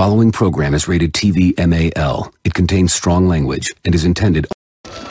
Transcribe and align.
following 0.00 0.32
program 0.32 0.72
is 0.72 0.88
rated 0.88 1.12
TV 1.12 1.52
MAL. 1.58 2.32
It 2.42 2.54
contains 2.54 2.90
strong 2.90 3.28
language 3.28 3.68
and 3.84 3.94
is 3.94 4.06
intended 4.06 4.46
Yeah. 4.82 5.10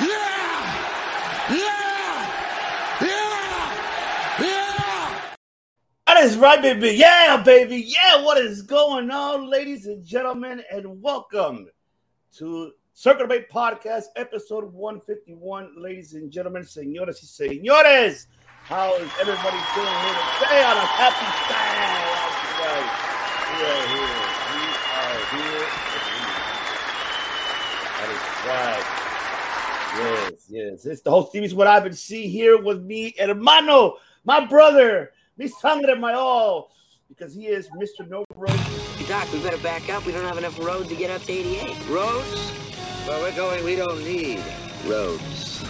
Yeah. 0.00 1.60
Yeah. 3.02 3.20
Yeah. 4.40 5.34
That 6.06 6.16
is 6.22 6.38
right, 6.38 6.62
baby. 6.62 6.92
Yeah, 6.92 7.42
baby. 7.44 7.76
Yeah, 7.86 8.24
what 8.24 8.38
is 8.38 8.62
going 8.62 9.10
on, 9.10 9.50
ladies 9.50 9.84
and 9.84 10.02
gentlemen? 10.02 10.62
And 10.72 11.02
welcome 11.02 11.68
to 12.38 12.72
Circle 12.94 13.26
Debate 13.26 13.50
Podcast, 13.50 14.04
episode 14.16 14.72
151. 14.72 15.74
Ladies 15.76 16.14
and 16.14 16.30
gentlemen, 16.30 16.62
señoras 16.62 17.22
y 17.22 17.26
señores, 17.26 18.26
how 18.70 18.94
is 18.94 19.10
everybody 19.20 19.58
doing 19.74 19.98
here 20.06 20.14
today 20.38 20.62
on 20.62 20.76
a 20.76 20.86
happy 20.94 21.26
Saturday? 21.50 22.06
We 23.50 23.66
are 23.66 23.86
here. 23.90 24.14
We 24.54 24.62
are 24.94 25.18
here. 25.34 25.66
That 27.98 28.08
is 28.14 28.22
right. 28.46 28.86
Yes, 29.98 30.46
yes. 30.48 30.86
It's 30.86 31.02
the 31.02 31.10
whole 31.10 31.26
Stevie 31.26 31.46
is 31.46 31.54
what 31.54 31.66
I've 31.66 31.82
been 31.82 31.94
seeing 31.94 32.30
here 32.30 32.62
with 32.62 32.80
me, 32.84 33.12
hermano, 33.18 33.96
my 34.24 34.46
brother, 34.46 35.10
mi 35.36 35.48
sangre, 35.48 35.96
my 35.96 36.12
all, 36.12 36.70
because 37.08 37.34
he 37.34 37.48
is 37.48 37.68
Mr. 37.70 38.08
No 38.08 38.24
Road. 38.36 38.56
Doc, 39.08 39.32
we 39.32 39.40
better 39.40 39.58
back 39.58 39.90
up. 39.90 40.06
We 40.06 40.12
don't 40.12 40.24
have 40.24 40.38
enough 40.38 40.56
road 40.60 40.88
to 40.90 40.94
get 40.94 41.10
up 41.10 41.22
to 41.22 41.32
88. 41.32 41.88
Roads? 41.88 42.50
Where 43.08 43.20
we're 43.20 43.34
going, 43.34 43.64
we 43.64 43.74
don't 43.74 43.98
need 44.04 44.40
roads. 44.86 45.60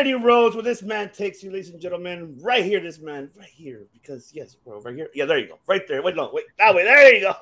Any 0.00 0.14
roads 0.14 0.56
where 0.56 0.62
this 0.62 0.80
man 0.80 1.10
takes 1.12 1.42
you, 1.42 1.50
ladies 1.50 1.68
and 1.68 1.78
gentlemen. 1.78 2.38
Right 2.40 2.64
here, 2.64 2.80
this 2.80 3.00
man, 3.00 3.28
right 3.36 3.46
here, 3.46 3.86
because 3.92 4.30
yes, 4.32 4.54
bro, 4.54 4.80
right 4.80 4.94
here. 4.96 5.10
Yeah, 5.12 5.26
there 5.26 5.36
you 5.36 5.48
go, 5.48 5.58
right 5.68 5.86
there. 5.86 6.00
Wait, 6.00 6.16
no, 6.16 6.30
wait, 6.32 6.46
that 6.56 6.74
way. 6.74 6.84
There 6.84 7.14
you 7.14 7.20
go. 7.20 7.34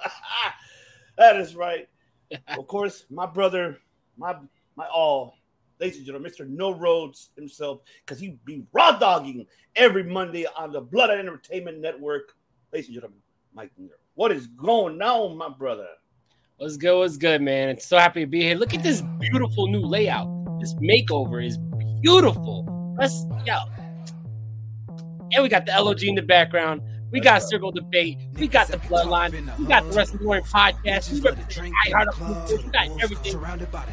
that 1.19 1.37
is 1.37 1.55
right. 1.55 1.89
of 2.59 2.67
course, 2.67 3.05
my 3.11 3.27
brother, 3.27 3.79
my 4.17 4.35
my 4.75 4.89
all, 4.89 5.37
ladies 5.79 5.99
and 5.99 6.07
gentlemen, 6.07 6.25
Mister 6.25 6.47
No 6.47 6.73
Roads 6.77 7.31
himself, 7.37 7.83
because 8.05 8.19
he 8.19 8.41
be 8.45 8.65
raw 8.73 8.99
dogging 8.99 9.47
every 9.77 10.03
Monday 10.03 10.45
on 10.57 10.73
the 10.73 10.83
Bloodline 10.83 11.21
Entertainment 11.21 11.79
Network. 11.79 12.33
Ladies 12.73 12.89
and 12.89 12.95
gentlemen, 12.97 13.21
Mike 13.55 13.71
Nero. 13.79 13.95
What 14.15 14.33
is 14.33 14.49
going 14.49 15.01
on, 15.01 15.39
my 15.39 15.49
brother? 15.49 15.87
What's 16.59 16.77
good? 16.77 16.99
What's 16.99 17.17
good, 17.17 17.41
man? 17.41 17.69
It's 17.69 17.87
so 17.87 17.99
happy 17.99 18.23
to 18.23 18.27
be 18.27 18.41
here. 18.41 18.57
Look 18.57 18.75
at 18.75 18.83
this 18.83 19.01
beautiful 19.21 19.69
new 19.69 19.79
layout. 19.79 20.29
This 20.59 20.75
makeover 20.75 21.45
is 21.47 21.57
beautiful. 22.03 22.67
Let's 22.99 23.25
yo. 23.47 23.59
And 25.31 25.45
we 25.45 25.49
got 25.49 25.67
the 25.67 25.73
LOG 25.81 26.03
in 26.03 26.17
the 26.17 26.23
background. 26.23 26.83
We 27.13 27.21
got 27.21 27.45
Circle 27.45 27.71
Debate. 27.71 28.19
We 28.35 28.49
got 28.49 28.67
the 28.67 28.79
Bloodline. 28.79 29.57
We 29.57 29.67
got 29.67 29.89
the 29.89 29.97
Wrestling 29.97 30.25
Warrior 30.25 30.43
podcast. 30.43 31.13
We 31.13 31.21
represent 31.21 31.73
iHeart. 31.87 32.65
We 32.65 32.71
got 32.73 33.03
everything. 33.05 33.41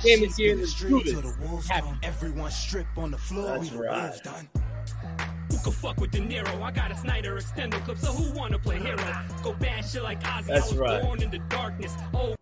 Damn 0.01 0.23
is 0.23 0.35
here. 0.35 0.56
Let's 0.56 0.73
do 0.73 1.03
this. 1.03 1.67
Happy. 1.67 1.88
Everyone 2.01 2.50
strip 2.50 2.88
on 2.97 3.12
the 3.12 3.17
floor. 3.19 3.59
That's 3.59 3.71
we 3.73 3.77
right. 3.77 4.19
right. 4.25 4.47
Who 5.51 5.57
could 5.59 5.73
fuck 5.75 5.97
with 6.00 6.09
De 6.09 6.19
Niro? 6.19 6.63
I 6.63 6.71
got 6.71 6.91
a 6.91 6.97
Snyder 6.97 7.35
extendo 7.35 7.83
clip, 7.85 8.00
so 8.00 8.12
who 8.12 8.33
wanna 8.35 8.57
play 8.57 8.79
hero? 8.79 8.97
Go 9.44 9.53
bad 9.53 9.85
shit 9.85 10.01
like 10.01 10.21
Ozzy. 10.23 10.47
That's 10.47 10.69
I 10.69 10.71
was 10.71 10.77
right. 10.77 11.01
born 11.03 11.21
in 11.21 11.29
the 11.29 11.39
darkness. 11.50 11.95
Oh, 12.13 12.33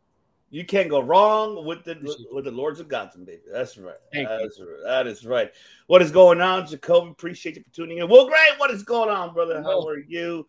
You 0.54 0.64
can't 0.64 0.88
go 0.88 1.02
wrong 1.02 1.66
with 1.66 1.84
the 1.84 1.98
with 2.32 2.46
the 2.46 2.52
Lords 2.52 2.80
of 2.80 2.88
Gotham, 2.88 3.26
baby. 3.26 3.42
That's 3.52 3.76
right. 3.76 3.96
Thank 4.14 4.30
you. 4.30 4.38
That's 4.38 4.60
right. 4.60 4.84
That 4.86 5.08
is 5.08 5.26
right. 5.26 5.52
What 5.88 6.04
is 6.04 6.12
going 6.12 6.42
on, 6.42 6.68
Jacoby? 6.68 7.10
Appreciate 7.10 7.56
you 7.56 7.64
for 7.64 7.72
tuning 7.72 7.98
in. 7.98 8.08
Well, 8.08 8.28
great. 8.28 8.60
What 8.60 8.70
is 8.70 8.84
going 8.84 9.10
on, 9.10 9.34
brother? 9.34 9.64
How 9.64 9.82
are 9.88 9.98
you? 9.98 10.48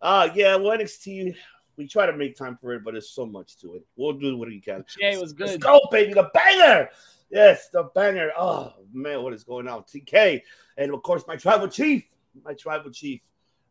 Uh 0.00 0.30
yeah, 0.34 0.56
well, 0.56 0.78
NXT. 0.78 1.36
We 1.76 1.86
try 1.86 2.06
to 2.06 2.16
make 2.16 2.38
time 2.38 2.56
for 2.58 2.72
it, 2.72 2.84
but 2.84 2.92
there's 2.92 3.10
so 3.10 3.26
much 3.26 3.58
to 3.58 3.74
it. 3.74 3.82
We'll 3.96 4.14
do 4.14 4.34
what 4.38 4.48
we 4.48 4.62
can. 4.62 4.82
Jay 4.98 5.18
was 5.18 5.38
Let's 5.38 5.52
good. 5.52 5.60
go, 5.60 5.78
baby. 5.90 6.14
The 6.14 6.30
banger. 6.32 6.88
Yes, 7.28 7.68
the 7.68 7.90
banger. 7.94 8.30
Oh 8.38 8.72
man, 8.94 9.22
what 9.22 9.34
is 9.34 9.44
going 9.44 9.68
on? 9.68 9.82
TK. 9.82 10.40
And 10.78 10.94
of 10.94 11.02
course, 11.02 11.22
my 11.28 11.36
tribal 11.36 11.68
chief. 11.68 12.04
My 12.46 12.54
tribal 12.54 12.90
chief. 12.90 13.20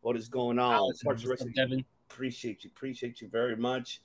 What 0.02 0.16
is 0.16 0.28
going 0.28 0.60
on? 0.60 0.72
Alex, 0.72 1.02
Parts 1.02 1.24
of 1.24 1.30
Wrestling 1.30 1.54
Devin. 1.56 1.84
appreciate 2.08 2.62
you 2.62 2.70
appreciate 2.72 3.20
you 3.20 3.26
very 3.26 3.56
much 3.56 4.00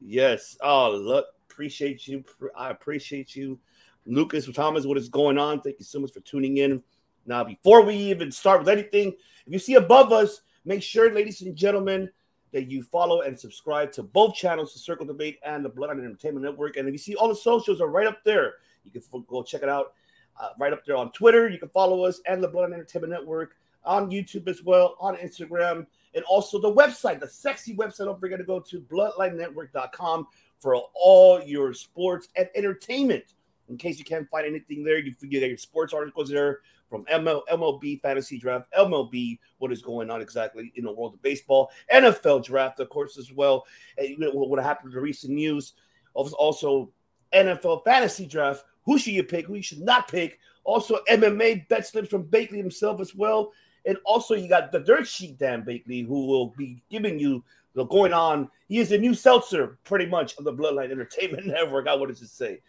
yes. 0.00 0.56
Oh 0.62 0.90
look 0.90 1.26
appreciate 1.50 2.06
you. 2.08 2.24
I 2.56 2.70
appreciate 2.70 3.36
you. 3.36 3.58
Lucas 4.06 4.48
thomas 4.52 4.86
what 4.86 4.96
is 4.96 5.08
going 5.08 5.38
on? 5.38 5.60
Thank 5.60 5.78
you 5.78 5.84
so 5.84 6.00
much 6.00 6.12
for 6.12 6.20
tuning 6.20 6.58
in. 6.58 6.82
Now 7.26 7.44
before 7.44 7.82
we 7.84 7.94
even 7.94 8.32
start 8.32 8.60
with 8.60 8.68
anything 8.68 9.08
if 9.46 9.52
you 9.52 9.58
see 9.58 9.74
above 9.74 10.12
us 10.12 10.42
make 10.64 10.82
sure 10.82 11.12
ladies 11.12 11.42
and 11.42 11.54
gentlemen 11.56 12.10
that 12.52 12.70
you 12.70 12.82
follow 12.82 13.20
and 13.22 13.38
subscribe 13.38 13.92
to 13.92 14.02
both 14.02 14.34
channels 14.34 14.72
the 14.72 14.78
circle 14.80 15.06
debate 15.06 15.38
and 15.44 15.64
the 15.64 15.70
bloodline 15.70 16.04
entertainment 16.04 16.44
network. 16.44 16.76
And 16.76 16.88
if 16.88 16.92
you 16.92 16.98
see 16.98 17.14
all 17.14 17.28
the 17.28 17.34
socials 17.34 17.80
are 17.80 17.88
right 17.88 18.06
up 18.06 18.24
there 18.24 18.54
you 18.84 18.90
can 18.90 19.02
go 19.28 19.42
check 19.42 19.62
it 19.62 19.68
out 19.68 19.92
uh, 20.40 20.50
right 20.58 20.72
up 20.72 20.84
there 20.84 20.96
on 20.96 21.12
twitter. 21.12 21.48
You 21.48 21.58
can 21.58 21.68
follow 21.68 22.04
us 22.04 22.20
and 22.26 22.42
the 22.42 22.48
bloodline 22.48 22.74
entertainment 22.74 23.12
network 23.12 23.56
on 23.84 24.10
youtube 24.10 24.48
as 24.48 24.62
well 24.62 24.96
on 25.00 25.16
instagram 25.16 25.86
and 26.14 26.24
also 26.24 26.58
the 26.60 26.72
website, 26.72 27.20
the 27.20 27.28
sexy 27.28 27.74
website. 27.74 28.06
Don't 28.06 28.20
forget 28.20 28.38
to 28.38 28.44
go 28.44 28.60
to 28.60 28.80
bloodlinenetwork.com 28.80 30.26
for 30.58 30.76
all 30.94 31.42
your 31.42 31.72
sports 31.72 32.28
and 32.36 32.48
entertainment. 32.54 33.34
In 33.68 33.76
case 33.76 33.98
you 33.98 34.04
can't 34.04 34.28
find 34.28 34.46
anything 34.46 34.82
there, 34.82 34.98
you 34.98 35.14
can 35.14 35.28
get 35.28 35.48
your 35.48 35.56
sports 35.56 35.94
articles 35.94 36.28
there 36.28 36.60
from 36.88 37.04
ML, 37.04 37.42
MLB 37.48 38.02
fantasy 38.02 38.36
draft, 38.36 38.66
MLB, 38.76 39.38
what 39.58 39.70
is 39.70 39.80
going 39.80 40.10
on 40.10 40.20
exactly 40.20 40.72
in 40.74 40.84
the 40.84 40.92
world 40.92 41.14
of 41.14 41.22
baseball, 41.22 41.70
NFL 41.92 42.44
draft, 42.44 42.80
of 42.80 42.88
course, 42.88 43.16
as 43.16 43.32
well. 43.32 43.64
And 43.96 44.16
what 44.18 44.60
happened 44.60 44.90
to 44.90 44.94
the 44.96 45.00
recent 45.00 45.32
news. 45.32 45.74
Also- 46.14 46.34
Also, 46.36 46.92
NFL 47.32 47.84
fantasy 47.84 48.26
draft. 48.26 48.64
Who 48.84 48.98
should 48.98 49.12
you 49.12 49.22
pick? 49.22 49.46
Who 49.46 49.54
you 49.54 49.62
should 49.62 49.82
not 49.82 50.08
pick? 50.08 50.40
Also, 50.64 50.98
MMA 51.08 51.68
bet 51.68 51.86
slips 51.86 52.08
from 52.08 52.24
Bakley 52.24 52.56
himself 52.56 53.00
as 53.00 53.14
well. 53.14 53.52
And 53.86 53.96
also, 54.04 54.34
you 54.34 54.48
got 54.48 54.72
the 54.72 54.80
dirt 54.80 55.06
sheet 55.06 55.38
Dan 55.38 55.62
Bakley, 55.62 56.06
who 56.06 56.26
will 56.26 56.48
be 56.48 56.82
giving 56.90 57.18
you 57.18 57.42
the 57.74 57.84
going 57.84 58.12
on. 58.12 58.50
He 58.68 58.78
is 58.78 58.90
the 58.90 58.98
new 58.98 59.14
Meltzer, 59.24 59.78
pretty 59.84 60.06
much, 60.06 60.36
of 60.36 60.44
the 60.44 60.52
Bloodline 60.52 60.90
Entertainment 60.90 61.46
Network. 61.48 61.88
I 61.88 61.94
wanted 61.94 62.16
to 62.16 62.26
say, 62.26 62.60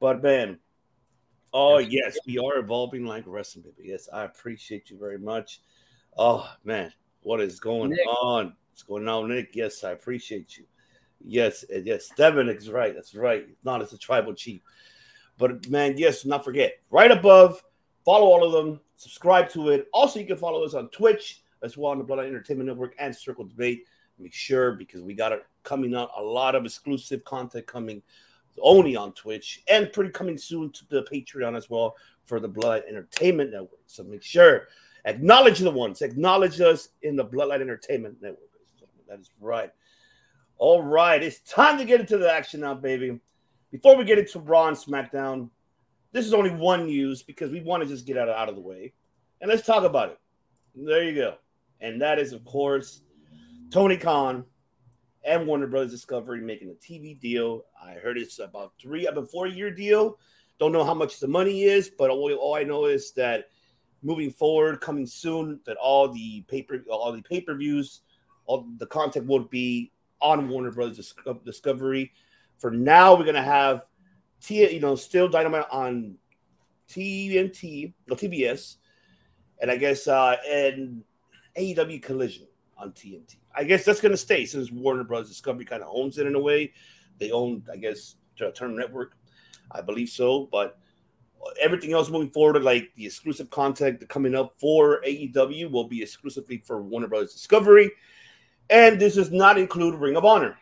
but 0.00 0.22
man, 0.22 0.58
oh 1.52 1.78
yes, 1.78 2.18
we 2.26 2.38
are 2.38 2.58
evolving 2.58 3.04
like 3.04 3.24
wrestling, 3.26 3.64
baby. 3.64 3.88
Yes, 3.90 4.08
I 4.12 4.24
appreciate 4.24 4.90
you 4.90 4.98
very 4.98 5.18
much. 5.18 5.60
Oh 6.16 6.48
man, 6.64 6.92
what 7.22 7.40
is 7.40 7.60
going 7.60 7.90
Nick. 7.90 8.06
on? 8.06 8.54
What's 8.70 8.82
going 8.82 9.08
on, 9.08 9.28
Nick? 9.28 9.54
Yes, 9.54 9.84
I 9.84 9.92
appreciate 9.92 10.56
you. 10.56 10.64
Yes, 11.20 11.64
yes, 11.70 12.10
Devin 12.16 12.48
is 12.48 12.70
right. 12.70 12.94
That's 12.94 13.14
right. 13.14 13.48
Not 13.64 13.82
as 13.82 13.92
a 13.92 13.98
tribal 13.98 14.34
chief, 14.34 14.60
but 15.36 15.68
man, 15.68 15.96
yes, 15.98 16.24
not 16.24 16.44
forget 16.44 16.78
right 16.90 17.10
above. 17.10 17.62
Follow 18.08 18.28
all 18.28 18.42
of 18.42 18.52
them. 18.52 18.80
Subscribe 18.96 19.50
to 19.50 19.68
it. 19.68 19.86
Also, 19.92 20.18
you 20.18 20.24
can 20.24 20.38
follow 20.38 20.64
us 20.64 20.72
on 20.72 20.88
Twitch 20.88 21.42
as 21.62 21.76
well 21.76 21.92
on 21.92 21.98
the 21.98 22.04
Bloodline 22.04 22.28
Entertainment 22.28 22.66
Network 22.66 22.94
and 22.98 23.14
Circle 23.14 23.44
Debate. 23.44 23.84
Make 24.18 24.32
sure 24.32 24.72
because 24.72 25.02
we 25.02 25.12
got 25.12 25.32
it 25.32 25.44
coming 25.62 25.94
out 25.94 26.08
a 26.16 26.22
lot 26.22 26.54
of 26.54 26.64
exclusive 26.64 27.22
content 27.24 27.66
coming 27.66 28.00
only 28.62 28.96
on 28.96 29.12
Twitch, 29.12 29.62
and 29.68 29.92
pretty 29.92 30.10
coming 30.10 30.38
soon 30.38 30.70
to 30.70 30.88
the 30.88 31.02
Patreon 31.02 31.54
as 31.54 31.68
well 31.68 31.96
for 32.24 32.40
the 32.40 32.48
Blood 32.48 32.84
Entertainment 32.88 33.50
Network. 33.50 33.82
So 33.88 34.04
make 34.04 34.22
sure 34.22 34.68
acknowledge 35.04 35.58
the 35.58 35.70
ones, 35.70 36.00
acknowledge 36.00 36.62
us 36.62 36.88
in 37.02 37.14
the 37.14 37.26
Bloodline 37.26 37.60
Entertainment 37.60 38.22
Network. 38.22 38.48
That 39.06 39.20
is 39.20 39.32
right. 39.38 39.70
All 40.56 40.82
right, 40.82 41.22
it's 41.22 41.40
time 41.40 41.76
to 41.76 41.84
get 41.84 42.00
into 42.00 42.16
the 42.16 42.32
action 42.32 42.60
now, 42.60 42.72
baby. 42.72 43.20
Before 43.70 43.98
we 43.98 44.04
get 44.04 44.18
into 44.18 44.38
Raw 44.38 44.68
and 44.68 44.76
SmackDown, 44.78 45.50
this 46.18 46.26
is 46.26 46.34
only 46.34 46.50
one 46.50 46.86
news 46.86 47.22
because 47.22 47.52
we 47.52 47.60
want 47.60 47.80
to 47.80 47.88
just 47.88 48.04
get 48.04 48.18
out 48.18 48.28
of, 48.28 48.36
out 48.36 48.48
of 48.48 48.56
the 48.56 48.60
way. 48.60 48.92
And 49.40 49.48
let's 49.48 49.64
talk 49.64 49.84
about 49.84 50.10
it. 50.10 50.18
There 50.74 51.04
you 51.04 51.14
go. 51.14 51.36
And 51.80 52.02
that 52.02 52.18
is, 52.18 52.32
of 52.32 52.44
course, 52.44 53.02
Tony 53.70 53.96
Khan 53.96 54.44
and 55.22 55.46
Warner 55.46 55.68
Brothers 55.68 55.92
Discovery 55.92 56.40
making 56.40 56.70
a 56.70 56.74
TV 56.74 57.18
deal. 57.20 57.66
I 57.80 57.92
heard 57.92 58.18
it's 58.18 58.40
about 58.40 58.72
three, 58.80 59.06
about 59.06 59.30
four 59.30 59.46
year 59.46 59.70
deal. 59.70 60.18
Don't 60.58 60.72
know 60.72 60.82
how 60.82 60.94
much 60.94 61.20
the 61.20 61.28
money 61.28 61.62
is, 61.62 61.88
but 61.88 62.10
all, 62.10 62.32
all 62.32 62.56
I 62.56 62.64
know 62.64 62.86
is 62.86 63.12
that 63.12 63.50
moving 64.02 64.32
forward, 64.32 64.80
coming 64.80 65.06
soon, 65.06 65.60
that 65.66 65.76
all 65.76 66.08
the 66.08 66.40
paper, 66.48 66.82
all 66.90 67.12
the 67.12 67.22
pay 67.22 67.42
per 67.42 67.54
views, 67.54 68.00
all 68.46 68.66
the 68.78 68.86
content 68.86 69.28
will 69.28 69.44
be 69.44 69.92
on 70.20 70.48
Warner 70.48 70.72
Brothers 70.72 70.96
Dis- 70.96 71.14
Discovery. 71.44 72.10
For 72.56 72.72
now, 72.72 73.14
we're 73.14 73.24
gonna 73.24 73.40
have 73.40 73.84
T, 74.40 74.72
you 74.72 74.80
know, 74.80 74.94
still 74.94 75.28
Dynamite 75.28 75.66
on 75.70 76.16
TNT 76.88 77.92
or 78.10 78.16
TBS, 78.16 78.76
and 79.60 79.70
I 79.70 79.76
guess 79.76 80.08
uh 80.08 80.36
and 80.48 81.02
AEW 81.56 82.02
Collision 82.02 82.46
on 82.76 82.92
TNT. 82.92 83.36
I 83.54 83.64
guess 83.64 83.84
that's 83.84 84.00
gonna 84.00 84.16
stay 84.16 84.46
since 84.46 84.70
Warner 84.70 85.04
Brothers 85.04 85.28
Discovery 85.28 85.64
kind 85.64 85.82
of 85.82 85.88
owns 85.92 86.18
it 86.18 86.26
in 86.26 86.34
a 86.34 86.40
way. 86.40 86.72
They 87.18 87.30
own, 87.30 87.64
I 87.72 87.76
guess, 87.76 88.16
Turner 88.36 88.78
Network. 88.78 89.16
I 89.70 89.82
believe 89.82 90.08
so, 90.08 90.48
but 90.50 90.78
everything 91.60 91.92
else 91.92 92.10
moving 92.10 92.30
forward, 92.30 92.62
like 92.62 92.90
the 92.96 93.06
exclusive 93.06 93.50
content 93.50 94.08
coming 94.08 94.34
up 94.34 94.54
for 94.58 95.02
AEW, 95.06 95.70
will 95.70 95.88
be 95.88 96.02
exclusively 96.02 96.62
for 96.64 96.82
Warner 96.82 97.08
Brothers 97.08 97.32
Discovery. 97.32 97.90
And 98.70 99.00
this 99.00 99.14
does 99.14 99.30
not 99.30 99.58
include 99.58 99.94
Ring 99.94 100.16
of 100.16 100.24
Honor, 100.24 100.56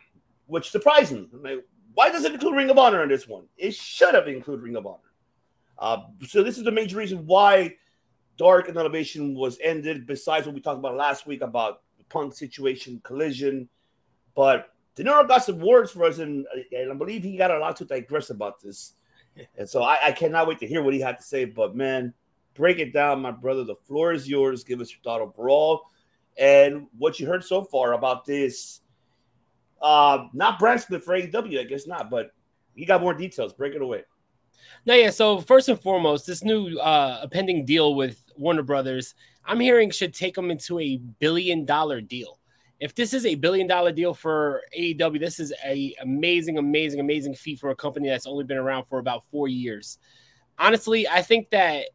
which 0.45 0.71
surprised 0.71 1.11
me. 1.11 1.27
Like, 1.33 1.65
why 1.97 2.11
does 2.11 2.25
it 2.25 2.31
include 2.31 2.55
Ring 2.55 2.69
of 2.69 2.77
Honor 2.77 3.01
in 3.01 3.09
this 3.09 3.27
one? 3.27 3.45
It 3.57 3.73
should 3.73 4.13
have 4.13 4.27
included 4.27 4.61
Ring 4.61 4.75
of 4.75 4.85
Honor. 4.85 4.99
Uh, 5.79 5.97
so 6.27 6.43
this 6.43 6.59
is 6.59 6.63
the 6.63 6.71
major 6.71 6.95
reason 6.95 7.25
why 7.25 7.73
Dark 8.37 8.69
and 8.69 8.77
Elevation 8.77 9.33
was 9.33 9.57
ended. 9.63 10.05
Besides 10.05 10.45
what 10.45 10.53
we 10.53 10.61
talked 10.61 10.77
about 10.77 10.95
last 10.95 11.25
week 11.25 11.41
about 11.41 11.81
the 11.97 12.03
Punk 12.03 12.35
situation, 12.35 13.01
Collision, 13.03 13.67
but 14.35 14.75
De 14.93 15.03
Niro 15.03 15.27
got 15.27 15.43
some 15.43 15.57
words 15.57 15.89
for 15.89 16.03
us, 16.03 16.19
and, 16.19 16.45
and 16.71 16.91
I 16.91 16.93
believe 16.93 17.23
he 17.23 17.35
got 17.35 17.49
a 17.49 17.57
lot 17.57 17.75
to 17.77 17.85
digress 17.85 18.29
about 18.29 18.61
this. 18.61 18.93
And 19.57 19.67
so 19.67 19.81
I, 19.81 19.97
I 20.03 20.11
cannot 20.11 20.47
wait 20.47 20.59
to 20.59 20.67
hear 20.67 20.83
what 20.83 20.93
he 20.93 20.99
had 20.99 21.17
to 21.17 21.23
say. 21.23 21.45
But 21.45 21.75
man, 21.75 22.13
break 22.53 22.77
it 22.77 22.93
down, 22.93 23.23
my 23.23 23.31
brother. 23.31 23.63
The 23.63 23.75
floor 23.87 24.13
is 24.13 24.29
yours. 24.29 24.63
Give 24.63 24.81
us 24.81 24.91
your 24.91 24.99
thought 25.03 25.21
overall 25.21 25.81
and 26.37 26.85
what 26.97 27.19
you 27.19 27.25
heard 27.25 27.43
so 27.43 27.63
far 27.63 27.93
about 27.93 28.25
this. 28.25 28.81
Uh, 29.81 30.27
not 30.33 30.59
split 30.79 31.03
for 31.03 31.19
AEW, 31.19 31.59
I 31.59 31.63
guess 31.63 31.87
not, 31.87 32.09
but 32.09 32.31
you 32.75 32.85
got 32.85 33.01
more 33.01 33.13
details. 33.13 33.53
Break 33.53 33.75
it 33.75 33.81
away. 33.81 34.03
No, 34.85 34.93
yeah. 34.93 35.09
So 35.09 35.39
first 35.41 35.69
and 35.69 35.79
foremost, 35.79 36.25
this 36.25 36.43
new 36.43 36.77
uh 36.79 37.27
pending 37.27 37.65
deal 37.65 37.95
with 37.95 38.23
Warner 38.35 38.63
Brothers, 38.63 39.15
I'm 39.45 39.59
hearing 39.59 39.91
should 39.91 40.13
take 40.13 40.35
them 40.35 40.51
into 40.51 40.79
a 40.79 40.97
billion 41.19 41.65
dollar 41.65 42.01
deal. 42.01 42.39
If 42.79 42.93
this 42.93 43.13
is 43.13 43.25
a 43.25 43.35
billion 43.35 43.67
dollar 43.67 43.91
deal 43.91 44.13
for 44.13 44.61
AEW, 44.77 45.19
this 45.19 45.39
is 45.39 45.53
a 45.65 45.95
amazing, 46.01 46.57
amazing, 46.57 46.99
amazing 46.99 47.33
feat 47.33 47.59
for 47.59 47.71
a 47.71 47.75
company 47.75 48.07
that's 48.07 48.27
only 48.27 48.43
been 48.43 48.57
around 48.57 48.85
for 48.85 48.99
about 48.99 49.23
four 49.25 49.47
years. 49.47 49.97
Honestly, 50.59 51.07
I 51.07 51.21
think 51.21 51.49
that 51.51 51.85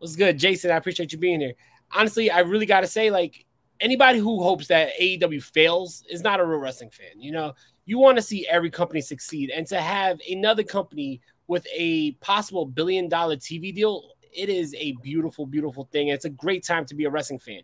was 0.00 0.16
good, 0.16 0.38
Jason. 0.38 0.70
I 0.70 0.76
appreciate 0.76 1.12
you 1.12 1.18
being 1.18 1.40
here. 1.40 1.54
Honestly, 1.92 2.30
I 2.30 2.40
really 2.40 2.66
got 2.66 2.80
to 2.80 2.86
say, 2.86 3.10
like 3.10 3.44
anybody 3.80 4.18
who 4.18 4.42
hopes 4.42 4.66
that 4.68 4.92
AEW 5.00 5.42
fails 5.42 6.04
is 6.08 6.22
not 6.22 6.40
a 6.40 6.44
real 6.44 6.58
wrestling 6.58 6.90
fan. 6.90 7.20
You 7.20 7.32
know, 7.32 7.54
you 7.86 7.98
want 7.98 8.16
to 8.16 8.22
see 8.22 8.46
every 8.46 8.70
company 8.70 9.00
succeed, 9.00 9.50
and 9.50 9.66
to 9.68 9.80
have 9.80 10.20
another 10.30 10.62
company 10.62 11.20
with 11.46 11.66
a 11.74 12.12
possible 12.12 12.64
billion 12.64 13.08
dollar 13.08 13.36
TV 13.36 13.74
deal, 13.74 14.10
it 14.32 14.48
is 14.48 14.74
a 14.78 14.92
beautiful, 15.02 15.46
beautiful 15.46 15.88
thing. 15.90 16.08
It's 16.08 16.24
a 16.24 16.30
great 16.30 16.64
time 16.64 16.84
to 16.86 16.94
be 16.94 17.04
a 17.04 17.10
wrestling 17.10 17.40
fan. 17.40 17.62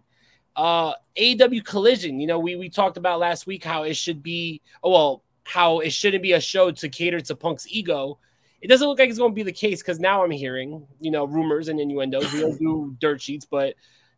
Uh, 0.56 0.94
AEW 1.16 1.64
Collision, 1.64 2.18
you 2.18 2.26
know, 2.26 2.38
we 2.38 2.56
we 2.56 2.68
talked 2.68 2.96
about 2.96 3.20
last 3.20 3.46
week 3.46 3.62
how 3.62 3.82
it 3.82 3.94
should 3.94 4.23
be, 4.23 4.61
oh, 4.82 4.90
well, 4.90 5.23
how 5.44 5.78
it 5.80 5.90
shouldn't 5.90 6.23
be 6.23 6.32
a 6.32 6.40
show 6.40 6.70
to 6.73 6.88
cater 6.88 7.20
to 7.20 7.37
Punk's 7.37 7.66
ego. 7.68 8.18
It 8.62 8.68
doesn't 8.68 8.88
look 8.88 8.99
like 8.99 9.11
it's 9.11 9.18
going 9.18 9.30
to 9.30 9.35
be 9.35 9.42
the 9.42 9.52
case 9.52 9.82
because 9.82 10.00
now 10.00 10.25
I'm 10.25 10.30
hearing, 10.30 10.87
you 10.99 11.11
know, 11.11 11.25
rumors 11.25 11.68
and 11.68 11.78
innuendos. 11.78 12.32
We 12.32 12.40
don't 12.40 12.58
do 12.58 12.96
dirt 12.99 13.20
sheets, 13.20 13.44
but 13.44 13.75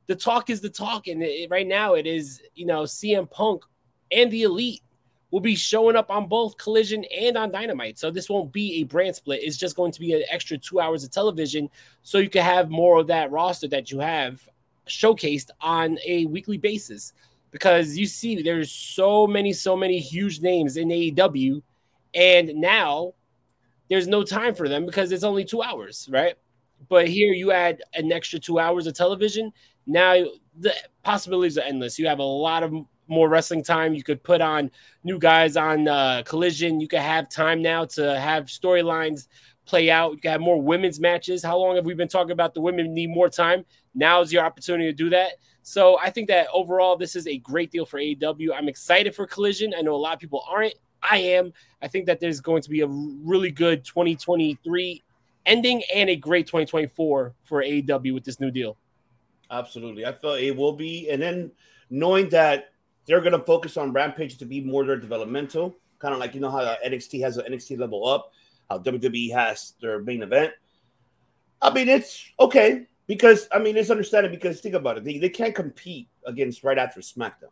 the 0.08 0.16
talk 0.16 0.50
is 0.50 0.60
the 0.60 0.70
talk, 0.70 1.06
and 1.06 1.22
it, 1.22 1.50
right 1.50 1.66
now 1.66 1.94
it 1.94 2.06
is, 2.06 2.42
you 2.54 2.66
know, 2.66 2.82
CM 2.82 3.30
Punk 3.30 3.62
and 4.10 4.30
the 4.30 4.42
Elite 4.42 4.82
will 5.30 5.40
be 5.40 5.54
showing 5.54 5.94
up 5.94 6.10
on 6.10 6.26
both 6.26 6.56
Collision 6.56 7.04
and 7.04 7.36
on 7.36 7.52
Dynamite. 7.52 7.98
So 7.98 8.10
this 8.10 8.30
won't 8.30 8.50
be 8.50 8.80
a 8.80 8.84
brand 8.84 9.14
split. 9.14 9.42
It's 9.42 9.58
just 9.58 9.76
going 9.76 9.92
to 9.92 10.00
be 10.00 10.14
an 10.14 10.22
extra 10.30 10.56
two 10.56 10.80
hours 10.80 11.04
of 11.04 11.10
television, 11.10 11.68
so 12.02 12.18
you 12.18 12.30
can 12.30 12.42
have 12.42 12.70
more 12.70 12.98
of 12.98 13.06
that 13.08 13.30
roster 13.30 13.68
that 13.68 13.92
you 13.92 14.00
have 14.00 14.40
showcased 14.88 15.50
on 15.60 15.98
a 16.06 16.24
weekly 16.26 16.56
basis. 16.56 17.12
Because 17.50 17.96
you 17.96 18.06
see, 18.06 18.42
there's 18.42 18.72
so 18.72 19.26
many, 19.26 19.52
so 19.52 19.76
many 19.76 19.98
huge 19.98 20.40
names 20.40 20.78
in 20.78 20.88
AEW, 20.88 21.62
and 22.14 22.48
now 22.54 23.12
there's 23.90 24.08
no 24.08 24.22
time 24.22 24.54
for 24.54 24.68
them 24.68 24.86
because 24.86 25.12
it's 25.12 25.24
only 25.24 25.44
two 25.44 25.62
hours, 25.62 26.08
right? 26.10 26.36
But 26.88 27.08
here 27.08 27.32
you 27.32 27.52
add 27.52 27.82
an 27.94 28.12
extra 28.12 28.38
two 28.38 28.58
hours 28.58 28.86
of 28.86 28.94
television. 28.94 29.52
Now 29.88 30.14
the 30.60 30.74
possibilities 31.02 31.58
are 31.58 31.62
endless. 31.62 31.98
You 31.98 32.06
have 32.06 32.18
a 32.18 32.22
lot 32.22 32.62
of 32.62 32.72
more 33.08 33.28
wrestling 33.28 33.64
time. 33.64 33.94
You 33.94 34.02
could 34.02 34.22
put 34.22 34.40
on 34.40 34.70
new 35.02 35.18
guys 35.18 35.56
on 35.56 35.88
uh, 35.88 36.22
Collision. 36.24 36.80
You 36.80 36.86
could 36.86 37.00
have 37.00 37.28
time 37.28 37.62
now 37.62 37.86
to 37.86 38.20
have 38.20 38.44
storylines 38.44 39.28
play 39.64 39.90
out. 39.90 40.12
You 40.12 40.18
can 40.18 40.30
have 40.32 40.40
more 40.40 40.60
women's 40.60 41.00
matches. 41.00 41.42
How 41.42 41.56
long 41.56 41.76
have 41.76 41.86
we 41.86 41.94
been 41.94 42.08
talking 42.08 42.32
about 42.32 42.54
the 42.54 42.60
women 42.60 42.94
need 42.94 43.10
more 43.10 43.28
time? 43.28 43.64
Now 43.94 44.20
is 44.20 44.32
your 44.32 44.44
opportunity 44.44 44.84
to 44.84 44.92
do 44.92 45.10
that. 45.10 45.32
So 45.62 45.98
I 45.98 46.10
think 46.10 46.28
that 46.28 46.48
overall, 46.52 46.96
this 46.96 47.16
is 47.16 47.26
a 47.26 47.38
great 47.38 47.70
deal 47.70 47.84
for 47.84 47.98
AEW. 47.98 48.50
I'm 48.54 48.68
excited 48.68 49.14
for 49.14 49.26
Collision. 49.26 49.74
I 49.76 49.82
know 49.82 49.94
a 49.94 49.96
lot 49.96 50.14
of 50.14 50.20
people 50.20 50.44
aren't. 50.48 50.74
I 51.02 51.18
am. 51.18 51.52
I 51.82 51.88
think 51.88 52.06
that 52.06 52.20
there's 52.20 52.40
going 52.40 52.62
to 52.62 52.70
be 52.70 52.80
a 52.80 52.86
really 52.86 53.50
good 53.50 53.84
2023 53.84 55.02
ending 55.46 55.82
and 55.94 56.10
a 56.10 56.16
great 56.16 56.46
2024 56.46 57.34
for 57.44 57.62
AEW 57.62 58.14
with 58.14 58.24
this 58.24 58.40
new 58.40 58.50
deal. 58.50 58.76
Absolutely. 59.50 60.04
I 60.04 60.12
feel 60.12 60.34
it 60.34 60.56
will 60.56 60.72
be. 60.72 61.10
And 61.10 61.20
then 61.20 61.50
knowing 61.90 62.28
that 62.30 62.70
they're 63.06 63.20
going 63.20 63.32
to 63.32 63.44
focus 63.44 63.76
on 63.76 63.92
Rampage 63.92 64.36
to 64.38 64.44
be 64.44 64.60
more 64.60 64.84
their 64.84 64.98
developmental, 64.98 65.74
kind 65.98 66.12
of 66.12 66.20
like, 66.20 66.34
you 66.34 66.40
know, 66.40 66.50
how 66.50 66.76
NXT 66.86 67.20
has 67.22 67.38
an 67.38 67.50
NXT 67.50 67.78
level 67.78 68.06
up, 68.06 68.32
how 68.68 68.78
WWE 68.78 69.32
has 69.32 69.74
their 69.80 70.00
main 70.00 70.22
event. 70.22 70.52
I 71.60 71.72
mean, 71.72 71.88
it's 71.88 72.24
okay 72.38 72.86
because, 73.06 73.48
I 73.50 73.58
mean, 73.58 73.76
it's 73.76 73.90
understandable 73.90 74.36
because 74.36 74.60
think 74.60 74.74
about 74.74 74.98
it. 74.98 75.04
They, 75.04 75.18
they 75.18 75.30
can't 75.30 75.54
compete 75.54 76.08
against 76.26 76.62
right 76.62 76.78
after 76.78 77.00
SmackDown. 77.00 77.50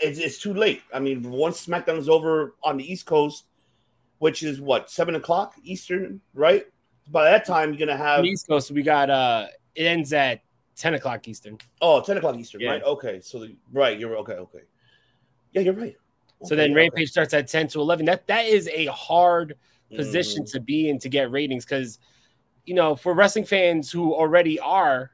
It's, 0.00 0.18
it's 0.18 0.38
too 0.38 0.54
late. 0.54 0.82
I 0.94 1.00
mean, 1.00 1.28
once 1.28 1.66
SmackDown 1.66 1.98
is 1.98 2.08
over 2.08 2.54
on 2.62 2.78
the 2.78 2.90
East 2.90 3.04
Coast, 3.04 3.44
which 4.18 4.42
is 4.42 4.60
what, 4.60 4.90
seven 4.90 5.16
o'clock 5.16 5.54
Eastern, 5.62 6.20
right? 6.32 6.64
By 7.10 7.24
that 7.24 7.44
time, 7.44 7.70
you're 7.70 7.86
going 7.86 7.88
to 7.88 8.02
have. 8.02 8.20
On 8.20 8.24
the 8.24 8.30
East 8.30 8.46
Coast, 8.46 8.70
we 8.70 8.82
got, 8.82 9.10
uh, 9.10 9.48
it 9.74 9.82
ends 9.82 10.12
at 10.14 10.40
10 10.76 10.94
o'clock 10.94 11.26
Eastern. 11.28 11.58
Oh, 11.80 12.00
10 12.02 12.18
o'clock 12.18 12.36
Eastern, 12.36 12.60
Yeah. 12.60 12.70
right? 12.72 12.82
Okay. 12.82 13.20
So, 13.20 13.38
the, 13.40 13.56
right. 13.72 13.98
You're 13.98 14.16
okay. 14.18 14.34
Okay. 14.34 14.60
Yeah, 15.52 15.62
you're 15.62 15.74
right. 15.74 15.96
So 16.42 16.56
then 16.56 16.72
Okay, 16.72 16.74
Rampage 16.80 17.10
starts 17.10 17.32
at 17.32 17.46
10 17.48 17.68
to 17.68 17.80
11. 17.80 18.04
That 18.06 18.26
that 18.26 18.44
is 18.44 18.68
a 18.68 18.86
hard 18.86 19.56
position 19.94 20.42
Mm. 20.42 20.52
to 20.52 20.60
be 20.60 20.88
in 20.88 20.98
to 20.98 21.08
get 21.08 21.30
ratings 21.30 21.64
because 21.64 21.98
you 22.66 22.74
know, 22.74 22.96
for 22.96 23.14
wrestling 23.14 23.44
fans 23.44 23.90
who 23.90 24.14
already 24.14 24.58
are 24.58 25.10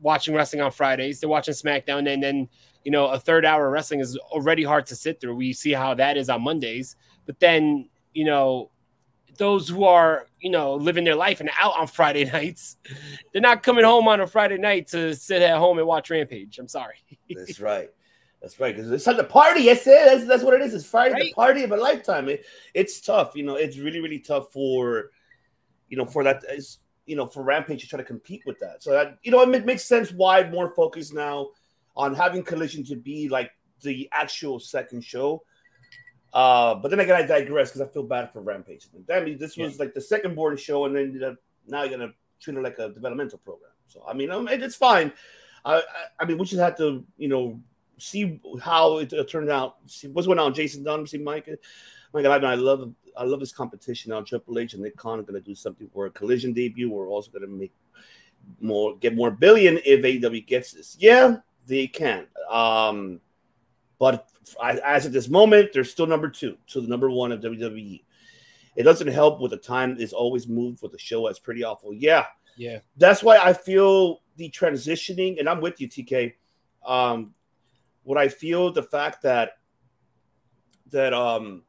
watching 0.00 0.34
wrestling 0.34 0.62
on 0.62 0.70
Fridays, 0.70 1.18
they're 1.20 1.28
watching 1.28 1.52
SmackDown, 1.54 2.08
and 2.12 2.22
then 2.22 2.48
you 2.84 2.90
know, 2.92 3.06
a 3.08 3.18
third 3.18 3.44
hour 3.44 3.66
of 3.66 3.72
wrestling 3.72 4.00
is 4.00 4.16
already 4.30 4.62
hard 4.62 4.86
to 4.86 4.94
sit 4.96 5.20
through. 5.20 5.34
We 5.34 5.52
see 5.52 5.72
how 5.72 5.94
that 5.94 6.16
is 6.16 6.28
on 6.28 6.42
Mondays, 6.42 6.96
but 7.26 7.38
then 7.40 7.88
you 8.14 8.24
know, 8.24 8.70
those 9.36 9.68
who 9.68 9.84
are 9.84 10.26
you 10.40 10.50
know 10.50 10.74
living 10.74 11.04
their 11.04 11.16
life 11.16 11.40
and 11.40 11.50
out 11.58 11.74
on 11.78 11.86
Friday 11.86 12.24
nights, 12.32 12.76
they're 13.32 13.42
not 13.42 13.62
coming 13.62 13.84
home 13.84 14.08
on 14.08 14.20
a 14.20 14.26
Friday 14.26 14.58
night 14.58 14.88
to 14.88 15.14
sit 15.14 15.42
at 15.42 15.58
home 15.58 15.78
and 15.78 15.86
watch 15.86 16.10
Rampage. 16.10 16.58
I'm 16.58 16.68
sorry. 16.68 16.96
That's 17.30 17.60
right. 17.60 17.90
That's 18.44 18.60
right. 18.60 18.76
Because 18.76 18.90
it's 18.90 19.04
time 19.04 19.16
to 19.16 19.24
party. 19.24 19.70
I 19.70 19.74
said 19.74 20.06
that's, 20.06 20.26
that's 20.26 20.42
what 20.42 20.52
it 20.52 20.60
is. 20.60 20.74
It's 20.74 20.84
Friday, 20.84 21.14
the 21.18 21.32
party 21.32 21.62
of 21.62 21.72
a 21.72 21.78
lifetime. 21.78 22.28
It, 22.28 22.44
it's 22.74 23.00
tough. 23.00 23.34
You 23.34 23.42
know, 23.42 23.54
it's 23.54 23.78
really, 23.78 24.00
really 24.00 24.18
tough 24.18 24.52
for, 24.52 25.12
you 25.88 25.96
know, 25.96 26.04
for 26.04 26.22
that, 26.24 26.42
is, 26.50 26.80
you 27.06 27.16
know, 27.16 27.26
for 27.26 27.42
Rampage 27.42 27.80
to 27.80 27.88
try 27.88 27.96
to 27.96 28.04
compete 28.04 28.42
with 28.44 28.58
that. 28.60 28.82
So 28.82 28.90
that, 28.90 29.16
you 29.22 29.30
know, 29.30 29.40
it 29.40 29.64
makes 29.64 29.86
sense 29.86 30.12
why 30.12 30.46
more 30.50 30.74
focus 30.74 31.10
now 31.10 31.52
on 31.96 32.14
having 32.14 32.42
Collision 32.42 32.84
to 32.84 32.96
be 32.96 33.30
like 33.30 33.50
the 33.80 34.10
actual 34.12 34.60
second 34.60 35.02
show. 35.02 35.42
Uh, 36.34 36.74
but 36.74 36.90
then 36.90 36.98
again, 36.98 37.14
I 37.14 37.24
digress 37.24 37.70
because 37.70 37.88
I 37.88 37.90
feel 37.90 38.02
bad 38.02 38.32
for 38.32 38.42
Rampage. 38.42 38.88
That 39.06 39.24
means 39.24 39.38
this 39.38 39.56
was 39.56 39.78
like 39.78 39.94
the 39.94 40.00
second 40.00 40.34
board 40.34 40.58
show, 40.58 40.84
and 40.84 40.96
then 40.96 41.22
uh, 41.24 41.34
now 41.68 41.84
you're 41.84 41.96
gonna 41.96 42.12
treat 42.40 42.56
it 42.56 42.60
like 42.60 42.78
a 42.80 42.88
developmental 42.88 43.38
program. 43.38 43.70
So 43.86 44.02
I 44.06 44.14
mean, 44.14 44.32
um, 44.32 44.48
it's 44.48 44.74
fine. 44.74 45.12
I, 45.64 45.76
I, 45.76 45.82
I 46.20 46.24
mean, 46.24 46.36
we 46.36 46.44
just 46.44 46.60
have 46.60 46.76
to, 46.78 47.04
you 47.16 47.28
know, 47.28 47.60
see 47.98 48.40
how 48.60 48.98
it 48.98 49.12
uh, 49.12 49.24
turned 49.24 49.48
out. 49.48 49.76
See 49.86 50.08
what's 50.08 50.26
going 50.26 50.40
on. 50.40 50.54
Jason 50.54 50.82
Dunn, 50.82 51.06
see 51.06 51.18
Mike. 51.18 51.48
Mike, 52.12 52.26
I, 52.26 52.36
I 52.36 52.54
love, 52.54 52.92
I 53.16 53.24
love 53.24 53.40
this 53.40 53.52
competition 53.52 54.10
now. 54.10 54.20
Triple 54.20 54.58
H 54.58 54.74
and 54.74 54.82
Nick 54.82 54.96
Khan 54.96 55.20
are 55.20 55.22
to 55.22 55.40
do 55.40 55.54
something 55.54 55.88
for 55.92 56.06
a 56.06 56.10
Collision 56.10 56.52
debut. 56.52 56.90
We're 56.90 57.08
also 57.08 57.30
to 57.38 57.46
make 57.46 57.72
more, 58.60 58.96
get 58.96 59.14
more 59.14 59.30
billion 59.30 59.78
if 59.84 60.02
AEW 60.02 60.46
gets 60.46 60.72
this. 60.72 60.96
Yeah, 60.98 61.36
they 61.66 61.86
can. 61.86 62.26
Um, 62.50 63.20
but 63.98 64.28
as 64.62 65.06
of 65.06 65.12
this 65.12 65.28
moment, 65.28 65.70
they're 65.72 65.84
still 65.84 66.06
number 66.06 66.28
two 66.28 66.56
to 66.68 66.80
the 66.80 66.88
number 66.88 67.10
one 67.10 67.32
of 67.32 67.40
WWE. 67.40 68.02
It 68.76 68.82
doesn't 68.82 69.08
help 69.08 69.40
with 69.40 69.50
the 69.52 69.56
time 69.56 69.96
is 69.98 70.12
always 70.12 70.48
moved 70.48 70.82
with 70.82 70.92
the 70.92 70.98
show. 70.98 71.26
That's 71.26 71.38
pretty 71.38 71.62
awful. 71.62 71.92
Yeah, 71.94 72.26
Yeah. 72.56 72.80
that's 72.96 73.22
why 73.22 73.38
I 73.38 73.52
feel 73.52 74.22
the 74.36 74.50
transitioning, 74.50 75.38
and 75.38 75.48
I'm 75.48 75.60
with 75.60 75.80
you, 75.80 75.88
TK. 75.88 76.34
Um, 76.84 77.34
what 78.02 78.18
I 78.18 78.28
feel 78.28 78.72
the 78.72 78.82
fact 78.82 79.22
that 79.22 79.52
that 80.90 81.12
um 81.14 81.62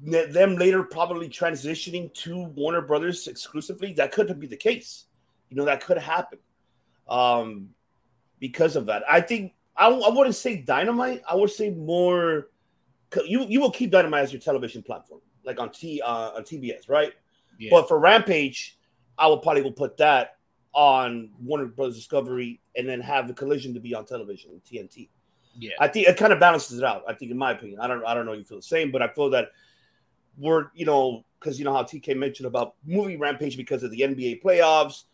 them 0.00 0.56
later 0.56 0.84
probably 0.84 1.28
transitioning 1.28 2.12
to 2.14 2.44
Warner 2.44 2.80
Brothers 2.82 3.26
exclusively, 3.26 3.92
that 3.94 4.12
could 4.12 4.38
be 4.38 4.46
the 4.46 4.56
case. 4.56 5.06
You 5.50 5.56
know, 5.56 5.64
that 5.64 5.82
could 5.82 5.98
happen. 5.98 6.38
Um, 7.08 7.70
because 8.38 8.76
of 8.76 8.86
that, 8.86 9.02
I 9.10 9.20
think 9.20 9.54
I, 9.78 9.88
I 9.88 10.08
wouldn't 10.10 10.34
say 10.34 10.56
Dynamite. 10.56 11.22
I 11.28 11.34
would 11.34 11.50
say 11.50 11.70
more. 11.70 12.48
You 13.24 13.46
you 13.48 13.60
will 13.60 13.70
keep 13.70 13.90
Dynamite 13.90 14.24
as 14.24 14.32
your 14.32 14.40
television 14.40 14.82
platform, 14.82 15.20
like 15.44 15.58
on 15.60 15.70
T 15.70 16.02
uh, 16.02 16.32
on 16.36 16.42
TBS, 16.42 16.88
right? 16.88 17.12
Yeah. 17.58 17.70
But 17.70 17.88
for 17.88 17.98
Rampage, 17.98 18.78
I 19.16 19.26
will 19.28 19.38
probably 19.38 19.62
will 19.62 19.72
put 19.72 19.96
that 19.98 20.36
on 20.74 21.30
Warner 21.42 21.66
Brothers 21.66 21.96
Discovery, 21.96 22.60
and 22.76 22.88
then 22.88 23.00
have 23.00 23.26
the 23.26 23.34
Collision 23.34 23.72
to 23.74 23.80
be 23.80 23.94
on 23.94 24.04
television, 24.04 24.60
TNT. 24.70 25.08
yeah. 25.58 25.72
I 25.80 25.88
think 25.88 26.06
it 26.06 26.16
kind 26.16 26.32
of 26.32 26.38
balances 26.38 26.78
it 26.78 26.84
out. 26.84 27.02
I 27.08 27.14
think, 27.14 27.30
in 27.30 27.38
my 27.38 27.52
opinion, 27.52 27.80
I 27.80 27.88
don't, 27.88 28.04
I 28.04 28.14
don't 28.14 28.26
know 28.26 28.32
if 28.32 28.38
you 28.38 28.44
feel 28.44 28.58
the 28.58 28.62
same, 28.62 28.92
but 28.92 29.02
I 29.02 29.08
feel 29.08 29.30
that 29.30 29.48
we're, 30.36 30.66
you 30.74 30.86
know, 30.86 31.24
because 31.40 31.58
you 31.58 31.64
know 31.64 31.72
how 31.72 31.82
TK 31.82 32.16
mentioned 32.16 32.46
about 32.46 32.74
movie 32.84 33.16
Rampage 33.16 33.56
because 33.56 33.82
of 33.82 33.90
the 33.90 34.00
NBA 34.00 34.42
playoffs. 34.42 35.04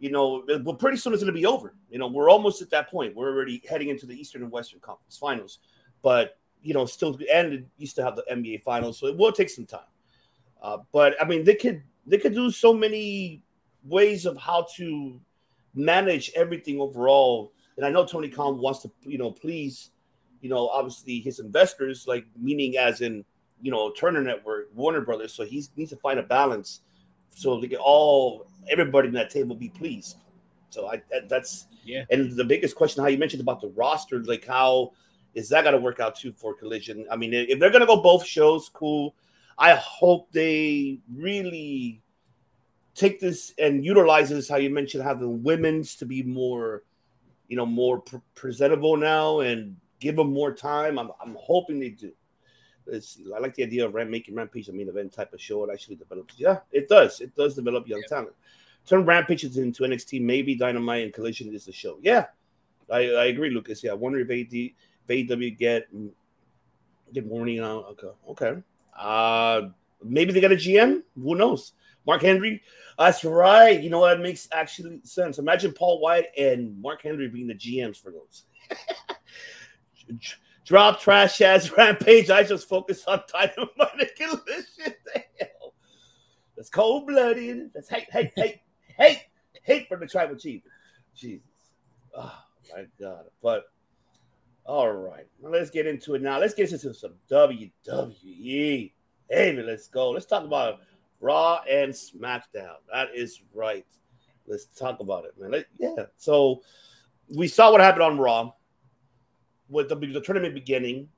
You 0.00 0.10
know, 0.10 0.44
well, 0.64 0.74
pretty 0.74 0.96
soon 0.96 1.12
it's 1.12 1.22
going 1.22 1.32
to 1.32 1.38
be 1.38 1.46
over. 1.46 1.74
You 1.90 1.98
know, 1.98 2.08
we're 2.08 2.30
almost 2.30 2.62
at 2.62 2.70
that 2.70 2.90
point. 2.90 3.14
We're 3.14 3.28
already 3.28 3.62
heading 3.68 3.88
into 3.88 4.06
the 4.06 4.18
Eastern 4.18 4.42
and 4.42 4.50
Western 4.50 4.80
Conference 4.80 5.16
Finals, 5.16 5.58
but 6.02 6.38
you 6.62 6.74
know, 6.74 6.84
still, 6.86 7.18
and 7.32 7.66
you 7.78 7.86
still 7.86 8.04
have 8.04 8.16
the 8.16 8.24
NBA 8.30 8.62
Finals, 8.62 8.98
so 8.98 9.06
it 9.06 9.16
will 9.16 9.32
take 9.32 9.50
some 9.50 9.66
time. 9.66 9.80
Uh, 10.60 10.78
but 10.92 11.14
I 11.22 11.24
mean, 11.26 11.44
they 11.44 11.54
could, 11.54 11.82
they 12.06 12.18
could 12.18 12.34
do 12.34 12.50
so 12.50 12.74
many 12.74 13.42
ways 13.84 14.26
of 14.26 14.36
how 14.36 14.66
to 14.76 15.20
manage 15.74 16.30
everything 16.34 16.80
overall 16.80 17.52
and 17.80 17.86
I 17.86 17.90
know 17.90 18.04
Tony 18.04 18.28
Khan 18.28 18.58
wants 18.58 18.80
to, 18.80 18.90
you 19.04 19.16
know, 19.16 19.30
please, 19.30 19.92
you 20.42 20.50
know, 20.50 20.68
obviously 20.68 21.20
his 21.20 21.38
investors, 21.38 22.04
like 22.06 22.26
meaning 22.38 22.76
as 22.76 23.00
in, 23.00 23.24
you 23.62 23.70
know, 23.70 23.90
Turner 23.92 24.20
Network, 24.20 24.68
Warner 24.74 25.00
Brothers. 25.00 25.32
So 25.32 25.46
he 25.46 25.64
needs 25.76 25.88
to 25.88 25.96
find 25.96 26.18
a 26.18 26.22
balance 26.22 26.82
so 27.30 27.60
they 27.60 27.68
can 27.68 27.78
all 27.78 28.46
everybody 28.68 29.08
in 29.08 29.14
that 29.14 29.30
table 29.30 29.54
be 29.56 29.68
pleased. 29.68 30.16
So 30.70 30.86
I 30.86 31.02
that, 31.10 31.28
that's 31.28 31.66
Yeah. 31.84 32.04
And 32.10 32.32
the 32.32 32.44
biggest 32.44 32.76
question, 32.76 33.02
how 33.02 33.08
you 33.08 33.18
mentioned 33.18 33.42
about 33.42 33.60
the 33.60 33.68
roster, 33.68 34.22
like 34.22 34.46
how 34.46 34.92
is 35.34 35.48
that 35.48 35.62
going 35.62 35.74
to 35.74 35.80
work 35.80 36.00
out 36.00 36.16
too 36.16 36.32
for 36.32 36.54
Collision? 36.54 37.06
I 37.10 37.16
mean, 37.16 37.32
if 37.32 37.58
they're 37.58 37.70
going 37.70 37.80
to 37.80 37.86
go 37.86 38.02
both 38.02 38.24
shows, 38.24 38.68
cool. 38.68 39.14
I 39.58 39.74
hope 39.74 40.30
they 40.32 41.00
really 41.14 42.02
take 42.94 43.20
this 43.20 43.54
and 43.58 43.84
utilize 43.84 44.30
this. 44.30 44.48
How 44.48 44.56
you 44.56 44.70
mentioned 44.70 45.02
having 45.04 45.42
women's 45.42 45.96
to 45.96 46.06
be 46.06 46.22
more 46.22 46.82
you 47.50 47.56
know, 47.56 47.66
more 47.66 47.98
pre- 47.98 48.20
presentable 48.36 48.96
now 48.96 49.40
and 49.40 49.76
give 49.98 50.16
them 50.16 50.32
more 50.32 50.54
time. 50.54 50.98
I'm, 50.98 51.10
I'm 51.20 51.36
hoping 51.38 51.80
they 51.80 51.90
do. 51.90 52.12
It's, 52.90 53.18
I 53.34 53.38
like 53.38 53.54
the 53.54 53.62
idea 53.62 53.86
of 53.86 53.94
Ram- 53.94 54.10
making 54.10 54.34
Rampage 54.34 54.68
a 54.68 54.72
main 54.72 54.88
event 54.88 55.12
type 55.12 55.32
of 55.32 55.40
show. 55.40 55.64
It 55.64 55.72
actually 55.72 55.96
develops. 55.96 56.34
Yeah, 56.38 56.58
it 56.72 56.88
does. 56.88 57.20
It 57.20 57.34
does 57.36 57.54
develop 57.54 57.88
young 57.88 58.02
talent. 58.08 58.32
Turn 58.86 59.04
Rampage 59.04 59.44
into 59.44 59.82
NXT. 59.82 60.22
Maybe 60.22 60.54
Dynamite 60.54 61.04
and 61.04 61.12
Collision 61.12 61.54
is 61.54 61.66
the 61.66 61.72
show. 61.72 61.98
Yeah, 62.02 62.26
I, 62.90 62.98
I 62.98 63.24
agree, 63.26 63.50
Lucas. 63.50 63.84
Yeah, 63.84 63.92
I 63.92 63.94
wonder 63.94 64.18
if 64.20 64.30
AD, 64.30 64.52
if 64.52 65.30
AW 65.30 65.56
get 65.58 65.88
get 67.12 67.26
morning 67.26 67.60
on. 67.60 67.84
Okay, 67.84 68.08
okay. 68.30 68.62
Uh, 68.98 69.62
maybe 70.02 70.32
they 70.32 70.40
got 70.40 70.52
a 70.52 70.56
GM. 70.56 71.02
Who 71.16 71.34
knows? 71.34 71.72
Mark 72.06 72.22
Henry. 72.22 72.62
That's 72.98 73.24
right. 73.24 73.80
You 73.80 73.90
know 73.90 74.00
what? 74.00 74.18
It 74.18 74.22
makes 74.22 74.48
actually 74.52 75.00
sense. 75.04 75.38
Imagine 75.38 75.72
Paul 75.72 76.00
White 76.00 76.26
and 76.36 76.80
Mark 76.80 77.02
Henry 77.02 77.28
being 77.28 77.46
the 77.46 77.54
GMs 77.54 77.96
for 78.00 78.10
those. 78.10 78.44
Drop 80.70 81.00
trash 81.00 81.40
as 81.40 81.72
rampage. 81.76 82.30
I 82.30 82.44
just 82.44 82.68
focus 82.68 83.02
on 83.08 83.20
Dynamite 83.26 83.66
and 83.90 84.00
this 84.00 84.12
Collision. 84.16 84.94
Damn. 85.12 85.48
That's 86.56 86.70
cold 86.70 87.08
blooded. 87.08 87.72
That's 87.74 87.88
hate, 87.88 88.08
hate, 88.08 88.30
hate, 88.36 88.60
hate, 88.96 89.18
hate 89.64 89.88
for 89.88 89.96
the 89.96 90.06
tribal 90.06 90.36
chief. 90.36 90.62
Jesus. 91.12 91.42
Oh 92.16 92.32
my 92.72 92.84
God. 93.00 93.24
But 93.42 93.64
all 94.64 94.92
right. 94.92 95.26
Now 95.42 95.48
let's 95.48 95.70
get 95.70 95.88
into 95.88 96.14
it 96.14 96.22
now. 96.22 96.38
Let's 96.38 96.54
get 96.54 96.70
into 96.70 96.94
some 96.94 97.14
WWE. 97.28 98.92
Baby, 99.28 99.62
let's 99.64 99.88
go. 99.88 100.10
Let's 100.10 100.26
talk 100.26 100.44
about 100.44 100.82
Raw 101.18 101.62
and 101.68 101.92
SmackDown. 101.92 102.76
That 102.92 103.08
is 103.12 103.42
right. 103.52 103.86
Let's 104.46 104.66
talk 104.66 105.00
about 105.00 105.24
it, 105.24 105.32
man. 105.36 105.50
Let- 105.50 105.66
yeah. 105.80 106.04
So 106.16 106.62
we 107.28 107.48
saw 107.48 107.72
what 107.72 107.80
happened 107.80 108.04
on 108.04 108.18
Raw 108.18 108.52
with 109.70 109.88
the, 109.88 109.96
the 109.96 110.20
tournament 110.20 110.54
beginning, 110.54 111.08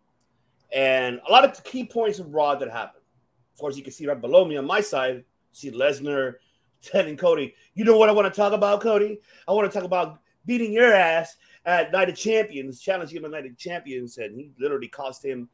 and 0.72 1.20
a 1.28 1.32
lot 1.32 1.44
of 1.44 1.64
key 1.64 1.84
points 1.84 2.18
of 2.18 2.32
Raw 2.32 2.54
that 2.54 2.70
happened. 2.70 3.04
Of 3.52 3.58
course, 3.60 3.76
you 3.76 3.82
can 3.82 3.92
see 3.92 4.06
right 4.06 4.20
below 4.20 4.44
me 4.44 4.56
on 4.56 4.66
my 4.66 4.80
side, 4.80 5.24
see 5.52 5.70
Lesnar, 5.70 6.34
Ted, 6.82 7.08
and 7.08 7.18
Cody. 7.18 7.54
You 7.74 7.84
know 7.84 7.96
what 7.96 8.08
I 8.08 8.12
want 8.12 8.32
to 8.32 8.36
talk 8.36 8.52
about, 8.52 8.80
Cody? 8.80 9.20
I 9.46 9.52
want 9.52 9.70
to 9.70 9.76
talk 9.76 9.86
about 9.86 10.20
beating 10.46 10.72
your 10.72 10.92
ass 10.92 11.36
at 11.64 11.92
Night 11.92 12.08
of 12.08 12.16
Champions, 12.16 12.80
challenging 12.80 13.18
him 13.18 13.24
at 13.24 13.30
Night 13.30 13.46
of 13.46 13.56
Champions, 13.56 14.18
and 14.18 14.36
he 14.36 14.50
literally 14.58 14.88
cost 14.88 15.24
him 15.24 15.48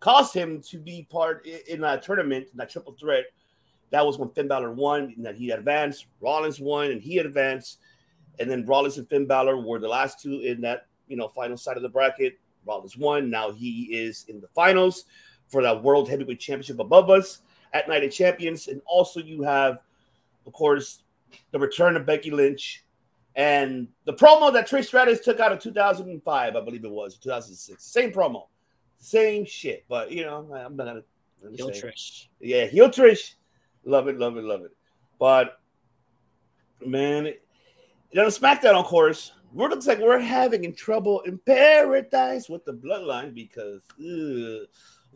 cost 0.00 0.34
him 0.34 0.60
to 0.60 0.78
be 0.78 1.06
part 1.10 1.46
in 1.46 1.80
that 1.80 2.02
tournament, 2.02 2.46
in 2.52 2.58
that 2.58 2.70
triple 2.70 2.94
threat. 2.98 3.24
That 3.90 4.04
was 4.04 4.18
when 4.18 4.30
Finn 4.30 4.48
Balor 4.48 4.72
won, 4.72 5.14
and 5.16 5.24
that 5.24 5.36
he 5.36 5.50
advanced. 5.50 6.06
Rollins 6.20 6.60
won, 6.60 6.90
and 6.90 7.00
he 7.00 7.18
advanced. 7.18 7.78
And 8.38 8.50
then 8.50 8.66
Rollins 8.66 8.98
and 8.98 9.08
Finn 9.08 9.26
Balor 9.26 9.60
were 9.62 9.78
the 9.78 9.88
last 9.88 10.20
two 10.20 10.40
in 10.40 10.60
that 10.62 10.86
you 11.08 11.16
know 11.16 11.28
final 11.28 11.56
side 11.56 11.76
of 11.76 11.82
the 11.82 11.88
bracket. 11.88 12.38
Rollins 12.66 12.96
won. 12.96 13.30
Now 13.30 13.52
he 13.52 13.84
is 13.92 14.24
in 14.28 14.40
the 14.40 14.48
finals 14.48 15.04
for 15.48 15.62
that 15.62 15.82
World 15.82 16.08
Heavyweight 16.08 16.40
Championship 16.40 16.80
above 16.80 17.10
us 17.10 17.42
at 17.72 17.88
Night 17.88 18.04
of 18.04 18.12
Champions. 18.12 18.68
And 18.68 18.82
also 18.86 19.20
you 19.20 19.42
have, 19.42 19.78
of 20.46 20.52
course, 20.52 21.02
the 21.52 21.58
return 21.58 21.96
of 21.96 22.06
Becky 22.06 22.30
Lynch 22.30 22.84
and 23.36 23.86
the 24.06 24.14
promo 24.14 24.50
that 24.54 24.68
Trish 24.68 24.86
Stratus 24.86 25.20
took 25.20 25.40
out 25.40 25.52
of 25.52 25.60
2005, 25.60 26.56
I 26.56 26.60
believe 26.60 26.84
it 26.84 26.90
was 26.90 27.18
2006. 27.18 27.84
Same 27.84 28.10
promo, 28.10 28.46
same 28.98 29.44
shit. 29.44 29.84
But 29.88 30.10
you 30.10 30.24
know, 30.24 30.48
I'm 30.52 30.76
not 30.76 30.86
gonna. 30.86 31.02
Heel. 31.54 31.70
Trish. 31.70 32.28
Yeah, 32.40 32.64
heel 32.64 32.88
Trish. 32.88 33.34
Love 33.84 34.08
it, 34.08 34.18
love 34.18 34.36
it, 34.36 34.44
love 34.44 34.62
it. 34.62 34.74
But 35.18 35.60
man, 36.84 37.26
you 37.26 37.34
know, 38.14 38.26
SmackDown, 38.26 38.74
of 38.74 38.86
course, 38.86 39.32
we're 39.56 39.68
looks 39.70 39.86
like 39.86 39.98
we're 40.00 40.20
having 40.20 40.64
in 40.64 40.74
trouble 40.74 41.20
in 41.22 41.38
paradise 41.38 42.48
with 42.48 42.64
the 42.66 42.74
bloodline 42.74 43.34
because 43.34 43.80
ugh, 43.92 43.98
you 43.98 44.66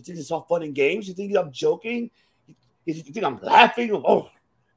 think 0.03 0.18
it's 0.18 0.31
all 0.31 0.40
fun 0.42 0.62
and 0.62 0.74
games? 0.74 1.07
You 1.07 1.14
think 1.14 1.37
I'm 1.37 1.53
joking? 1.53 2.11
You, 2.46 2.55
you 2.94 2.94
think 2.94 3.24
I'm 3.24 3.38
laughing? 3.42 3.92
Oh, 3.92 4.31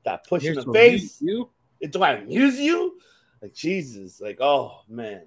that 0.03 0.27
push 0.27 0.43
in 0.43 0.55
the 0.55 0.65
face. 0.73 1.21
You, 1.21 1.49
you 1.79 1.87
Do 1.87 2.03
I 2.03 2.11
amuse 2.15 2.59
you? 2.59 2.99
Like 3.41 3.53
Jesus, 3.53 4.19
like 4.19 4.39
oh 4.41 4.81
man. 4.89 5.23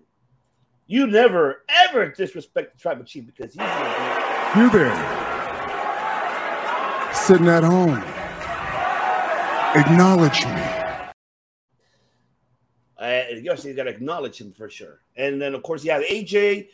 You 0.86 1.06
never 1.06 1.62
ever 1.68 2.10
disrespect 2.10 2.74
the 2.74 2.78
tribal 2.78 3.04
chief 3.04 3.26
because 3.26 3.52
he's 3.54 3.56
gonna 3.56 4.52
You 4.54 4.70
there, 4.70 4.94
sitting 7.12 7.48
at 7.48 7.64
home. 7.64 8.04
Acknowledge 9.74 10.44
me. 10.46 10.85
Uh, 12.98 13.22
yes, 13.42 13.64
you 13.64 13.74
got 13.74 13.84
to 13.84 13.90
acknowledge 13.90 14.40
him 14.40 14.52
for 14.52 14.70
sure. 14.70 15.00
And 15.16 15.40
then, 15.40 15.54
of 15.54 15.62
course, 15.62 15.84
you 15.84 15.90
have 15.90 16.02
AJ. 16.02 16.68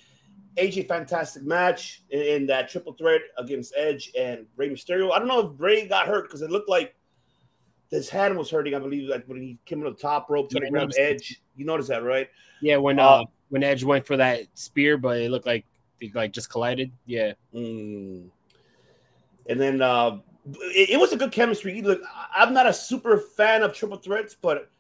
AJ, 0.56 0.86
fantastic 0.86 1.42
match 1.44 2.02
in, 2.10 2.20
in 2.20 2.46
that 2.46 2.68
triple 2.68 2.92
threat 2.92 3.22
against 3.38 3.72
Edge 3.76 4.12
and 4.18 4.46
Rey 4.56 4.68
Mysterio. 4.68 5.10
I 5.12 5.18
don't 5.18 5.28
know 5.28 5.50
if 5.52 5.60
Rey 5.60 5.88
got 5.88 6.06
hurt 6.06 6.24
because 6.24 6.42
it 6.42 6.50
looked 6.50 6.68
like 6.68 6.94
his 7.90 8.08
hand 8.08 8.36
was 8.36 8.50
hurting. 8.50 8.74
I 8.74 8.78
believe 8.78 9.08
like 9.08 9.24
when 9.26 9.40
he 9.40 9.58
came 9.64 9.84
on 9.84 9.92
the 9.92 9.98
top 9.98 10.28
rope 10.30 10.50
trying 10.50 10.62
Yeah, 10.64 10.66
to 10.66 10.68
I 10.68 10.70
grab 10.70 10.82
noticed. 10.82 10.98
Edge. 11.00 11.42
You 11.56 11.64
noticed 11.64 11.88
that, 11.88 12.02
right? 12.02 12.28
yeah, 12.60 12.76
when 12.76 12.98
Uh, 12.98 13.02
uh, 13.04 13.24
when 13.48 13.62
Edge 13.62 13.82
went 13.82 14.06
for 14.06 14.16
that 14.16 14.42
spear, 14.54 14.96
but 14.96 15.18
it 15.18 15.30
looked 15.30 15.46
like 15.46 15.64
they 16.00 16.10
like 16.14 16.32
just 16.32 16.50
collided. 16.50 16.90
Yeah, 17.06 17.32
Mm. 17.54 18.30
And 19.48 19.60
then 19.60 19.82
uh, 19.82 20.18
it, 20.52 20.90
it 20.90 21.00
was 21.00 21.12
a 21.12 21.16
good 21.16 21.32
chemistry. 21.32 21.82
Look, 21.82 22.00
I'm 22.34 22.54
not 22.54 22.66
a 22.66 22.72
super 22.72 23.18
fan 23.18 23.62
of 23.62 23.74
triple 23.74 23.98
threats, 23.98 24.36
but 24.40 24.70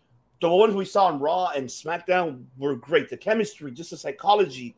the 0.48 0.56
ones 0.56 0.74
we 0.74 0.84
saw 0.84 1.06
on 1.06 1.20
Raw 1.20 1.50
and 1.56 1.68
SmackDown 1.68 2.44
were 2.58 2.74
great. 2.74 3.08
The 3.08 3.16
chemistry, 3.16 3.70
just 3.70 3.90
the 3.90 3.96
psychology. 3.96 4.74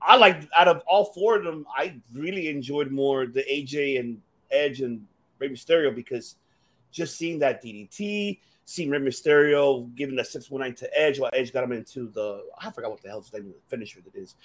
I 0.00 0.16
like 0.16 0.48
out 0.56 0.68
of 0.68 0.82
all 0.86 1.06
four 1.06 1.36
of 1.36 1.44
them, 1.44 1.66
I 1.76 1.96
really 2.14 2.48
enjoyed 2.48 2.92
more 2.92 3.26
the 3.26 3.42
AJ 3.42 3.98
and 3.98 4.20
Edge 4.50 4.82
and 4.82 5.04
Rey 5.38 5.48
Mysterio 5.48 5.94
because 5.94 6.36
just 6.92 7.16
seeing 7.16 7.38
that 7.40 7.62
DDT, 7.64 8.38
seeing 8.64 8.90
Rey 8.90 9.00
Mysterio 9.00 9.92
giving 9.96 10.14
that 10.16 10.28
619 10.28 10.76
to 10.76 10.98
Edge 10.98 11.18
while 11.18 11.30
Edge 11.32 11.52
got 11.52 11.64
him 11.64 11.72
into 11.72 12.08
the 12.08 12.44
I 12.60 12.70
forgot 12.70 12.90
what 12.90 13.02
the 13.02 13.08
hell's 13.08 13.32
name 13.32 13.46
of 13.46 13.54
the 13.54 13.60
finisher 13.68 14.00
that 14.02 14.14
is. 14.14 14.36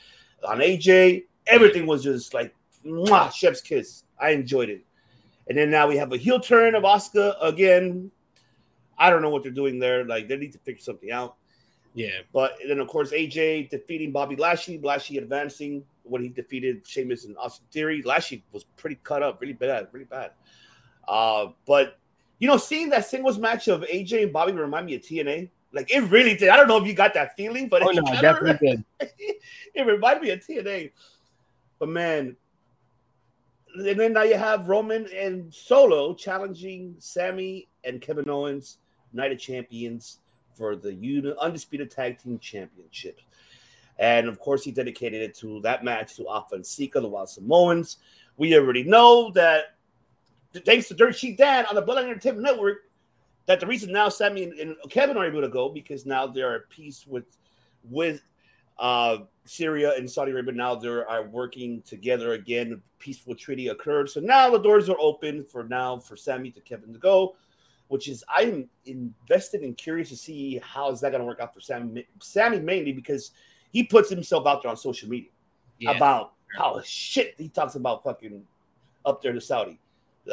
On 0.47 0.57
AJ, 0.57 1.25
everything 1.45 1.85
was 1.85 2.03
just 2.03 2.33
like 2.33 2.55
mwah, 2.83 3.31
chef's 3.31 3.61
kiss. 3.61 4.03
I 4.19 4.31
enjoyed 4.31 4.69
it. 4.69 4.83
And 5.47 5.57
then 5.57 5.69
now 5.69 5.87
we 5.87 5.97
have 5.97 6.11
a 6.13 6.17
heel 6.17 6.39
turn 6.39 6.73
of 6.73 6.83
Oscar 6.83 7.35
again. 7.41 8.09
I 9.01 9.09
don't 9.09 9.23
know 9.23 9.29
what 9.29 9.41
they're 9.41 9.51
doing 9.51 9.79
there. 9.79 10.05
Like 10.05 10.27
they 10.27 10.37
need 10.37 10.53
to 10.53 10.59
figure 10.59 10.81
something 10.81 11.11
out. 11.11 11.35
Yeah. 11.93 12.19
But 12.31 12.57
then, 12.67 12.79
of 12.79 12.87
course, 12.87 13.11
AJ 13.11 13.69
defeating 13.69 14.11
Bobby 14.11 14.35
Lashley. 14.35 14.79
Lashley 14.79 15.17
advancing 15.17 15.83
when 16.03 16.21
he 16.21 16.29
defeated 16.29 16.85
Sheamus 16.85 17.25
and 17.25 17.35
Austin 17.37 17.65
Theory. 17.71 18.01
Lashley 18.03 18.43
was 18.51 18.63
pretty 18.77 18.99
cut 19.03 19.23
up, 19.23 19.41
really 19.41 19.53
bad, 19.53 19.87
really 19.91 20.05
bad. 20.05 20.31
Uh, 21.07 21.47
but 21.65 21.97
you 22.39 22.47
know, 22.47 22.57
seeing 22.57 22.89
that 22.89 23.05
singles 23.05 23.37
match 23.39 23.67
of 23.67 23.81
AJ 23.81 24.23
and 24.23 24.33
Bobby 24.33 24.53
remind 24.53 24.85
me 24.85 24.95
of 24.95 25.01
TNA. 25.01 25.49
Like 25.73 25.91
it 25.91 26.01
really 26.11 26.35
did. 26.35 26.49
I 26.49 26.57
don't 26.57 26.67
know 26.67 26.77
if 26.77 26.85
you 26.85 26.93
got 26.93 27.13
that 27.15 27.35
feeling, 27.35 27.67
but 27.67 27.81
Oh 27.81 27.89
it 27.89 27.95
no, 27.95 28.03
kinda 28.03 28.21
definitely 28.21 28.67
did. 28.67 28.85
it 29.73 29.85
reminded 29.85 30.21
me 30.21 30.29
of 30.29 30.39
TNA. 30.39 30.91
But 31.79 31.89
man, 31.89 32.35
and 33.75 33.99
then 33.99 34.13
now 34.13 34.23
you 34.23 34.37
have 34.37 34.67
Roman 34.67 35.07
and 35.15 35.53
Solo 35.53 36.13
challenging 36.13 36.95
Sami 36.99 37.67
and 37.83 38.01
Kevin 38.01 38.29
Owens, 38.29 38.77
Night 39.13 39.31
of 39.31 39.39
Champions, 39.39 40.19
for 40.53 40.75
the 40.75 41.35
undisputed 41.39 41.89
tag 41.89 42.19
team 42.19 42.37
championship. 42.39 43.19
And 43.99 44.27
of 44.27 44.39
course, 44.39 44.63
he 44.63 44.71
dedicated 44.71 45.21
it 45.21 45.35
to 45.37 45.61
that 45.61 45.83
match 45.83 46.15
to 46.15 46.27
Afa 46.27 46.55
and 46.55 46.65
Sika, 46.65 46.99
the 46.99 47.07
Wild 47.07 47.29
Samoans. 47.29 47.97
We 48.37 48.55
already 48.55 48.83
know 48.83 49.31
that 49.31 49.75
thanks 50.65 50.87
to 50.87 50.93
Dirt 50.93 51.15
Sheet 51.15 51.37
Dan 51.37 51.65
on 51.67 51.75
the 51.75 51.83
Bloodline 51.83 52.05
Entertainment 52.05 52.43
Network, 52.43 52.89
that 53.45 53.59
the 53.59 53.67
reason 53.67 53.91
now 53.91 54.09
Sami 54.09 54.43
and, 54.43 54.53
and 54.53 54.75
Kevin 54.89 55.17
are 55.17 55.25
able 55.25 55.41
to 55.41 55.49
go 55.49 55.69
because 55.69 56.05
now 56.05 56.27
they're 56.27 56.55
at 56.55 56.69
peace 56.69 57.05
with 57.07 57.25
with 57.89 58.21
uh, 58.79 59.17
Syria 59.45 59.93
and 59.97 60.09
Saudi 60.09 60.31
Arabia. 60.31 60.53
Now 60.53 60.75
they 60.75 60.87
are 60.87 61.23
working 61.23 61.81
together 61.83 62.33
again. 62.33 62.73
A 62.73 63.01
peaceful 63.03 63.35
treaty 63.35 63.67
occurred, 63.69 64.09
so 64.09 64.19
now 64.19 64.49
the 64.49 64.59
doors 64.59 64.89
are 64.89 64.97
open 64.99 65.43
for 65.43 65.63
now 65.63 65.97
for 65.97 66.15
Sami 66.15 66.51
to 66.51 66.61
Kevin 66.61 66.93
to 66.93 66.99
go, 66.99 67.35
which 67.91 68.07
is 68.07 68.23
I'm 68.33 68.69
invested 68.85 69.63
and 69.63 69.75
curious 69.75 70.07
to 70.09 70.15
see 70.15 70.61
how 70.63 70.89
is 70.91 71.01
that 71.01 71.09
going 71.11 71.19
to 71.19 71.25
work 71.25 71.41
out 71.41 71.53
for 71.53 71.59
Sami. 71.59 72.07
Sami 72.21 72.57
mainly 72.61 72.93
because 72.93 73.31
he 73.73 73.83
puts 73.83 74.09
himself 74.09 74.47
out 74.47 74.61
there 74.61 74.71
on 74.71 74.77
social 74.77 75.09
media 75.09 75.29
Yeah. 75.77 75.91
about 75.91 76.31
how 76.57 76.79
shit 76.85 77.35
he 77.37 77.49
talks 77.49 77.75
about 77.75 78.01
fucking 78.01 78.43
up 79.05 79.21
there 79.21 79.33
to 79.33 79.41
Saudi. 79.41 79.77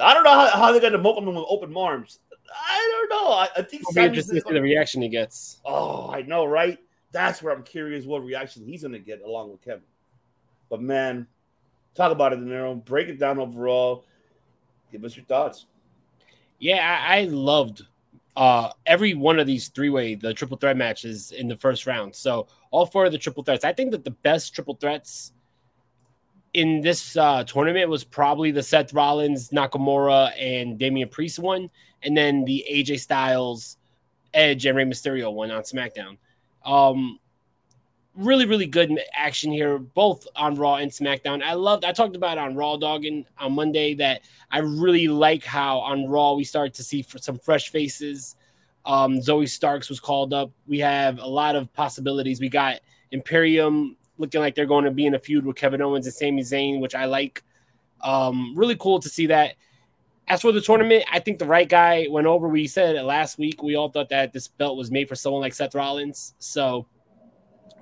I 0.00 0.14
don't 0.14 0.22
know 0.22 0.34
how, 0.34 0.46
how 0.50 0.70
they're 0.70 0.80
going 0.80 0.92
to 0.92 1.00
welcome 1.00 1.26
him 1.26 1.34
with 1.34 1.46
open 1.48 1.76
arms. 1.76 2.20
I 2.48 3.06
don't 3.08 3.20
know. 3.20 3.32
I, 3.32 3.48
I 3.56 3.62
think 3.62 3.82
It'll 3.82 3.88
be 3.90 3.94
Sami's 3.94 4.08
interesting 4.10 4.40
see 4.46 4.54
the 4.54 4.62
reaction 4.62 5.02
he 5.02 5.08
gets. 5.08 5.60
Oh, 5.64 6.12
I 6.12 6.22
know, 6.22 6.44
right? 6.44 6.78
That's 7.10 7.42
where 7.42 7.52
I'm 7.52 7.64
curious 7.64 8.04
what 8.04 8.22
reaction 8.22 8.64
he's 8.68 8.82
going 8.82 8.92
to 8.92 9.00
get 9.00 9.20
along 9.22 9.50
with 9.50 9.62
Kevin. 9.62 9.82
But 10.70 10.80
man, 10.80 11.26
talk 11.96 12.12
about 12.12 12.32
it, 12.32 12.36
De 12.36 12.42
Niro. 12.42 12.84
Break 12.84 13.08
it 13.08 13.18
down 13.18 13.40
overall. 13.40 14.04
Give 14.92 15.04
us 15.04 15.16
your 15.16 15.24
thoughts. 15.24 15.66
Yeah, 16.58 17.04
I, 17.08 17.18
I 17.18 17.24
loved 17.24 17.82
uh 18.36 18.70
every 18.86 19.14
one 19.14 19.40
of 19.40 19.46
these 19.48 19.68
three-way 19.68 20.14
the 20.14 20.32
triple 20.32 20.56
threat 20.56 20.76
matches 20.76 21.32
in 21.32 21.48
the 21.48 21.56
first 21.56 21.86
round. 21.86 22.14
So 22.14 22.46
all 22.70 22.86
four 22.86 23.06
of 23.06 23.12
the 23.12 23.18
triple 23.18 23.42
threats. 23.42 23.64
I 23.64 23.72
think 23.72 23.90
that 23.90 24.04
the 24.04 24.12
best 24.12 24.54
triple 24.54 24.74
threats 24.74 25.32
in 26.54 26.80
this 26.80 27.16
uh 27.16 27.44
tournament 27.44 27.88
was 27.88 28.04
probably 28.04 28.50
the 28.50 28.62
Seth 28.62 28.92
Rollins, 28.92 29.50
Nakamura, 29.50 30.32
and 30.40 30.78
Damian 30.78 31.08
Priest 31.08 31.38
one, 31.38 31.70
and 32.02 32.16
then 32.16 32.44
the 32.44 32.64
AJ 32.70 33.00
Styles, 33.00 33.76
Edge, 34.34 34.66
and 34.66 34.76
Rey 34.76 34.84
Mysterio 34.84 35.32
one 35.32 35.50
on 35.50 35.62
SmackDown. 35.62 36.16
Um 36.64 37.18
really, 38.18 38.46
really 38.46 38.66
good 38.66 38.98
action 39.14 39.52
here, 39.52 39.78
both 39.78 40.26
on 40.34 40.56
Raw 40.56 40.76
and 40.76 40.90
SmackDown. 40.90 41.42
I 41.42 41.54
loved 41.54 41.84
I 41.84 41.92
talked 41.92 42.16
about 42.16 42.36
on 42.36 42.56
Raw 42.56 42.76
Dogging 42.76 43.24
on 43.38 43.52
Monday 43.52 43.94
that 43.94 44.22
I 44.50 44.58
really 44.58 45.06
like 45.06 45.44
how 45.44 45.78
on 45.78 46.08
Raw 46.08 46.34
we 46.34 46.44
start 46.44 46.74
to 46.74 46.82
see 46.82 47.02
for 47.02 47.18
some 47.18 47.38
fresh 47.38 47.70
faces. 47.70 48.36
Um, 48.84 49.18
Zoey 49.18 49.48
Starks 49.48 49.88
was 49.88 50.00
called 50.00 50.34
up. 50.34 50.50
We 50.66 50.80
have 50.80 51.18
a 51.20 51.26
lot 51.26 51.54
of 51.54 51.72
possibilities. 51.72 52.40
We 52.40 52.48
got 52.48 52.80
Imperium 53.12 53.96
looking 54.18 54.40
like 54.40 54.54
they're 54.56 54.66
going 54.66 54.84
to 54.84 54.90
be 54.90 55.06
in 55.06 55.14
a 55.14 55.18
feud 55.18 55.46
with 55.46 55.56
Kevin 55.56 55.80
Owens 55.80 56.06
and 56.06 56.14
Sami 56.14 56.42
Zayn, 56.42 56.80
which 56.80 56.94
I 56.94 57.04
like. 57.04 57.44
Um, 58.00 58.54
really 58.56 58.76
cool 58.76 58.98
to 58.98 59.08
see 59.08 59.26
that. 59.26 59.54
As 60.26 60.42
for 60.42 60.52
the 60.52 60.60
tournament, 60.60 61.04
I 61.10 61.20
think 61.20 61.38
the 61.38 61.46
right 61.46 61.68
guy 61.68 62.06
went 62.10 62.26
over. 62.26 62.48
We 62.48 62.66
said 62.66 62.96
it 62.96 63.02
last 63.02 63.38
week. 63.38 63.62
We 63.62 63.76
all 63.76 63.90
thought 63.90 64.10
that 64.10 64.32
this 64.32 64.48
belt 64.48 64.76
was 64.76 64.90
made 64.90 65.08
for 65.08 65.14
someone 65.14 65.40
like 65.40 65.54
Seth 65.54 65.74
Rollins. 65.74 66.34
So 66.38 66.86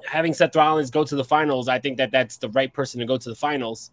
having 0.06 0.34
Seth 0.34 0.56
Rollins 0.56 0.90
go 0.90 1.04
to 1.04 1.16
the 1.16 1.24
finals, 1.24 1.68
I 1.68 1.78
think 1.78 1.96
that 1.98 2.10
that's 2.10 2.36
the 2.36 2.48
right 2.50 2.72
person 2.72 3.00
to 3.00 3.06
go 3.06 3.16
to 3.16 3.28
the 3.28 3.34
finals. 3.34 3.90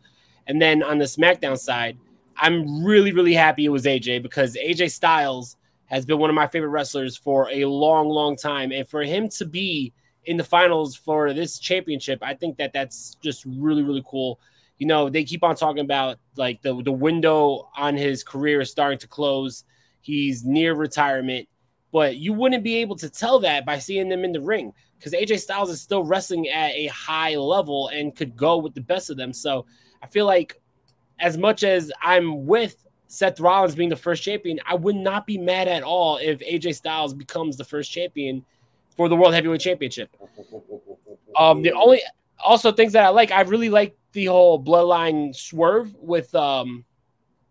And 0.47 0.61
then 0.61 0.83
on 0.83 0.97
the 0.97 1.05
SmackDown 1.05 1.57
side, 1.57 1.97
I'm 2.37 2.83
really, 2.83 3.13
really 3.13 3.33
happy 3.33 3.65
it 3.65 3.69
was 3.69 3.85
AJ 3.85 4.23
because 4.23 4.55
AJ 4.55 4.91
Styles 4.91 5.57
has 5.85 6.05
been 6.05 6.17
one 6.17 6.29
of 6.29 6.35
my 6.35 6.47
favorite 6.47 6.69
wrestlers 6.69 7.15
for 7.15 7.49
a 7.51 7.65
long, 7.65 8.09
long 8.09 8.35
time. 8.35 8.71
And 8.71 8.87
for 8.87 9.03
him 9.03 9.29
to 9.29 9.45
be 9.45 9.93
in 10.25 10.37
the 10.37 10.43
finals 10.43 10.95
for 10.95 11.33
this 11.33 11.59
championship, 11.59 12.19
I 12.21 12.33
think 12.33 12.57
that 12.57 12.73
that's 12.73 13.15
just 13.21 13.45
really, 13.45 13.83
really 13.83 14.03
cool. 14.07 14.39
You 14.79 14.87
know, 14.87 15.09
they 15.09 15.23
keep 15.23 15.43
on 15.43 15.55
talking 15.55 15.83
about 15.83 16.17
like 16.35 16.61
the, 16.61 16.81
the 16.81 16.91
window 16.91 17.69
on 17.77 17.95
his 17.95 18.23
career 18.23 18.61
is 18.61 18.71
starting 18.71 18.99
to 18.99 19.07
close. 19.07 19.65
He's 20.01 20.43
near 20.43 20.73
retirement, 20.73 21.47
but 21.91 22.17
you 22.17 22.33
wouldn't 22.33 22.63
be 22.63 22.77
able 22.77 22.95
to 22.97 23.09
tell 23.09 23.39
that 23.41 23.65
by 23.65 23.79
seeing 23.79 24.09
them 24.09 24.25
in 24.25 24.31
the 24.31 24.41
ring 24.41 24.73
because 25.03 25.19
AJ 25.19 25.41
Styles 25.41 25.69
is 25.69 25.81
still 25.81 26.03
wrestling 26.03 26.47
at 26.47 26.71
a 26.71 26.87
high 26.87 27.35
level 27.35 27.89
and 27.89 28.15
could 28.15 28.37
go 28.37 28.57
with 28.57 28.73
the 28.73 28.81
best 28.81 29.09
of 29.09 29.17
them. 29.17 29.33
So 29.33 29.65
I 30.01 30.07
feel 30.07 30.25
like 30.25 30.61
as 31.19 31.37
much 31.37 31.65
as 31.65 31.91
I'm 32.01 32.45
with 32.45 32.85
Seth 33.07 33.41
Rollins 33.41 33.75
being 33.75 33.89
the 33.89 33.97
first 33.97 34.23
champion, 34.23 34.61
I 34.65 34.75
would 34.75 34.95
not 34.95 35.27
be 35.27 35.37
mad 35.37 35.67
at 35.67 35.83
all 35.83 36.17
if 36.17 36.39
AJ 36.39 36.75
Styles 36.75 37.13
becomes 37.13 37.57
the 37.57 37.65
first 37.65 37.91
champion 37.91 38.45
for 38.95 39.09
the 39.09 39.15
World 39.15 39.33
Heavyweight 39.33 39.59
Championship. 39.59 40.09
Um, 41.37 41.63
the 41.63 41.73
only 41.73 42.01
also 42.39 42.71
things 42.71 42.93
that 42.93 43.03
I 43.03 43.09
like, 43.09 43.31
I 43.31 43.41
really 43.41 43.69
like 43.69 43.97
the 44.13 44.25
whole 44.25 44.63
bloodline 44.63 45.35
swerve 45.35 45.93
with 45.95 46.33
um 46.35 46.85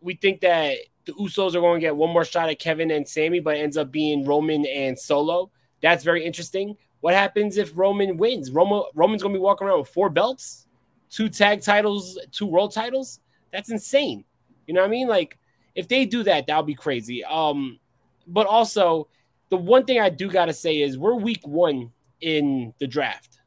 we 0.00 0.14
think 0.14 0.40
that 0.40 0.78
the 1.04 1.12
Usos 1.12 1.54
are 1.54 1.60
going 1.60 1.80
to 1.80 1.86
get 1.86 1.96
one 1.96 2.10
more 2.10 2.24
shot 2.24 2.48
at 2.48 2.58
Kevin 2.58 2.90
and 2.90 3.06
Sami, 3.06 3.40
but 3.40 3.56
ends 3.56 3.76
up 3.76 3.90
being 3.90 4.24
Roman 4.24 4.64
and 4.66 4.98
Solo. 4.98 5.50
That's 5.82 6.02
very 6.02 6.24
interesting. 6.24 6.76
What 7.02 7.14
happens 7.14 7.56
if 7.56 7.76
Roman 7.76 8.16
wins? 8.16 8.52
Roman 8.52 8.84
Roman's 8.94 9.22
going 9.22 9.34
to 9.34 9.38
be 9.38 9.42
walking 9.42 9.66
around 9.66 9.80
with 9.80 9.88
four 9.88 10.08
belts, 10.08 10.68
two 11.10 11.28
tag 11.28 11.60
titles, 11.60 12.16
two 12.30 12.46
world 12.46 12.72
titles. 12.72 13.18
That's 13.52 13.70
insane. 13.70 14.24
You 14.68 14.74
know 14.74 14.82
what 14.82 14.86
I 14.86 14.90
mean? 14.90 15.08
Like 15.08 15.36
if 15.74 15.88
they 15.88 16.06
do 16.06 16.22
that, 16.22 16.46
that'll 16.46 16.62
be 16.62 16.76
crazy. 16.76 17.24
Um, 17.24 17.80
but 18.28 18.46
also 18.46 19.08
the 19.48 19.56
one 19.56 19.84
thing 19.84 20.00
I 20.00 20.10
do 20.10 20.30
gotta 20.30 20.52
say 20.52 20.80
is 20.80 20.96
we're 20.96 21.16
week 21.16 21.44
one 21.44 21.90
in 22.20 22.72
the 22.78 22.86
draft. 22.86 23.40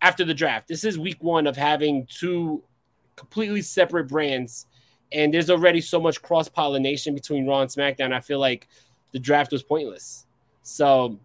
After 0.00 0.24
the 0.24 0.34
draft, 0.34 0.68
this 0.68 0.84
is 0.84 0.96
week 0.96 1.20
one 1.20 1.48
of 1.48 1.56
having 1.56 2.06
two 2.06 2.62
completely 3.16 3.62
separate 3.62 4.04
brands, 4.04 4.66
and 5.10 5.34
there's 5.34 5.50
already 5.50 5.80
so 5.80 5.98
much 5.98 6.22
cross 6.22 6.48
pollination 6.48 7.12
between 7.12 7.44
Raw 7.44 7.62
and 7.62 7.70
SmackDown. 7.70 8.12
I 8.12 8.20
feel 8.20 8.38
like 8.38 8.68
the 9.10 9.18
draft 9.18 9.50
was 9.50 9.64
pointless. 9.64 10.26
So 10.62 11.18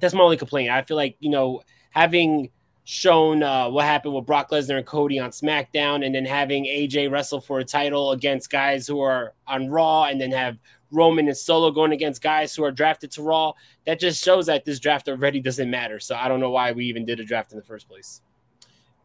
that's 0.00 0.14
my 0.14 0.22
only 0.22 0.36
complaint. 0.36 0.70
I 0.70 0.82
feel 0.82 0.96
like 0.96 1.16
you 1.20 1.30
know 1.30 1.62
having 1.90 2.50
shown 2.84 3.42
uh, 3.42 3.68
what 3.68 3.84
happened 3.84 4.14
with 4.14 4.26
Brock 4.26 4.50
Lesnar 4.50 4.78
and 4.78 4.86
Cody 4.86 5.18
on 5.18 5.30
SmackDown, 5.30 6.04
and 6.04 6.14
then 6.14 6.24
having 6.24 6.64
AJ 6.64 7.10
wrestle 7.10 7.40
for 7.40 7.60
a 7.60 7.64
title 7.64 8.12
against 8.12 8.50
guys 8.50 8.86
who 8.86 9.00
are 9.00 9.34
on 9.46 9.68
Raw, 9.68 10.04
and 10.04 10.20
then 10.20 10.32
have 10.32 10.58
Roman 10.90 11.28
and 11.28 11.36
Solo 11.36 11.70
going 11.70 11.92
against 11.92 12.22
guys 12.22 12.54
who 12.54 12.64
are 12.64 12.72
drafted 12.72 13.10
to 13.12 13.22
Raw. 13.22 13.52
That 13.86 14.00
just 14.00 14.22
shows 14.24 14.46
that 14.46 14.64
this 14.64 14.80
draft 14.80 15.08
already 15.08 15.40
doesn't 15.40 15.70
matter. 15.70 16.00
So 16.00 16.16
I 16.16 16.28
don't 16.28 16.40
know 16.40 16.50
why 16.50 16.72
we 16.72 16.86
even 16.86 17.04
did 17.04 17.20
a 17.20 17.24
draft 17.24 17.52
in 17.52 17.58
the 17.58 17.64
first 17.64 17.88
place. 17.88 18.22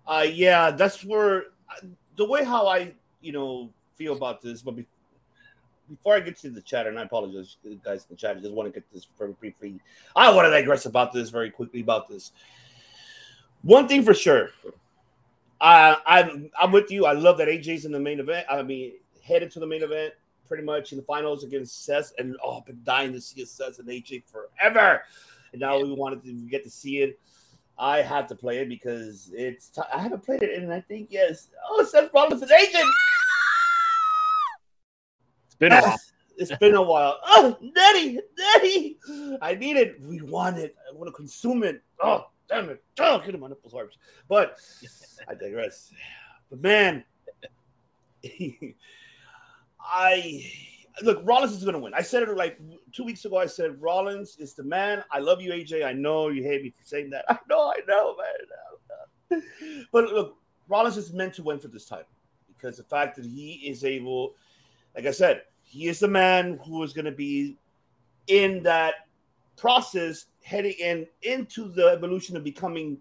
Uh, 0.07 0.25
yeah, 0.27 0.71
that's 0.71 1.03
where 1.03 1.45
the 2.15 2.25
way 2.25 2.43
how 2.43 2.67
I, 2.67 2.93
you 3.21 3.31
know, 3.31 3.71
feel 3.95 4.13
about 4.15 4.41
this. 4.41 4.61
But 4.61 4.75
before 5.89 6.15
I 6.15 6.19
get 6.19 6.37
to 6.39 6.49
the 6.49 6.61
chat, 6.61 6.87
and 6.87 6.97
I 6.97 7.03
apologize, 7.03 7.57
guys, 7.83 8.01
in 8.03 8.07
the 8.09 8.15
chat, 8.15 8.37
I 8.37 8.39
just 8.39 8.53
want 8.53 8.71
to 8.71 8.79
get 8.79 8.91
this 8.91 9.07
very 9.17 9.33
briefly. 9.33 9.79
I 10.15 10.33
want 10.33 10.45
to 10.45 10.51
digress 10.51 10.85
about 10.85 11.13
this 11.13 11.29
very 11.29 11.49
quickly 11.49 11.81
about 11.81 12.09
this. 12.09 12.31
One 13.61 13.87
thing 13.87 14.03
for 14.03 14.13
sure, 14.13 14.49
I, 15.59 15.97
I'm 16.05 16.49
I'm 16.59 16.71
with 16.71 16.91
you. 16.91 17.05
I 17.05 17.13
love 17.13 17.37
that 17.39 17.47
AJ's 17.47 17.85
in 17.85 17.91
the 17.91 17.99
main 17.99 18.19
event. 18.19 18.45
I 18.49 18.61
mean, 18.61 18.93
headed 19.23 19.51
to 19.51 19.59
the 19.59 19.67
main 19.67 19.83
event 19.83 20.13
pretty 20.47 20.63
much 20.63 20.91
in 20.91 20.97
the 20.97 21.03
finals 21.03 21.43
against 21.43 21.85
Seth. 21.85 22.13
And 22.17 22.35
oh, 22.43 22.57
I've 22.57 22.65
been 22.65 22.81
dying 22.83 23.13
to 23.13 23.21
see 23.21 23.43
Seth 23.45 23.79
and 23.79 23.87
AJ 23.87 24.23
forever. 24.25 25.01
And 25.51 25.61
now 25.61 25.79
we 25.79 25.91
wanted 25.93 26.23
to 26.23 26.33
get 26.47 26.63
to 26.63 26.69
see 26.69 27.01
it. 27.01 27.19
I 27.77 28.01
have 28.01 28.27
to 28.27 28.35
play 28.35 28.59
it 28.59 28.69
because 28.69 29.31
it's. 29.33 29.71
I 29.93 29.99
haven't 29.99 30.23
played 30.23 30.43
it, 30.43 30.61
and 30.61 30.71
I 30.71 30.79
think 30.81 31.07
yes. 31.11 31.49
Oh, 31.69 31.83
Seth 31.83 32.13
Rollins 32.13 32.41
and 32.41 32.51
AJ. 32.51 32.83
It's 35.59 35.59
been 35.59 35.73
a 35.73 35.81
while. 35.81 35.99
It's 36.37 36.51
been 36.57 36.75
a 36.75 36.81
while. 36.81 37.17
Oh, 37.25 37.57
Daddy, 37.73 38.19
Daddy, 38.35 38.97
I 39.41 39.55
need 39.55 39.77
it. 39.77 40.01
We 40.01 40.19
want 40.21 40.57
it. 40.57 40.75
I 40.85 40.93
want 40.93 41.07
to 41.07 41.13
consume 41.13 41.63
it. 41.63 41.81
Oh, 42.03 42.25
damn 42.49 42.69
it. 42.69 42.83
Oh, 42.99 43.21
get 43.25 43.39
my 43.39 43.47
nipples 43.47 43.71
hard. 43.71 43.91
But 44.27 44.57
I 45.29 45.33
digress. 45.33 45.93
But 46.49 46.61
man, 46.61 47.05
I 49.79 50.51
look. 51.03 51.21
Rollins 51.23 51.53
is 51.53 51.63
going 51.63 51.71
to 51.71 51.79
win. 51.79 51.93
I 51.93 52.01
said 52.01 52.23
it 52.23 52.35
like 52.35 52.59
two 52.91 53.05
weeks 53.05 53.23
ago. 53.23 53.37
I 53.37 53.45
said 53.45 53.81
Rollins 53.81 54.35
is 54.37 54.55
the 54.55 54.63
man. 54.63 55.05
I 55.11 55.19
love 55.19 55.39
you, 55.39 55.53
AJ. 55.53 55.85
I 55.85 55.93
know 55.93 56.27
you 56.27 56.43
hate 56.43 56.63
me 56.63 56.71
for 56.71 56.83
saying 56.83 57.11
that. 57.11 57.23
I 57.29 57.37
know. 57.49 57.71
I 57.71 57.79
know, 57.87 58.17
man. 58.17 58.27
I 59.31 59.35
know. 59.35 59.41
But 59.93 60.11
look, 60.11 60.35
Rollins 60.67 60.97
is 60.97 61.13
meant 61.13 61.33
to 61.35 61.43
win 61.43 61.59
for 61.59 61.69
this 61.69 61.85
title 61.85 62.07
because 62.49 62.75
the 62.75 62.83
fact 62.83 63.15
that 63.15 63.25
he 63.25 63.53
is 63.67 63.85
able, 63.85 64.35
like 64.95 65.05
I 65.05 65.11
said, 65.11 65.43
he 65.63 65.87
is 65.87 65.99
the 65.99 66.07
man 66.07 66.59
who 66.65 66.83
is 66.83 66.93
going 66.93 67.05
to 67.05 67.11
be 67.11 67.57
in 68.27 68.63
that 68.63 69.07
process 69.57 70.25
heading 70.43 70.75
in 70.79 71.07
into 71.23 71.69
the 71.69 71.87
evolution 71.87 72.35
of 72.37 72.43
becoming 72.43 72.97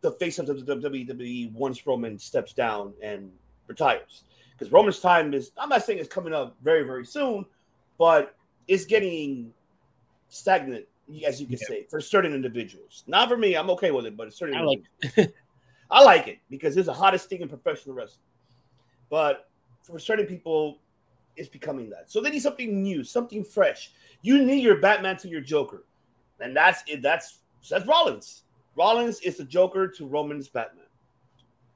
the 0.00 0.12
face 0.12 0.38
of 0.38 0.46
the 0.46 0.54
WWE 0.54 1.52
once 1.52 1.86
Roman 1.86 2.18
steps 2.18 2.52
down 2.52 2.92
and 3.02 3.30
retires. 3.66 4.24
Because 4.52 4.72
Roman's 4.72 5.00
time 5.00 5.32
is, 5.32 5.52
I'm 5.56 5.68
not 5.68 5.84
saying 5.84 5.98
it's 5.98 6.12
coming 6.12 6.34
up 6.34 6.56
very, 6.62 6.82
very 6.82 7.06
soon, 7.06 7.46
but 7.98 8.34
it's 8.68 8.84
getting 8.84 9.52
stagnant, 10.28 10.86
as 11.24 11.40
you 11.40 11.46
can 11.46 11.58
Yeah. 11.60 11.66
say, 11.68 11.86
for 11.88 12.00
certain 12.00 12.34
individuals. 12.34 13.04
Not 13.06 13.28
for 13.28 13.36
me, 13.36 13.54
I'm 13.54 13.70
okay 13.70 13.90
with 13.90 14.06
it, 14.06 14.16
but 14.16 14.26
it's 14.26 14.36
certain 14.36 14.56
I 14.56 14.62
like. 14.62 14.82
I 15.90 16.02
like 16.02 16.26
it 16.26 16.38
because 16.50 16.76
it's 16.76 16.86
the 16.86 16.92
hottest 16.92 17.28
thing 17.28 17.42
in 17.42 17.48
professional 17.48 17.94
wrestling. 17.94 18.24
But 19.10 19.48
for 19.82 19.98
certain 19.98 20.26
people, 20.26 20.78
it's 21.36 21.48
becoming 21.48 21.90
that. 21.90 22.10
So 22.10 22.20
they 22.20 22.30
need 22.30 22.42
something 22.42 22.82
new, 22.82 23.04
something 23.04 23.44
fresh. 23.44 23.92
You 24.22 24.44
need 24.44 24.62
your 24.62 24.80
Batman 24.80 25.16
to 25.18 25.28
your 25.28 25.40
Joker. 25.40 25.84
And 26.40 26.56
that's 26.56 26.82
it. 26.86 27.02
That's 27.02 27.38
that's 27.68 27.86
Rollins. 27.86 28.42
Rollins 28.76 29.20
is 29.20 29.36
the 29.36 29.44
Joker 29.44 29.86
to 29.88 30.06
Roman's 30.06 30.48
Batman. 30.48 30.86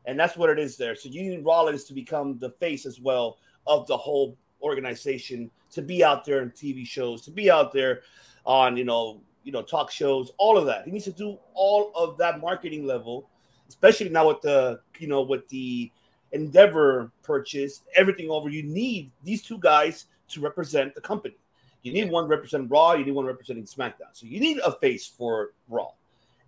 And 0.07 0.19
that's 0.19 0.37
what 0.37 0.51
it 0.51 0.59
is 0.59 0.77
there. 0.77 0.95
So 0.95 1.09
you 1.09 1.23
need 1.23 1.45
Rollins 1.45 1.85
to 1.85 1.95
become 1.95 2.39
the 2.39 2.51
face 2.51 2.87
as 2.87 3.01
well 3.01 3.39
of 3.67 3.87
the 3.87 3.97
whole 3.97 4.37
organization, 4.63 5.51
to 5.73 5.83
be 5.83 6.05
out 6.05 6.25
there 6.25 6.43
in 6.43 6.51
TV 6.51 6.87
shows, 6.87 7.23
to 7.23 7.31
be 7.31 7.51
out 7.51 7.73
there 7.73 8.03
on, 8.45 8.77
you 8.77 8.85
know, 8.85 9.21
you 9.43 9.53
know, 9.53 9.63
talk 9.63 9.91
shows, 9.91 10.33
all 10.39 10.57
of 10.57 10.67
that. 10.67 10.85
He 10.85 10.91
needs 10.91 11.05
to 11.05 11.13
do 11.13 11.39
all 11.55 11.93
of 11.95 12.17
that 12.19 12.41
marketing 12.41 12.87
level, 12.87 13.29
especially 13.69 14.09
now 14.09 14.29
with 14.29 14.41
the, 14.41 14.81
you 14.99 15.09
know, 15.09 15.23
with 15.23 15.49
the 15.49 15.91
Endeavor 16.37 17.11
purchase, 17.23 17.83
everything 17.97 18.31
over. 18.31 18.49
You 18.49 18.63
need 18.63 19.11
these 19.25 19.43
two 19.43 19.59
guys 19.59 20.07
to 20.29 20.41
represent 20.41 20.95
the 20.95 21.01
company. 21.01 21.37
You 21.83 21.93
need 21.93 22.11
one 22.11 22.29
representing 22.29 22.69
Raw, 22.69 22.95
you 22.95 23.05
need 23.05 23.13
one 23.13 23.27
representing 23.27 23.65
SmackDown. 23.65 24.13
So 24.13 24.27
you 24.27 24.41
need 24.41 24.59
a 24.59 24.73
face 24.73 25.07
for 25.07 25.53
Raw 25.69 25.91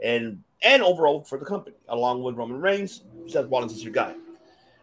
and 0.03 0.43
and 0.63 0.83
overall 0.83 1.23
for 1.23 1.39
the 1.39 1.45
company, 1.45 1.77
along 1.89 2.23
with 2.23 2.35
Roman 2.35 2.61
Reigns. 2.61 3.03
Seth 3.27 3.47
Rollins 3.49 3.73
is 3.73 3.83
your 3.83 3.93
guy. 3.93 4.15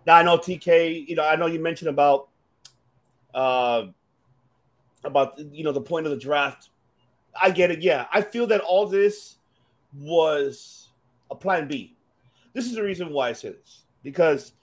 Now 0.07 0.15
I 0.15 0.23
know 0.23 0.37
TK, 0.37 1.07
you 1.07 1.15
know, 1.15 1.25
I 1.25 1.35
know 1.35 1.45
you 1.47 1.59
mentioned 1.59 1.89
about 1.89 2.29
uh 3.33 3.87
about 5.03 5.37
you 5.37 5.63
know 5.63 5.71
the 5.71 5.81
point 5.81 6.05
of 6.05 6.11
the 6.11 6.17
draft. 6.17 6.69
I 7.39 7.51
get 7.51 7.69
it, 7.69 7.81
yeah. 7.81 8.05
I 8.13 8.21
feel 8.21 8.47
that 8.47 8.61
all 8.61 8.87
this 8.87 9.35
was 9.93 10.89
a 11.29 11.35
plan 11.35 11.67
B. 11.67 11.95
This 12.53 12.65
is 12.65 12.75
the 12.75 12.83
reason 12.83 13.11
why 13.11 13.29
I 13.29 13.33
say 13.33 13.49
this. 13.49 13.81
Because 14.03 14.53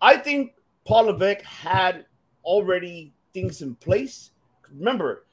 I 0.00 0.16
think 0.16 0.54
Paul 0.84 1.04
Levesque 1.04 1.42
had 1.42 2.06
already 2.44 3.12
things 3.32 3.62
in 3.62 3.74
place. 3.76 4.30
Remember, 4.72 5.26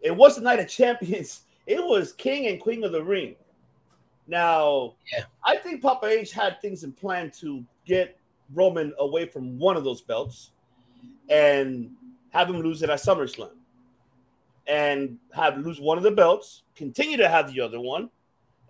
it 0.00 0.14
was 0.14 0.36
the 0.36 0.42
night 0.42 0.60
of 0.60 0.68
champions. 0.68 1.42
It 1.68 1.84
was 1.84 2.14
King 2.14 2.46
and 2.46 2.58
Queen 2.58 2.82
of 2.82 2.92
the 2.92 3.04
Ring. 3.04 3.36
Now, 4.26 4.94
Yeah. 5.12 5.24
I 5.44 5.56
think 5.56 5.82
Papa 5.82 6.06
H 6.06 6.32
had 6.32 6.62
things 6.62 6.82
in 6.82 6.92
plan 6.92 7.30
to 7.40 7.62
get 7.84 8.18
Roman 8.54 8.94
away 8.98 9.26
from 9.26 9.58
one 9.58 9.76
of 9.76 9.84
those 9.84 10.00
belts 10.00 10.52
and 11.28 11.90
have 12.30 12.48
him 12.48 12.62
lose 12.62 12.82
it 12.82 12.88
at 12.88 13.00
SummerSlam. 13.00 13.50
And 14.66 15.18
have 15.34 15.58
lose 15.58 15.78
one 15.78 15.98
of 15.98 16.04
the 16.04 16.10
belts, 16.10 16.62
continue 16.74 17.18
to 17.18 17.28
have 17.28 17.52
the 17.52 17.60
other 17.60 17.80
one, 17.80 18.08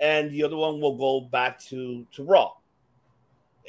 and 0.00 0.28
the 0.32 0.42
other 0.42 0.56
one 0.56 0.80
will 0.80 0.96
go 0.96 1.20
back 1.20 1.60
to, 1.66 2.04
to 2.12 2.24
Raw. 2.24 2.54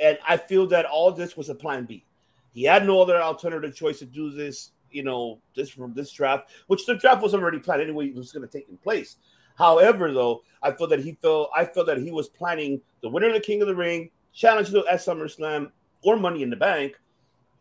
And 0.02 0.18
I 0.28 0.38
feel 0.38 0.66
that 0.68 0.86
all 0.86 1.12
this 1.12 1.36
was 1.36 1.50
a 1.50 1.56
plan 1.56 1.86
B. 1.86 2.06
He 2.54 2.64
had 2.64 2.86
no 2.86 3.02
other 3.02 3.22
alternative 3.22 3.76
choice 3.76 4.00
to 4.00 4.06
do 4.06 4.32
this, 4.32 4.72
you 4.92 5.04
know, 5.04 5.40
this 5.56 5.70
from 5.70 5.94
this 5.94 6.12
draft, 6.12 6.50
which 6.68 6.86
the 6.86 6.96
draft 6.96 7.22
was 7.22 7.34
already 7.34 7.60
planned 7.60 7.82
anyway, 7.82 8.08
it 8.08 8.16
was 8.16 8.32
going 8.32 8.48
to 8.48 8.52
take 8.52 8.70
in 8.70 8.78
place. 8.78 9.18
However, 9.58 10.12
though, 10.12 10.42
I 10.64 10.72
feel 10.72 10.88
that 10.88 11.02
he 11.02 11.18
felt 11.22 11.50
I 11.56 11.66
felt 11.66 11.88
that 11.88 11.98
he 11.98 12.12
was 12.12 12.30
planning 12.30 12.82
the 13.02 13.10
winner 13.10 13.28
of 13.28 13.34
the 13.34 13.40
King 13.40 13.62
of 13.62 13.68
the 13.68 13.76
Ring, 13.76 14.10
challenge 14.34 14.70
to 14.72 14.86
at 14.88 15.00
SummerSlam 15.00 15.72
or 16.02 16.16
Money 16.16 16.44
in 16.44 16.50
the 16.50 16.56
Bank, 16.56 16.98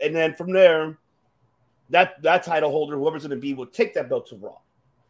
and 0.01 0.15
then 0.15 0.35
from 0.35 0.53
there, 0.53 0.97
that 1.91 2.23
that 2.23 2.45
title 2.45 2.71
holder, 2.71 2.97
whoever's 2.97 3.23
going 3.23 3.31
to 3.37 3.41
be, 3.41 3.53
will 3.53 3.67
take 3.67 3.95
that 3.95 4.09
belt 4.09 4.29
to 4.29 4.37
Raw, 4.37 4.59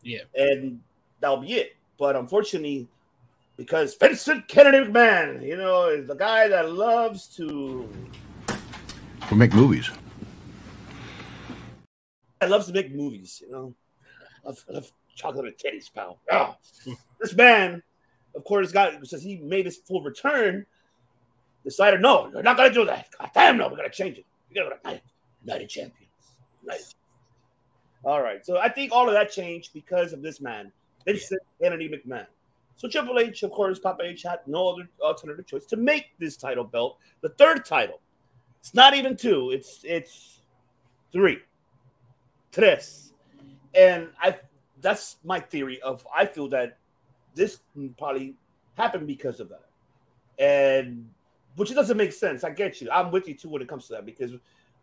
Yeah. 0.02 0.22
and 0.34 0.80
that'll 1.20 1.38
be 1.38 1.52
it. 1.54 1.76
But 1.98 2.16
unfortunately, 2.16 2.88
because 3.58 3.96
Vincent 3.96 4.46
Kennedy 4.46 4.78
McMahon, 4.78 5.44
you 5.44 5.56
know, 5.56 5.88
is 5.88 6.06
the 6.06 6.14
guy 6.14 6.48
that 6.48 6.72
loves 6.72 7.26
to 7.36 7.92
We 9.30 9.36
make 9.36 9.52
movies. 9.52 9.90
I 12.40 12.46
loves 12.46 12.68
to 12.68 12.72
make 12.72 12.94
movies, 12.94 13.42
you 13.44 13.50
know. 13.50 13.74
I 14.44 14.48
love, 14.48 14.64
I 14.70 14.72
love 14.74 14.92
chocolate 15.14 15.46
and 15.46 15.56
titties, 15.56 15.92
pal. 15.92 16.20
Ah. 16.30 16.56
this 17.20 17.34
man, 17.34 17.82
of 18.36 18.44
course, 18.44 18.70
got 18.70 19.04
since 19.04 19.22
he 19.22 19.38
made 19.38 19.66
his 19.66 19.78
full 19.78 20.02
return, 20.02 20.64
decided 21.64 22.00
no, 22.00 22.30
you're 22.32 22.44
not 22.44 22.56
gonna 22.56 22.72
do 22.72 22.84
that. 22.84 23.08
God 23.18 23.30
damn 23.34 23.56
no, 23.58 23.68
we're 23.68 23.76
gonna 23.76 23.90
change 23.90 24.18
it. 24.18 24.24
We're 24.54 24.62
gonna 24.62 24.76
night, 24.84 25.02
night 25.44 25.62
of 25.62 25.68
champions. 25.68 26.12
Night. 26.64 26.94
All 28.04 28.22
right, 28.22 28.46
so 28.46 28.58
I 28.58 28.68
think 28.68 28.92
all 28.92 29.08
of 29.08 29.14
that 29.14 29.32
changed 29.32 29.72
because 29.74 30.12
of 30.12 30.22
this 30.22 30.40
man, 30.40 30.70
Vincent 31.04 31.42
Kennedy 31.60 31.88
McMahon. 31.88 32.26
So 32.78 32.88
Triple 32.88 33.18
H, 33.18 33.42
of 33.42 33.50
course, 33.50 33.78
Papa 33.78 34.04
H 34.04 34.22
had 34.22 34.38
no 34.46 34.68
other 34.68 34.88
alternative 35.00 35.46
choice 35.46 35.66
to 35.66 35.76
make 35.76 36.16
this 36.18 36.36
title 36.36 36.64
belt 36.64 36.98
the 37.20 37.28
third 37.30 37.64
title. 37.64 38.00
It's 38.60 38.72
not 38.72 38.94
even 38.94 39.16
two; 39.16 39.50
it's 39.50 39.80
it's 39.84 40.40
three 41.12 41.40
tres. 42.52 43.12
And 43.74 44.08
I 44.20 44.38
that's 44.80 45.16
my 45.24 45.40
theory 45.40 45.80
of 45.82 46.06
I 46.16 46.24
feel 46.24 46.48
that 46.48 46.78
this 47.34 47.58
probably 47.98 48.36
happened 48.76 49.06
because 49.06 49.40
of 49.40 49.48
that. 49.48 49.64
And 50.38 51.08
which 51.56 51.74
doesn't 51.74 51.96
make 51.96 52.12
sense. 52.12 52.44
I 52.44 52.50
get 52.50 52.80
you. 52.80 52.90
I'm 52.90 53.10
with 53.10 53.26
you 53.26 53.34
too 53.34 53.48
when 53.48 53.62
it 53.62 53.68
comes 53.68 53.88
to 53.88 53.94
that 53.94 54.06
because 54.06 54.32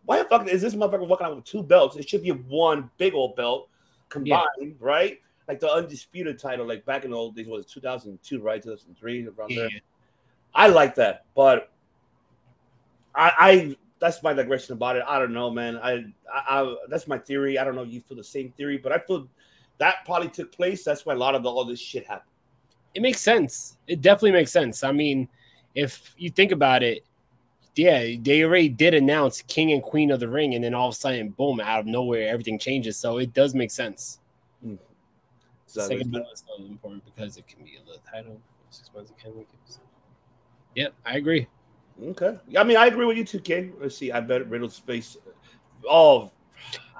why 0.05 0.21
the 0.21 0.25
fuck 0.25 0.47
is 0.47 0.61
this 0.61 0.75
motherfucker 0.75 1.07
walking 1.07 1.27
out 1.27 1.35
with 1.35 1.45
two 1.45 1.63
belts? 1.63 1.95
It 1.95 2.07
should 2.07 2.23
be 2.23 2.31
one 2.31 2.89
big 2.97 3.13
old 3.13 3.35
belt 3.35 3.69
combined, 4.09 4.75
right? 4.79 5.19
Like 5.47 5.59
the 5.59 5.71
undisputed 5.71 6.39
title, 6.39 6.67
like 6.67 6.85
back 6.85 7.05
in 7.05 7.11
the 7.11 7.17
old 7.17 7.35
days, 7.35 7.47
was 7.47 7.65
2002, 7.67 8.41
right? 8.41 8.61
2003, 8.61 9.27
around 9.27 9.55
there. 9.55 9.69
I 10.53 10.67
like 10.67 10.95
that, 10.95 11.25
but 11.35 11.71
I, 13.13 13.31
I 13.37 13.77
that's 13.99 14.23
my 14.23 14.33
digression 14.33 14.73
about 14.73 14.95
it. 14.95 15.03
I 15.07 15.19
don't 15.19 15.33
know, 15.33 15.49
man. 15.51 15.77
I, 15.77 16.05
I, 16.33 16.61
I 16.61 16.75
that's 16.89 17.07
my 17.07 17.17
theory. 17.17 17.59
I 17.59 17.63
don't 17.63 17.75
know 17.75 17.83
if 17.83 17.91
you 17.91 18.01
feel 18.01 18.17
the 18.17 18.23
same 18.23 18.51
theory, 18.57 18.77
but 18.77 18.91
I 18.91 18.99
feel 18.99 19.27
that 19.77 19.97
probably 20.05 20.29
took 20.29 20.51
place. 20.51 20.83
That's 20.83 21.05
why 21.05 21.13
a 21.13 21.17
lot 21.17 21.35
of 21.35 21.43
the, 21.43 21.49
all 21.49 21.65
this 21.65 21.79
shit 21.79 22.07
happened. 22.07 22.31
It 22.93 23.01
makes 23.01 23.19
sense. 23.19 23.77
It 23.87 24.01
definitely 24.01 24.31
makes 24.31 24.51
sense. 24.51 24.83
I 24.83 24.91
mean, 24.91 25.27
if 25.75 26.13
you 26.17 26.29
think 26.29 26.51
about 26.51 26.81
it, 26.81 27.05
yeah, 27.75 28.15
they 28.21 28.43
already 28.43 28.69
did 28.69 28.93
announce 28.93 29.41
King 29.41 29.73
and 29.73 29.83
Queen 29.83 30.11
of 30.11 30.21
the 30.21 30.29
Ring, 30.29 30.55
and 30.55 30.63
then 30.63 30.73
all 30.73 30.87
of 30.87 30.93
a 30.93 30.97
sudden, 30.97 31.29
boom, 31.29 31.59
out 31.59 31.81
of 31.81 31.85
nowhere, 31.85 32.29
everything 32.29 32.57
changes. 32.57 32.97
So 32.97 33.17
it 33.17 33.33
does 33.33 33.53
make 33.53 33.71
sense. 33.71 34.19
Mm-hmm. 34.65 34.75
So 35.75 35.89
Second 35.89 36.09
battle 36.09 36.29
is 36.31 36.41
so 36.47 36.63
important 36.63 37.03
because 37.03 37.35
it 37.35 37.45
can 37.49 37.61
be 37.65 37.75
a 37.75 37.85
little 37.85 38.01
title. 38.09 38.39
Six 38.69 38.89
months 38.95 39.11
it 39.11 39.17
can 39.21 39.35
make 39.35 39.49
it. 39.53 39.77
Yep, 40.75 40.93
I 41.05 41.17
agree. 41.17 41.47
okay. 42.01 42.37
I 42.57 42.63
mean, 42.63 42.77
I 42.77 42.85
agree 42.85 43.05
with 43.05 43.17
you 43.17 43.25
too, 43.25 43.41
King. 43.41 43.73
Let's 43.77 43.97
see. 43.97 44.09
I 44.09 44.21
bet 44.21 44.49
Riddle's 44.49 44.79
face. 44.79 45.17
Oh, 45.85 46.31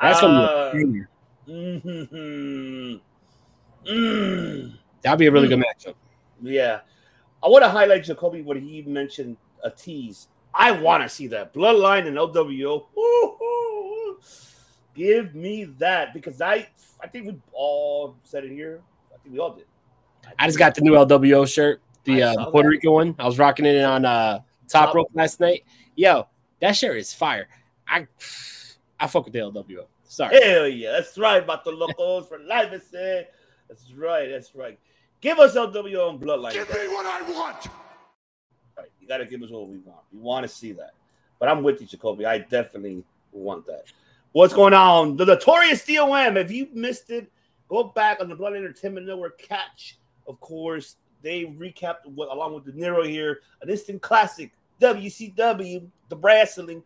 That's 0.02 0.22
uh, 0.22 0.72
gonna 0.74 0.84
be 0.84 1.00
a 1.00 1.50
mhm. 1.50 3.02
Mm. 3.88 4.74
that'd 5.02 5.20
be 5.20 5.28
a 5.28 5.32
really 5.32 5.48
good 5.48 5.60
matchup. 5.64 5.96
Yeah. 6.42 6.82
I 7.42 7.48
want 7.48 7.64
to 7.64 7.70
highlight 7.70 8.04
Jacoby 8.04 8.42
what 8.42 8.58
he 8.58 8.82
mentioned 8.82 9.38
a 9.64 9.72
tease. 9.72 10.28
I 10.54 10.72
want 10.72 11.02
to 11.02 11.08
see 11.08 11.28
that 11.28 11.54
bloodline 11.54 12.08
and 12.08 12.18
LWO. 12.18 12.88
Give 14.96 15.36
me 15.36 15.66
that 15.80 16.14
because 16.14 16.42
I 16.42 16.68
I 17.02 17.08
think 17.08 17.28
we 17.28 17.36
all 17.52 18.16
said 18.24 18.46
it 18.46 18.52
here. 18.52 18.82
I 19.14 19.18
think 19.22 19.34
we 19.34 19.40
all 19.40 19.52
did. 19.54 19.66
I 20.40 20.48
just 20.48 20.58
got 20.58 20.74
the 20.74 20.82
new 20.82 20.94
LWO 20.94 21.48
shirt, 21.48 21.82
the, 22.04 22.24
uh, 22.24 22.34
the 22.34 22.46
Puerto 22.52 22.68
that. 22.68 22.72
Rican 22.72 22.92
one. 22.92 23.16
I 23.20 23.26
was 23.26 23.38
rocking 23.38 23.66
it 23.66 23.84
on 23.84 24.06
uh, 24.06 24.40
Top 24.68 24.88
Top- 24.88 24.96
Rope 24.96 25.10
last 25.14 25.40
night. 25.40 25.66
Yo, 25.96 26.28
that 26.62 26.76
shirt 26.76 26.98
is 26.98 27.14
fire. 27.14 27.48
I 27.88 28.08
I 29.00 29.08
fuck 29.08 29.26
with 29.26 29.34
the 29.34 29.40
LWO. 29.40 29.86
Sorry. 30.08 30.42
Hell 30.42 30.68
yeah, 30.68 30.92
that's 30.92 31.18
right. 31.18 31.44
About 31.44 31.64
the 31.64 31.72
locals 31.72 32.28
for 32.28 32.40
life, 32.40 32.70
I 32.72 32.80
said. 32.80 33.28
That's 33.68 33.92
right. 33.94 34.30
That's 34.30 34.56
right. 34.56 34.80
Give 35.22 35.40
us 35.40 35.56
LWO 35.56 36.10
and 36.12 36.20
Bloodline. 36.20 36.54
Give 36.54 36.70
me 36.70 36.88
what 36.88 37.06
I 37.06 37.22
want. 37.24 37.68
Right. 38.78 38.90
You 39.02 39.08
got 39.08 39.18
to 39.18 39.26
give 39.26 39.42
us 39.42 39.50
what 39.50 39.68
we 39.68 39.78
want. 39.80 40.02
We 40.14 40.20
want 40.20 40.44
to 40.44 40.48
see 40.48 40.72
that. 40.74 40.94
But 41.40 41.50
I'm 41.50 41.64
with 41.64 41.82
you, 41.82 41.88
Jacoby. 41.88 42.26
I 42.26 42.40
definitely 42.40 43.04
want 43.32 43.66
that. 43.68 43.86
What's 44.36 44.54
going 44.54 44.74
on? 44.74 45.16
The 45.16 45.26
notorious 45.26 45.86
DOM. 45.86 46.36
If 46.36 46.52
you 46.52 46.68
missed 46.74 47.10
it, 47.10 47.32
go 47.70 47.86
back 47.86 48.20
on 48.20 48.28
the 48.28 48.36
Blood 48.36 48.54
Entertainment 48.54 49.08
Network 49.08 49.42
catch. 49.42 49.98
Of 50.28 50.42
course, 50.42 50.98
they 51.22 51.46
recapped 51.46 52.06
what, 52.14 52.30
along 52.30 52.54
with 52.54 52.66
De 52.66 52.74
Niro 52.74 53.08
here, 53.08 53.40
an 53.62 53.70
instant 53.70 54.02
classic. 54.02 54.52
WCW, 54.82 55.88
the 56.10 56.18
wrestling. 56.18 56.84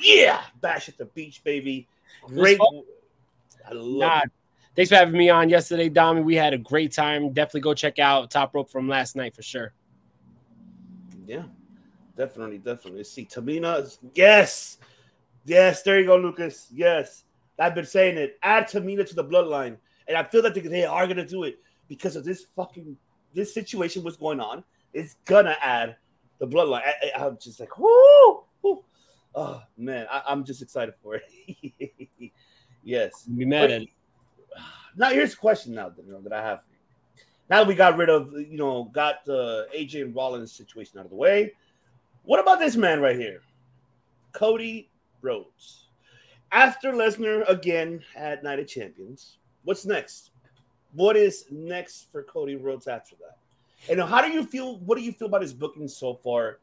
Yeah, 0.00 0.40
bash 0.62 0.88
at 0.88 0.96
the 0.96 1.04
beach, 1.04 1.44
baby. 1.44 1.86
Great. 2.28 2.58
I 3.68 3.74
love 3.74 3.98
Nah, 3.98 4.20
it. 4.20 4.30
thanks 4.74 4.88
for 4.88 4.94
having 4.94 5.18
me 5.18 5.28
on 5.28 5.50
yesterday, 5.50 5.90
Dami. 5.90 6.24
We 6.24 6.34
had 6.34 6.54
a 6.54 6.58
great 6.58 6.92
time. 6.92 7.30
Definitely 7.34 7.60
go 7.60 7.74
check 7.74 7.98
out 7.98 8.30
Top 8.30 8.54
Rope 8.54 8.70
from 8.70 8.88
last 8.88 9.16
night 9.16 9.36
for 9.36 9.42
sure. 9.42 9.74
Yeah, 11.26 11.42
definitely, 12.16 12.56
definitely. 12.56 13.00
Let's 13.00 13.12
see, 13.12 13.26
Tamina. 13.26 13.98
Yes, 14.14 14.78
yes. 15.46 15.82
There 15.82 15.98
you 15.98 16.06
go, 16.06 16.16
Lucas. 16.16 16.68
Yes, 16.72 17.24
I've 17.58 17.74
been 17.74 17.86
saying 17.86 18.18
it. 18.18 18.38
Add 18.42 18.68
Tamina 18.68 19.06
to 19.08 19.14
the 19.14 19.24
bloodline, 19.24 19.76
and 20.06 20.16
I 20.16 20.24
feel 20.24 20.42
that 20.42 20.54
they, 20.54 20.84
are 20.84 21.06
gonna 21.06 21.26
do 21.26 21.44
it 21.44 21.58
because 21.88 22.16
of 22.16 22.24
this 22.24 22.44
fucking 22.54 22.96
this 23.32 23.54
situation. 23.54 24.04
What's 24.04 24.16
going 24.16 24.40
on? 24.40 24.62
It's 24.92 25.16
gonna 25.24 25.56
add 25.60 25.96
the 26.38 26.46
bloodline. 26.46 26.82
I, 27.16 27.26
am 27.26 27.38
just 27.40 27.60
like, 27.60 27.78
whoo, 27.78 28.44
whoo. 28.62 28.84
Oh 29.34 29.62
man, 29.76 30.06
I, 30.10 30.22
I'm 30.28 30.44
just 30.44 30.62
excited 30.62 30.94
for 31.02 31.16
it. 31.16 32.02
yes. 32.82 33.24
Be 33.24 33.44
mad 33.44 33.70
at 33.70 33.82
it. 33.82 33.88
Now 34.96 35.10
here's 35.10 35.34
a 35.34 35.36
question 35.36 35.74
now 35.74 35.90
that, 35.90 36.04
you 36.04 36.12
know, 36.12 36.22
that 36.22 36.32
I 36.32 36.42
have. 36.42 36.60
Now 37.50 37.58
that 37.58 37.68
we 37.68 37.74
got 37.74 37.96
rid 37.96 38.08
of, 38.08 38.32
you 38.32 38.56
know, 38.56 38.84
got 38.84 39.16
uh, 39.28 39.66
the 39.66 39.66
AJ 39.76 40.02
and 40.02 40.14
Rollins 40.16 40.52
situation 40.52 40.98
out 40.98 41.04
of 41.04 41.10
the 41.10 41.16
way, 41.16 41.52
what 42.24 42.40
about 42.40 42.58
this 42.58 42.76
man 42.76 43.00
right 43.00 43.16
here? 43.16 43.40
Cody 44.32 44.90
Rhodes. 45.26 45.88
After 46.52 46.92
Lesnar 46.92 47.48
again 47.48 48.02
at 48.14 48.44
Night 48.44 48.60
of 48.60 48.68
Champions, 48.68 49.38
what's 49.64 49.84
next? 49.84 50.30
What 50.92 51.16
is 51.16 51.46
next 51.50 52.10
for 52.12 52.22
Cody 52.22 52.54
Rhodes 52.54 52.86
after 52.86 53.16
that? 53.16 53.38
And 53.90 54.00
how 54.00 54.22
do 54.22 54.30
you 54.30 54.44
feel? 54.44 54.78
What 54.78 54.96
do 54.96 55.04
you 55.04 55.12
feel 55.12 55.26
about 55.26 55.42
his 55.42 55.52
booking 55.52 55.88
so 55.88 56.14
far? 56.14 56.60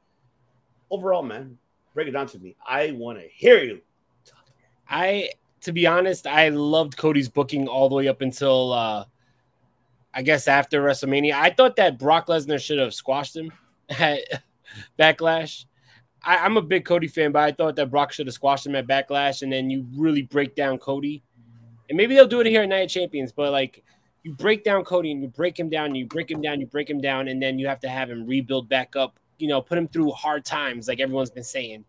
Overall, 0.89 1.23
man, 1.23 1.58
break 1.93 2.08
it 2.08 2.12
down 2.12 2.28
to 2.28 2.39
me. 2.39 2.56
I 2.65 2.91
want 2.91 3.19
to 3.19 3.28
hear 3.28 3.62
you. 3.62 3.82
I, 4.89 5.30
to 5.62 5.73
be 5.73 5.86
honest, 5.86 6.26
I 6.26 6.49
loved 6.49 6.97
Cody's 6.97 7.30
booking 7.30 7.67
all 7.67 7.89
the 7.89 7.95
way 7.95 8.08
up 8.08 8.21
until, 8.21 8.73
uh, 8.73 9.06
I 10.13 10.21
guess, 10.21 10.47
after 10.47 10.82
WrestleMania. 10.82 11.34
I 11.34 11.49
thought 11.49 11.76
that 11.76 11.99
Brock 11.99 12.28
Lesnar 12.28 12.62
should 12.62 12.80
have 12.80 12.93
squashed 12.93 13.36
him 13.36 13.52
at 13.89 14.19
Backlash. 14.97 15.65
I, 16.23 16.38
I'm 16.38 16.57
a 16.57 16.62
big 16.62 16.86
Cody 16.86 17.07
fan, 17.07 17.31
but 17.31 17.43
I 17.43 17.51
thought 17.51 17.75
that 17.75 17.91
Brock 17.91 18.12
should 18.12 18.27
have 18.27 18.33
squashed 18.33 18.65
him 18.65 18.75
at 18.75 18.88
Backlash, 18.88 19.41
and 19.41 19.51
then 19.51 19.69
you 19.69 19.86
really 19.95 20.23
break 20.23 20.55
down 20.55 20.77
Cody. 20.77 21.23
And 21.89 21.97
maybe 21.97 22.15
they'll 22.15 22.27
do 22.27 22.39
it 22.39 22.47
here 22.47 22.63
at 22.63 22.69
Night 22.69 22.86
of 22.86 22.89
Champions, 22.89 23.31
but 23.31 23.51
like 23.51 23.83
you 24.23 24.33
break 24.33 24.63
down 24.63 24.83
Cody 24.83 25.12
and 25.12 25.21
you 25.21 25.27
break 25.27 25.59
him 25.59 25.69
down, 25.69 25.88
and 25.88 25.97
you 25.97 26.05
break 26.05 26.31
him 26.31 26.41
down, 26.41 26.59
you 26.59 26.67
break 26.67 26.89
him 26.89 27.01
down, 27.01 27.27
and 27.27 27.41
then 27.41 27.59
you 27.59 27.67
have 27.67 27.79
to 27.81 27.89
have 27.89 28.09
him 28.09 28.25
rebuild 28.25 28.69
back 28.69 28.95
up. 28.95 29.19
You 29.38 29.47
know, 29.47 29.62
put 29.62 29.77
him 29.77 29.88
through 29.88 30.12
hard 30.12 30.45
times, 30.45 30.88
like 30.88 30.99
everyone's 30.99 31.31
been 31.31 31.43
saying. 31.43 31.83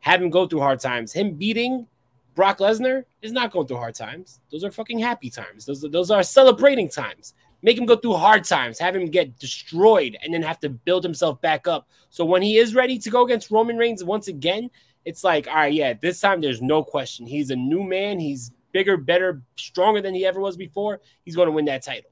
Have 0.00 0.22
him 0.22 0.30
go 0.30 0.46
through 0.46 0.60
hard 0.60 0.80
times. 0.80 1.12
Him 1.12 1.34
beating 1.34 1.86
Brock 2.34 2.58
Lesnar 2.58 3.04
is 3.22 3.32
not 3.32 3.52
going 3.52 3.66
through 3.66 3.76
hard 3.76 3.94
times. 3.94 4.40
Those 4.50 4.64
are 4.64 4.70
fucking 4.70 4.98
happy 4.98 5.30
times. 5.30 5.66
Those, 5.66 5.82
those 5.82 6.10
are 6.10 6.22
celebrating 6.22 6.88
times. 6.88 7.34
Make 7.64 7.78
him 7.78 7.86
go 7.86 7.96
through 7.96 8.12
hard 8.12 8.44
times. 8.44 8.78
Have 8.78 8.94
him 8.94 9.06
get 9.06 9.38
destroyed 9.38 10.18
and 10.22 10.34
then 10.34 10.42
have 10.42 10.60
to 10.60 10.68
build 10.68 11.02
himself 11.02 11.40
back 11.40 11.66
up. 11.66 11.88
So 12.10 12.22
when 12.22 12.42
he 12.42 12.58
is 12.58 12.74
ready 12.74 12.98
to 12.98 13.08
go 13.08 13.24
against 13.24 13.50
Roman 13.50 13.78
Reigns 13.78 14.04
once 14.04 14.28
again, 14.28 14.70
it's 15.06 15.24
like, 15.24 15.48
all 15.48 15.54
right, 15.54 15.72
yeah, 15.72 15.94
this 15.94 16.20
time 16.20 16.42
there's 16.42 16.60
no 16.60 16.84
question. 16.84 17.26
He's 17.26 17.48
a 17.48 17.56
new 17.56 17.82
man. 17.82 18.18
He's 18.20 18.50
bigger, 18.72 18.98
better, 18.98 19.40
stronger 19.56 20.02
than 20.02 20.14
he 20.14 20.26
ever 20.26 20.40
was 20.40 20.58
before. 20.58 21.00
He's 21.24 21.34
going 21.36 21.46
to 21.46 21.52
win 21.52 21.64
that 21.64 21.82
title. 21.82 22.10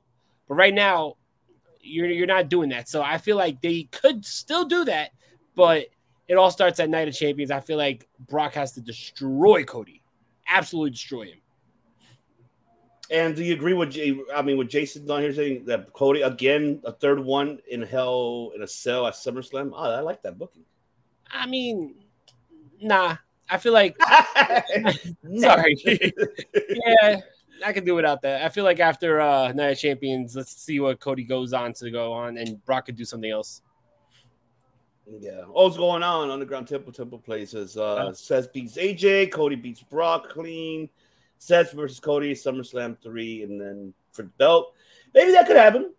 But 0.49 0.55
right 0.55 0.73
now, 0.73 1.17
you're 1.83 2.07
you're 2.07 2.27
not 2.27 2.49
doing 2.49 2.71
that. 2.71 2.89
So 2.89 3.03
I 3.03 3.19
feel 3.19 3.37
like 3.37 3.61
they 3.61 3.83
could 3.91 4.25
still 4.25 4.65
do 4.65 4.87
that, 4.87 5.11
but 5.55 5.89
it 6.29 6.37
all 6.37 6.51
starts 6.51 6.81
at 6.81 6.89
Night 6.89 7.09
of 7.09 7.15
Champions. 7.15 7.51
I 7.51 7.61
feel 7.61 7.77
like 7.77 8.09
Brock 8.21 8.55
has 8.55 8.73
to 8.73 8.81
destroy 8.81 9.65
Cody, 9.65 10.03
absolutely 10.49 10.93
destroy 10.93 11.27
him. 11.27 11.42
And 13.13 13.37
do 13.37 13.45
you 13.45 13.53
agree 13.53 13.75
with 13.75 13.91
Jay? 13.91 14.19
I 14.35 14.41
mean, 14.41 14.57
with 14.57 14.71
Jason 14.71 15.07
down 15.07 15.21
here 15.21 15.35
saying 15.35 15.67
that 15.67 15.93
Cody 15.93 16.23
again, 16.23 16.81
a 16.85 16.93
third 16.93 17.21
one 17.21 17.59
in 17.71 17.83
Hell 17.83 18.53
in 18.57 18.63
a 18.63 18.67
Cell 18.67 19.07
at 19.07 19.13
SummerSlam? 19.13 19.73
Oh, 19.75 19.91
I 19.91 20.01
like 20.01 20.23
that 20.23 20.39
booking. 20.39 20.65
I 21.31 21.47
mean, 21.47 21.95
nah. 22.81 23.17
I 23.51 23.59
feel 23.59 23.75
like 23.75 23.97
sorry. 25.37 25.77
yeah, 26.55 27.21
I 27.63 27.73
can 27.75 27.85
do 27.85 27.95
without 27.95 28.23
that. 28.23 28.47
I 28.47 28.49
feel 28.49 28.65
like 28.65 28.81
after 28.81 29.21
uh 29.21 29.53
Night 29.53 29.73
of 29.73 29.79
Champions, 29.79 30.35
let's 30.35 30.57
see 30.57 30.81
what 30.81 30.99
Cody 30.99 31.25
goes 31.25 31.53
on 31.53 31.75
to 31.75 31.91
go 31.91 32.15
on, 32.15 32.39
and 32.39 32.65
Brock 32.65 32.87
could 32.87 32.97
do 32.97 33.05
something 33.05 33.31
else. 33.31 33.61
Yeah. 35.07 35.43
All's 35.53 35.77
going 35.77 36.03
on 36.03 36.31
underground 36.31 36.67
temple 36.67 36.95
temple 36.95 37.19
places. 37.19 37.77
Uh 37.77 38.15
Seth 38.15 38.55
beats 38.55 38.79
AJ, 38.79 39.33
Cody 39.33 39.57
beats 39.57 39.83
Brock 39.83 40.31
clean. 40.31 40.89
Seth 41.43 41.73
versus 41.73 41.99
Cody, 41.99 42.35
SummerSlam 42.35 42.97
three, 43.03 43.43
and 43.43 43.61
then 43.61 43.93
for 44.13 44.23
the 44.23 44.29
belt. 44.39 44.75
Maybe 45.13 45.33
that 45.33 45.49
could 45.49 45.57
happen. 45.57 45.93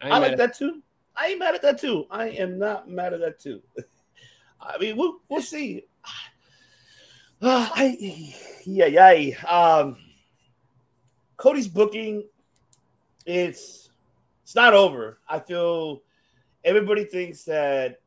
I 0.00 0.08
I, 0.10 0.18
like 0.18 0.36
that 0.38 0.56
too. 0.56 0.82
I 1.14 1.28
ain't 1.28 1.38
mad 1.38 1.54
at 1.54 1.62
that 1.62 1.80
too. 1.80 2.06
I 2.10 2.30
am 2.30 2.58
not 2.58 2.90
mad 2.90 3.14
at 3.14 3.20
that 3.20 3.38
too. 3.38 3.62
I 4.60 4.76
mean, 4.78 4.96
we'll 4.96 5.20
we'll 5.28 5.40
see. 5.40 5.84
Uh, 7.40 7.68
I 7.76 8.34
yeah 8.66 8.86
yeah. 8.86 9.38
Um, 9.48 9.98
Cody's 11.36 11.68
booking, 11.68 12.24
it's 13.24 13.90
it's 14.42 14.56
not 14.56 14.74
over. 14.74 15.20
I 15.28 15.38
feel 15.38 16.02
everybody 16.64 17.04
thinks 17.04 17.44
that 17.44 18.00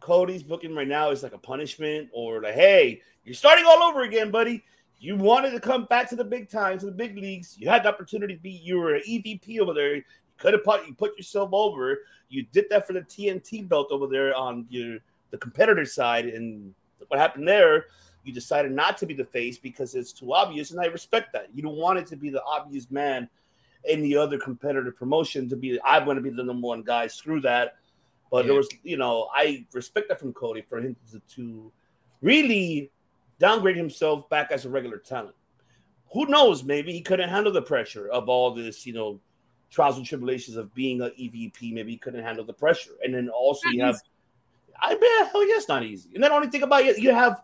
Cody's 0.00 0.42
booking 0.42 0.74
right 0.74 0.88
now 0.88 1.10
is 1.10 1.22
like 1.22 1.34
a 1.34 1.38
punishment 1.38 2.08
or 2.14 2.40
like, 2.40 2.54
hey, 2.54 3.02
you're 3.22 3.34
starting 3.34 3.66
all 3.66 3.82
over 3.82 4.00
again, 4.00 4.30
buddy. 4.30 4.64
You 5.00 5.16
wanted 5.16 5.52
to 5.52 5.60
come 5.60 5.86
back 5.86 6.10
to 6.10 6.16
the 6.16 6.24
big 6.24 6.50
times, 6.50 6.80
to 6.80 6.86
the 6.86 6.92
big 6.92 7.16
leagues. 7.16 7.56
You 7.58 7.70
had 7.70 7.84
the 7.84 7.88
opportunity 7.88 8.36
to 8.36 8.40
be, 8.40 8.50
you 8.50 8.78
were 8.78 8.96
an 8.96 9.02
EVP 9.08 9.58
over 9.58 9.72
there. 9.72 9.96
You 9.96 10.02
could 10.36 10.52
have 10.52 10.62
put, 10.62 10.86
you 10.86 10.94
put 10.94 11.16
yourself 11.16 11.48
over. 11.52 12.00
You 12.28 12.44
did 12.52 12.66
that 12.68 12.86
for 12.86 12.92
the 12.92 13.00
TNT 13.00 13.66
belt 13.66 13.88
over 13.90 14.06
there 14.06 14.34
on 14.34 14.66
your 14.68 14.98
the 15.30 15.38
competitor 15.38 15.86
side. 15.86 16.26
And 16.26 16.74
what 17.08 17.18
happened 17.18 17.48
there, 17.48 17.86
you 18.24 18.32
decided 18.34 18.72
not 18.72 18.98
to 18.98 19.06
be 19.06 19.14
the 19.14 19.24
face 19.24 19.56
because 19.56 19.94
it's 19.94 20.12
too 20.12 20.34
obvious. 20.34 20.70
And 20.70 20.80
I 20.80 20.86
respect 20.86 21.32
that. 21.32 21.48
You 21.54 21.62
don't 21.62 21.76
want 21.76 21.98
it 21.98 22.06
to 22.08 22.16
be 22.16 22.28
the 22.28 22.42
obvious 22.44 22.90
man 22.90 23.26
in 23.84 24.02
the 24.02 24.16
other 24.16 24.38
competitor 24.38 24.92
promotion 24.92 25.48
to 25.48 25.56
be, 25.56 25.80
I'm 25.82 26.04
going 26.04 26.16
to 26.16 26.22
be 26.22 26.28
the 26.28 26.44
number 26.44 26.66
one 26.66 26.82
guy. 26.82 27.06
Screw 27.06 27.40
that. 27.40 27.76
But 28.30 28.46
there 28.46 28.54
was, 28.54 28.68
you 28.84 28.96
know, 28.96 29.28
I 29.34 29.64
respect 29.72 30.08
that 30.08 30.20
from 30.20 30.32
Cody 30.34 30.60
for 30.60 30.78
him 30.78 30.94
to, 31.10 31.20
to 31.36 31.72
really 32.22 32.90
downgrade 33.40 33.76
himself 33.76 34.28
back 34.28 34.52
as 34.52 34.64
a 34.64 34.70
regular 34.70 34.98
talent. 34.98 35.34
Who 36.12 36.26
knows? 36.26 36.62
Maybe 36.62 36.92
he 36.92 37.00
couldn't 37.00 37.28
handle 37.28 37.52
the 37.52 37.62
pressure 37.62 38.08
of 38.08 38.28
all 38.28 38.54
this, 38.54 38.86
you 38.86 38.92
know, 38.92 39.20
trials 39.70 39.96
and 39.96 40.06
tribulations 40.06 40.56
of 40.56 40.72
being 40.74 41.00
an 41.00 41.10
EVP. 41.18 41.72
Maybe 41.72 41.92
he 41.92 41.98
couldn't 41.98 42.22
handle 42.22 42.44
the 42.44 42.52
pressure. 42.52 42.92
And 43.02 43.14
then 43.14 43.28
also 43.28 43.68
you 43.68 43.82
have, 43.82 43.96
I 44.80 44.94
bet, 44.94 45.32
hell 45.32 45.46
yeah, 45.46 45.56
it's 45.56 45.68
not 45.68 45.84
easy. 45.84 46.10
And 46.14 46.22
then 46.22 46.32
only 46.32 46.48
think 46.48 46.64
about 46.64 46.84
it, 46.84 46.98
you 46.98 47.12
have, 47.14 47.42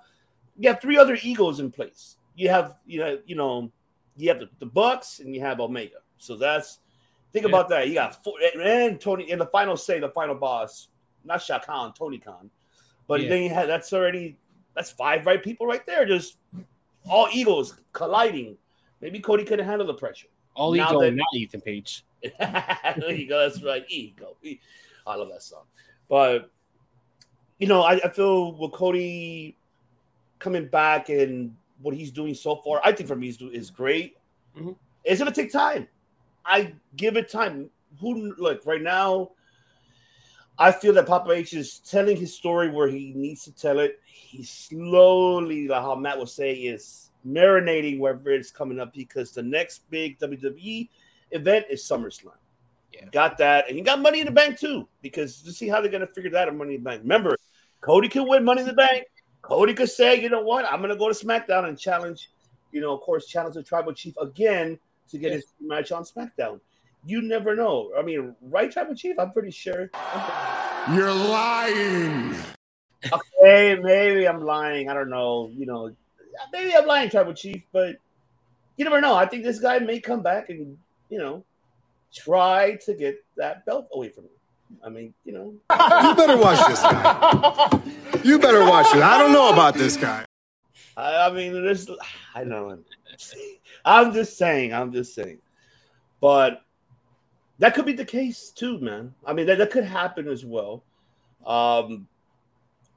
you 0.58 0.68
have 0.68 0.80
three 0.80 0.98
other 0.98 1.18
egos 1.22 1.60
in 1.60 1.70
place. 1.70 2.16
You 2.34 2.48
have, 2.50 2.76
you 2.84 3.00
know, 3.00 3.18
you 3.24 3.36
know, 3.36 3.72
you 4.16 4.28
have 4.28 4.40
the, 4.40 4.48
the 4.58 4.66
Bucks 4.66 5.20
and 5.20 5.34
you 5.34 5.40
have 5.40 5.60
Omega. 5.60 5.98
So 6.18 6.36
that's 6.36 6.80
think 7.32 7.44
Yeah. 7.44 7.50
about 7.50 7.68
that. 7.70 7.88
You 7.88 7.94
got 7.94 8.22
four, 8.22 8.34
and 8.62 9.00
Tony 9.00 9.30
in 9.30 9.38
the 9.38 9.46
final 9.46 9.76
say, 9.76 10.00
the 10.00 10.08
final 10.10 10.34
boss, 10.34 10.88
not 11.24 11.42
Shad 11.42 11.62
Khan, 11.62 11.92
Tony 11.94 12.18
Khan. 12.18 12.50
But 13.06 13.22
Yeah. 13.22 13.28
then 13.28 13.42
you 13.44 13.50
had 13.50 13.68
that's 13.68 13.92
already 13.92 14.38
that's 14.76 14.92
five 14.92 15.26
right 15.26 15.42
people 15.42 15.66
right 15.66 15.84
there, 15.86 16.04
just 16.06 16.36
all 17.08 17.28
egos 17.32 17.80
colliding. 17.92 18.56
Maybe 19.00 19.18
Cody 19.18 19.44
couldn't 19.44 19.66
handle 19.66 19.86
the 19.86 19.94
pressure. 19.94 20.28
All 20.54 20.72
Now 20.72 20.90
ego, 20.90 21.00
that- 21.00 21.14
not 21.14 21.26
Ethan 21.34 21.60
Page. 21.62 22.04
there 22.38 23.12
you 23.12 23.28
go. 23.28 23.40
That's 23.48 23.62
right. 23.62 23.84
Ego. 23.88 24.36
I 25.06 25.14
love 25.16 25.28
that 25.30 25.42
song. 25.42 25.64
But 26.08 26.50
you 27.58 27.66
know, 27.66 27.82
I, 27.82 27.94
I 28.04 28.08
feel 28.10 28.52
with 28.56 28.72
Cody 28.72 29.56
coming 30.38 30.66
back 30.66 31.08
and 31.08 31.56
what 31.80 31.94
he's 31.94 32.10
doing 32.10 32.34
so 32.34 32.56
far, 32.56 32.80
I 32.84 32.92
think 32.92 33.08
for 33.08 33.16
me 33.16 33.28
is, 33.28 33.70
great. 33.70 34.16
Mhm. 34.58 34.76
It's 35.04 35.18
gonna 35.18 35.32
take 35.32 35.52
time. 35.52 35.88
I 36.44 36.74
give 36.96 37.16
it 37.16 37.28
time. 37.30 37.70
Who 38.00 38.34
look 38.38 38.66
right 38.66 38.82
now? 38.82 39.30
I 40.58 40.72
feel 40.72 40.94
that 40.94 41.06
Papa 41.06 41.32
H 41.32 41.52
is 41.52 41.80
telling 41.80 42.16
his 42.16 42.34
story 42.34 42.70
where 42.70 42.88
he 42.88 43.12
needs 43.14 43.44
to 43.44 43.52
tell 43.52 43.78
it. 43.78 44.00
He's 44.06 44.50
slowly, 44.50 45.68
like 45.68 45.82
how 45.82 45.94
Matt 45.94 46.18
will 46.18 46.26
say, 46.26 46.54
is 46.54 47.10
marinating 47.26 47.98
wherever 47.98 48.30
it's 48.30 48.50
coming 48.50 48.80
up 48.80 48.94
because 48.94 49.32
the 49.32 49.42
next 49.42 49.88
big 49.90 50.18
WWE 50.18 50.88
event 51.32 51.66
is 51.68 51.82
SummerSlam. 51.82 52.32
Yeah. 52.92 53.06
Got 53.12 53.36
that, 53.38 53.68
and 53.68 53.76
you 53.76 53.84
got 53.84 54.00
Money 54.00 54.20
in 54.20 54.26
the 54.26 54.32
Bank 54.32 54.58
too. 54.58 54.88
Because 55.02 55.42
to 55.42 55.52
see 55.52 55.68
how 55.68 55.80
they're 55.80 55.90
gonna 55.90 56.06
figure 56.06 56.30
that 56.30 56.48
out, 56.48 56.56
Money 56.56 56.76
in 56.76 56.82
the 56.82 56.90
Bank. 56.90 57.02
Remember, 57.02 57.36
Cody 57.82 58.08
could 58.08 58.26
win 58.26 58.44
Money 58.44 58.62
in 58.62 58.66
the 58.66 58.72
Bank. 58.72 59.04
Cody 59.42 59.74
could 59.74 59.90
say, 59.90 60.20
you 60.20 60.30
know 60.30 60.40
what, 60.42 60.64
I'm 60.64 60.80
gonna 60.80 60.96
go 60.96 61.12
to 61.12 61.26
SmackDown 61.26 61.68
and 61.68 61.78
challenge, 61.78 62.30
you 62.72 62.80
know, 62.80 62.94
of 62.94 63.00
course, 63.02 63.26
challenge 63.26 63.54
the 63.54 63.62
Tribal 63.62 63.92
Chief 63.92 64.16
again 64.16 64.78
to 65.10 65.18
get 65.18 65.30
Yeah. 65.30 65.36
his 65.36 65.52
match 65.60 65.92
on 65.92 66.04
SmackDown. 66.04 66.60
You 67.06 67.22
never 67.22 67.54
know. 67.54 67.92
I 67.96 68.02
mean, 68.02 68.34
right, 68.42 68.70
Tribal 68.70 68.96
Chief? 68.96 69.16
I'm 69.18 69.32
pretty 69.32 69.52
sure. 69.52 69.90
You're 70.92 71.14
lying. 71.14 72.34
Okay, 73.04 73.78
maybe 73.80 74.26
I'm 74.26 74.42
lying. 74.42 74.90
I 74.90 74.94
don't 74.94 75.08
know. 75.08 75.48
You 75.54 75.66
know, 75.66 75.94
maybe 76.52 76.74
I'm 76.74 76.86
lying, 76.86 77.08
Tribal 77.08 77.32
Chief, 77.32 77.62
but 77.72 77.96
you 78.76 78.84
never 78.84 79.00
know. 79.00 79.14
I 79.14 79.24
think 79.26 79.44
this 79.44 79.60
guy 79.60 79.78
may 79.78 80.00
come 80.00 80.20
back 80.20 80.48
and, 80.48 80.76
you 81.08 81.18
know, 81.18 81.44
try 82.12 82.76
to 82.84 82.94
get 82.94 83.24
that 83.36 83.64
belt 83.64 83.86
away 83.92 84.08
from 84.08 84.24
me. 84.24 84.30
I 84.84 84.88
mean, 84.88 85.14
you 85.24 85.32
know, 85.32 85.54
You 85.70 86.14
better 86.16 86.36
watch 86.36 86.66
this 86.66 86.82
guy. 86.82 87.80
You 88.24 88.38
better 88.40 88.64
watch 88.64 88.92
it. 88.94 89.02
I 89.02 89.16
don't 89.16 89.32
know 89.32 89.52
about 89.52 89.74
this 89.74 89.96
guy. 89.96 90.24
I, 90.96 91.28
I 91.28 91.32
mean, 91.32 91.52
this. 91.64 91.88
I 92.34 92.40
don't 92.40 92.48
know. 92.48 92.78
I'm 93.84 94.12
just 94.12 94.36
saying. 94.36 94.74
I'm 94.74 94.92
just 94.92 95.14
saying. 95.14 95.38
But 96.20 96.62
that 97.58 97.74
could 97.74 97.86
be 97.86 97.92
the 97.92 98.04
case 98.04 98.50
too, 98.50 98.78
man. 98.80 99.14
I 99.24 99.32
mean, 99.32 99.46
that, 99.46 99.58
that 99.58 99.70
could 99.70 99.84
happen 99.84 100.28
as 100.28 100.44
well. 100.44 100.84
Um, 101.46 102.06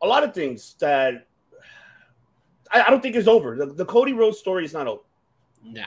a 0.01 0.07
lot 0.07 0.24
of 0.24 0.34
things 0.34 0.76
that 0.80 1.28
I, 2.72 2.84
I 2.84 2.89
don't 2.89 3.01
think 3.01 3.16
is 3.16 3.28
over. 3.28 3.55
The, 3.55 3.68
the 3.68 3.86
Cody 3.86 4.14
Rhodes 4.14 4.39
story 4.39 4.66
is 4.66 4.74
not 4.74 4.88
over. 4.88 5.03
Nah. 5.64 5.86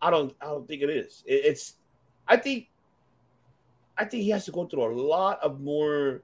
I 0.00 0.10
don't. 0.10 0.34
I 0.40 0.46
don't 0.46 0.68
think 0.68 0.82
it 0.82 0.90
is. 0.90 1.22
It, 1.26 1.44
it's. 1.46 1.74
I 2.28 2.36
think. 2.36 2.68
I 3.96 4.04
think 4.04 4.24
he 4.24 4.30
has 4.30 4.44
to 4.46 4.50
go 4.52 4.66
through 4.66 4.84
a 4.84 4.92
lot 4.92 5.40
of 5.40 5.60
more 5.60 6.22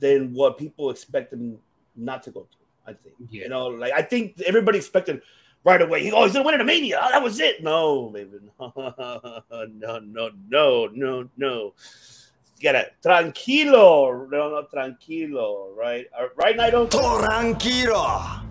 than 0.00 0.32
what 0.32 0.58
people 0.58 0.90
expect 0.90 1.32
him 1.32 1.58
not 1.94 2.22
to 2.24 2.30
go 2.30 2.48
through. 2.50 2.66
I 2.86 2.96
think. 2.98 3.14
Yeah. 3.30 3.44
You 3.44 3.48
know, 3.48 3.68
like 3.68 3.92
I 3.92 4.02
think 4.02 4.40
everybody 4.44 4.78
expected 4.78 5.22
right 5.64 5.80
away. 5.82 6.02
He, 6.04 6.12
oh, 6.12 6.24
he's 6.24 6.32
gonna 6.32 6.44
win 6.44 6.54
at 6.54 6.60
a 6.60 6.64
mania. 6.64 7.00
Oh, 7.02 7.10
that 7.10 7.22
was 7.22 7.40
it. 7.40 7.62
No, 7.62 8.10
baby. 8.10 8.38
No, 8.60 8.72
no, 9.50 9.98
no, 9.98 10.30
no, 10.48 10.86
no, 10.92 11.28
no. 11.36 11.74
You 12.58 12.62
gotta 12.62 12.90
tranquilo, 13.04 14.30
no, 14.30 14.50
no, 14.50 14.66
tranquilo, 14.72 15.74
right? 15.76 16.06
Uh, 16.18 16.28
right, 16.36 16.56
Naito. 16.56 16.88
Tranquilo. 16.88 18.42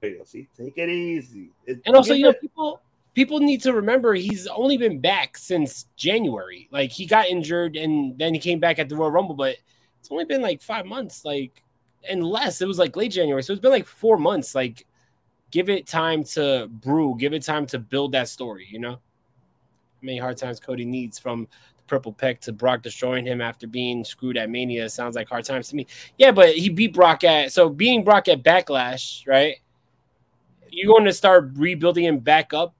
There 0.00 0.10
you 0.10 0.18
go. 0.18 0.24
See, 0.24 0.48
take 0.56 0.78
it 0.78 0.88
easy. 0.88 1.50
It- 1.66 1.82
And 1.86 1.94
also, 1.94 2.14
you 2.14 2.24
know, 2.24 2.32
people 2.32 2.80
people 3.14 3.40
need 3.40 3.60
to 3.62 3.72
remember 3.74 4.14
he's 4.14 4.46
only 4.46 4.78
been 4.78 4.98
back 4.98 5.36
since 5.36 5.86
January. 5.96 6.68
Like 6.72 6.90
he 6.90 7.06
got 7.06 7.26
injured 7.26 7.76
and 7.76 8.18
then 8.18 8.32
he 8.34 8.40
came 8.40 8.58
back 8.58 8.78
at 8.78 8.88
the 8.88 8.96
Royal 8.96 9.10
Rumble, 9.10 9.34
but 9.34 9.56
it's 10.00 10.10
only 10.10 10.24
been 10.24 10.40
like 10.42 10.62
five 10.62 10.86
months, 10.86 11.24
like 11.24 11.62
and 12.08 12.24
less. 12.24 12.60
It 12.60 12.66
was 12.66 12.78
like 12.78 12.96
late 12.96 13.12
January, 13.12 13.42
so 13.42 13.52
it's 13.52 13.62
been 13.62 13.70
like 13.70 13.86
four 13.86 14.16
months. 14.16 14.54
Like, 14.54 14.86
give 15.52 15.68
it 15.68 15.86
time 15.86 16.24
to 16.24 16.68
brew, 16.68 17.14
give 17.16 17.32
it 17.32 17.44
time 17.44 17.66
to 17.66 17.78
build 17.78 18.12
that 18.12 18.28
story. 18.28 18.66
You 18.68 18.80
know, 18.80 18.92
how 18.92 18.98
many 20.02 20.18
hard 20.18 20.36
times 20.36 20.58
Cody 20.58 20.84
needs 20.84 21.20
from 21.20 21.46
the 21.76 21.82
purple 21.86 22.12
peck 22.12 22.40
to 22.40 22.52
Brock 22.52 22.82
destroying 22.82 23.24
him 23.24 23.40
after 23.40 23.68
being 23.68 24.04
screwed 24.04 24.36
at 24.36 24.50
Mania 24.50 24.88
sounds 24.88 25.14
like 25.14 25.28
hard 25.28 25.44
times 25.44 25.68
to 25.68 25.76
me. 25.76 25.86
Yeah, 26.18 26.32
but 26.32 26.56
he 26.56 26.68
beat 26.68 26.92
Brock 26.92 27.22
at 27.22 27.52
so 27.52 27.68
beating 27.68 28.02
Brock 28.02 28.26
at 28.26 28.42
Backlash, 28.42 29.24
right? 29.28 29.58
you're 30.72 30.92
going 30.92 31.04
to 31.04 31.12
start 31.12 31.50
rebuilding 31.54 32.04
him 32.04 32.18
back 32.18 32.52
up 32.54 32.74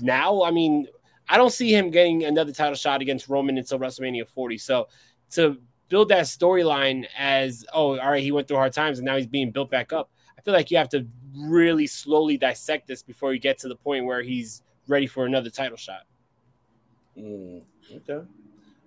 now. 0.00 0.42
I 0.44 0.50
mean, 0.50 0.86
I 1.28 1.36
don't 1.36 1.52
see 1.52 1.74
him 1.74 1.90
getting 1.90 2.24
another 2.24 2.52
title 2.52 2.76
shot 2.76 3.02
against 3.02 3.28
Roman 3.28 3.58
until 3.58 3.78
WrestleMania 3.78 4.26
40. 4.26 4.56
So 4.56 4.88
to 5.32 5.58
build 5.88 6.08
that 6.10 6.24
storyline 6.24 7.06
as, 7.18 7.66
oh, 7.74 7.98
all 7.98 8.10
right, 8.10 8.22
he 8.22 8.32
went 8.32 8.46
through 8.48 8.58
hard 8.58 8.72
times 8.72 8.98
and 8.98 9.06
now 9.06 9.16
he's 9.16 9.26
being 9.26 9.50
built 9.50 9.70
back 9.70 9.92
up. 9.92 10.10
I 10.38 10.40
feel 10.40 10.54
like 10.54 10.70
you 10.70 10.78
have 10.78 10.88
to 10.90 11.04
really 11.36 11.86
slowly 11.86 12.36
dissect 12.36 12.86
this 12.86 13.02
before 13.02 13.34
you 13.34 13.40
get 13.40 13.58
to 13.58 13.68
the 13.68 13.74
point 13.74 14.04
where 14.04 14.22
he's 14.22 14.62
ready 14.86 15.06
for 15.08 15.26
another 15.26 15.50
title 15.50 15.76
shot. 15.76 16.02
Mm, 17.18 17.62
okay. 17.96 18.24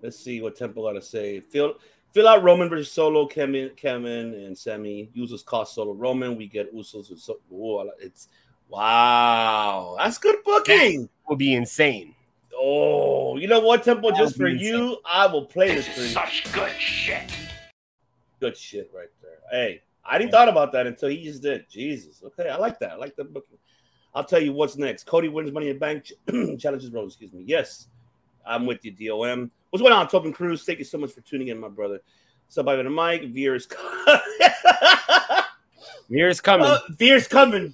Let's 0.01 0.17
see 0.17 0.41
what 0.41 0.55
Temple 0.55 0.83
got 0.83 0.93
to 0.93 1.01
say. 1.01 1.41
Fill 1.41 1.75
fill 2.13 2.27
out 2.27 2.41
Roman 2.41 2.69
versus 2.69 2.91
Solo, 2.91 3.27
Kevin, 3.27 3.71
Kevin, 3.75 4.33
and 4.33 4.57
Sami. 4.57 5.09
Usos 5.15 5.43
cost 5.45 5.75
Solo 5.75 5.93
Roman. 5.93 6.37
We 6.37 6.47
get 6.47 6.73
Usos. 6.73 7.09
With 7.09 7.19
so- 7.19 7.41
Whoa, 7.49 7.89
it's 7.99 8.29
wow. 8.69 9.95
That's 9.99 10.17
good 10.17 10.37
booking. 10.45 11.09
Will 11.27 11.35
be 11.35 11.53
insane. 11.53 12.15
Oh, 12.55 13.37
you 13.37 13.47
know 13.47 13.59
what, 13.59 13.83
Temple? 13.83 14.11
That 14.11 14.17
Just 14.19 14.37
for 14.37 14.45
be 14.49 14.57
you, 14.57 14.97
I 15.05 15.27
will 15.27 15.45
play 15.45 15.75
this 15.75 15.87
for 15.87 16.01
you. 16.01 16.07
Such 16.07 16.51
good 16.53 16.71
shit. 16.79 17.31
Good 18.39 18.57
shit 18.57 18.89
right 18.93 19.09
there. 19.21 19.39
Hey, 19.51 19.81
I 20.03 20.17
didn't 20.17 20.31
thought 20.31 20.49
about 20.49 20.71
that 20.73 20.87
until 20.87 21.09
he 21.09 21.23
just 21.23 21.41
did. 21.41 21.69
Jesus. 21.69 22.21
Okay, 22.23 22.49
I 22.49 22.57
like 22.57 22.79
that. 22.79 22.91
I 22.91 22.95
like 22.95 23.15
the 23.15 23.23
booking. 23.23 23.57
I'll 24.13 24.23
tell 24.25 24.41
you 24.41 24.51
what's 24.51 24.75
next. 24.75 25.05
Cody 25.05 25.29
wins 25.29 25.51
Money 25.51 25.69
in 25.69 25.79
Bank, 25.79 26.11
challenges 26.59 26.91
Rose. 26.91 27.13
Excuse 27.13 27.31
me. 27.33 27.43
Yes, 27.45 27.87
I'm 28.45 28.65
with 28.65 28.83
you, 28.83 28.91
DOM. 28.91 29.51
What's 29.69 29.81
going 29.81 29.93
on, 29.93 30.07
Tobin 30.07 30.33
Cruz? 30.33 30.63
Thank 30.63 30.79
you 30.79 30.85
so 30.85 30.97
much 30.97 31.11
for 31.11 31.21
tuning 31.21 31.47
in, 31.47 31.59
my 31.59 31.69
brother. 31.69 31.99
Somebody 32.49 32.79
on 32.79 32.85
the 32.85 32.91
mic. 32.91 33.31
Veer's 33.31 33.67
Mirror's 36.09 36.41
coming. 36.41 36.65
uh, 36.65 36.79
Veer's 36.97 37.27
coming. 37.27 37.73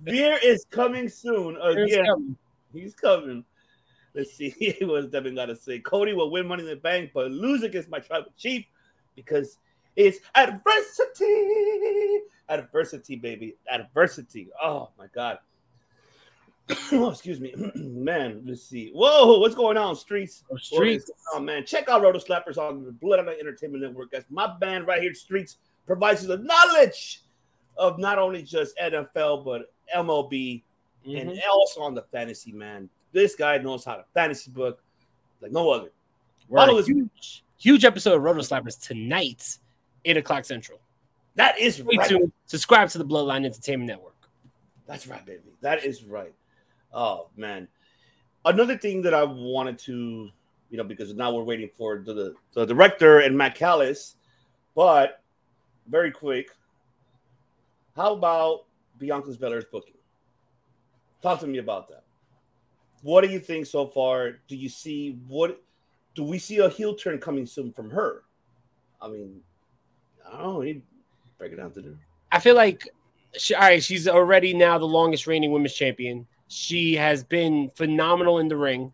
Veer 0.00 0.38
is 0.42 0.66
coming 0.70 1.08
soon 1.08 1.56
again. 1.56 2.04
coming. 2.04 2.36
He's 2.72 2.94
coming. 2.94 3.44
Let's 4.14 4.32
see 4.32 4.76
what 4.80 5.12
Devin 5.12 5.36
got 5.36 5.46
to 5.46 5.56
say. 5.56 5.78
Cody 5.78 6.12
will 6.12 6.30
win 6.30 6.48
Money 6.48 6.64
in 6.64 6.68
the 6.68 6.76
Bank, 6.76 7.12
but 7.14 7.30
lose 7.30 7.62
against 7.62 7.88
my 7.88 8.00
tribal 8.00 8.32
chief 8.36 8.66
because 9.14 9.58
it's 9.96 10.18
adversity. 10.34 12.20
Adversity, 12.48 13.16
baby. 13.16 13.56
Adversity. 13.70 14.48
Oh 14.62 14.90
my 14.98 15.06
god. 15.14 15.38
oh, 16.92 17.10
excuse 17.10 17.40
me, 17.40 17.52
man. 17.74 18.42
Let's 18.44 18.62
see. 18.62 18.90
Whoa, 18.94 19.38
what's 19.38 19.54
going 19.54 19.76
on, 19.76 19.96
streets? 19.96 20.44
Oh, 20.50 20.56
Streets. 20.56 21.10
Oh 21.34 21.40
man? 21.40 21.64
Check 21.66 21.88
out 21.88 22.02
Roto 22.02 22.18
Slappers 22.18 22.58
on 22.58 22.84
the 22.84 22.92
Blood 22.92 23.20
Entertainment 23.20 23.82
Network. 23.82 24.10
That's 24.10 24.26
my 24.30 24.46
band 24.58 24.86
right 24.86 25.02
here. 25.02 25.14
Streets 25.14 25.56
provides 25.86 26.22
you 26.22 26.28
the 26.28 26.38
knowledge 26.38 27.22
of 27.76 27.98
not 27.98 28.18
only 28.18 28.42
just 28.42 28.76
NFL 28.78 29.44
but 29.44 29.72
MLB 29.94 30.62
and 31.04 31.30
Mhm. 31.30 31.40
also 31.50 31.80
on 31.80 31.94
the 31.94 32.02
fantasy 32.02 32.52
man. 32.52 32.88
This 33.12 33.34
guy 33.34 33.58
knows 33.58 33.84
how 33.84 33.96
to 33.96 34.04
fantasy 34.14 34.50
book 34.50 34.82
like 35.40 35.50
no 35.52 35.70
other. 35.70 35.90
Follow 36.52 36.82
huge, 36.82 37.44
huge 37.58 37.84
episode 37.84 38.14
of 38.14 38.22
Roto 38.22 38.40
Slappers 38.40 38.80
tonight, 38.80 39.58
8 40.04 40.16
o'clock 40.16 40.44
Central. 40.44 40.80
That 41.36 41.58
is 41.58 41.76
Stay 41.76 41.96
right. 41.96 42.08
tuned. 42.08 42.32
Subscribe 42.46 42.88
to 42.90 42.98
the 42.98 43.04
Bloodline 43.04 43.44
Entertainment 43.44 43.88
Network. 43.88 44.14
That's 44.86 45.06
right, 45.06 45.24
baby. 45.24 45.54
That 45.60 45.84
is 45.84 46.04
right. 46.04 46.34
Oh 46.92 47.28
man. 47.36 47.68
Another 48.44 48.76
thing 48.76 49.02
that 49.02 49.14
I 49.14 49.22
wanted 49.22 49.78
to, 49.80 50.30
you 50.70 50.76
know, 50.76 50.84
because 50.84 51.14
now 51.14 51.32
we're 51.32 51.44
waiting 51.44 51.70
for 51.76 51.98
the 51.98 52.12
the, 52.14 52.34
the 52.54 52.66
director 52.66 53.20
and 53.20 53.36
Matt 53.36 53.54
Callis, 53.54 54.16
but 54.74 55.22
very 55.88 56.10
quick. 56.10 56.50
How 57.94 58.14
about 58.14 58.66
Bianca's 58.98 59.36
Belair's 59.36 59.64
booking? 59.70 59.94
Talk 61.22 61.40
to 61.40 61.46
me 61.46 61.58
about 61.58 61.88
that. 61.88 62.04
What 63.02 63.22
do 63.22 63.28
you 63.30 63.40
think 63.40 63.66
so 63.66 63.86
far? 63.86 64.40
Do 64.48 64.56
you 64.56 64.68
see 64.68 65.18
what? 65.28 65.62
Do 66.14 66.24
we 66.24 66.38
see 66.38 66.58
a 66.58 66.68
heel 66.68 66.94
turn 66.94 67.18
coming 67.18 67.46
soon 67.46 67.72
from 67.72 67.90
her? 67.90 68.24
I 69.00 69.08
mean, 69.08 69.40
Know. 70.32 70.62
You 70.62 70.82
break 71.38 71.52
it 71.52 71.56
down 71.56 71.72
to 71.72 71.80
the. 71.80 71.94
I 72.32 72.38
feel 72.38 72.54
like 72.54 72.88
she, 73.36 73.54
all 73.54 73.62
right, 73.62 73.82
she's 73.82 74.08
already 74.08 74.54
now 74.54 74.78
the 74.78 74.86
longest 74.86 75.26
reigning 75.26 75.52
women's 75.52 75.74
champion. 75.74 76.26
She 76.48 76.94
has 76.96 77.22
been 77.22 77.70
phenomenal 77.70 78.38
in 78.38 78.48
the 78.48 78.56
ring, 78.56 78.92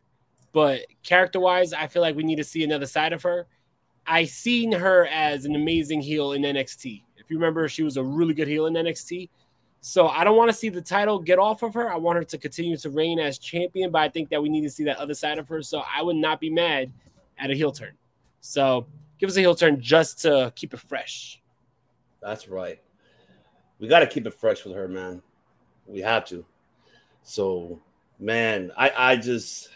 but 0.53 0.83
character 1.03 1.41
wise, 1.41 1.73
I 1.73 1.87
feel 1.87 2.03
like 2.03 2.17
we 2.17 2.23
need 2.23 2.37
to 2.37 2.45
see 2.45 2.65
another 2.65 2.87
side 2.87 3.13
of 3.13 3.23
her. 3.23 3.47
I 4.07 4.25
seen 4.25 4.73
her 4.73 5.07
as 5.07 5.45
an 5.45 5.55
amazing 5.55 6.01
heel 6.01 6.33
in 6.33 6.43
NXT. 6.43 7.03
If 7.17 7.31
you 7.31 7.37
remember, 7.39 7.69
she 7.69 7.83
was 7.83 7.97
a 7.97 8.03
really 8.03 8.35
good 8.35 8.47
heel 8.47 8.67
in 8.67 8.75
NXT. 8.75 9.29
So 9.81 10.09
I 10.09 10.25
don't 10.25 10.37
want 10.37 10.51
to 10.51 10.57
see 10.57 10.69
the 10.69 10.81
title 10.81 11.19
get 11.19 11.39
off 11.39 11.63
of 11.63 11.75
her. 11.75 11.91
I 11.93 11.97
want 11.97 12.17
her 12.17 12.25
to 12.25 12.39
continue 12.39 12.77
to 12.77 12.91
reign 12.91 13.19
as 13.19 13.39
champion, 13.39 13.91
but 13.91 14.03
I 14.03 14.09
think 14.09 14.29
that 14.31 14.43
we 14.43 14.49
need 14.49 14.63
to 14.63 14.71
see 14.71 14.85
that 14.85 14.99
other 14.99 15.15
side 15.15 15.39
of 15.39 15.49
her. 15.49 15.63
So 15.63 15.83
I 15.95 16.03
would 16.03 16.17
not 16.17 16.41
be 16.41 16.51
mad 16.51 16.93
at 17.39 17.51
a 17.51 17.55
heel 17.55 17.73
turn. 17.73 17.93
So 18.41 18.87
give 19.19 19.31
us 19.31 19.37
a 19.37 19.41
heel 19.41 19.55
turn 19.55 19.81
just 19.81 20.23
to 20.23 20.53
keep 20.57 20.75
it 20.75 20.81
fresh. 20.81 21.41
That's 22.21 22.49
right. 22.49 22.81
We 23.79 23.89
got 23.89 24.01
to 24.01 24.07
keep 24.07 24.27
it 24.27 24.35
fresh 24.35 24.65
with 24.65 24.75
her, 24.75 24.89
man. 24.89 25.23
We 25.87 26.01
have 26.01 26.25
to. 26.27 26.45
So, 27.23 27.81
man, 28.19 28.73
I 28.77 28.93
I 28.97 29.17
just 29.17 29.69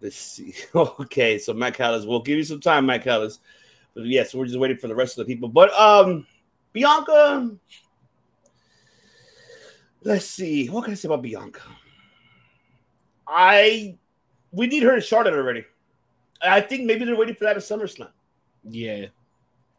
let's 0.00 0.16
see. 0.16 0.54
okay, 0.74 1.38
so 1.38 1.52
Matt 1.52 1.74
Callis, 1.74 2.04
we'll 2.04 2.22
give 2.22 2.38
you 2.38 2.44
some 2.44 2.60
time, 2.60 2.86
Matt 2.86 3.04
Callis. 3.04 3.40
But 3.94 4.06
yes, 4.06 4.34
we're 4.34 4.46
just 4.46 4.58
waiting 4.58 4.76
for 4.76 4.88
the 4.88 4.94
rest 4.94 5.18
of 5.18 5.26
the 5.26 5.32
people. 5.32 5.48
But 5.48 5.72
um, 5.72 6.26
Bianca, 6.72 7.50
let's 10.02 10.26
see. 10.26 10.68
What 10.68 10.84
can 10.84 10.92
I 10.92 10.96
say 10.96 11.08
about 11.08 11.22
Bianca? 11.22 11.62
I 13.26 13.96
we 14.52 14.66
need 14.66 14.82
her 14.82 14.94
in 14.94 15.00
Charlotte 15.00 15.34
already. 15.34 15.64
I 16.44 16.60
think 16.60 16.84
maybe 16.84 17.04
they're 17.04 17.16
waiting 17.16 17.34
for 17.34 17.44
that 17.44 17.56
at 17.56 17.62
SummerSlam. 17.62 18.10
Yeah. 18.62 19.06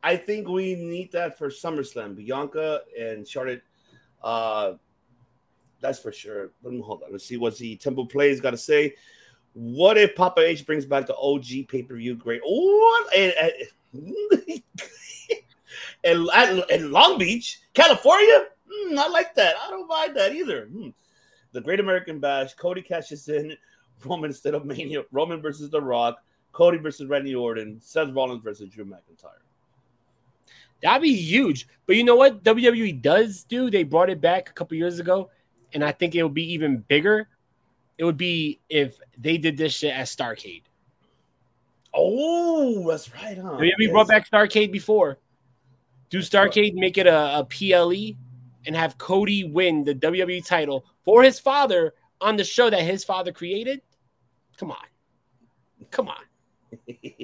I 0.04 0.16
think 0.18 0.48
we 0.48 0.76
need 0.76 1.12
that 1.14 1.38
for 1.38 1.50
SummerSlam. 1.50 2.16
Bianca 2.16 2.82
and 3.00 3.28
Charlotte. 3.28 3.64
Uh, 4.24 4.74
that's 5.82 6.00
for 6.00 6.12
sure. 6.12 6.52
Let 6.64 6.74
me 6.74 6.82
hold 6.82 7.04
on. 7.04 7.12
Let's 7.12 7.26
see 7.26 7.38
what 7.38 7.58
the 7.58 7.76
Temple 7.76 8.06
Plays 8.06 8.40
got 8.40 8.52
to 8.52 8.58
say. 8.58 8.96
What 9.54 9.98
if 9.98 10.16
Papa 10.16 10.42
H 10.42 10.66
brings 10.66 10.86
back 10.86 11.08
the 11.08 11.16
OG 11.16 11.68
pay 11.70 11.82
per 11.84 11.96
view? 11.96 12.16
Great. 12.16 12.42
What? 12.44 13.16
And, 13.16 13.34
and, 16.04 16.28
and, 16.34 16.64
and 16.70 16.92
Long 16.92 17.18
Beach, 17.18 17.62
California. 17.74 18.46
Hmm, 18.72 19.00
I 19.00 19.08
like 19.08 19.34
that. 19.36 19.56
I 19.62 19.70
don't 19.70 19.88
mind 19.88 20.16
that 20.18 20.34
either. 20.34 20.66
Hmm. 20.66 20.90
The 21.52 21.62
Great 21.62 21.80
American 21.80 22.20
Bash. 22.20 22.54
Cody 22.54 22.82
cashes 22.82 23.30
in. 23.30 23.56
Roman 24.04 24.30
instead 24.30 24.54
of 24.54 24.66
Mania. 24.66 25.04
Roman 25.12 25.42
versus 25.42 25.70
The 25.70 25.82
Rock. 25.82 26.18
Cody 26.56 26.78
versus 26.78 27.08
Randy 27.08 27.36
Orton. 27.36 27.82
Seth 27.82 28.14
Rollins 28.14 28.42
versus 28.42 28.70
Drew 28.70 28.86
McIntyre. 28.86 29.44
That'd 30.82 31.02
be 31.02 31.14
huge. 31.14 31.68
But 31.86 31.98
you 31.98 32.06
know 32.06 32.16
what 32.16 32.46
WWE 32.46 33.02
does 33.02 33.44
do? 33.44 33.70
They 33.70 33.84
brought 33.84 34.10
it 34.10 34.22
back 34.22 34.50
a 34.50 34.54
couple 34.54 34.78
years 34.78 35.00
ago, 35.00 35.30
and 35.74 35.84
I 35.84 35.92
think 35.92 36.16
it 36.16 36.24
would 36.24 36.34
be 36.34 36.54
even 36.54 36.78
bigger. 36.88 37.28
It 37.98 38.06
would 38.06 38.16
be 38.16 38.62
if 38.70 38.98
they 39.18 39.38
did 39.38 39.58
this 39.58 39.74
shit 39.74 39.94
as 39.94 40.16
Starcade. 40.16 40.64
Oh, 41.94 42.90
that's 42.90 43.14
right, 43.14 43.38
huh? 43.38 43.58
WWE 43.58 43.74
yes. 43.78 43.92
brought 43.92 44.08
back 44.08 44.30
Starcade 44.30 44.72
before. 44.72 45.20
Do 46.10 46.20
Starcade, 46.20 46.76
make 46.76 46.98
it 46.98 47.08
a, 47.08 47.40
a 47.40 47.44
PLE, 47.44 48.16
and 48.66 48.78
have 48.78 48.98
Cody 48.98 49.44
win 49.44 49.84
the 49.84 49.94
WWE 49.94 50.46
title 50.46 50.86
for 51.04 51.22
his 51.22 51.38
father 51.38 51.96
on 52.22 52.38
the 52.38 52.46
show 52.46 52.70
that 52.70 52.82
his 52.82 53.04
father 53.04 53.34
created. 53.34 53.82
Come 54.58 54.72
on. 54.72 54.78
Come 55.92 56.08
on. 56.08 56.24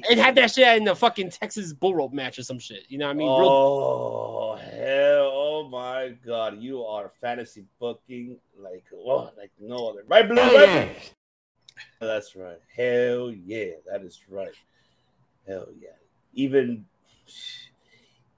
And 0.09 0.19
had 0.19 0.35
that 0.35 0.51
shit 0.51 0.77
in 0.77 0.83
the 0.83 0.95
fucking 0.95 1.31
Texas 1.31 1.73
bull 1.73 1.95
rope 1.95 2.13
match 2.13 2.39
or 2.39 2.43
some 2.43 2.59
shit. 2.59 2.85
You 2.89 2.97
know 2.97 3.07
what 3.07 3.11
I 3.11 3.15
mean? 3.15 3.29
Oh 3.29 4.55
hell! 4.55 5.31
Oh 5.33 5.67
my 5.69 6.15
god! 6.25 6.61
You 6.61 6.83
are 6.83 7.11
fantasy 7.21 7.65
booking 7.79 8.37
like 8.57 8.83
oh, 8.93 9.31
like 9.37 9.51
no 9.59 9.89
other. 9.89 10.03
Right, 10.07 10.27
blue. 10.27 10.41
Oh, 10.41 10.65
right? 10.65 11.13
That's 11.99 12.35
right. 12.35 12.59
Hell 12.75 13.31
yeah, 13.31 13.71
that 13.89 14.03
is 14.03 14.21
right. 14.29 14.55
Hell 15.47 15.67
yeah. 15.79 15.89
Even 16.33 16.85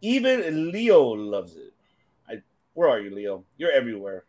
even 0.02 0.72
Leo 0.72 1.02
loves 1.02 1.56
it. 1.56 1.74
I 2.30 2.42
where 2.74 2.90
are 2.90 3.00
you, 3.00 3.14
Leo? 3.14 3.44
You're 3.58 3.72
everywhere. 3.72 4.26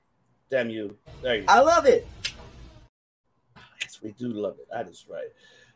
Damn 0.50 0.70
you. 0.70 0.96
There 1.22 1.36
you. 1.36 1.44
I 1.48 1.60
love 1.60 1.86
it. 1.86 2.06
Yes, 3.80 4.00
we 4.02 4.12
do 4.12 4.28
love 4.28 4.56
it. 4.60 4.68
That 4.70 4.88
is 4.88 5.04
right. 5.08 5.28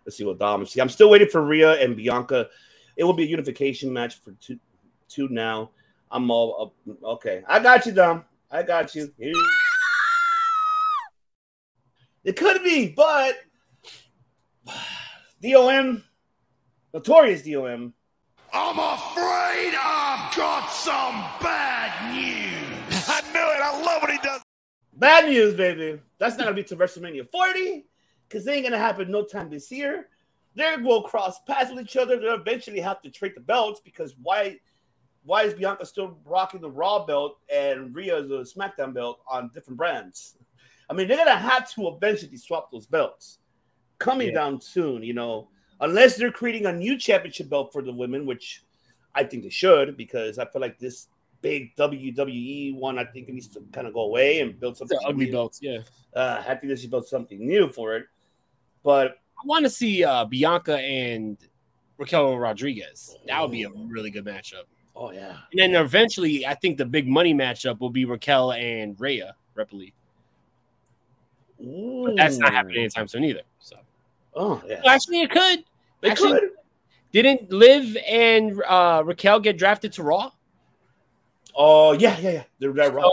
Let's 0.08 0.16
see 0.16 0.24
what 0.24 0.38
Dom 0.38 0.64
see. 0.64 0.80
I'm 0.80 0.88
still 0.88 1.10
waiting 1.10 1.28
for 1.28 1.42
Rhea 1.42 1.72
and 1.84 1.94
Bianca. 1.94 2.48
It 2.96 3.04
will 3.04 3.12
be 3.12 3.24
a 3.24 3.26
unification 3.26 3.92
match 3.92 4.18
for 4.22 4.32
two, 4.40 4.58
two 5.06 5.28
now. 5.28 5.68
I'm 6.10 6.30
all 6.30 6.72
up. 6.88 6.96
Okay, 7.04 7.42
I 7.46 7.58
got 7.58 7.84
you, 7.84 7.92
Dom. 7.92 8.24
I 8.50 8.62
got 8.62 8.94
you. 8.94 9.12
It 12.24 12.36
could 12.36 12.64
be, 12.64 12.88
but 12.88 13.36
DOM, 15.42 16.02
notorious 16.94 17.42
DOM. 17.42 17.92
I'm 18.50 18.78
afraid 18.78 19.74
I've 19.78 20.34
got 20.34 20.70
some 20.70 21.22
bad 21.42 22.14
news. 22.14 23.04
I 23.10 23.20
knew 23.30 23.40
it. 23.40 23.60
I 23.62 23.82
love 23.84 24.00
what 24.00 24.10
he 24.10 24.16
does. 24.22 24.40
Bad 24.94 25.28
news, 25.28 25.54
baby. 25.54 26.00
That's 26.18 26.38
not 26.38 26.44
gonna 26.44 26.56
be 26.56 26.64
to 26.64 26.76
WrestleMania 26.76 27.30
40 27.30 27.87
because 28.28 28.44
they 28.44 28.54
ain't 28.54 28.64
gonna 28.64 28.78
happen 28.78 29.10
no 29.10 29.24
time 29.24 29.50
this 29.50 29.70
year. 29.70 30.08
They're 30.54 30.78
gonna 30.78 31.02
cross 31.02 31.40
paths 31.46 31.70
with 31.70 31.84
each 31.84 31.96
other. 31.96 32.18
They'll 32.18 32.34
eventually 32.34 32.80
have 32.80 33.02
to 33.02 33.10
trade 33.10 33.32
the 33.34 33.40
belts 33.40 33.80
because 33.84 34.14
why? 34.22 34.58
Why 35.24 35.42
is 35.42 35.52
Bianca 35.52 35.84
still 35.84 36.18
rocking 36.24 36.60
the 36.60 36.70
Raw 36.70 37.04
belt 37.04 37.38
and 37.52 37.94
Rhea 37.94 38.22
the 38.22 38.38
SmackDown 38.38 38.94
belt 38.94 39.20
on 39.28 39.50
different 39.52 39.76
brands? 39.76 40.36
I 40.88 40.94
mean, 40.94 41.06
they're 41.08 41.18
gonna 41.18 41.36
have 41.36 41.70
to 41.74 41.88
eventually 41.88 42.36
swap 42.36 42.70
those 42.70 42.86
belts. 42.86 43.38
Coming 43.98 44.28
yeah. 44.28 44.34
down 44.34 44.60
soon, 44.60 45.02
you 45.02 45.12
know, 45.12 45.48
unless 45.80 46.16
they're 46.16 46.32
creating 46.32 46.66
a 46.66 46.72
new 46.72 46.96
championship 46.96 47.50
belt 47.50 47.72
for 47.72 47.82
the 47.82 47.92
women, 47.92 48.26
which 48.26 48.64
I 49.14 49.24
think 49.24 49.42
they 49.42 49.50
should, 49.50 49.96
because 49.96 50.38
I 50.38 50.46
feel 50.46 50.62
like 50.62 50.78
this 50.78 51.08
big 51.40 51.74
WWE 51.76 52.76
one, 52.76 52.98
I 52.98 53.04
think 53.04 53.28
it 53.28 53.34
needs 53.34 53.48
to 53.48 53.62
kind 53.72 53.86
of 53.86 53.94
go 53.94 54.02
away 54.02 54.40
and 54.40 54.58
build 54.58 54.76
something. 54.76 54.98
ugly 55.04 55.30
belts, 55.30 55.60
yeah. 55.62 55.78
Uh, 56.14 56.42
I 56.46 56.54
think 56.54 56.72
they 56.72 56.76
should 56.76 56.90
build 56.90 57.06
something 57.06 57.46
new 57.46 57.70
for 57.70 57.96
it. 57.96 58.06
But 58.88 59.18
I 59.36 59.42
want 59.44 59.66
to 59.66 59.70
see 59.70 60.02
uh, 60.02 60.24
Bianca 60.24 60.78
and 60.78 61.36
Raquel 61.98 62.38
Rodriguez. 62.38 63.18
That 63.26 63.38
would 63.42 63.50
be 63.50 63.64
a 63.64 63.68
really 63.68 64.10
good 64.10 64.24
matchup. 64.24 64.62
Oh 64.96 65.10
yeah. 65.10 65.36
And 65.52 65.60
then 65.60 65.74
eventually, 65.74 66.46
I 66.46 66.54
think 66.54 66.78
the 66.78 66.86
big 66.86 67.06
money 67.06 67.34
matchup 67.34 67.80
will 67.80 67.90
be 67.90 68.06
Raquel 68.06 68.52
and 68.52 68.98
Rhea 68.98 69.34
Ripley. 69.54 69.92
But 71.60 72.16
that's 72.16 72.38
not 72.38 72.54
happening 72.54 72.78
anytime 72.78 73.08
soon 73.08 73.24
either. 73.24 73.42
So. 73.58 73.76
Oh 74.34 74.62
yeah. 74.66 74.80
Well, 74.82 74.94
actually, 74.94 75.20
it 75.20 75.32
could. 75.32 75.58
It 76.00 76.08
actually, 76.08 76.40
could. 76.40 76.50
Didn't 77.12 77.52
Liv 77.52 77.94
and 78.08 78.62
uh, 78.66 79.02
Raquel 79.04 79.40
get 79.40 79.58
drafted 79.58 79.92
to 79.92 80.02
Raw? 80.02 80.30
Oh 81.54 81.92
yeah, 81.92 82.18
yeah, 82.20 82.30
yeah. 82.30 82.44
They're, 82.58 82.72
they're 82.72 82.90
Raw. 82.90 83.10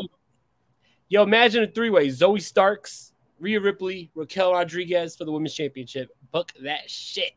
Yo, 1.10 1.24
imagine 1.24 1.64
a 1.64 1.68
three 1.68 1.90
way: 1.90 2.08
Zoey 2.08 2.42
Starks, 2.42 3.05
Rhea 3.40 3.60
Ripley, 3.60 4.12
Raquel 4.16 4.54
Rodriguez 4.54 5.16
for 5.16 5.26
the 5.26 5.32
women's 5.32 5.54
championship. 5.54 6.10
Book 6.32 6.52
that 6.64 6.90
shit. 6.90 7.34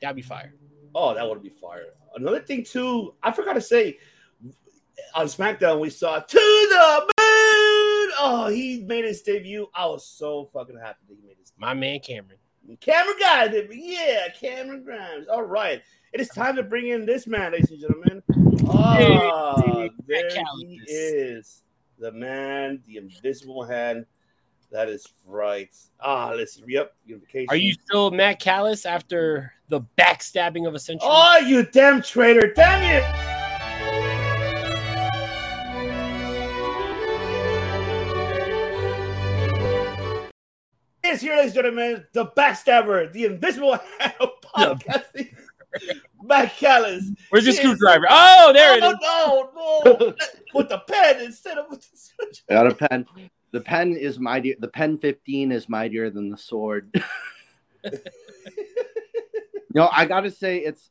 That'd 0.00 0.16
be 0.16 0.22
fire. 0.22 0.54
Oh, 0.94 1.14
that 1.14 1.28
would 1.28 1.42
be 1.42 1.48
fire. 1.48 1.86
Another 2.14 2.40
thing 2.40 2.64
too, 2.64 3.14
I 3.22 3.32
forgot 3.32 3.54
to 3.54 3.60
say 3.60 3.98
on 5.14 5.26
SmackDown 5.26 5.80
we 5.80 5.90
saw 5.90 6.18
to 6.18 6.36
the 6.36 7.00
moon. 7.00 8.12
Oh, 8.18 8.50
he 8.52 8.84
made 8.86 9.04
his 9.04 9.22
debut. 9.22 9.68
I 9.74 9.86
was 9.86 10.06
so 10.06 10.50
fucking 10.52 10.76
happy 10.76 10.98
that 11.08 11.16
he 11.20 11.26
made 11.26 11.36
his. 11.38 11.50
Debut. 11.50 11.66
My 11.66 11.74
man 11.74 12.00
Cameron. 12.00 12.38
Cameron 12.80 13.16
Grimes, 13.18 13.54
yeah, 13.72 14.28
Cameron 14.40 14.84
Grimes. 14.84 15.26
All 15.28 15.42
right, 15.42 15.82
it 16.12 16.20
is 16.20 16.28
time 16.28 16.54
to 16.56 16.62
bring 16.62 16.88
in 16.88 17.04
this 17.04 17.26
man, 17.26 17.52
ladies 17.52 17.72
and 17.72 17.80
gentlemen. 17.80 18.22
Oh, 18.68 19.88
there 20.06 20.30
he 20.60 20.80
is, 20.86 21.64
the 21.98 22.12
man, 22.12 22.80
the 22.86 22.98
invisible 22.98 23.64
hand 23.64 24.06
that 24.72 24.88
is 24.88 25.06
right. 25.26 25.70
Ah, 26.00 26.32
let's 26.34 26.60
yep. 26.66 26.94
Unification. 27.04 27.46
Are 27.50 27.56
you 27.56 27.74
still 27.74 28.10
Matt 28.10 28.40
Callis 28.40 28.86
after 28.86 29.52
the 29.68 29.82
backstabbing 29.98 30.66
of 30.66 30.74
a 30.74 30.78
century? 30.78 31.08
Oh, 31.10 31.38
you 31.38 31.64
damn 31.64 32.02
traitor! 32.02 32.52
Damn 32.54 32.82
you! 32.82 33.02
Is 41.04 41.20
here, 41.20 41.36
ladies 41.36 41.54
and 41.54 41.54
gentlemen, 41.54 42.06
the 42.14 42.26
backstabber, 42.26 43.12
the 43.12 43.26
invisible 43.26 43.78
hand 43.98 44.14
of 44.20 44.30
podcasting. 44.56 45.34
Matt 46.22 46.56
Callis. 46.56 47.10
Where's 47.30 47.44
your 47.44 47.54
screwdriver? 47.54 48.06
Oh, 48.08 48.52
there 48.54 48.78
it 48.78 48.84
is. 48.84 48.94
No, 49.02 49.50
no, 49.54 49.82
no. 49.98 50.14
with 50.54 50.68
the 50.68 50.78
pen 50.78 51.20
instead 51.22 51.58
of 51.58 51.66
with 51.68 51.80
the 51.80 51.96
switch. 51.96 52.42
Got 52.48 52.68
a 52.68 52.74
pen 52.74 53.06
the 53.52 53.60
pen 53.60 53.96
is 53.96 54.18
mightier. 54.18 54.56
The 54.58 54.68
pen 54.68 54.98
15 54.98 55.52
is 55.52 55.68
mightier 55.68 56.10
than 56.10 56.30
the 56.30 56.38
sword. 56.38 56.90
no, 59.74 59.88
I 59.92 60.06
gotta 60.06 60.30
say, 60.30 60.58
it's 60.58 60.90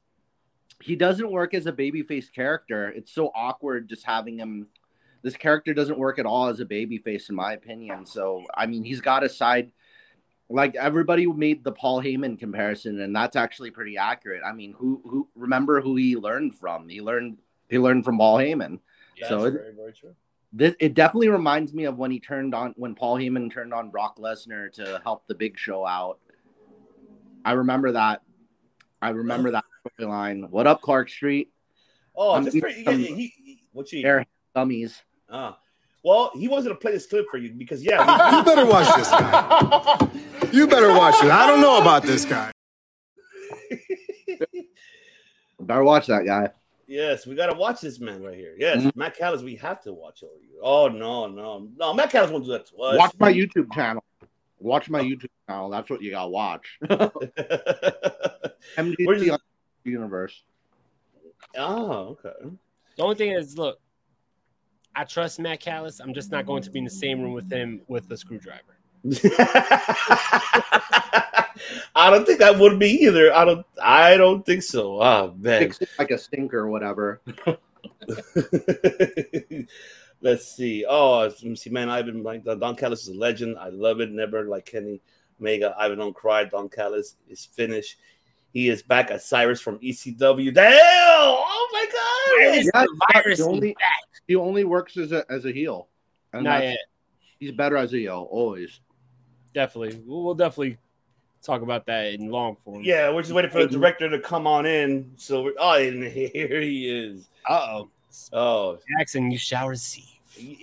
he 0.81 0.95
doesn't 0.95 1.31
work 1.31 1.53
as 1.53 1.65
a 1.65 1.71
babyface 1.71 2.31
character. 2.31 2.89
It's 2.89 3.11
so 3.11 3.31
awkward 3.35 3.89
just 3.89 4.05
having 4.05 4.37
him. 4.37 4.67
This 5.23 5.35
character 5.35 5.73
doesn't 5.73 5.99
work 5.99 6.17
at 6.19 6.25
all 6.25 6.47
as 6.47 6.59
a 6.59 6.65
babyface, 6.65 7.29
in 7.29 7.35
my 7.35 7.53
opinion. 7.53 8.05
So, 8.05 8.43
I 8.55 8.65
mean, 8.65 8.83
he's 8.83 9.01
got 9.01 9.23
a 9.23 9.29
side. 9.29 9.71
Like 10.49 10.75
everybody 10.75 11.25
made 11.25 11.63
the 11.63 11.71
Paul 11.71 12.01
Heyman 12.01 12.37
comparison, 12.37 13.01
and 13.01 13.15
that's 13.15 13.35
actually 13.35 13.71
pretty 13.71 13.97
accurate. 13.97 14.41
I 14.45 14.51
mean, 14.51 14.73
who 14.77 15.01
who 15.05 15.27
remember 15.35 15.81
who 15.81 15.95
he 15.95 16.15
learned 16.15 16.55
from? 16.55 16.89
He 16.89 17.01
learned 17.01 17.37
he 17.69 17.79
learned 17.79 18.05
from 18.05 18.17
Paul 18.17 18.37
Heyman. 18.37 18.79
That's 19.19 19.29
so 19.29 19.45
it, 19.45 19.51
very, 19.51 19.73
very 19.73 19.93
true 19.93 20.15
this 20.53 20.75
it 20.79 20.93
definitely 20.93 21.29
reminds 21.29 21.73
me 21.73 21.85
of 21.85 21.97
when 21.97 22.11
he 22.11 22.19
turned 22.19 22.53
on 22.53 22.73
when 22.75 22.95
Paul 22.95 23.17
Heyman 23.17 23.51
turned 23.51 23.73
on 23.73 23.89
Brock 23.89 24.17
Lesnar 24.17 24.71
to 24.73 25.01
help 25.03 25.25
the 25.27 25.35
Big 25.35 25.57
Show 25.57 25.85
out. 25.85 26.19
I 27.45 27.53
remember 27.53 27.93
that. 27.93 28.21
I 29.01 29.09
remember 29.09 29.51
that 29.51 29.65
line. 29.99 30.47
What 30.51 30.67
up, 30.67 30.81
Clark 30.81 31.09
Street? 31.09 31.51
Oh, 32.15 32.33
I'm 32.33 32.45
just 32.45 32.59
for, 32.59 32.67
he, 32.67 32.83
he, 32.83 33.63
what 33.71 33.91
you 33.91 34.05
air 34.05 34.25
dummies. 34.53 35.01
Ah, 35.29 35.57
Well, 36.03 36.31
he 36.35 36.47
wasn't 36.47 36.75
to 36.75 36.79
play 36.79 36.91
this 36.91 37.07
clip 37.07 37.25
for 37.31 37.37
you 37.37 37.51
because 37.53 37.81
yeah, 37.83 38.37
You 38.37 38.43
better 38.43 38.65
watch 38.65 38.93
this 38.95 39.09
guy. 39.09 40.09
You 40.51 40.67
better 40.67 40.89
watch 40.89 41.15
it. 41.23 41.31
I 41.31 41.47
don't 41.47 41.61
know 41.61 41.79
about 41.79 42.03
this 42.03 42.25
guy. 42.25 42.51
Better 45.59 45.83
watch 45.83 46.07
that 46.07 46.25
guy. 46.25 46.49
Yes, 46.91 47.25
we 47.25 47.35
gotta 47.35 47.55
watch 47.57 47.81
this 47.81 47.99
man 47.99 48.21
right 48.21 48.35
here. 48.37 48.55
Yes, 48.57 48.83
Mhm. 48.83 48.95
Matt 48.95 49.15
Callis, 49.17 49.41
we 49.41 49.55
have 49.55 49.81
to 49.83 49.93
watch 49.93 50.23
over 50.23 50.41
you. 50.43 50.59
Oh 50.61 50.87
no, 50.87 51.27
no, 51.27 51.67
no, 51.77 51.93
Matt 51.93 52.09
Callis 52.11 52.29
won't 52.31 52.45
do 52.45 52.51
that 52.51 52.65
to 52.67 52.77
us. 52.77 52.97
Watch 52.97 53.13
my 53.19 53.31
YouTube 53.33 53.71
channel. 53.73 54.03
Watch 54.59 54.89
my 54.89 55.01
YouTube 55.01 55.29
channel. 55.49 55.69
That's 55.69 55.89
what 55.89 56.01
you 56.01 56.11
gotta 56.11 56.29
watch. 56.29 56.77
MDT 58.77 59.05
Where's 59.05 59.29
on 59.29 59.39
universe. 59.83 60.43
oh, 61.57 62.17
okay. 62.23 62.49
The 62.97 63.03
only 63.03 63.15
thing 63.15 63.31
is, 63.31 63.57
look, 63.57 63.79
I 64.95 65.03
trust 65.05 65.39
Matt 65.39 65.59
Callis. 65.61 65.99
I'm 65.99 66.13
just 66.13 66.31
not 66.31 66.45
going 66.45 66.61
to 66.63 66.69
be 66.69 66.79
in 66.79 66.85
the 66.85 66.91
same 66.91 67.21
room 67.21 67.33
with 67.33 67.49
him 67.51 67.81
with 67.87 68.07
the 68.07 68.17
screwdriver. 68.17 68.77
I 71.95 72.09
don't 72.09 72.25
think 72.25 72.39
that 72.39 72.57
would 72.57 72.79
be 72.79 72.89
either. 73.03 73.33
I 73.33 73.45
don't. 73.45 73.65
I 73.81 74.17
don't 74.17 74.45
think 74.45 74.63
so. 74.63 75.01
Oh 75.01 75.33
man. 75.37 75.61
Fix 75.63 75.81
it 75.81 75.89
like 75.99 76.11
a 76.11 76.17
stinker 76.17 76.59
or 76.59 76.67
whatever. 76.69 77.21
Let's 80.23 80.45
see. 80.47 80.85
Oh, 80.87 81.19
let 81.21 81.43
me 81.43 81.55
see, 81.55 81.71
man. 81.71 81.89
Ivan 81.89 82.21
like 82.23 82.43
Don 82.45 82.75
Callis 82.75 83.03
is 83.03 83.07
a 83.09 83.13
legend. 83.17 83.57
I 83.57 83.69
love 83.69 84.01
it. 84.01 84.11
Never 84.11 84.43
like 84.43 84.65
Kenny 84.65 85.01
Omega. 85.39 85.75
Ivan 85.77 85.97
don't 85.97 86.13
cry. 86.15 86.43
Don 86.45 86.69
Callis 86.69 87.15
is 87.27 87.43
finished. 87.45 87.97
He 88.53 88.69
is 88.69 88.83
back 88.83 89.09
at 89.11 89.21
Cyrus 89.23 89.61
from 89.61 89.79
ECW. 89.79 90.53
Damn! 90.53 90.73
Oh 90.75 91.69
my 91.71 91.85
god! 91.91 92.51
Virus, 92.51 92.65
Yeah, 92.73 92.81
the 92.83 93.01
virus 93.13 93.39
he 93.39 93.43
only, 93.45 93.73
back. 93.73 94.03
he 94.27 94.35
only 94.35 94.63
works 94.65 94.97
as 94.97 95.11
a 95.13 95.25
as 95.31 95.45
a 95.45 95.51
heel. 95.51 95.87
And 96.33 96.43
Not 96.43 96.59
that's- 96.59 96.71
yet. 96.73 96.79
he's 97.39 97.51
better 97.53 97.77
as 97.77 97.93
a 97.93 97.97
heel, 97.97 98.27
always. 98.29 98.79
Definitely. 99.53 100.01
We'll, 100.05 100.23
we'll 100.23 100.35
definitely 100.35 100.77
talk 101.43 101.61
about 101.61 101.85
that 101.87 102.13
in 102.13 102.29
long 102.29 102.55
form. 102.63 102.83
Yeah, 102.83 103.11
we're 103.11 103.21
just 103.21 103.33
waiting 103.33 103.51
for 103.51 103.59
the 103.65 103.67
director 103.67 104.09
to 104.09 104.19
come 104.19 104.47
on 104.47 104.65
in. 104.65 105.11
So 105.17 105.43
we're 105.43 105.53
oh, 105.59 105.73
and 105.79 106.03
here 106.03 106.61
he 106.61 106.89
is. 106.89 107.27
Uh 107.49 107.67
oh. 107.69 107.89
Oh, 108.33 108.77
Jackson, 108.97 109.31
you 109.31 109.37
shall 109.37 109.69
receive. 109.69 110.05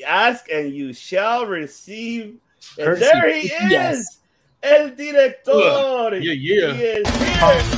ask 0.06 0.50
and 0.50 0.72
you 0.74 0.92
shall 0.92 1.46
receive. 1.46 2.36
And 2.78 2.96
there 3.00 3.32
he 3.32 3.48
is, 3.48 3.70
Yes. 3.70 4.18
el 4.62 4.90
director. 4.90 5.52
Yeah, 6.18 6.32
yeah. 6.32 6.72
He 6.74 6.82
is 6.82 7.08
here. 7.08 7.77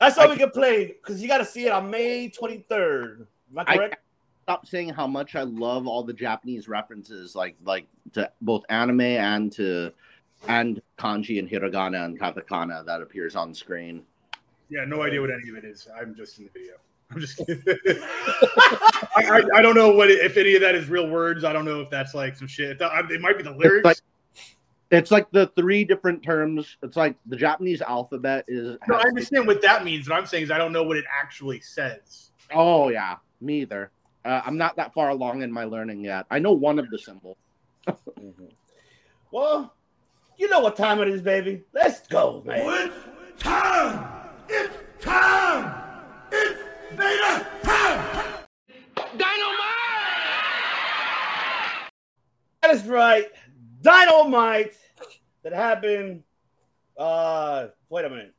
That's 0.00 0.16
all 0.18 0.28
we 0.28 0.36
can 0.36 0.50
play 0.50 0.86
because 0.86 1.20
you 1.20 1.28
got 1.28 1.38
to 1.38 1.44
see 1.44 1.66
it 1.66 1.72
on 1.72 1.90
May 1.90 2.28
23rd. 2.30 3.20
Am 3.50 3.58
I 3.58 3.64
I 3.66 3.76
correct? 3.76 3.96
stop 4.44 4.66
saying 4.66 4.88
how 4.90 5.06
much 5.06 5.34
I 5.36 5.42
love 5.42 5.86
all 5.86 6.02
the 6.02 6.12
Japanese 6.12 6.68
references, 6.68 7.34
like 7.34 7.56
like 7.64 7.86
to 8.14 8.30
both 8.40 8.64
anime 8.68 9.00
and 9.00 9.50
to 9.52 9.92
and 10.46 10.80
kanji 10.98 11.38
and 11.38 11.48
hiragana 11.50 12.04
and 12.04 12.18
katakana 12.18 12.84
that 12.86 13.02
appears 13.02 13.34
on 13.36 13.52
screen. 13.52 14.02
Yeah, 14.70 14.84
no 14.84 15.02
idea 15.02 15.20
what 15.20 15.30
any 15.30 15.48
of 15.48 15.56
it 15.56 15.64
is. 15.64 15.88
I'm 15.98 16.14
just 16.14 16.38
in 16.38 16.44
the 16.44 16.50
video. 16.50 16.74
I'm 17.10 17.20
just. 17.20 17.40
I, 19.16 19.40
I, 19.40 19.42
I 19.58 19.62
don't 19.62 19.74
know 19.74 19.90
what 19.92 20.10
if 20.10 20.36
any 20.36 20.54
of 20.54 20.60
that 20.60 20.74
is 20.74 20.88
real 20.88 21.08
words. 21.08 21.42
I 21.44 21.52
don't 21.52 21.64
know 21.64 21.80
if 21.80 21.90
that's 21.90 22.14
like 22.14 22.36
some 22.36 22.46
shit. 22.48 22.78
That- 22.78 23.10
It 23.10 23.20
might 23.20 23.36
be 23.38 23.42
the 23.42 23.52
lyrics. 23.52 23.84
like- 23.84 23.98
It's 24.90 25.10
like 25.10 25.30
the 25.30 25.48
three 25.48 25.84
different 25.84 26.22
terms. 26.22 26.76
It's 26.82 26.96
like 26.96 27.16
the 27.26 27.36
Japanese 27.36 27.82
alphabet 27.82 28.44
is. 28.48 28.78
no, 28.88 28.96
I 28.96 29.02
understand 29.02 29.46
what 29.46 29.60
that 29.62 29.84
means. 29.84 30.08
What 30.08 30.18
I'm 30.18 30.26
saying 30.26 30.44
is 30.44 30.50
I 30.50 30.56
don't 30.58 30.72
know 30.72 30.82
what 30.82 30.96
it 30.96 31.04
actually 31.10 31.60
says. 31.60 32.30
Oh 32.54 32.88
yeah, 32.88 33.16
me 33.40 33.60
either. 33.62 33.90
Uh, 34.24 34.40
I'm 34.44 34.56
not 34.56 34.76
that 34.76 34.94
far 34.94 35.10
along 35.10 35.42
in 35.42 35.52
my 35.52 35.64
learning 35.64 36.02
yet. 36.04 36.26
I 36.30 36.38
know 36.38 36.52
one 36.52 36.78
of 36.78 36.88
the 36.90 36.98
symbols. 36.98 37.36
Mhm. 37.86 38.32
Well, 39.30 39.74
you 40.38 40.48
know 40.48 40.60
what 40.60 40.74
time 40.74 41.02
it 41.02 41.08
is, 41.08 41.20
baby. 41.20 41.62
Let's 41.74 42.06
go, 42.08 42.42
man. 42.46 42.60
It's 42.66 43.42
time! 43.42 44.08
It's 44.48 44.74
time! 45.04 45.84
It's 46.32 46.62
Vader 46.92 47.46
time! 47.62 48.38
That 52.62 52.70
is 52.70 52.84
right. 52.84 53.26
Dynamite 53.80 54.74
that 55.42 55.52
happened. 55.52 56.22
Uh, 56.96 57.68
wait 57.88 58.04
a 58.04 58.10
minute. 58.10 58.34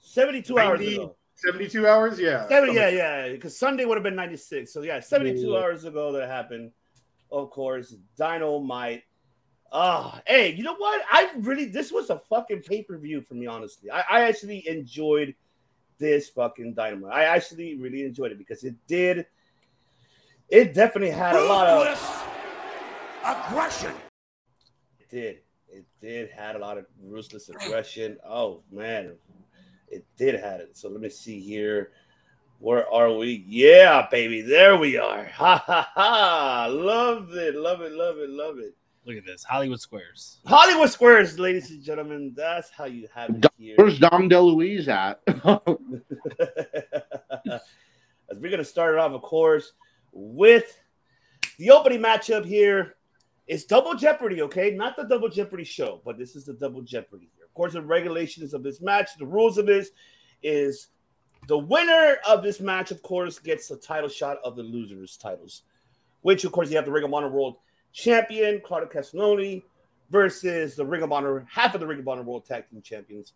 72 0.00 0.58
hours 0.58 0.80
90 0.80 0.94
ago. 0.94 1.16
72 1.36 1.86
hours? 1.88 2.20
Yeah. 2.20 2.46
70, 2.48 2.74
yeah, 2.74 2.88
yeah. 2.88 3.28
Because 3.32 3.58
Sunday 3.58 3.84
would 3.84 3.96
have 3.96 4.02
been 4.04 4.14
96. 4.14 4.72
So, 4.72 4.82
yeah, 4.82 5.00
72 5.00 5.40
Yeah. 5.40 5.58
hours 5.58 5.84
ago 5.84 6.12
that 6.12 6.28
happened. 6.28 6.70
Of 7.30 7.50
course, 7.50 7.94
Dynamite. 8.16 9.02
Ah, 9.72 10.20
hey, 10.26 10.52
you 10.52 10.62
know 10.62 10.76
what? 10.76 11.02
I 11.10 11.30
really, 11.38 11.64
this 11.64 11.90
was 11.90 12.10
a 12.10 12.20
fucking 12.30 12.62
pay 12.62 12.82
per 12.82 12.96
view 12.96 13.20
for 13.22 13.34
me, 13.34 13.46
honestly. 13.46 13.90
I, 13.90 14.04
I 14.08 14.20
actually 14.22 14.68
enjoyed 14.68 15.34
this 15.98 16.28
fucking 16.28 16.74
Dynamite. 16.74 17.12
I 17.12 17.24
actually 17.24 17.76
really 17.76 18.04
enjoyed 18.04 18.30
it 18.30 18.38
because 18.38 18.62
it 18.62 18.76
did, 18.86 19.26
it 20.48 20.74
definitely 20.74 21.10
had 21.10 21.34
a 21.34 21.44
lot 21.44 21.66
of. 21.68 22.30
Aggression. 23.24 23.92
It 25.14 25.20
did. 25.20 25.38
It 25.68 25.84
did 26.00 26.30
had 26.30 26.56
a 26.56 26.58
lot 26.58 26.76
of 26.76 26.86
ruthless 27.00 27.48
aggression. 27.48 28.16
Oh 28.28 28.62
man, 28.72 29.12
it 29.88 30.04
did 30.16 30.34
had 30.40 30.60
it. 30.60 30.76
So 30.76 30.88
let 30.88 31.00
me 31.00 31.08
see 31.08 31.38
here. 31.38 31.92
Where 32.58 32.92
are 32.92 33.12
we? 33.12 33.44
Yeah, 33.46 34.08
baby, 34.10 34.40
there 34.40 34.76
we 34.76 34.98
are. 34.98 35.26
Ha 35.26 35.62
ha 35.64 35.88
ha! 35.94 36.66
Love 36.68 37.32
it, 37.34 37.54
love 37.54 37.82
it, 37.82 37.92
love 37.92 38.18
it, 38.18 38.28
love 38.28 38.58
it. 38.58 38.74
Look 39.04 39.16
at 39.16 39.24
this. 39.24 39.44
Hollywood 39.44 39.80
Squares. 39.80 40.40
Hollywood 40.46 40.90
Squares, 40.90 41.38
ladies 41.38 41.70
and 41.70 41.80
gentlemen. 41.80 42.32
That's 42.36 42.70
how 42.70 42.86
you 42.86 43.06
have 43.14 43.30
it 43.30 43.46
here. 43.56 43.76
Where's 43.76 44.00
Dom 44.00 44.28
DeLuise 44.28 44.88
at? 44.88 45.20
As 48.30 48.38
we're 48.38 48.50
gonna 48.50 48.64
start 48.64 48.94
it 48.94 48.98
off, 48.98 49.12
of 49.12 49.22
course, 49.22 49.74
with 50.12 50.76
the 51.58 51.70
opening 51.70 52.00
matchup 52.00 52.44
here. 52.44 52.96
It's 53.46 53.64
double 53.64 53.94
jeopardy, 53.94 54.42
okay? 54.42 54.70
Not 54.70 54.96
the 54.96 55.04
double 55.04 55.28
jeopardy 55.28 55.64
show, 55.64 56.00
but 56.04 56.18
this 56.18 56.34
is 56.34 56.44
the 56.44 56.54
double 56.54 56.82
jeopardy 56.82 57.28
here. 57.36 57.44
Of 57.44 57.52
course, 57.54 57.74
the 57.74 57.82
regulations 57.82 58.54
of 58.54 58.62
this 58.62 58.80
match, 58.80 59.10
the 59.18 59.26
rules 59.26 59.58
of 59.58 59.66
this 59.66 59.90
is 60.42 60.88
the 61.46 61.58
winner 61.58 62.16
of 62.26 62.42
this 62.42 62.60
match, 62.60 62.90
of 62.90 63.02
course, 63.02 63.38
gets 63.38 63.68
the 63.68 63.76
title 63.76 64.08
shot 64.08 64.38
of 64.44 64.56
the 64.56 64.62
losers' 64.62 65.16
titles, 65.16 65.62
which, 66.22 66.44
of 66.44 66.52
course, 66.52 66.70
you 66.70 66.76
have 66.76 66.86
the 66.86 66.92
Ring 66.92 67.04
of 67.04 67.12
Honor 67.12 67.28
World 67.28 67.56
Champion, 67.92 68.62
Claudio 68.64 68.88
Castagnoli, 68.88 69.62
versus 70.10 70.74
the 70.74 70.84
Ring 70.84 71.02
of 71.02 71.12
Honor, 71.12 71.46
half 71.50 71.74
of 71.74 71.80
the 71.80 71.86
Ring 71.86 71.98
of 71.98 72.08
Honor 72.08 72.22
World 72.22 72.46
Tag 72.46 72.64
Team 72.70 72.80
Champions, 72.80 73.34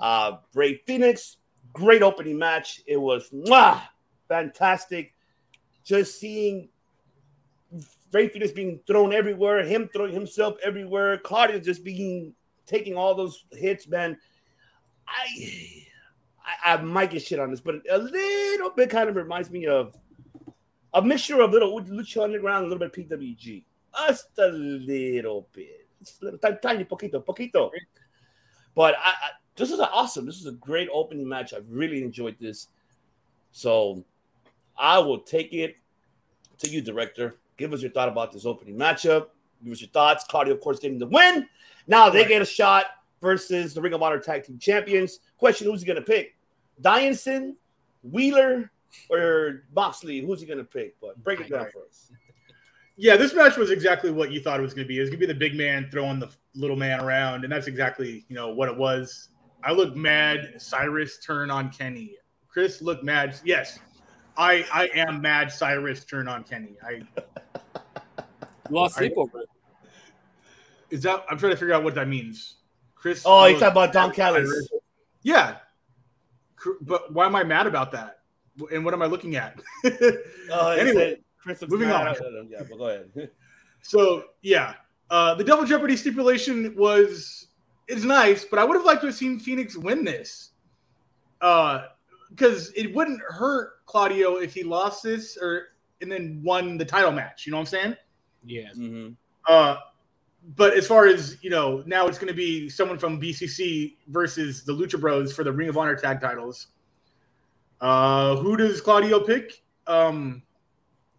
uh, 0.00 0.38
Rey 0.54 0.80
Fenix. 0.86 1.36
Great 1.72 2.02
opening 2.02 2.38
match. 2.38 2.82
It 2.86 2.96
was 2.96 3.30
mwah, 3.30 3.80
fantastic. 4.28 5.14
Just 5.82 6.20
seeing 6.20 6.68
Rey 8.14 8.26
is 8.26 8.52
being 8.52 8.80
thrown 8.86 9.12
everywhere, 9.12 9.64
him 9.64 9.90
throwing 9.92 10.14
himself 10.14 10.54
everywhere, 10.62 11.18
Claudio 11.18 11.58
just 11.58 11.82
being 11.84 12.32
taking 12.64 12.96
all 12.96 13.14
those 13.14 13.44
hits, 13.52 13.88
man. 13.88 14.16
I, 15.06 15.86
I 16.64 16.74
I 16.74 16.82
might 16.82 17.10
get 17.10 17.22
shit 17.22 17.40
on 17.40 17.50
this, 17.50 17.60
but 17.60 17.76
a 17.90 17.98
little 17.98 18.70
bit 18.70 18.88
kind 18.88 19.08
of 19.08 19.16
reminds 19.16 19.50
me 19.50 19.66
of 19.66 19.96
a 20.94 21.02
mixture 21.02 21.40
of 21.40 21.50
little 21.50 21.80
Lucha 21.80 22.22
Underground, 22.22 22.64
a 22.64 22.68
little 22.68 22.86
bit 22.86 22.96
of 22.96 23.18
PWG, 23.18 23.64
just 24.06 24.28
a 24.38 24.48
little 24.48 25.48
bit, 25.52 25.88
just 25.98 26.22
a 26.22 26.26
little 26.26 26.38
tiny, 26.38 26.58
tiny 26.62 26.84
poquito, 26.84 27.24
poquito. 27.24 27.70
But 28.76 28.94
I, 28.94 29.10
I, 29.10 29.30
this 29.56 29.72
is 29.72 29.80
awesome. 29.80 30.24
This 30.24 30.38
is 30.38 30.46
a 30.46 30.52
great 30.52 30.88
opening 30.92 31.28
match. 31.28 31.52
I 31.52 31.58
really 31.68 32.02
enjoyed 32.02 32.36
this. 32.40 32.68
So 33.50 34.04
I 34.76 34.98
will 34.98 35.20
take 35.20 35.52
it 35.52 35.76
to 36.58 36.68
you, 36.68 36.80
director. 36.80 37.36
Give 37.56 37.72
us 37.72 37.82
your 37.82 37.90
thought 37.90 38.08
about 38.08 38.32
this 38.32 38.46
opening 38.46 38.76
matchup. 38.76 39.28
Give 39.62 39.72
us 39.72 39.80
your 39.80 39.90
thoughts. 39.90 40.24
Cardi, 40.28 40.50
of 40.50 40.60
course, 40.60 40.78
getting 40.78 40.98
the 40.98 41.06
win. 41.06 41.48
Now 41.86 42.10
they 42.10 42.24
get 42.24 42.42
a 42.42 42.46
shot 42.46 42.86
versus 43.20 43.74
the 43.74 43.80
Ring 43.80 43.92
of 43.92 44.02
Honor 44.02 44.18
Tag 44.18 44.44
Team 44.44 44.58
Champions. 44.58 45.20
Question: 45.38 45.70
Who's 45.70 45.80
he 45.80 45.86
going 45.86 45.96
to 45.96 46.02
pick? 46.02 46.36
Danielson, 46.80 47.56
Wheeler, 48.02 48.70
or 49.10 49.64
Moxley? 49.74 50.20
Who's 50.20 50.40
he 50.40 50.46
going 50.46 50.58
to 50.58 50.64
pick? 50.64 51.00
But 51.00 51.22
break 51.22 51.40
it 51.40 51.50
down 51.50 51.66
for 51.72 51.86
us. 51.86 52.10
Yeah, 52.96 53.16
this 53.16 53.34
match 53.34 53.56
was 53.56 53.70
exactly 53.70 54.12
what 54.12 54.30
you 54.30 54.40
thought 54.40 54.60
it 54.60 54.62
was 54.62 54.72
going 54.72 54.84
to 54.84 54.88
be. 54.88 54.98
It 54.98 55.00
was 55.00 55.10
going 55.10 55.20
to 55.20 55.26
be 55.26 55.32
the 55.32 55.38
big 55.38 55.56
man 55.56 55.88
throwing 55.90 56.20
the 56.20 56.30
little 56.54 56.76
man 56.76 57.00
around, 57.00 57.44
and 57.44 57.52
that's 57.52 57.66
exactly 57.66 58.24
you 58.28 58.36
know 58.36 58.54
what 58.54 58.68
it 58.68 58.76
was. 58.76 59.30
I 59.64 59.72
look 59.72 59.96
mad. 59.96 60.54
Cyrus 60.58 61.18
turn 61.18 61.50
on 61.50 61.70
Kenny 61.70 62.16
Chris 62.54 62.80
looked 62.80 63.02
mad. 63.02 63.34
Yes, 63.44 63.80
I 64.36 64.64
I 64.72 64.88
am 64.94 65.20
mad. 65.20 65.50
Cyrus 65.52 66.04
turned 66.04 66.28
on 66.28 66.44
Kenny. 66.44 66.76
I 66.86 67.02
Lost 68.70 68.96
I- 68.96 69.00
sleep 69.00 69.12
over 69.16 69.40
it. 69.40 69.48
is 70.90 71.02
that. 71.02 71.24
I'm 71.30 71.38
trying 71.38 71.52
to 71.52 71.56
figure 71.56 71.74
out 71.74 71.84
what 71.84 71.94
that 71.94 72.08
means. 72.08 72.56
Chris. 72.94 73.22
Oh, 73.26 73.44
you 73.44 73.50
looked 73.52 73.60
talking 73.60 73.72
about 73.72 73.92
Don 73.92 74.12
Callis? 74.12 74.68
Yeah, 75.22 75.56
but 76.82 77.12
why 77.12 77.26
am 77.26 77.36
I 77.36 77.44
mad 77.44 77.66
about 77.66 77.92
that? 77.92 78.20
And 78.72 78.84
what 78.84 78.94
am 78.94 79.02
I 79.02 79.06
looking 79.06 79.36
at? 79.36 79.58
Oh, 80.50 80.70
anyway, 80.70 81.18
Chris 81.38 81.62
moving 81.68 81.88
mad. 81.88 82.08
on. 82.18 82.48
Yeah, 82.50 82.62
but 82.68 82.78
go 82.78 82.88
ahead. 82.88 83.30
So 83.82 84.24
yeah, 84.40 84.74
uh, 85.10 85.34
the 85.34 85.44
double 85.44 85.66
jeopardy 85.66 85.96
stipulation 85.96 86.74
was 86.74 87.48
is 87.86 88.02
nice, 88.04 88.46
but 88.46 88.58
I 88.58 88.64
would 88.64 88.76
have 88.76 88.86
liked 88.86 89.02
to 89.02 89.08
have 89.08 89.14
seen 89.16 89.38
Fenix 89.38 89.76
win 89.76 90.04
this, 90.04 90.52
because 92.34 92.72
it 92.74 92.94
wouldn't 92.94 93.20
hurt 93.20 93.84
Claudio 93.86 94.36
if 94.36 94.54
he 94.54 94.62
lost 94.62 95.02
this 95.02 95.38
or 95.40 95.68
and 96.00 96.10
then 96.10 96.40
won 96.42 96.76
the 96.76 96.84
title 96.84 97.12
match. 97.12 97.46
You 97.46 97.52
know 97.52 97.58
what 97.58 97.62
I'm 97.62 97.66
saying? 97.66 97.96
Yeah. 98.44 98.70
Mm-hmm. 98.76 99.12
Uh, 99.48 99.76
but 100.56 100.74
as 100.74 100.86
far 100.86 101.06
as 101.06 101.38
you 101.42 101.50
know, 101.50 101.82
now 101.86 102.06
it's 102.06 102.18
going 102.18 102.28
to 102.28 102.34
be 102.34 102.68
someone 102.68 102.98
from 102.98 103.20
BCC 103.20 103.96
versus 104.08 104.64
the 104.64 104.72
Lucha 104.72 105.00
Bros 105.00 105.34
for 105.34 105.44
the 105.44 105.52
Ring 105.52 105.68
of 105.68 105.78
Honor 105.78 105.96
tag 105.96 106.20
titles. 106.20 106.68
Uh, 107.80 108.36
who 108.36 108.56
does 108.56 108.80
Claudio 108.80 109.20
pick? 109.20 109.62
Um, 109.86 110.42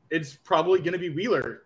it's 0.09 0.36
probably 0.36 0.80
going 0.80 0.93
to 0.93 0.99
be 0.99 1.09
Wheeler 1.09 1.63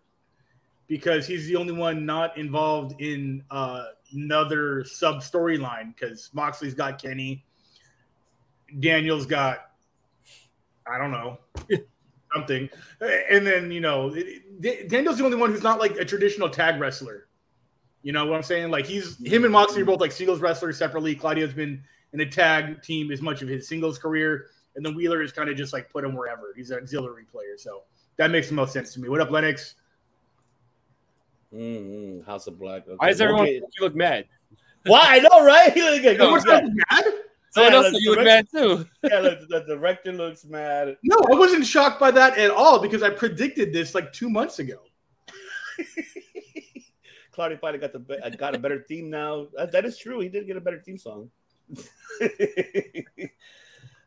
because 0.88 1.28
he's 1.28 1.48
the 1.48 1.56
only 1.56 1.74
one 1.74 2.06
not 2.06 2.38
involved 2.38 3.00
in 3.02 3.44
uh, 3.52 3.86
another 4.14 4.84
sub 4.86 5.18
storyline. 5.18 5.94
Because 5.94 6.30
Moxley's 6.34 6.74
got 6.74 7.02
Kenny, 7.02 7.46
Daniel's 8.80 9.26
got 9.26 9.72
I 10.92 10.98
don't 10.98 11.12
know 11.12 11.38
something, 12.34 12.70
and 13.30 13.46
then 13.46 13.72
you 13.72 13.80
know 13.82 14.12
it- 14.14 14.62
Da- 14.62 14.88
Daniel's 14.88 15.18
the 15.20 15.24
only 15.26 15.38
one 15.38 15.52
who's 15.52 15.64
not 15.64 15.80
like 15.80 15.96
a 15.98 16.04
traditional 16.06 16.50
tag 16.50 16.80
wrestler. 16.82 17.28
You 18.02 18.12
know 18.14 18.26
what 18.26 18.36
I'm 18.36 18.44
saying? 18.44 18.72
Like 18.72 18.86
he's 18.86 19.18
him 19.26 19.44
and 19.44 19.54
Moxley 19.54 19.82
are 19.82 19.86
both 19.86 20.00
like 20.02 20.12
singles 20.12 20.40
wrestlers 20.42 20.78
separately. 20.78 21.16
Claudio's 21.16 21.54
been 21.54 21.82
in 22.14 22.20
a 22.22 22.26
tag 22.26 22.82
team 22.82 23.12
as 23.12 23.22
much 23.22 23.42
of 23.42 23.48
his 23.48 23.68
singles 23.68 23.98
career, 24.00 24.48
and 24.76 24.86
then 24.86 24.96
Wheeler 24.96 25.22
is 25.22 25.32
kind 25.32 25.50
of 25.50 25.56
just 25.58 25.74
like 25.74 25.90
put 25.90 26.04
him 26.04 26.16
wherever. 26.16 26.54
He's 26.56 26.72
an 26.72 26.78
auxiliary 26.80 27.24
player, 27.26 27.58
so 27.58 27.84
that 28.18 28.32
makes 28.32 28.48
the 28.50 28.54
most 28.56 28.74
sense 28.74 28.94
to 28.94 29.00
me. 29.00 29.10
What 29.10 29.22
up, 29.22 29.32
Lennox? 29.32 29.76
Mm-hmm. 31.54 32.26
House 32.30 32.48
of 32.48 32.60
Black. 32.60 32.84
Okay. 32.88 32.96
Why 32.98 33.08
does 33.08 33.22
everyone 33.22 33.44
Okay. 33.44 33.56
you 33.56 33.64
look 33.82 33.96
mad? 33.96 34.26
Why? 34.86 35.02
I 35.04 35.20
know, 35.20 35.46
right? 35.46 35.74
He 35.74 35.82
look, 35.82 36.18
No, 36.18 36.32
what's 36.32 36.46
yeah. 36.46 36.62
that 36.62 36.70
mad? 36.92 37.06
Someone 37.52 37.72
Yeah, 37.74 37.78
else 37.78 37.86
the 37.88 37.92
said 37.94 38.02
you 38.02 38.10
look 38.12 38.20
direct- 38.20 38.54
mad 38.54 38.62
too. 38.62 38.86
yeah, 39.10 39.20
the, 39.22 39.46
the 39.50 39.60
director 39.68 40.12
looks 40.12 40.46
mad. 40.46 40.98
No, 41.04 41.18
I 41.32 41.36
wasn't 41.36 41.66
shocked 41.66 42.00
by 42.00 42.12
that 42.12 42.38
at 42.38 42.52
all 42.52 42.80
because 42.80 43.02
I 43.02 43.10
predicted 43.10 43.74
this 43.74 43.96
like 43.96 44.14
two 44.14 44.30
months 44.30 44.60
ago. 44.60 44.82
Claudio 47.32 47.58
finally 47.58 47.80
got 47.80 47.94
the 47.94 48.20
uh, 48.24 48.30
got 48.30 48.56
a 48.56 48.60
better 48.60 48.84
theme 48.88 49.10
now. 49.10 49.48
That, 49.56 49.72
that 49.72 49.86
is 49.86 49.98
true. 49.98 50.20
He 50.20 50.30
did 50.30 50.46
get 50.46 50.58
a 50.58 50.62
better 50.62 50.80
theme 50.80 50.98
song. 50.98 51.32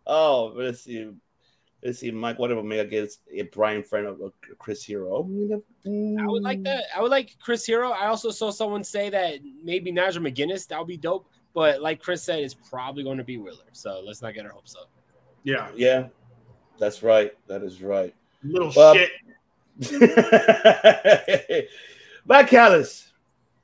oh, 0.06 0.52
let's 0.54 0.80
see. 0.82 1.08
Let's 1.82 1.98
see, 1.98 2.10
Mike. 2.12 2.38
What 2.38 2.50
if 2.52 2.58
Omega 2.58 2.84
gets 2.88 3.18
a 3.32 3.42
Brian 3.42 3.82
friend 3.82 4.06
of 4.06 4.20
of 4.20 4.32
Chris 4.58 4.84
Hero? 4.84 5.26
I 5.86 6.26
would 6.26 6.42
like 6.42 6.62
that. 6.64 6.84
I 6.94 7.00
would 7.00 7.10
like 7.10 7.36
Chris 7.40 7.64
Hero. 7.66 7.90
I 7.90 8.06
also 8.06 8.30
saw 8.30 8.50
someone 8.50 8.84
say 8.84 9.10
that 9.10 9.38
maybe 9.64 9.90
Nigel 9.90 10.22
McGuinness. 10.22 10.68
That 10.68 10.78
would 10.78 10.88
be 10.88 10.96
dope. 10.96 11.26
But 11.54 11.82
like 11.82 12.00
Chris 12.00 12.22
said, 12.22 12.40
it's 12.40 12.54
probably 12.54 13.04
going 13.04 13.18
to 13.18 13.24
be 13.24 13.38
Wheeler. 13.38 13.64
So 13.72 14.02
let's 14.04 14.22
not 14.22 14.34
get 14.34 14.46
our 14.46 14.52
hopes 14.52 14.74
up. 14.74 14.88
Yeah, 15.44 15.70
Yeah, 15.74 16.08
that's 16.78 17.02
right. 17.02 17.32
That 17.48 17.62
is 17.62 17.82
right. 17.82 18.14
little 18.42 18.72
Well, 18.74 18.94
shit. 18.94 19.10
Matt 22.26 22.48
Callis, 22.48 23.12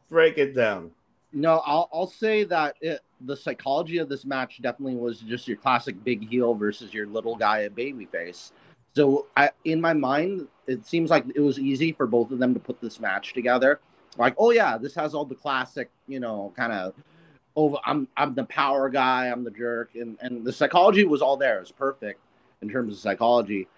break 0.08 0.38
it 0.38 0.54
down. 0.54 0.90
No, 1.32 1.62
I'll 1.64 1.88
I'll 1.92 2.06
say 2.06 2.44
that 2.44 2.76
it, 2.80 3.00
the 3.20 3.36
psychology 3.36 3.98
of 3.98 4.08
this 4.08 4.24
match 4.24 4.60
definitely 4.62 4.96
was 4.96 5.20
just 5.20 5.46
your 5.46 5.56
classic 5.56 6.02
big 6.04 6.26
heel 6.28 6.54
versus 6.54 6.94
your 6.94 7.06
little 7.06 7.36
guy 7.36 7.64
at 7.64 7.74
babyface. 7.74 8.52
So 8.94 9.26
I, 9.36 9.50
in 9.64 9.80
my 9.80 9.92
mind, 9.92 10.48
it 10.66 10.86
seems 10.86 11.10
like 11.10 11.24
it 11.34 11.40
was 11.40 11.58
easy 11.58 11.92
for 11.92 12.06
both 12.06 12.30
of 12.30 12.38
them 12.38 12.54
to 12.54 12.60
put 12.60 12.80
this 12.80 12.98
match 12.98 13.34
together. 13.34 13.80
Like, 14.16 14.34
oh 14.38 14.50
yeah, 14.50 14.78
this 14.78 14.94
has 14.94 15.14
all 15.14 15.24
the 15.24 15.34
classic, 15.34 15.90
you 16.06 16.18
know, 16.18 16.52
kind 16.56 16.72
of 16.72 16.94
over. 17.58 17.76
I'm 17.84 18.08
I'm 18.16 18.34
the 18.34 18.44
power 18.44 18.88
guy. 18.88 19.26
I'm 19.26 19.42
the 19.42 19.50
jerk, 19.50 19.96
and 19.96 20.16
and 20.20 20.44
the 20.44 20.52
psychology 20.52 21.04
was 21.04 21.20
all 21.20 21.36
there. 21.36 21.56
It 21.56 21.60
was 21.60 21.72
perfect 21.72 22.20
in 22.62 22.70
terms 22.70 22.94
of 22.94 23.00
psychology. 23.00 23.68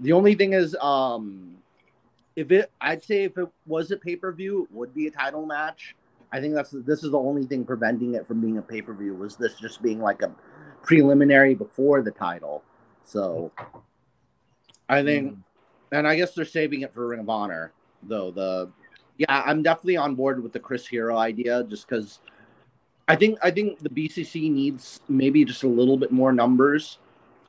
The 0.00 0.12
only 0.12 0.34
thing 0.34 0.54
is, 0.54 0.74
um, 0.80 1.56
if 2.34 2.50
it, 2.50 2.70
I'd 2.80 3.04
say 3.04 3.24
if 3.24 3.36
it 3.36 3.48
was 3.66 3.90
a 3.90 3.96
pay 3.96 4.16
per 4.16 4.32
view, 4.32 4.64
it 4.64 4.74
would 4.74 4.94
be 4.94 5.06
a 5.06 5.10
title 5.10 5.46
match. 5.46 5.94
I 6.32 6.40
think 6.40 6.54
that's 6.54 6.70
this 6.70 7.04
is 7.04 7.10
the 7.10 7.18
only 7.18 7.44
thing 7.44 7.64
preventing 7.64 8.14
it 8.14 8.26
from 8.26 8.40
being 8.40 8.56
a 8.58 8.62
pay 8.62 8.80
per 8.80 8.94
view. 8.94 9.14
Was 9.14 9.36
this 9.36 9.54
just 9.60 9.82
being 9.82 10.00
like 10.00 10.22
a 10.22 10.32
preliminary 10.82 11.54
before 11.54 12.02
the 12.02 12.10
title? 12.10 12.64
So 13.04 13.52
I 14.88 15.02
think, 15.02 15.36
and 15.92 16.08
I 16.08 16.16
guess 16.16 16.34
they're 16.34 16.46
saving 16.46 16.80
it 16.80 16.94
for 16.94 17.08
Ring 17.08 17.20
of 17.20 17.28
Honor, 17.28 17.72
though. 18.02 18.30
The 18.30 18.70
yeah, 19.18 19.42
I'm 19.44 19.62
definitely 19.62 19.98
on 19.98 20.14
board 20.14 20.42
with 20.42 20.54
the 20.54 20.60
Chris 20.60 20.86
Hero 20.86 21.18
idea, 21.18 21.64
just 21.64 21.86
because 21.86 22.20
I 23.12 23.16
think 23.16 23.38
I 23.42 23.50
think 23.50 23.78
the 23.80 23.90
BCC 23.90 24.50
needs 24.50 24.98
maybe 25.06 25.44
just 25.44 25.64
a 25.64 25.68
little 25.68 25.98
bit 25.98 26.12
more 26.12 26.32
numbers, 26.32 26.96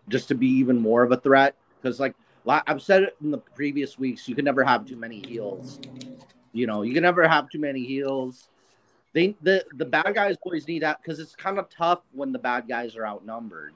just 0.09 0.28
to 0.28 0.36
be 0.36 0.47
even 0.47 0.78
more 0.78 1.03
of 1.03 1.14
a 1.14 1.18
threat. 1.18 1.55
Because 1.82 2.01
like 2.01 2.16
I've 2.45 2.82
said 2.82 3.03
it 3.03 3.16
in 3.22 3.32
the 3.32 3.38
previous 3.38 3.97
weeks, 3.97 4.28
you 4.28 4.36
can 4.36 4.43
never 4.43 4.66
have 4.66 4.86
too 4.86 4.97
many 4.97 5.22
heels. 5.26 5.80
You 6.51 6.68
know, 6.68 6.82
you 6.82 6.93
can 6.93 7.01
never 7.01 7.26
have 7.30 7.49
too 7.49 7.59
many 7.59 7.86
heels. 7.86 8.49
They 9.14 9.38
the 9.41 9.64
the 9.78 9.86
bad 9.86 10.14
guys 10.14 10.36
always 10.41 10.68
need 10.68 10.84
that 10.84 11.01
because 11.01 11.22
it's 11.22 11.34
kind 11.34 11.57
of 11.57 11.70
tough 11.70 12.01
when 12.11 12.34
the 12.34 12.39
bad 12.39 12.68
guys 12.68 12.97
are 12.97 13.07
outnumbered 13.07 13.74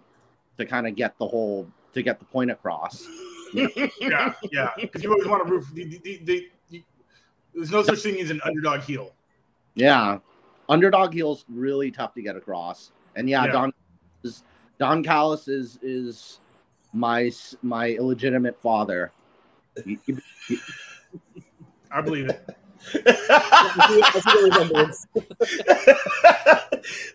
to 0.58 0.66
kind 0.66 0.88
of 0.88 0.96
get 0.98 1.18
the 1.18 1.28
whole 1.28 1.70
to 1.94 2.04
get 2.04 2.20
the 2.20 2.26
point 2.26 2.52
across. 2.52 3.08
yeah, 3.54 4.34
yeah. 4.52 4.72
Because 4.78 5.04
you 5.04 5.10
always 5.10 5.26
want 5.26 5.48
to 5.48 5.50
root. 5.50 5.64
For 5.64 5.74
the, 5.74 5.86
the, 5.86 6.20
the, 6.26 6.50
the, 6.70 6.84
there's 7.56 7.72
no 7.72 7.82
such 7.82 8.00
thing 8.00 8.20
as 8.20 8.30
an 8.30 8.42
underdog 8.44 8.82
heel. 8.82 9.14
Yeah, 9.76 10.20
underdog 10.70 11.14
heels 11.14 11.46
really 11.50 11.92
tough 11.92 12.14
to 12.16 12.22
get 12.22 12.36
across. 12.36 12.92
And 13.16 13.30
yeah, 13.30 13.46
Yeah. 13.46 13.52
Don 13.52 13.74
is 14.24 14.44
Don 14.80 15.04
Callis 15.04 15.48
is 15.48 15.80
is 15.82 16.40
my 16.94 17.32
my 17.64 17.90
illegitimate 17.90 18.60
father. 18.60 19.12
He- 19.86 20.00
he- 20.06 20.60
I 21.92 22.02
believe 22.02 22.30
it. 22.30 22.44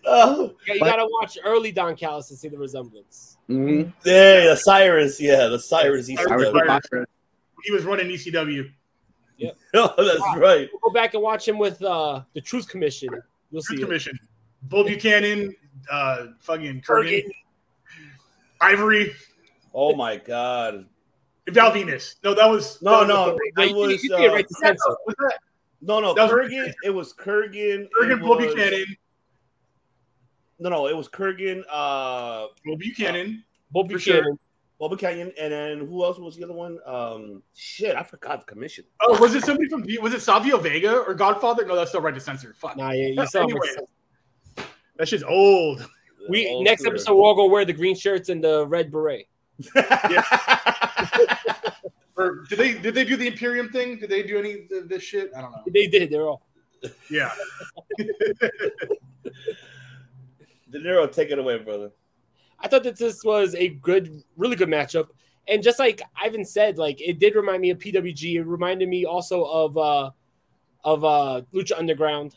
oh, 0.05 0.53
Yeah, 0.67 0.73
you 0.75 0.79
gotta 0.79 1.07
watch 1.21 1.37
early 1.43 1.71
Don 1.71 1.95
Callis 1.95 2.27
to 2.29 2.35
see 2.35 2.47
the 2.47 2.57
resemblance. 2.57 3.37
Mhm. 3.49 3.91
yeah, 4.05 4.45
the 4.49 4.55
Cyrus. 4.55 5.19
Yeah, 5.21 5.47
the 5.47 5.59
Cyrus. 5.59 6.07
He 6.07 6.17
I 6.17 6.23
I 6.29 6.35
was 6.35 6.51
Cyrus. 6.51 7.05
He 7.63 7.71
was 7.71 7.83
running 7.85 8.07
ECW. 8.07 8.69
oh, 9.73 9.93
that's 9.97 10.37
right. 10.39 10.69
Go 10.83 10.91
back 10.91 11.13
and 11.15 11.23
watch 11.23 11.47
him 11.47 11.57
with 11.57 11.81
uh, 11.81 12.21
the 12.33 12.39
Truth 12.41 12.69
Commission. 12.69 13.09
You'll 13.53 13.61
see 13.61 13.75
Truth 13.75 13.79
it. 13.79 13.85
Commission. 13.85 14.19
Bull 14.63 14.83
Buchanan, 14.83 15.55
uh, 15.91 16.25
fucking 16.39 16.81
Kurgan, 16.81 17.23
Kurgan. 17.23 17.31
Ivory, 18.59 19.13
Oh 19.75 19.95
my 19.95 20.17
God. 20.17 20.85
Val 21.49 21.71
Venis. 21.71 22.15
No, 22.23 22.33
that 22.33 22.45
was 22.49 22.81
No, 22.81 23.01
that 23.01 23.07
no, 23.07 23.37
was 23.57 23.73
was 23.73 23.91
you 23.91 23.97
see 24.09 24.13
it 24.23 24.29
uh, 24.31 24.33
right 24.33 24.47
to 24.47 24.77
was 25.05 25.15
that 25.19 25.39
no, 25.81 25.99
no. 25.99 26.13
That 26.13 26.23
was- 26.23 26.49
Kurgan. 26.49 26.73
It 26.83 26.89
was 26.89 27.13
Kurgan. 27.13 27.87
Kurgan, 27.99 28.11
it 28.13 28.19
Bull 28.21 28.37
was- 28.37 28.53
Buchanan, 28.55 28.85
No, 30.59 30.69
no, 30.69 30.87
it 30.87 30.95
was 30.97 31.07
Kurgan. 31.09 31.63
Uh, 31.69 32.47
Bull 32.65 32.77
Buchanan. 32.77 33.43
Bob 33.71 33.91
For 33.91 33.99
sure. 33.99 34.23
Buchanan. 34.89 34.89
Bobby 34.89 34.97
Canyon, 34.97 35.31
and 35.39 35.53
then 35.81 35.87
who 35.87 36.03
else 36.03 36.17
was 36.17 36.35
the 36.35 36.43
other 36.43 36.53
one? 36.53 36.79
Um, 36.85 37.43
shit, 37.53 37.95
I 37.95 38.03
forgot 38.03 38.39
the 38.41 38.45
commission. 38.45 38.85
Oh, 39.01 39.19
was 39.19 39.35
it 39.35 39.43
somebody 39.43 39.69
from? 39.69 39.83
Was 40.01 40.13
it 40.13 40.21
Savio 40.21 40.57
Vega 40.57 40.97
or 40.99 41.13
Godfather? 41.13 41.65
No, 41.65 41.75
that's 41.75 41.91
still 41.91 42.01
right 42.01 42.13
to 42.13 42.19
censor. 42.19 42.53
Fuck. 42.57 42.77
Nah, 42.77 42.91
yeah, 42.91 43.07
you 43.07 43.27
saw. 43.27 43.43
Anyway. 43.43 43.59
That 44.97 45.07
shit's 45.07 45.23
old. 45.23 45.87
We 46.29 46.47
Old 46.47 46.63
next 46.63 46.83
school. 46.83 46.93
episode 46.93 47.15
we're 47.15 47.23
all 47.23 47.35
gonna 47.35 47.49
wear 47.49 47.65
the 47.65 47.73
green 47.73 47.95
shirts 47.95 48.29
and 48.29 48.43
the 48.43 48.65
red 48.67 48.91
beret. 48.91 49.27
Or 52.15 52.43
did 52.47 52.59
they 52.59 52.73
did 52.75 52.93
they 52.93 53.05
do 53.05 53.17
the 53.17 53.25
Imperium 53.25 53.69
thing? 53.69 53.97
Did 53.97 54.07
they 54.09 54.21
do 54.21 54.37
any 54.37 54.67
of 54.71 54.87
this 54.87 55.01
shit? 55.01 55.31
I 55.35 55.41
don't 55.41 55.51
know. 55.51 55.63
They 55.73 55.87
did. 55.87 56.11
They're 56.11 56.27
all. 56.27 56.45
Yeah. 57.09 57.31
De 57.97 58.07
Niro, 60.79 61.11
take 61.11 61.31
it 61.31 61.39
away, 61.39 61.57
brother. 61.57 61.89
I 62.63 62.67
thought 62.69 62.83
that 62.83 62.97
this 62.97 63.23
was 63.23 63.55
a 63.55 63.69
good, 63.69 64.23
really 64.37 64.55
good 64.55 64.69
matchup. 64.69 65.09
And 65.47 65.61
just 65.61 65.79
like 65.79 66.01
Ivan 66.19 66.45
said, 66.45 66.77
like 66.77 67.01
it 67.01 67.19
did 67.19 67.35
remind 67.35 67.61
me 67.61 67.69
of 67.69 67.77
PWG. 67.77 68.35
It 68.35 68.43
reminded 68.43 68.87
me 68.87 69.05
also 69.05 69.43
of 69.43 69.77
uh 69.77 70.11
of 70.83 71.03
uh 71.03 71.41
Lucha 71.53 71.77
Underground. 71.77 72.35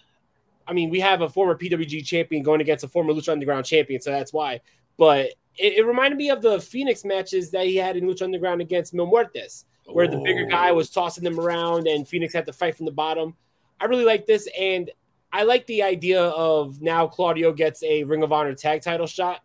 I 0.66 0.72
mean, 0.72 0.91
we 0.91 0.99
have 0.99 1.20
a 1.20 1.29
former 1.29 1.57
PWG 1.57 2.05
champion 2.05 2.43
going 2.43 2.61
against 2.61 2.83
a 2.83 2.89
former 2.89 3.12
Lucha 3.12 3.31
Underground 3.31 3.64
champion, 3.64 4.01
so 4.01 4.11
that's 4.11 4.33
why. 4.33 4.61
But 4.97 5.27
it, 5.57 5.74
it 5.79 5.87
reminded 5.87 6.16
me 6.16 6.31
of 6.31 6.43
the 6.43 6.61
Fenix 6.61 7.05
matches 7.05 7.53
that 7.53 7.66
he 7.66 7.77
had 7.77 7.97
in 7.97 8.05
Lucha 8.05 8.22
Underground 8.22 8.61
against 8.61 8.93
Mil 8.93 9.07
Muertes, 9.07 9.64
where 9.87 10.09
the 10.09 10.18
bigger 10.18 10.47
guy 10.47 10.72
was 10.72 10.91
tossing 10.91 11.22
them 11.22 11.39
around 11.39 11.87
and 11.87 12.09
Fenix 12.09 12.35
had 12.35 12.47
to 12.47 12.53
fight 12.53 12.77
from 12.77 12.87
the 12.87 12.93
bottom. 12.93 13.37
I 13.81 13.85
really 13.85 14.05
like 14.05 14.27
this, 14.27 14.49
and 14.59 14.91
I 15.33 15.45
like 15.45 15.66
the 15.66 15.85
idea 15.85 16.22
of 16.22 16.83
now 16.83 17.07
Claudio 17.07 17.53
gets 17.53 17.85
a 17.85 18.03
Ring 18.03 18.24
of 18.24 18.33
Honor 18.33 18.55
tag 18.55 18.83
title 18.83 19.07
shot. 19.07 19.43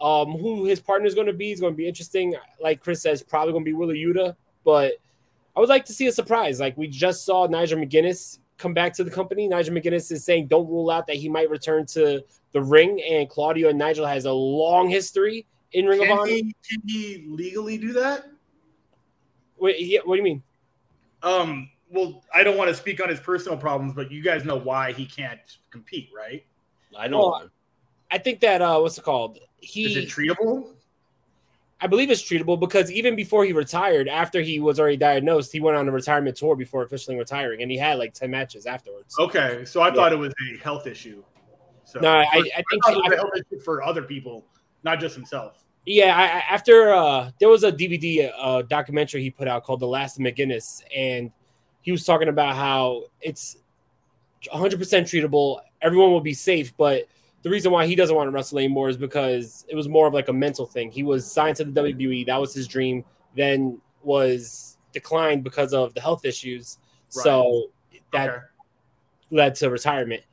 Um, 0.00 0.32
who 0.32 0.66
his 0.66 0.78
partner 0.78 1.06
is 1.06 1.14
going 1.14 1.26
to 1.26 1.32
be 1.32 1.52
is 1.52 1.60
going 1.60 1.72
to 1.72 1.76
be 1.76 1.88
interesting. 1.88 2.34
Like 2.60 2.80
Chris 2.80 3.00
says, 3.02 3.22
probably 3.22 3.52
going 3.52 3.64
to 3.64 3.70
be 3.70 3.74
Wheeler 3.74 3.94
Yuta, 3.94 4.36
but 4.64 4.94
I 5.56 5.60
would 5.60 5.70
like 5.70 5.86
to 5.86 5.92
see 5.92 6.06
a 6.06 6.12
surprise. 6.12 6.60
Like 6.60 6.76
we 6.76 6.86
just 6.86 7.24
saw 7.24 7.46
Nigel 7.46 7.78
McGuinness 7.78 8.38
come 8.58 8.74
back 8.74 8.92
to 8.94 9.04
the 9.04 9.10
company. 9.10 9.48
Nigel 9.48 9.74
McGuinness 9.74 10.12
is 10.12 10.24
saying 10.24 10.48
don't 10.48 10.68
rule 10.68 10.90
out 10.90 11.06
that 11.06 11.16
he 11.16 11.28
might 11.28 11.48
return 11.48 11.86
to 11.86 12.22
the 12.52 12.62
ring, 12.62 13.00
and 13.08 13.28
Claudio 13.28 13.70
and 13.70 13.78
Nigel 13.78 14.06
has 14.06 14.26
a 14.26 14.32
long 14.32 14.90
history 14.90 15.46
in 15.72 15.86
Ring 15.86 16.00
Can 16.00 16.10
of 16.10 16.18
Honor. 16.18 16.30
he, 16.30 16.54
can 16.68 16.82
he 16.86 17.24
legally 17.28 17.78
do 17.78 17.92
that? 17.94 18.26
Wait, 19.58 19.80
yeah, 19.80 20.00
what 20.04 20.16
do 20.16 20.18
you 20.18 20.24
mean? 20.24 20.42
Um, 21.22 21.70
well, 21.90 22.22
I 22.34 22.42
don't 22.42 22.56
want 22.56 22.68
to 22.68 22.74
speak 22.74 23.02
on 23.02 23.08
his 23.08 23.20
personal 23.20 23.56
problems, 23.56 23.94
but 23.94 24.10
you 24.10 24.22
guys 24.22 24.44
know 24.44 24.56
why 24.56 24.92
he 24.92 25.06
can't 25.06 25.40
compete, 25.70 26.10
right? 26.14 26.44
I 26.96 27.08
know. 27.08 27.18
Well, 27.18 27.50
I 28.10 28.18
think 28.18 28.40
that 28.40 28.62
uh, 28.62 28.78
what's 28.78 28.98
it 28.98 29.04
called? 29.04 29.38
He 29.60 29.84
Is 29.86 29.96
it 29.96 30.08
treatable? 30.08 30.68
I 31.80 31.86
believe 31.86 32.10
it's 32.10 32.22
treatable 32.22 32.58
because 32.58 32.90
even 32.90 33.14
before 33.16 33.44
he 33.44 33.52
retired, 33.52 34.08
after 34.08 34.40
he 34.40 34.60
was 34.60 34.80
already 34.80 34.96
diagnosed, 34.96 35.52
he 35.52 35.60
went 35.60 35.76
on 35.76 35.86
a 35.86 35.92
retirement 35.92 36.36
tour 36.36 36.56
before 36.56 36.82
officially 36.82 37.16
retiring, 37.18 37.60
and 37.62 37.70
he 37.70 37.76
had 37.76 37.98
like 37.98 38.14
ten 38.14 38.30
matches 38.30 38.64
afterwards. 38.66 39.14
Okay, 39.18 39.64
so 39.66 39.82
I 39.82 39.92
thought 39.92 40.12
it 40.12 40.16
was 40.18 40.32
a 40.54 40.58
health 40.62 40.86
issue. 40.86 41.22
So 41.84 42.00
No, 42.00 42.08
I- 42.08 42.22
I 42.32 42.40
think 42.40 42.64
it 42.72 42.80
was 42.86 42.94
he- 43.08 43.14
a 43.14 43.16
health 43.16 43.30
issue 43.36 43.60
for 43.60 43.82
other 43.82 44.02
people, 44.02 44.46
not 44.84 45.00
just 45.00 45.14
himself. 45.14 45.62
Yeah, 45.84 46.16
I, 46.16 46.22
I- 46.38 46.54
after 46.54 46.92
uh, 46.94 47.30
there 47.38 47.48
was 47.50 47.62
a 47.62 47.70
DVD 47.70 48.32
uh, 48.38 48.62
documentary 48.62 49.22
he 49.22 49.30
put 49.30 49.46
out 49.46 49.62
called 49.64 49.80
"The 49.80 49.86
Last 49.86 50.18
of 50.18 50.24
McGuinness," 50.24 50.82
and 50.94 51.30
he 51.82 51.92
was 51.92 52.04
talking 52.04 52.28
about 52.28 52.56
how 52.56 53.04
it's 53.20 53.58
100 54.50 54.78
percent 54.78 55.06
treatable. 55.06 55.60
Everyone 55.82 56.10
will 56.10 56.20
be 56.22 56.34
safe, 56.34 56.74
but 56.76 57.04
the 57.46 57.50
reason 57.50 57.70
why 57.70 57.86
he 57.86 57.94
doesn't 57.94 58.16
want 58.16 58.26
to 58.26 58.32
wrestle 58.32 58.58
anymore 58.58 58.88
is 58.88 58.96
because 58.96 59.64
it 59.68 59.76
was 59.76 59.88
more 59.88 60.08
of 60.08 60.12
like 60.12 60.26
a 60.26 60.32
mental 60.32 60.66
thing. 60.66 60.90
He 60.90 61.04
was 61.04 61.30
signed 61.30 61.54
to 61.58 61.64
the 61.64 61.80
WWE, 61.80 62.26
that 62.26 62.40
was 62.40 62.52
his 62.52 62.66
dream. 62.66 63.04
Then 63.36 63.80
was 64.02 64.78
declined 64.92 65.44
because 65.44 65.72
of 65.72 65.94
the 65.94 66.00
health 66.00 66.24
issues. 66.24 66.78
So 67.08 67.66
that 68.12 68.46
led 69.30 69.54
to 69.54 69.70
retirement. 69.70 70.24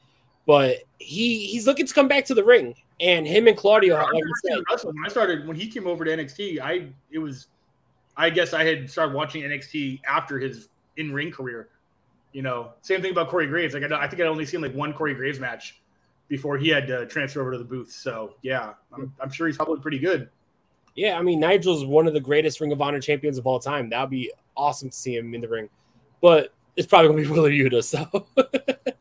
But 0.47 0.77
he 0.97 1.45
he's 1.45 1.67
looking 1.67 1.85
to 1.85 1.93
come 1.93 2.07
back 2.07 2.25
to 2.25 2.33
the 2.33 2.43
ring, 2.43 2.73
and 2.99 3.27
him 3.27 3.47
and 3.47 3.55
Claudio, 3.55 3.95
I've 3.95 4.11
like 4.11 4.23
I 4.23 4.75
said. 4.75 4.85
When 4.87 5.05
I 5.05 5.09
started, 5.09 5.47
when 5.47 5.55
he 5.55 5.67
came 5.67 5.85
over 5.85 6.03
to 6.03 6.09
NXT, 6.09 6.61
I 6.61 6.87
it 7.11 7.19
was, 7.19 7.45
I 8.17 8.31
guess 8.31 8.53
I 8.53 8.63
had 8.63 8.89
started 8.89 9.13
watching 9.13 9.43
NXT 9.43 10.01
after 10.07 10.39
his 10.39 10.69
in 10.97 11.13
ring 11.13 11.29
career. 11.29 11.69
You 12.31 12.41
know, 12.41 12.71
same 12.81 13.03
thing 13.03 13.11
about 13.11 13.29
Corey 13.29 13.45
Graves. 13.45 13.75
Like 13.75 13.83
I, 13.83 14.01
I 14.01 14.07
think 14.07 14.19
I'd 14.19 14.25
only 14.25 14.47
seen 14.47 14.61
like 14.61 14.73
one 14.73 14.93
Corey 14.93 15.13
Graves 15.13 15.39
match 15.39 15.79
before 16.27 16.57
he 16.57 16.69
had 16.69 16.87
to 16.87 17.05
transfer 17.05 17.41
over 17.41 17.51
to 17.51 17.57
the 17.57 17.63
booth. 17.63 17.91
So 17.91 18.35
yeah, 18.41 18.73
I'm, 18.93 19.13
I'm 19.19 19.31
sure 19.31 19.47
he's 19.47 19.57
probably 19.57 19.79
pretty 19.79 19.99
good. 19.99 20.29
Yeah, 20.95 21.17
I 21.17 21.21
mean 21.21 21.39
Nigel's 21.39 21.85
one 21.85 22.07
of 22.07 22.13
the 22.13 22.19
greatest 22.19 22.59
Ring 22.61 22.71
of 22.71 22.81
Honor 22.81 22.99
champions 22.99 23.37
of 23.37 23.47
all 23.47 23.59
time. 23.59 23.89
That 23.89 24.01
would 24.01 24.09
be 24.11 24.31
awesome 24.55 24.89
to 24.89 24.95
see 24.95 25.15
him 25.15 25.33
in 25.33 25.41
the 25.41 25.47
ring, 25.47 25.69
but 26.21 26.53
it's 26.75 26.87
probably 26.87 27.09
gonna 27.09 27.21
be 27.21 27.27
Wheeler 27.33 27.49
Yuta. 27.51 27.83
So 27.83 28.27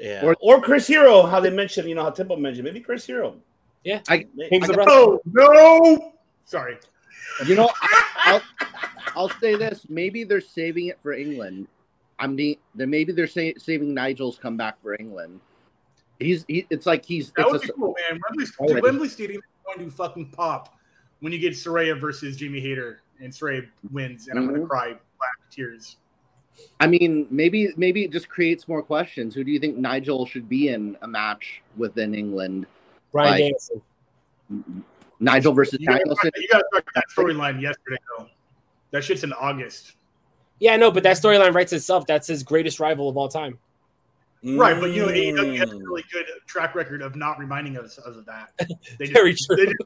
Yeah. 0.00 0.32
Or, 0.40 0.60
Chris 0.60 0.86
Hero, 0.86 1.22
how 1.26 1.40
they 1.40 1.50
mentioned, 1.50 1.88
you 1.88 1.94
know, 1.94 2.04
how 2.04 2.10
Temple 2.10 2.36
mentioned. 2.36 2.64
Maybe 2.64 2.80
Chris 2.80 3.04
Hero. 3.04 3.36
Yeah. 3.84 4.00
I, 4.08 4.26
Kings 4.48 4.68
I 4.68 4.72
of 4.72 4.76
got- 4.76 4.88
Oh 4.88 5.20
no! 5.26 6.12
Sorry. 6.44 6.78
You 7.46 7.54
know, 7.54 7.70
I, 7.80 8.04
I'll, 8.26 8.42
I'll 9.16 9.40
say 9.40 9.56
this. 9.56 9.86
Maybe 9.88 10.24
they're 10.24 10.40
saving 10.40 10.86
it 10.86 10.98
for 11.02 11.12
England. 11.12 11.66
I 12.18 12.26
mean, 12.26 12.36
the, 12.36 12.58
then 12.74 12.90
maybe 12.90 13.12
they're 13.12 13.26
say, 13.26 13.54
saving 13.58 13.94
Nigel's 13.94 14.38
comeback 14.38 14.80
for 14.82 14.94
England. 14.98 15.40
He's 16.18 16.44
he, 16.48 16.66
it's 16.70 16.86
like 16.86 17.04
he's 17.04 17.30
That 17.32 17.42
it's 17.46 17.52
would 17.52 17.62
a- 17.64 17.66
be 17.66 17.72
cool, 17.74 17.94
man. 18.10 18.20
Wembley, 18.28 18.46
Already. 18.58 18.80
Wembley 18.82 19.08
Stadium 19.08 19.38
is 19.42 19.76
going 19.76 19.88
to 19.88 19.94
fucking 19.94 20.30
pop 20.30 20.76
when 21.20 21.32
you 21.32 21.38
get 21.38 21.52
Saraya 21.52 21.98
versus 21.98 22.36
Jamie 22.36 22.60
Hayter 22.60 23.00
and 23.20 23.32
Saraya 23.32 23.66
wins, 23.92 24.28
and 24.28 24.38
I'm 24.38 24.48
Mhm. 24.48 24.54
gonna 24.54 24.66
cry 24.66 24.86
black 24.88 25.50
tears. 25.50 25.96
I 26.80 26.88
mean, 26.88 27.28
maybe 27.30 27.72
maybe 27.76 28.04
it 28.04 28.10
just 28.10 28.28
creates 28.28 28.66
more 28.66 28.82
questions. 28.82 29.34
Who 29.34 29.44
do 29.44 29.50
you 29.52 29.60
think 29.60 29.76
Nigel 29.76 30.26
should 30.26 30.48
be 30.48 30.68
in 30.70 30.96
a 31.02 31.08
match 31.08 31.62
within 31.76 32.14
England? 32.14 32.66
Brian 33.12 33.30
Like, 33.30 33.38
Danielson. 33.40 33.82
Nigel 35.20 35.52
versus 35.52 35.78
You 35.80 35.86
gotta, 35.86 35.98
Danielson. 36.00 36.30
you 36.36 36.48
gotta 36.50 36.64
start 36.68 36.84
that 36.94 37.04
storyline 37.16 37.60
yesterday, 37.60 37.96
though. 38.16 38.26
That 38.90 39.04
shit's 39.04 39.24
in 39.24 39.32
August. 39.34 39.94
Yeah, 40.60 40.72
I 40.74 40.76
know, 40.76 40.90
but 40.90 41.02
that 41.04 41.16
storyline 41.16 41.54
writes 41.54 41.72
itself. 41.72 42.06
That's 42.06 42.26
his 42.26 42.42
greatest 42.42 42.80
rival 42.80 43.08
of 43.08 43.16
all 43.16 43.28
time. 43.28 43.58
Right, 44.44 44.80
but 44.80 44.90
you 44.92 45.02
know, 45.06 45.08
AEW 45.12 45.58
has 45.58 45.70
a 45.70 45.74
Mm. 45.74 45.82
really 45.82 46.04
good 46.12 46.26
track 46.46 46.74
record 46.74 47.02
of 47.02 47.16
not 47.16 47.38
reminding 47.38 47.76
us 47.76 47.98
of 47.98 48.24
that. 48.26 48.52
They 48.98 49.06
just, 49.06 49.12
Very 49.12 49.34
true. 49.34 49.56
They 49.56 49.66
just, 49.66 49.76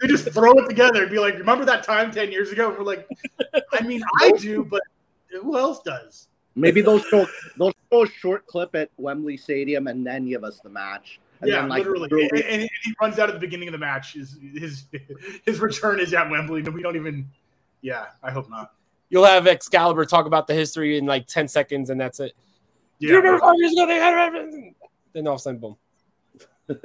they 0.00 0.06
just 0.08 0.30
throw 0.32 0.52
it 0.52 0.68
together 0.68 1.02
and 1.02 1.10
be 1.10 1.18
like, 1.18 1.34
"Remember 1.38 1.64
that 1.66 1.82
time 1.82 2.10
ten 2.10 2.30
years 2.32 2.50
ago?" 2.52 2.68
And 2.70 2.78
we're 2.78 2.84
like, 2.84 3.06
"I 3.72 3.82
mean, 3.82 4.02
I 4.20 4.32
do, 4.32 4.64
but 4.64 4.82
who 5.30 5.58
else 5.58 5.80
does?" 5.82 6.28
Maybe 6.56 6.80
they'll 6.80 6.98
show 6.98 7.26
they'll 7.58 7.72
show 7.92 8.04
a 8.04 8.08
short 8.08 8.46
clip 8.46 8.74
at 8.74 8.90
Wembley 8.96 9.36
Stadium 9.36 9.86
and 9.86 10.06
then 10.06 10.26
give 10.28 10.42
us 10.44 10.58
the 10.60 10.70
match. 10.70 11.20
And 11.40 11.50
yeah, 11.50 11.60
then, 11.60 11.68
like, 11.68 11.80
literally. 11.86 12.08
throw- 12.08 12.20
And, 12.20 12.62
and 12.62 12.70
he 12.82 12.94
runs 13.00 13.18
out 13.18 13.28
at 13.28 13.34
the 13.34 13.40
beginning 13.40 13.68
of 13.68 13.72
the 13.72 13.78
match. 13.78 14.14
His 14.14 14.38
his 14.54 14.84
his 15.44 15.60
return 15.60 16.00
is 16.00 16.12
at 16.14 16.28
Wembley, 16.30 16.60
and 16.62 16.74
we 16.74 16.82
don't 16.82 16.96
even. 16.96 17.28
Yeah, 17.80 18.06
I 18.22 18.30
hope 18.32 18.50
not. 18.50 18.72
You'll 19.10 19.24
have 19.24 19.46
Excalibur 19.46 20.04
talk 20.04 20.26
about 20.26 20.46
the 20.48 20.54
history 20.54 20.98
in 20.98 21.06
like 21.06 21.26
10 21.28 21.46
seconds, 21.48 21.88
and 21.90 21.98
that's 22.00 22.18
it. 22.20 22.34
Do 23.00 23.06
Yeah, 23.06 23.12
you 23.12 23.18
remember 23.18 23.40
five 23.40 23.54
years 23.58 23.72
ago 23.72 23.86
they 23.86 23.96
had 23.96 24.14
everything? 24.14 24.74
Then 25.12 25.26
all 25.26 25.34
of 25.34 25.40
a 25.40 25.42
sudden, 25.42 25.60
boom. 25.60 25.76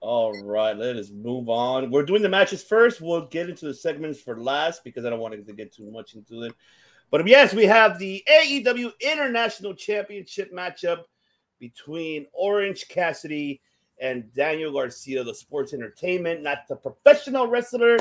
All 0.00 0.32
right, 0.42 0.76
let 0.76 0.96
us 0.96 1.10
move 1.10 1.48
on. 1.48 1.90
We're 1.90 2.04
doing 2.04 2.22
the 2.22 2.28
matches 2.28 2.62
first. 2.62 3.00
We'll 3.00 3.26
get 3.26 3.48
into 3.48 3.66
the 3.66 3.74
segments 3.74 4.20
for 4.20 4.40
last 4.40 4.82
because 4.82 5.04
I 5.04 5.10
don't 5.10 5.20
want 5.20 5.46
to 5.46 5.52
get 5.52 5.72
too 5.72 5.90
much 5.92 6.14
into 6.14 6.42
it. 6.42 6.52
But 7.10 7.26
yes, 7.28 7.54
we 7.54 7.66
have 7.66 7.98
the 7.98 8.24
AEW 8.28 8.92
International 9.00 9.74
Championship 9.74 10.52
matchup 10.52 11.04
between 11.60 12.26
Orange 12.32 12.88
Cassidy 12.88 13.60
and 14.00 14.32
Daniel 14.32 14.72
Garcia, 14.72 15.22
the 15.22 15.34
sports 15.34 15.72
entertainment, 15.72 16.42
not 16.42 16.66
the 16.68 16.74
professional 16.74 17.46
wrestler. 17.46 17.98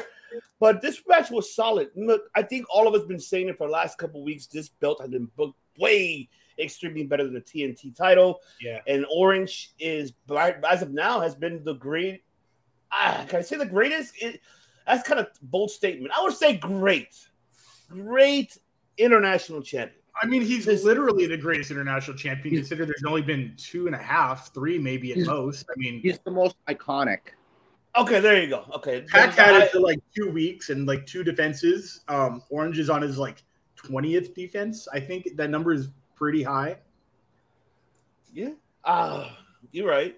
But 0.60 0.82
this 0.82 1.02
match 1.08 1.32
was 1.32 1.56
solid. 1.56 1.90
Look, 1.96 2.24
I 2.36 2.44
think 2.44 2.66
all 2.70 2.88
of 2.88 2.94
us 2.94 3.06
been 3.06 3.20
saying 3.20 3.50
it 3.50 3.58
for 3.58 3.68
the 3.68 3.74
last 3.74 3.98
couple 3.98 4.24
weeks. 4.24 4.48
This 4.48 4.70
belt 4.70 5.02
has 5.02 5.10
been 5.10 5.30
booked 5.36 5.58
way 5.78 6.30
extremely 6.60 7.04
better 7.04 7.24
than 7.24 7.34
the 7.34 7.42
TNT 7.42 7.96
title. 7.96 8.42
Yeah. 8.62 8.80
And 8.88 9.06
Orange 9.12 9.74
is, 9.80 10.14
as 10.70 10.82
of 10.82 10.92
now, 10.92 11.20
has 11.20 11.36
been 11.36 11.64
the 11.64 11.74
great. 11.74 12.24
Ah, 12.92 13.26
can 13.28 13.40
I 13.40 13.42
say 13.42 13.56
the 13.58 13.66
greatest? 13.66 14.22
It, 14.22 14.42
that's 14.86 15.08
kind 15.08 15.20
of 15.20 15.28
bold 15.42 15.72
statement. 15.72 16.14
I 16.18 16.24
would 16.24 16.34
say 16.34 16.58
great, 16.58 17.16
great 17.90 18.58
international 18.98 19.62
champion. 19.62 19.98
I 20.22 20.26
mean, 20.26 20.42
he's 20.42 20.68
literally 20.84 21.26
the 21.26 21.38
greatest 21.38 21.72
international 21.72 22.18
champion. 22.18 22.56
Consider 22.56 22.86
there's 22.86 23.04
only 23.08 23.22
been 23.22 23.54
two 23.58 23.88
and 23.88 23.96
a 23.96 24.02
half, 24.02 24.54
three 24.54 24.78
maybe 24.78 25.14
at 25.14 25.20
most. 25.20 25.66
I 25.70 25.74
mean, 25.78 26.02
He's 26.02 26.20
the 26.20 26.32
most 26.32 26.58
iconic. 26.68 27.20
Okay, 27.98 28.20
there 28.22 28.42
you 28.42 28.48
go. 28.50 28.66
Okay, 28.76 29.02
Pac 29.02 29.34
had 29.36 29.54
I- 29.56 29.64
it 29.66 29.72
for 29.72 29.80
like 29.80 30.00
two 30.16 30.30
weeks 30.32 30.70
and 30.70 30.88
like 30.88 31.06
two 31.06 31.24
defenses. 31.24 32.02
Um, 32.08 32.42
Orange 32.50 32.80
is 32.80 32.90
on 32.90 33.02
his 33.02 33.18
like 33.18 33.44
twentieth 33.76 34.34
defense. 34.34 34.88
I 34.94 35.00
think 35.00 35.28
that 35.36 35.50
number 35.50 35.74
is 35.74 35.90
pretty 36.16 36.42
high. 36.44 36.78
Yeah. 38.34 38.52
Ah, 38.86 39.38
you're 39.72 39.88
right. 39.90 40.18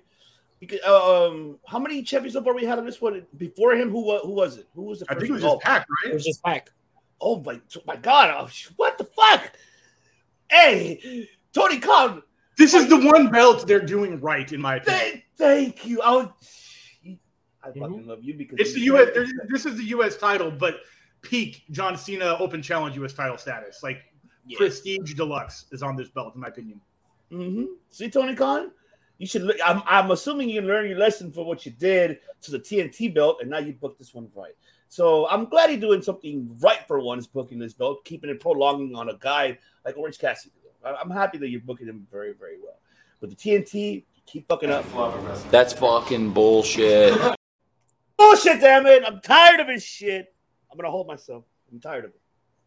Because 0.59 0.81
um, 0.83 1.59
how 1.67 1.79
many 1.79 2.03
champions 2.03 2.33
so 2.35 2.43
far 2.43 2.53
we 2.53 2.63
had 2.63 2.77
on 2.79 2.85
this 2.85 3.01
one? 3.01 3.25
Before 3.37 3.73
him, 3.73 3.89
who 3.89 4.01
was 4.01 4.21
who 4.23 4.31
was 4.31 4.57
it? 4.59 4.67
Who 4.75 4.83
was 4.83 4.99
the 4.99 5.05
I 5.09 5.13
first? 5.15 5.21
think 5.21 5.29
it 5.31 5.33
was 5.33 5.43
one? 5.43 5.53
just 5.55 5.63
Pac, 5.65 5.81
It 5.81 6.05
right? 6.07 6.13
was 6.13 6.25
just 6.25 6.43
Pac. 6.43 6.69
Oh 7.19 7.41
my, 7.41 7.59
my 7.87 7.95
God! 7.95 8.33
Oh, 8.37 8.49
what 8.75 8.97
the 8.97 9.05
fuck? 9.05 9.51
Hey, 10.49 11.27
Tony 11.53 11.79
Khan. 11.79 12.21
This 12.57 12.73
is 12.75 12.87
the 12.87 12.97
one 12.97 13.29
belt 13.31 13.65
they're 13.65 13.79
doing 13.83 14.19
right, 14.21 14.51
in 14.53 14.61
my 14.61 14.75
opinion. 14.75 15.01
Thank, 15.01 15.23
thank 15.37 15.85
you. 15.87 16.01
I, 16.01 16.11
was, 16.11 16.27
I 17.63 17.67
fucking 17.71 18.07
love 18.07 18.23
you 18.23 18.33
because 18.33 18.59
It's 18.59 18.73
the 18.73 18.81
U.S. 18.81 19.09
This 19.49 19.65
is 19.65 19.77
the 19.77 19.85
U.S. 19.85 20.17
title, 20.17 20.51
but 20.51 20.81
peak 21.21 21.63
John 21.71 21.97
Cena 21.97 22.35
Open 22.39 22.61
Challenge 22.61 22.95
U.S. 22.97 23.13
title 23.13 23.37
status. 23.37 23.81
Like 23.83 24.03
prestige 24.55 25.13
deluxe 25.13 25.65
is 25.71 25.81
on 25.81 25.95
this 25.95 26.09
belt, 26.09 26.35
in 26.35 26.41
my 26.41 26.47
opinion. 26.47 26.81
Mm-hmm. 27.31 27.65
See, 27.89 28.09
Tony 28.09 28.35
Khan, 28.35 28.71
you 29.17 29.27
should. 29.27 29.43
Look, 29.43 29.57
I'm, 29.65 29.81
I'm 29.85 30.11
assuming 30.11 30.49
you 30.49 30.61
learned 30.61 30.89
your 30.89 30.99
lesson 30.99 31.31
for 31.31 31.45
what 31.45 31.65
you 31.65 31.71
did 31.71 32.19
to 32.41 32.51
the 32.51 32.59
TNT 32.59 33.13
belt, 33.13 33.37
and 33.41 33.49
now 33.49 33.59
you 33.59 33.73
booked 33.73 33.99
this 33.99 34.13
one 34.13 34.29
right. 34.35 34.53
So 34.89 35.27
I'm 35.29 35.45
glad 35.45 35.71
you're 35.71 35.79
doing 35.79 36.01
something 36.01 36.55
right 36.59 36.85
for 36.87 36.99
once, 36.99 37.25
booking 37.25 37.57
this 37.57 37.73
belt, 37.73 38.05
keeping 38.05 38.29
it 38.29 38.39
prolonging 38.39 38.95
on 38.95 39.09
a 39.09 39.17
guy 39.17 39.57
like 39.85 39.97
Orange 39.97 40.19
Cassidy. 40.19 40.53
I'm 40.85 41.09
happy 41.09 41.37
that 41.37 41.47
you're 41.47 41.61
booking 41.61 41.87
him 41.87 42.05
very, 42.11 42.33
very 42.33 42.57
well. 42.61 42.77
But 43.21 43.29
the 43.29 43.37
TNT, 43.37 44.03
Keep 44.25 44.47
fucking 44.47 44.69
up. 44.69 44.85
That's 45.51 45.73
fucking 45.73 46.31
bullshit. 46.31 47.13
Bullshit, 48.17 48.61
damn 48.61 48.85
it. 48.85 49.03
I'm 49.05 49.19
tired 49.21 49.59
of 49.59 49.67
his 49.67 49.83
shit. 49.83 50.33
I'm 50.71 50.77
gonna 50.77 50.91
hold 50.91 51.07
myself. 51.07 51.45
I'm 51.71 51.79
tired 51.79 52.05
of 52.05 52.11
it. 52.11 52.21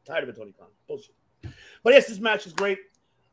tired 0.07 0.25
of 0.25 0.29
it, 0.31 0.37
Tony 0.37 0.53
Khan. 0.59 0.69
Bullshit. 0.87 1.15
But 1.83 1.93
yes, 1.93 2.07
this 2.09 2.19
match 2.19 2.47
is 2.47 2.53
great. 2.53 2.79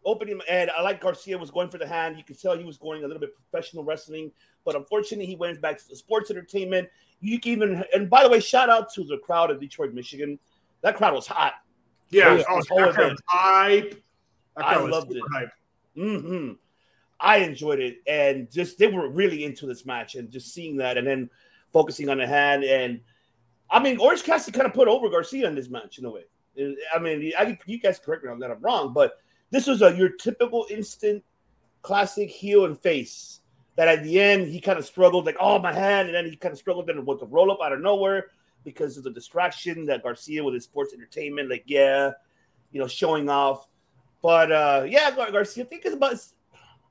Opening 0.05 0.39
and 0.49 0.70
I 0.72 0.82
like 0.82 0.99
Garcia 0.99 1.38
was 1.38 1.49
going 1.49 1.70
for 1.70 1.78
the 1.78 1.88
hand. 1.88 2.18
You 2.18 2.24
could 2.24 2.39
tell 2.39 2.57
he 2.57 2.66
was 2.66 2.78
going 2.78 3.03
a 3.03 3.07
little 3.07 3.22
bit 3.22 3.32
professional 3.36 3.84
wrestling, 3.84 4.32
but 4.66 4.76
unfortunately 4.76 5.26
he 5.26 5.36
went 5.36 5.61
back 5.61 5.78
to 5.78 5.88
the 5.88 5.95
sports 5.95 6.30
entertainment. 6.30 6.89
You 7.22 7.39
can 7.39 7.53
even 7.53 7.84
and 7.93 8.09
by 8.09 8.24
the 8.24 8.30
way, 8.30 8.39
shout 8.39 8.70
out 8.70 8.91
to 8.93 9.03
the 9.03 9.18
crowd 9.20 9.49
of 9.49 9.59
Detroit, 9.59 9.93
Michigan. 9.93 10.38
That 10.82 10.97
crowd 10.97 11.14
was 11.14 11.26
hot. 11.26 11.53
Yeah, 12.09 12.43
oh, 12.49 12.61
whole 12.70 12.80
that 12.82 12.93
crowd 12.93 13.16
hype. 13.28 14.03
That 14.57 14.66
I 14.66 14.74
crowd 14.74 14.84
was 14.84 14.91
loved 14.91 15.11
it. 15.16 15.24
hype. 15.32 15.49
hmm 15.95 16.51
I 17.20 17.38
enjoyed 17.38 17.80
it, 17.80 17.99
and 18.05 18.51
just 18.51 18.78
they 18.78 18.88
were 18.88 19.07
really 19.09 19.45
into 19.45 19.66
this 19.66 19.86
match, 19.86 20.16
and 20.16 20.30
just 20.30 20.53
seeing 20.53 20.76
that, 20.78 20.97
and 20.97 21.07
then 21.07 21.30
focusing 21.74 22.09
on 22.09 22.19
the 22.19 22.28
hand, 22.28 22.63
and 22.63 23.01
I 23.69 23.82
mean, 23.82 23.97
Orange 23.97 24.24
Cassidy 24.24 24.55
kind 24.55 24.67
of 24.67 24.74
put 24.74 24.88
over 24.88 25.09
Garcia 25.09 25.47
in 25.47 25.55
this 25.55 25.69
match 25.69 25.97
in 25.97 26.05
a 26.05 26.11
way. 26.11 26.24
I 26.95 26.99
mean, 26.99 27.34
I 27.38 27.57
you 27.65 27.80
guys 27.80 27.99
correct 27.99 28.24
me 28.24 28.30
on 28.30 28.39
that 28.39 28.51
I'm 28.51 28.61
wrong, 28.61 28.93
but 28.93 29.17
this 29.49 29.65
was 29.65 29.82
a 29.82 29.95
your 29.95 30.09
typical 30.09 30.67
instant 30.69 31.24
classic 31.82 32.30
heel 32.30 32.65
and 32.65 32.80
face. 32.80 33.39
That 33.76 33.88
at 33.88 34.03
the 34.03 34.21
end 34.21 34.47
he 34.47 34.61
kind 34.61 34.78
of 34.78 34.86
struggled, 34.86 35.26
like 35.26 35.38
oh 35.39 35.57
my 35.57 35.74
hand, 35.74 36.07
and 36.07 36.15
then 36.15 36.26
he 36.26 36.36
kind 36.36 36.53
of 36.53 36.59
struggled 36.59 36.86
then 36.86 37.03
with 37.05 37.19
the 37.19 37.26
roll 37.26 37.51
up 37.51 37.57
out 37.63 37.74
of 37.74 37.82
nowhere 37.82 38.28
because 38.63 38.97
of 38.97 39.03
the 39.03 39.09
distraction 39.09 39.86
that 39.86 40.03
Garcia 40.03 40.43
with 40.43 40.53
his 40.53 40.63
sports 40.63 40.93
entertainment, 40.93 41.49
like 41.49 41.63
yeah, 41.65 42.11
you 42.71 42.80
know, 42.80 42.88
showing 42.88 43.30
off. 43.30 43.67
But 44.21 44.51
uh 44.51 44.86
yeah, 44.88 45.09
Gar- 45.09 45.32
Garcia, 45.32 45.63
I 45.63 45.67
think 45.67 45.86
about 45.86 46.15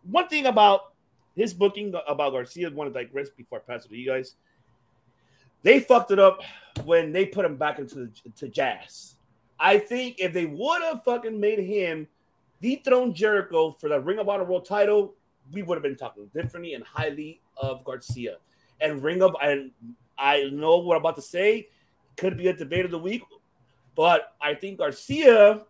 one 0.03 0.29
thing 0.29 0.47
about 0.47 0.95
his 1.37 1.55
booking 1.55 1.95
about 2.09 2.33
Garcia. 2.33 2.69
I 2.69 2.73
want 2.73 2.93
to 2.93 3.01
digress 3.01 3.31
before 3.31 3.59
I 3.59 3.73
pass 3.73 3.85
it 3.85 3.91
to 3.91 3.97
you 3.97 4.11
guys. 4.11 4.35
They 5.63 5.81
fucked 5.81 6.11
it 6.11 6.19
up 6.19 6.41
when 6.85 7.13
they 7.13 7.27
put 7.27 7.45
him 7.45 7.57
back 7.57 7.79
into 7.79 8.11
to 8.37 8.49
JAS. 8.49 9.17
I 9.59 9.79
think 9.79 10.17
if 10.19 10.33
they 10.33 10.47
would 10.47 10.83
have 10.83 11.05
fucking 11.05 11.39
made 11.39 11.61
him 11.61 12.09
dethrone 12.61 13.15
Jericho 13.15 13.77
for 13.79 13.89
the 13.89 14.01
Ring 14.01 14.19
of 14.19 14.29
Honor 14.29 14.45
World 14.45 14.65
Title, 14.65 15.15
we 15.53 15.63
would 15.63 15.77
have 15.77 15.83
been 15.83 15.97
talking 15.97 16.29
differently 16.35 16.75
and 16.75 16.85
highly 16.85 17.41
of 17.57 17.85
Garcia. 17.85 18.39
And 18.81 19.03
Ring 19.03 19.23
of 19.23 19.37
and 19.41 19.71
I 20.19 20.51
know 20.53 20.79
what 20.79 20.97
I'm 20.97 21.03
about 21.03 21.17
to 21.17 21.23
say 21.23 21.69
could 22.17 22.37
be 22.37 22.49
a 22.49 22.53
debate 22.53 22.85
of 22.85 22.91
the 22.91 22.99
week, 22.99 23.23
but 23.95 24.35
I 24.41 24.55
think 24.55 24.79
Garcia 24.79 25.63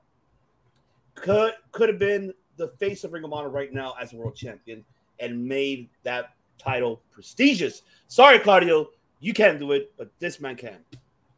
could 1.15 1.53
could 1.73 1.89
have 1.89 1.99
been 1.99 2.33
the 2.57 2.69
face 2.69 3.05
of 3.05 3.13
Ring 3.13 3.25
of 3.25 3.33
Honor 3.33 3.51
right 3.51 3.73
now 3.73 3.95
as 4.01 4.13
a 4.13 4.17
world 4.17 4.35
champion 4.35 4.85
and 5.21 5.45
made 5.47 5.89
that 6.03 6.35
title 6.59 7.03
prestigious. 7.11 7.83
Sorry, 8.09 8.39
Claudio, 8.39 8.89
you 9.23 9.33
can't 9.33 9.59
do 9.59 9.73
it, 9.73 9.93
but 9.97 10.11
this 10.19 10.41
man 10.41 10.57
can. 10.57 10.79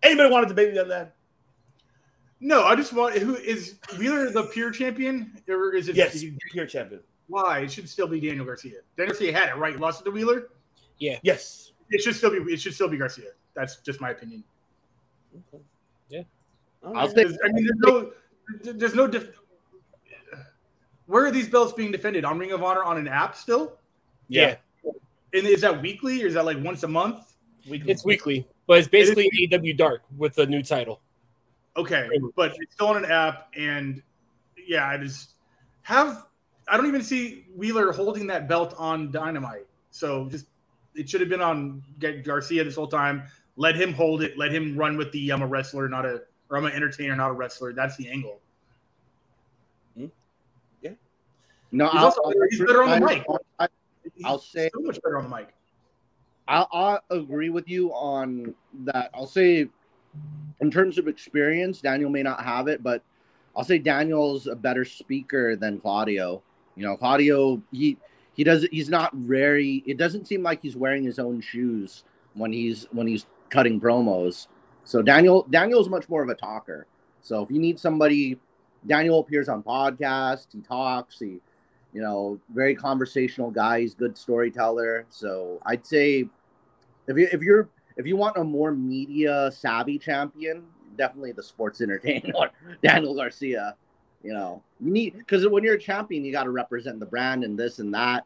Anybody 0.02 0.30
want 0.30 0.48
to 0.48 0.54
debate 0.54 0.72
me 0.72 0.80
on 0.80 0.88
that? 0.88 1.14
No, 2.40 2.64
I 2.64 2.74
just 2.74 2.92
want 2.92 3.16
who 3.16 3.36
is 3.36 3.76
Wheeler 3.98 4.30
the 4.30 4.44
pure 4.44 4.70
champion 4.70 5.40
or 5.48 5.74
is 5.74 5.88
it 5.88 5.94
Yes, 5.96 6.24
pure 6.50 6.66
champion. 6.66 7.00
Why? 7.28 7.60
It 7.60 7.70
should 7.72 7.88
still 7.88 8.06
be 8.08 8.20
Daniel 8.20 8.44
Garcia. 8.44 8.80
Daniel 8.96 9.14
Garcia 9.14 9.32
had 9.32 9.48
it 9.50 9.56
right. 9.56 9.72
He 9.74 9.78
lost 9.78 10.00
it 10.00 10.04
to 10.04 10.10
Wheeler. 10.10 10.48
Yeah. 10.98 11.18
Yes. 11.22 11.72
It 11.90 12.02
should 12.02 12.16
still 12.16 12.30
be. 12.30 12.52
It 12.52 12.60
should 12.60 12.74
still 12.74 12.88
be 12.88 12.96
Garcia. 12.98 13.30
That's 13.54 13.76
just 13.76 14.00
my 14.00 14.10
opinion. 14.10 14.44
Okay. 15.52 15.62
Yeah. 16.10 16.22
I'll 16.82 17.08
say- 17.08 17.24
I 17.24 17.48
mean, 17.52 17.66
there's 17.66 17.78
no. 17.78 18.12
There's 18.62 18.94
no. 18.94 19.06
Def- 19.06 19.30
Where 21.06 21.24
are 21.26 21.30
these 21.30 21.48
belts 21.48 21.72
being 21.72 21.92
defended 21.92 22.24
on 22.24 22.38
Ring 22.38 22.52
of 22.52 22.62
Honor 22.62 22.82
on 22.82 22.98
an 22.98 23.08
app 23.08 23.36
still? 23.36 23.78
Yeah. 24.28 24.56
And 25.32 25.46
is 25.46 25.62
that 25.62 25.80
weekly 25.82 26.22
or 26.22 26.26
is 26.26 26.34
that 26.34 26.44
like 26.44 26.62
once 26.62 26.82
a 26.82 26.88
month? 26.88 27.33
It's 27.66 28.04
weekly, 28.04 28.46
but 28.66 28.78
it's 28.78 28.88
basically 28.88 29.30
AEW 29.30 29.76
Dark 29.76 30.02
with 30.16 30.38
a 30.38 30.46
new 30.46 30.62
title. 30.62 31.00
Okay, 31.76 32.08
but 32.36 32.54
it's 32.60 32.74
still 32.74 32.88
on 32.88 32.96
an 32.96 33.10
app, 33.10 33.48
and 33.56 34.02
yeah, 34.66 34.86
I 34.88 34.96
just 34.96 35.30
have. 35.82 36.26
I 36.68 36.76
don't 36.76 36.86
even 36.86 37.02
see 37.02 37.46
Wheeler 37.54 37.92
holding 37.92 38.26
that 38.28 38.48
belt 38.48 38.74
on 38.78 39.10
Dynamite. 39.10 39.66
So 39.90 40.28
just 40.30 40.46
it 40.94 41.08
should 41.08 41.20
have 41.20 41.28
been 41.30 41.42
on 41.42 41.82
Garcia 42.22 42.64
this 42.64 42.76
whole 42.76 42.86
time. 42.86 43.24
Let 43.56 43.76
him 43.76 43.92
hold 43.92 44.22
it. 44.22 44.38
Let 44.38 44.52
him 44.52 44.76
run 44.76 44.96
with 44.96 45.10
the 45.12 45.30
I'm 45.30 45.42
a 45.42 45.46
wrestler, 45.46 45.88
not 45.88 46.06
a 46.06 46.22
or 46.50 46.56
I'm 46.56 46.64
an 46.64 46.72
entertainer, 46.72 47.16
not 47.16 47.30
a 47.30 47.32
wrestler. 47.32 47.72
That's 47.72 47.96
the 47.96 48.08
angle. 48.08 48.40
Hmm? 49.96 50.06
Yeah. 50.82 50.90
No, 51.72 51.86
He's 51.86 51.94
I'll, 51.98 52.04
also- 52.06 52.22
I'll- 52.24 52.32
he's 52.50 52.60
better 52.60 52.82
on 52.82 53.00
the 53.00 53.06
mic. 53.06 53.24
I, 53.58 53.68
I'll 54.24 54.38
say 54.38 54.70
so 54.74 54.80
much 54.80 55.00
better 55.02 55.18
on 55.18 55.28
the 55.30 55.36
mic. 55.36 55.48
I'll, 56.46 56.68
I'll 56.72 57.00
agree 57.10 57.50
with 57.50 57.68
you 57.68 57.92
on 57.92 58.54
that. 58.84 59.10
I'll 59.14 59.26
say, 59.26 59.68
in 60.60 60.70
terms 60.70 60.98
of 60.98 61.08
experience, 61.08 61.80
Daniel 61.80 62.10
may 62.10 62.22
not 62.22 62.44
have 62.44 62.68
it, 62.68 62.82
but 62.82 63.02
I'll 63.56 63.64
say 63.64 63.78
Daniel's 63.78 64.46
a 64.46 64.54
better 64.54 64.84
speaker 64.84 65.56
than 65.56 65.80
Claudio. 65.80 66.42
You 66.76 66.84
know, 66.84 66.96
Claudio 66.96 67.62
he 67.72 67.96
he 68.34 68.44
does 68.44 68.66
he's 68.70 68.88
not 68.88 69.14
very. 69.14 69.82
It 69.86 69.96
doesn't 69.96 70.26
seem 70.26 70.42
like 70.42 70.60
he's 70.62 70.76
wearing 70.76 71.04
his 71.04 71.18
own 71.18 71.40
shoes 71.40 72.04
when 72.34 72.52
he's 72.52 72.86
when 72.90 73.06
he's 73.06 73.26
cutting 73.48 73.80
promos. 73.80 74.48
So 74.84 75.02
Daniel 75.02 75.46
Daniel's 75.50 75.88
much 75.88 76.08
more 76.08 76.22
of 76.22 76.28
a 76.28 76.34
talker. 76.34 76.86
So 77.22 77.42
if 77.42 77.50
you 77.50 77.58
need 77.58 77.78
somebody, 77.78 78.38
Daniel 78.86 79.20
appears 79.20 79.48
on 79.48 79.62
podcasts. 79.62 80.48
He 80.52 80.60
talks. 80.60 81.18
He 81.18 81.40
you 81.94 82.02
know, 82.02 82.38
very 82.52 82.74
conversational 82.74 83.50
guy. 83.50 83.80
He's 83.80 83.94
good 83.94 84.18
storyteller. 84.18 85.06
So 85.08 85.60
I'd 85.64 85.86
say 85.86 86.28
if 87.06 87.16
you 87.16 87.28
if 87.32 87.40
you're 87.40 87.68
if 87.96 88.06
you 88.06 88.16
want 88.16 88.36
a 88.36 88.44
more 88.44 88.72
media 88.72 89.50
savvy 89.52 89.98
champion, 89.98 90.64
definitely 90.96 91.32
the 91.32 91.42
sports 91.42 91.80
entertainer 91.80 92.50
Daniel 92.82 93.14
Garcia. 93.14 93.76
You 94.24 94.32
know, 94.32 94.62
you 94.80 94.90
need 94.90 95.18
because 95.18 95.46
when 95.46 95.62
you're 95.62 95.74
a 95.74 95.80
champion, 95.80 96.24
you 96.24 96.32
got 96.32 96.44
to 96.44 96.50
represent 96.50 96.98
the 96.98 97.06
brand 97.06 97.44
and 97.44 97.58
this 97.58 97.78
and 97.78 97.94
that. 97.94 98.24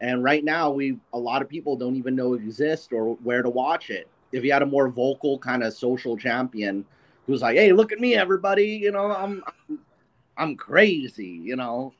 And 0.00 0.22
right 0.22 0.44
now, 0.44 0.70
we 0.70 0.98
a 1.14 1.18
lot 1.18 1.40
of 1.40 1.48
people 1.48 1.76
don't 1.76 1.96
even 1.96 2.14
know 2.14 2.34
exist 2.34 2.92
or 2.92 3.14
where 3.22 3.42
to 3.42 3.48
watch 3.48 3.88
it. 3.88 4.08
If 4.32 4.44
you 4.44 4.52
had 4.52 4.62
a 4.62 4.66
more 4.66 4.88
vocal 4.88 5.38
kind 5.38 5.62
of 5.62 5.72
social 5.72 6.18
champion 6.18 6.84
who's 7.26 7.40
like, 7.40 7.56
"Hey, 7.56 7.72
look 7.72 7.92
at 7.92 8.00
me, 8.00 8.14
everybody," 8.14 8.66
you 8.66 8.90
know, 8.90 9.10
I'm, 9.10 9.42
I'm 10.36 10.56
crazy, 10.56 11.40
you 11.42 11.56
know. 11.56 11.94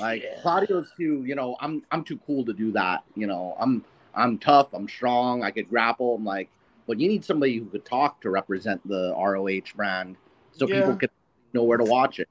Like 0.00 0.24
Claudio's 0.40 0.90
too, 0.96 1.24
you 1.24 1.34
know, 1.34 1.56
I'm 1.60 1.82
I'm 1.90 2.04
too 2.04 2.18
cool 2.26 2.44
to 2.44 2.52
do 2.52 2.72
that. 2.72 3.04
You 3.14 3.26
know, 3.26 3.56
I'm 3.60 3.84
I'm 4.14 4.38
tough, 4.38 4.72
I'm 4.72 4.88
strong, 4.88 5.42
I 5.42 5.50
could 5.50 5.68
grapple. 5.68 6.16
I'm 6.16 6.24
like, 6.24 6.48
but 6.86 6.98
you 7.00 7.08
need 7.08 7.24
somebody 7.24 7.58
who 7.58 7.66
could 7.66 7.84
talk 7.84 8.20
to 8.22 8.30
represent 8.30 8.86
the 8.88 9.14
ROH 9.16 9.74
brand, 9.76 10.16
so 10.52 10.66
Yeah. 10.66 10.80
people 10.80 10.96
can 10.96 11.08
know 11.52 11.64
where 11.64 11.78
to 11.78 11.84
watch 11.84 12.18
it. 12.20 12.28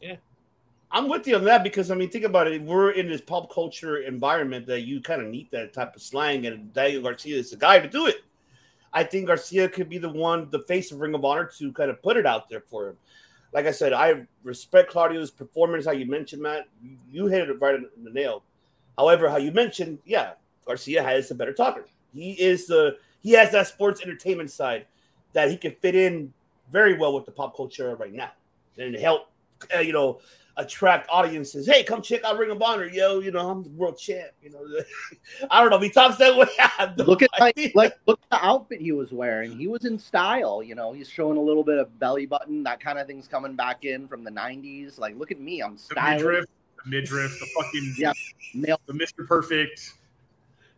Yeah. 0.00 0.16
I'm 0.92 1.08
with 1.08 1.26
you 1.28 1.36
on 1.36 1.44
that 1.44 1.62
because 1.62 1.90
I 1.90 1.94
mean, 1.94 2.10
think 2.10 2.24
about 2.24 2.48
it. 2.48 2.60
We're 2.62 2.90
in 2.90 3.08
this 3.08 3.20
pop 3.20 3.52
culture 3.52 3.98
environment 3.98 4.66
that 4.66 4.80
you 4.82 5.00
kind 5.00 5.22
of 5.22 5.28
need 5.28 5.48
that 5.52 5.72
type 5.72 5.94
of 5.94 6.02
slang, 6.02 6.46
and 6.46 6.72
Daniel 6.72 7.02
Garcia 7.02 7.36
is 7.36 7.50
the 7.50 7.56
guy 7.56 7.78
to 7.78 7.88
do 7.88 8.06
it. 8.06 8.24
I 8.92 9.04
think 9.04 9.28
Garcia 9.28 9.68
could 9.68 9.88
be 9.88 9.98
the 9.98 10.08
one, 10.08 10.50
the 10.50 10.62
face 10.62 10.90
of 10.90 11.00
Ring 11.00 11.14
of 11.14 11.24
Honor, 11.24 11.44
to 11.58 11.72
kind 11.72 11.90
of 11.90 12.02
put 12.02 12.16
it 12.16 12.26
out 12.26 12.48
there 12.48 12.62
for 12.62 12.88
him. 12.88 12.96
Like 13.52 13.66
I 13.66 13.72
said, 13.72 13.92
I 13.92 14.26
respect 14.44 14.90
Claudio's 14.90 15.30
performance. 15.30 15.86
How 15.86 15.92
you 15.92 16.06
mentioned, 16.06 16.42
Matt, 16.42 16.68
you 17.10 17.26
hit 17.26 17.48
it 17.48 17.60
right 17.60 17.74
on 17.74 17.86
the 18.02 18.10
nail. 18.10 18.42
However, 18.96 19.28
how 19.28 19.38
you 19.38 19.50
mentioned, 19.50 19.98
yeah, 20.04 20.32
Garcia 20.66 21.02
has 21.02 21.30
a 21.30 21.34
better 21.34 21.52
talker. 21.52 21.86
He 22.14 22.32
is 22.32 22.66
the 22.66 22.96
he 23.22 23.32
has 23.32 23.52
that 23.52 23.66
sports 23.66 24.02
entertainment 24.02 24.50
side 24.50 24.86
that 25.32 25.50
he 25.50 25.56
can 25.56 25.72
fit 25.80 25.94
in 25.94 26.32
very 26.70 26.96
well 26.96 27.14
with 27.14 27.24
the 27.24 27.32
pop 27.32 27.56
culture 27.56 27.94
right 27.96 28.12
now 28.12 28.30
and 28.78 28.94
help, 28.94 29.28
uh, 29.74 29.80
you 29.80 29.92
know, 29.92 30.20
attract 30.60 31.08
audiences. 31.10 31.66
Hey, 31.66 31.82
come 31.82 32.02
check 32.02 32.22
out 32.24 32.38
Ring 32.38 32.50
of 32.50 32.60
Honor, 32.62 32.84
yo. 32.86 33.18
You 33.20 33.30
know, 33.32 33.50
I'm 33.50 33.62
the 33.62 33.70
world 33.70 33.98
champ. 33.98 34.30
You 34.42 34.50
know, 34.50 34.60
I 35.50 35.60
don't 35.60 35.70
know. 35.70 35.76
If 35.76 35.82
he 35.82 35.90
talks 35.90 36.16
that 36.18 36.36
way. 36.36 36.46
No 36.96 37.04
Look 37.04 37.22
at 37.22 37.30
like, 37.38 37.72
like 37.74 37.98
look 38.06 38.18
at 38.30 38.30
the 38.40 38.46
outfit 38.46 38.80
he 38.80 38.92
was 38.92 39.12
wearing. 39.12 39.58
He 39.58 39.66
was 39.66 39.84
in 39.84 39.98
style, 39.98 40.62
you 40.62 40.74
know. 40.74 40.92
He's 40.92 41.08
showing 41.08 41.36
a 41.36 41.40
little 41.40 41.62
bit 41.64 41.78
of 41.78 41.98
belly 41.98 42.24
button, 42.26 42.62
that 42.62 42.80
kind 42.80 42.98
of 42.98 43.06
thing's 43.06 43.28
coming 43.28 43.54
back 43.54 43.84
in 43.84 44.08
from 44.08 44.24
the 44.24 44.30
'90s. 44.30 44.98
Like, 44.98 45.16
look 45.18 45.30
at 45.30 45.40
me, 45.40 45.60
I'm 45.62 45.74
The 45.74 45.78
stylish. 45.80 46.22
midriff, 46.22 46.46
the 46.84 46.90
midriff, 46.90 47.38
the 47.40 47.46
fucking 47.56 47.94
Yeah, 47.98 48.12
nail. 48.54 48.80
the 48.86 48.92
Mr. 48.94 49.26
Perfect. 49.26 49.92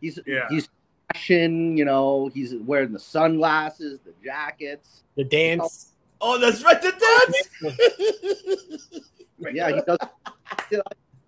He's 0.01 0.19
Yeah. 0.25 0.47
he's 0.49 0.67
fashion, 1.13 1.77
you 1.77 1.85
know. 1.85 2.29
He's 2.33 2.53
wearing 2.55 2.91
the 2.91 2.99
sunglasses, 2.99 3.99
the 4.05 4.13
jackets. 4.23 5.03
The 5.15 5.23
dance. 5.23 5.91
Oh, 6.19 6.37
that's 6.39 6.63
right, 6.63 6.81
the 6.81 6.93
oh, 7.01 7.31
dance. 7.69 9.09
Yeah, 9.53 9.71
he 9.71 9.81
does. 9.85 10.81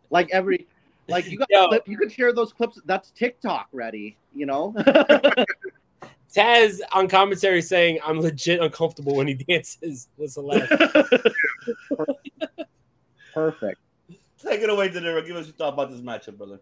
like 0.10 0.30
every, 0.32 0.68
like 1.08 1.30
you 1.30 1.38
got, 1.38 1.48
Yo. 1.50 1.68
clip, 1.68 1.88
you 1.88 1.98
could 1.98 2.12
share 2.12 2.34
those 2.34 2.54
clips. 2.54 2.80
That's 2.86 3.12
TikTok 3.12 3.68
ready, 3.72 4.18
you 4.34 4.46
know. 4.46 4.74
Taz 6.36 6.80
on 6.92 7.08
commentary 7.08 7.62
saying, 7.62 8.00
"I'm 8.04 8.20
legit 8.20 8.60
uncomfortable 8.60 9.16
when 9.16 9.28
he 9.28 9.36
dances." 9.36 10.10
Was 10.18 10.36
hilarious. 10.36 10.70
Perfect. 13.34 13.80
Take 14.38 14.62
it 14.62 14.70
away, 14.70 14.90
De 14.90 15.00
Niro. 15.00 15.26
Give 15.26 15.36
us 15.38 15.46
your 15.46 15.56
thought 15.56 15.74
about 15.74 15.92
this 15.92 16.02
matchup, 16.02 16.38
brother. 16.38 16.60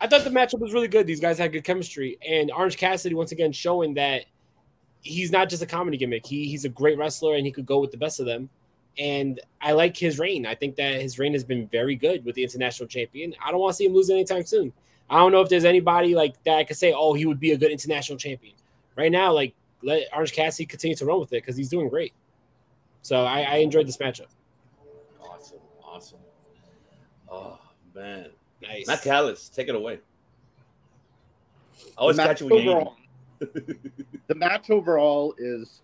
I 0.00 0.06
thought 0.06 0.24
the 0.24 0.30
matchup 0.30 0.58
was 0.58 0.72
really 0.72 0.88
good. 0.88 1.06
These 1.06 1.20
guys 1.20 1.38
had 1.38 1.52
good 1.52 1.64
chemistry, 1.64 2.18
and 2.26 2.50
Orange 2.50 2.76
Cassidy 2.76 3.14
once 3.14 3.32
again 3.32 3.52
showing 3.52 3.94
that 3.94 4.24
he's 5.02 5.30
not 5.30 5.48
just 5.48 5.62
a 5.62 5.66
comedy 5.66 5.96
gimmick. 5.96 6.26
He 6.26 6.48
he's 6.48 6.64
a 6.64 6.68
great 6.68 6.98
wrestler, 6.98 7.34
and 7.34 7.44
he 7.44 7.52
could 7.52 7.66
go 7.66 7.78
with 7.80 7.90
the 7.90 7.96
best 7.98 8.20
of 8.20 8.26
them. 8.26 8.48
And 8.98 9.40
I 9.60 9.72
like 9.72 9.96
his 9.96 10.18
reign. 10.18 10.46
I 10.46 10.54
think 10.54 10.76
that 10.76 11.00
his 11.00 11.18
reign 11.18 11.32
has 11.32 11.44
been 11.44 11.66
very 11.68 11.96
good 11.96 12.24
with 12.24 12.36
the 12.36 12.42
international 12.44 12.88
champion. 12.88 13.34
I 13.44 13.50
don't 13.50 13.60
want 13.60 13.72
to 13.72 13.76
see 13.76 13.86
him 13.86 13.94
lose 13.94 14.08
anytime 14.10 14.44
soon. 14.44 14.72
I 15.10 15.18
don't 15.18 15.32
know 15.32 15.40
if 15.40 15.48
there's 15.48 15.64
anybody 15.64 16.14
like 16.14 16.42
that 16.44 16.56
I 16.58 16.64
could 16.64 16.76
say, 16.76 16.92
oh, 16.92 17.12
he 17.12 17.26
would 17.26 17.40
be 17.40 17.52
a 17.52 17.58
good 17.58 17.70
international 17.70 18.18
champion. 18.18 18.54
Right 18.96 19.10
now, 19.10 19.32
like 19.32 19.54
let 19.82 20.04
Orange 20.14 20.32
Cassidy 20.32 20.66
continue 20.66 20.96
to 20.96 21.04
run 21.04 21.20
with 21.20 21.32
it 21.32 21.42
because 21.42 21.56
he's 21.56 21.68
doing 21.68 21.88
great. 21.88 22.12
So 23.02 23.24
I, 23.24 23.40
I 23.42 23.56
enjoyed 23.56 23.86
this 23.86 23.98
matchup. 23.98 24.28
Awesome, 25.20 25.58
awesome. 25.84 26.18
Oh 27.30 27.58
man, 27.94 28.30
nice. 28.62 28.86
Matt 28.86 29.02
Callis, 29.02 29.48
take 29.48 29.68
it 29.68 29.74
away. 29.74 29.98
I 31.98 32.00
always 32.00 32.16
catch 32.16 32.26
match 32.28 32.40
you 32.40 32.58
you 32.58 32.70
overall- 32.70 32.96
the 34.26 34.34
match 34.34 34.70
overall 34.70 35.34
is 35.36 35.82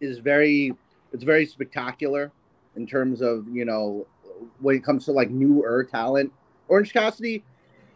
is 0.00 0.18
very 0.18 0.74
it's 1.14 1.24
very 1.24 1.46
spectacular 1.46 2.32
in 2.76 2.86
terms 2.86 3.22
of 3.22 3.48
you 3.48 3.64
know 3.64 4.06
when 4.60 4.76
it 4.76 4.84
comes 4.84 5.06
to 5.06 5.12
like 5.12 5.30
newer 5.30 5.84
talent. 5.84 6.30
Orange 6.68 6.92
Cassidy, 6.92 7.44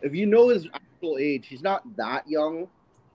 if 0.00 0.14
you 0.14 0.24
know 0.24 0.48
his 0.48 0.68
actual 0.72 1.18
age, 1.18 1.48
he's 1.48 1.62
not 1.62 1.82
that 1.96 2.26
young, 2.28 2.68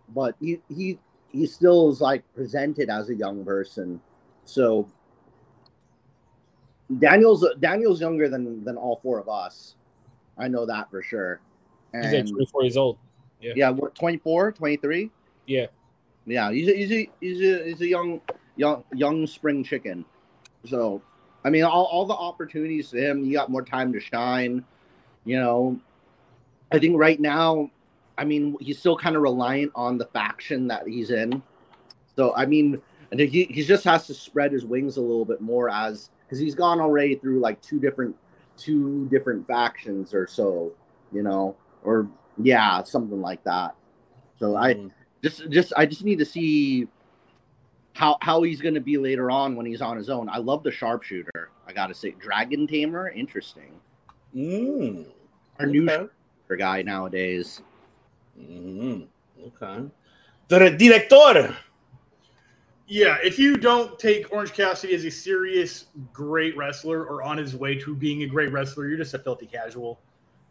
but 0.09 0.35
he 0.39 0.59
he 0.69 0.99
he 1.31 1.47
still 1.47 1.89
is 1.89 2.01
like 2.01 2.21
presented 2.35 2.89
as 2.89 3.09
a 3.09 3.15
young 3.15 3.45
person. 3.45 4.01
So 4.43 4.89
Daniel's 6.99 7.47
Daniel's 7.59 8.01
younger 8.01 8.27
than 8.27 8.63
than 8.65 8.75
all 8.75 8.99
four 9.01 9.19
of 9.19 9.29
us. 9.29 9.75
I 10.37 10.49
know 10.49 10.65
that 10.65 10.91
for 10.91 11.01
sure. 11.01 11.39
He's 11.93 12.11
like 12.11 12.25
24 12.25 12.63
years 12.63 12.77
old. 12.77 12.97
Yeah. 13.39 13.53
Yeah, 13.55 13.69
what 13.69 13.93
24, 13.93 14.53
23? 14.53 15.11
Yeah. 15.45 15.67
Yeah, 16.25 16.51
he's 16.51 16.67
a, 16.67 16.75
he's 16.75 16.91
a, 16.91 17.09
he's 17.19 17.41
a, 17.41 17.63
he's 17.65 17.81
a 17.81 17.87
young 17.87 18.21
young 18.55 18.83
young 18.93 19.27
spring 19.27 19.63
chicken. 19.63 20.05
So, 20.65 21.01
I 21.43 21.49
mean, 21.49 21.63
all, 21.63 21.85
all 21.85 22.05
the 22.05 22.13
opportunities 22.13 22.89
to 22.91 22.97
him, 22.97 23.23
he 23.23 23.33
got 23.33 23.49
more 23.49 23.63
time 23.63 23.91
to 23.93 23.99
shine. 23.99 24.63
You 25.25 25.39
know, 25.39 25.79
I 26.71 26.79
think 26.79 26.97
right 26.97 27.19
now, 27.19 27.69
I 28.17 28.25
mean, 28.25 28.55
he's 28.59 28.79
still 28.79 28.97
kind 28.97 29.15
of 29.15 29.21
reliant 29.21 29.71
on 29.75 29.97
the 29.97 30.05
faction 30.05 30.67
that 30.67 30.87
he's 30.87 31.11
in. 31.11 31.41
So, 32.15 32.33
I 32.35 32.45
mean, 32.45 32.81
I 33.11 33.15
think 33.15 33.31
he, 33.31 33.45
he 33.45 33.63
just 33.63 33.83
has 33.83 34.07
to 34.07 34.13
spread 34.13 34.51
his 34.51 34.65
wings 34.65 34.97
a 34.97 35.01
little 35.01 35.25
bit 35.25 35.41
more 35.41 35.69
as 35.69 36.09
because 36.25 36.39
he's 36.39 36.55
gone 36.55 36.79
already 36.79 37.15
through 37.15 37.39
like 37.39 37.61
two 37.61 37.79
different 37.79 38.15
two 38.57 39.07
different 39.09 39.47
factions 39.47 40.13
or 40.13 40.27
so, 40.27 40.71
you 41.11 41.23
know, 41.23 41.55
or 41.83 42.07
yeah, 42.41 42.81
something 42.83 43.21
like 43.21 43.43
that. 43.43 43.75
So 44.39 44.55
I 44.55 44.73
mm-hmm. 44.73 44.87
just 45.23 45.49
just 45.49 45.73
I 45.77 45.85
just 45.85 46.03
need 46.03 46.19
to 46.19 46.25
see 46.25 46.87
how 47.93 48.17
how 48.21 48.41
he's 48.41 48.61
going 48.61 48.73
to 48.73 48.81
be 48.81 48.97
later 48.97 49.31
on 49.31 49.55
when 49.55 49.65
he's 49.65 49.81
on 49.81 49.97
his 49.97 50.09
own. 50.09 50.27
I 50.29 50.37
love 50.37 50.63
the 50.63 50.71
sharpshooter. 50.71 51.49
I 51.67 51.73
got 51.73 51.87
to 51.87 51.93
say, 51.93 52.11
Dragon 52.19 52.67
Tamer, 52.67 53.09
interesting. 53.09 53.79
Mm, 54.35 55.05
Our 55.59 55.65
new 55.67 55.83
okay. 55.83 55.95
sharpshooter 55.95 56.57
guy 56.57 56.81
nowadays. 56.81 57.61
Mm, 58.39 59.07
okay. 59.47 59.89
The 60.47 60.69
director. 60.71 61.55
Yeah, 62.87 63.17
if 63.23 63.39
you 63.39 63.55
don't 63.55 63.97
take 63.97 64.31
Orange 64.31 64.51
Cassidy 64.51 64.93
as 64.93 65.05
a 65.05 65.09
serious 65.09 65.85
great 66.11 66.55
wrestler 66.57 67.05
or 67.05 67.23
on 67.23 67.37
his 67.37 67.55
way 67.55 67.75
to 67.75 67.95
being 67.95 68.23
a 68.23 68.27
great 68.27 68.51
wrestler, 68.51 68.87
you're 68.87 68.97
just 68.97 69.13
a 69.13 69.19
filthy 69.19 69.45
casual. 69.45 70.01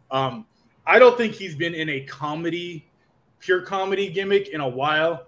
Um, 0.09 0.45
I 0.85 0.97
don't 0.97 1.15
think 1.15 1.33
he's 1.33 1.55
been 1.55 1.75
in 1.75 1.89
a 1.89 2.01
comedy, 2.01 2.89
pure 3.39 3.61
comedy 3.61 4.09
gimmick 4.09 4.49
in 4.49 4.61
a 4.61 4.67
while. 4.67 5.27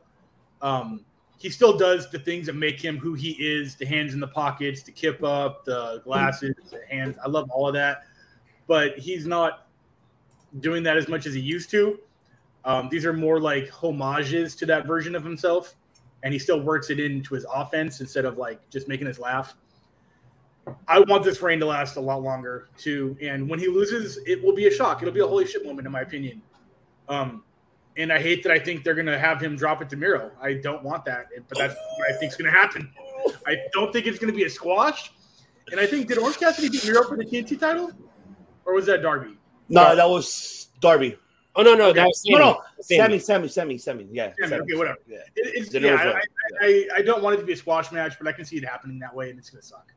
Um, 0.62 1.06
he 1.38 1.50
still 1.50 1.78
does 1.78 2.10
the 2.10 2.20
things 2.20 2.46
that 2.48 2.56
make 2.56 2.80
him 2.80 2.98
who 2.98 3.14
he 3.14 3.32
is 3.32 3.76
the 3.76 3.86
hands 3.86 4.14
in 4.14 4.20
the 4.20 4.28
pockets, 4.28 4.84
the 4.84 4.92
kip 4.92 5.24
up, 5.24 5.66
the 5.66 6.02
glasses, 6.04 6.56
the 6.72 6.82
hands. 6.90 7.18
I 7.24 7.28
love 7.28 7.50
all 7.52 7.68
of 7.68 7.74
that. 7.74 8.04
But 8.68 8.98
he's 8.98 9.28
not 9.28 9.68
doing 10.60 10.84
that 10.84 10.98
as 10.98 11.08
much 11.08 11.26
as 11.26 11.34
he 11.34 11.42
used 11.42 11.70
to. 11.72 12.00
Um, 12.64 12.90
these 12.90 13.06
are 13.06 13.14
more 13.14 13.40
like 13.40 13.70
homages 13.70 14.56
to 14.56 14.66
that 14.68 14.88
version 14.88 15.16
of 15.16 15.24
himself 15.24 15.76
and 16.26 16.34
he 16.34 16.40
still 16.40 16.60
works 16.60 16.90
it 16.90 17.00
into 17.00 17.36
his 17.36 17.46
offense 17.54 18.02
instead 18.02 18.26
of 18.26 18.38
like 18.38 18.68
just 18.72 18.88
making 18.88 19.08
us 19.08 19.20
laugh. 19.20 19.56
I 20.88 21.00
want 21.02 21.24
this 21.24 21.42
reign 21.44 21.60
to 21.60 21.68
last 21.68 21.96
a 21.98 22.02
lot 22.02 22.24
longer 22.24 22.70
too, 22.78 23.16
and 23.22 23.48
when 23.48 23.60
he 23.60 23.68
loses, 23.68 24.18
it 24.26 24.44
will 24.44 24.56
be 24.56 24.66
a 24.66 24.72
shock. 24.72 25.04
It'll 25.04 25.14
be 25.14 25.20
a 25.20 25.28
holy 25.28 25.46
shit 25.46 25.64
moment, 25.64 25.86
in 25.86 25.92
my 25.92 26.02
opinion. 26.02 26.42
Um, 27.08 27.44
and 27.98 28.12
I 28.12 28.20
hate 28.20 28.44
that 28.44 28.52
I 28.52 28.60
think 28.60 28.84
they're 28.84 28.96
gonna 28.96 29.18
have 29.18 29.42
him 29.42 29.56
drop 29.56 29.82
it 29.82 29.90
to 29.90 29.96
Miro. 29.98 30.32
I 30.42 30.54
don't 30.54 30.84
want 30.84 31.06
that, 31.06 31.28
but 31.48 31.58
that's 31.58 31.76
what 31.98 32.12
I 32.12 32.18
think 32.18 32.32
is 32.32 32.38
gonna 32.38 32.52
happen. 32.52 32.92
I 33.48 33.58
don't 33.74 33.92
think 33.94 34.06
it's 34.06 34.20
gonna 34.20 34.34
be 34.34 34.44
a 34.44 34.50
squash, 34.50 35.12
and 35.72 35.80
I 35.80 35.86
think 35.86 36.08
did 36.08 36.18
Orange 36.18 36.38
Cassidy 36.38 36.70
beat 36.70 36.86
Miro 36.86 37.04
for 37.08 37.18
the 37.18 37.26
TNT 37.26 37.60
title, 37.60 37.92
or 38.66 38.74
was 38.74 38.86
that 38.88 39.02
Darby? 39.02 39.38
No, 39.70 39.96
that 39.96 40.10
was 40.10 40.70
Darby. 40.80 41.18
Oh 41.56 41.64
no, 41.64 41.74
no, 41.74 41.86
Okay. 41.88 42.00
that 42.02 42.08
was 42.08 42.22
No, 42.28 42.38
no, 42.38 42.62
Sammy. 42.82 43.18
Sammy, 43.18 43.20
Sammy, 43.20 43.48
Sammy, 43.48 43.78
Sammy. 43.78 44.08
Yeah, 44.12 44.34
Sammy, 44.38 44.50
Sammy. 44.50 44.62
okay, 44.64 44.76
whatever. 44.76 44.98
Yeah. 45.08 45.18
It, 45.38 45.54
it's, 45.56 45.74
yeah, 45.74 45.94
it 45.94 46.00
I, 46.00 46.06
what? 46.08 46.16
I, 46.16 46.66
I, 46.66 46.88
I 46.98 47.02
don't 47.02 47.24
want 47.24 47.36
it 47.36 47.40
to 47.40 47.46
be 47.46 47.54
a 47.54 47.58
squash 47.58 47.92
match, 47.94 48.16
but 48.20 48.28
I 48.28 48.34
can 48.34 48.44
see 48.44 48.58
it 48.58 48.66
happening 48.66 49.00
that 49.00 49.16
way, 49.16 49.30
and 49.30 49.40
it's 49.40 49.50
gonna 49.50 49.62
suck. 49.62 49.94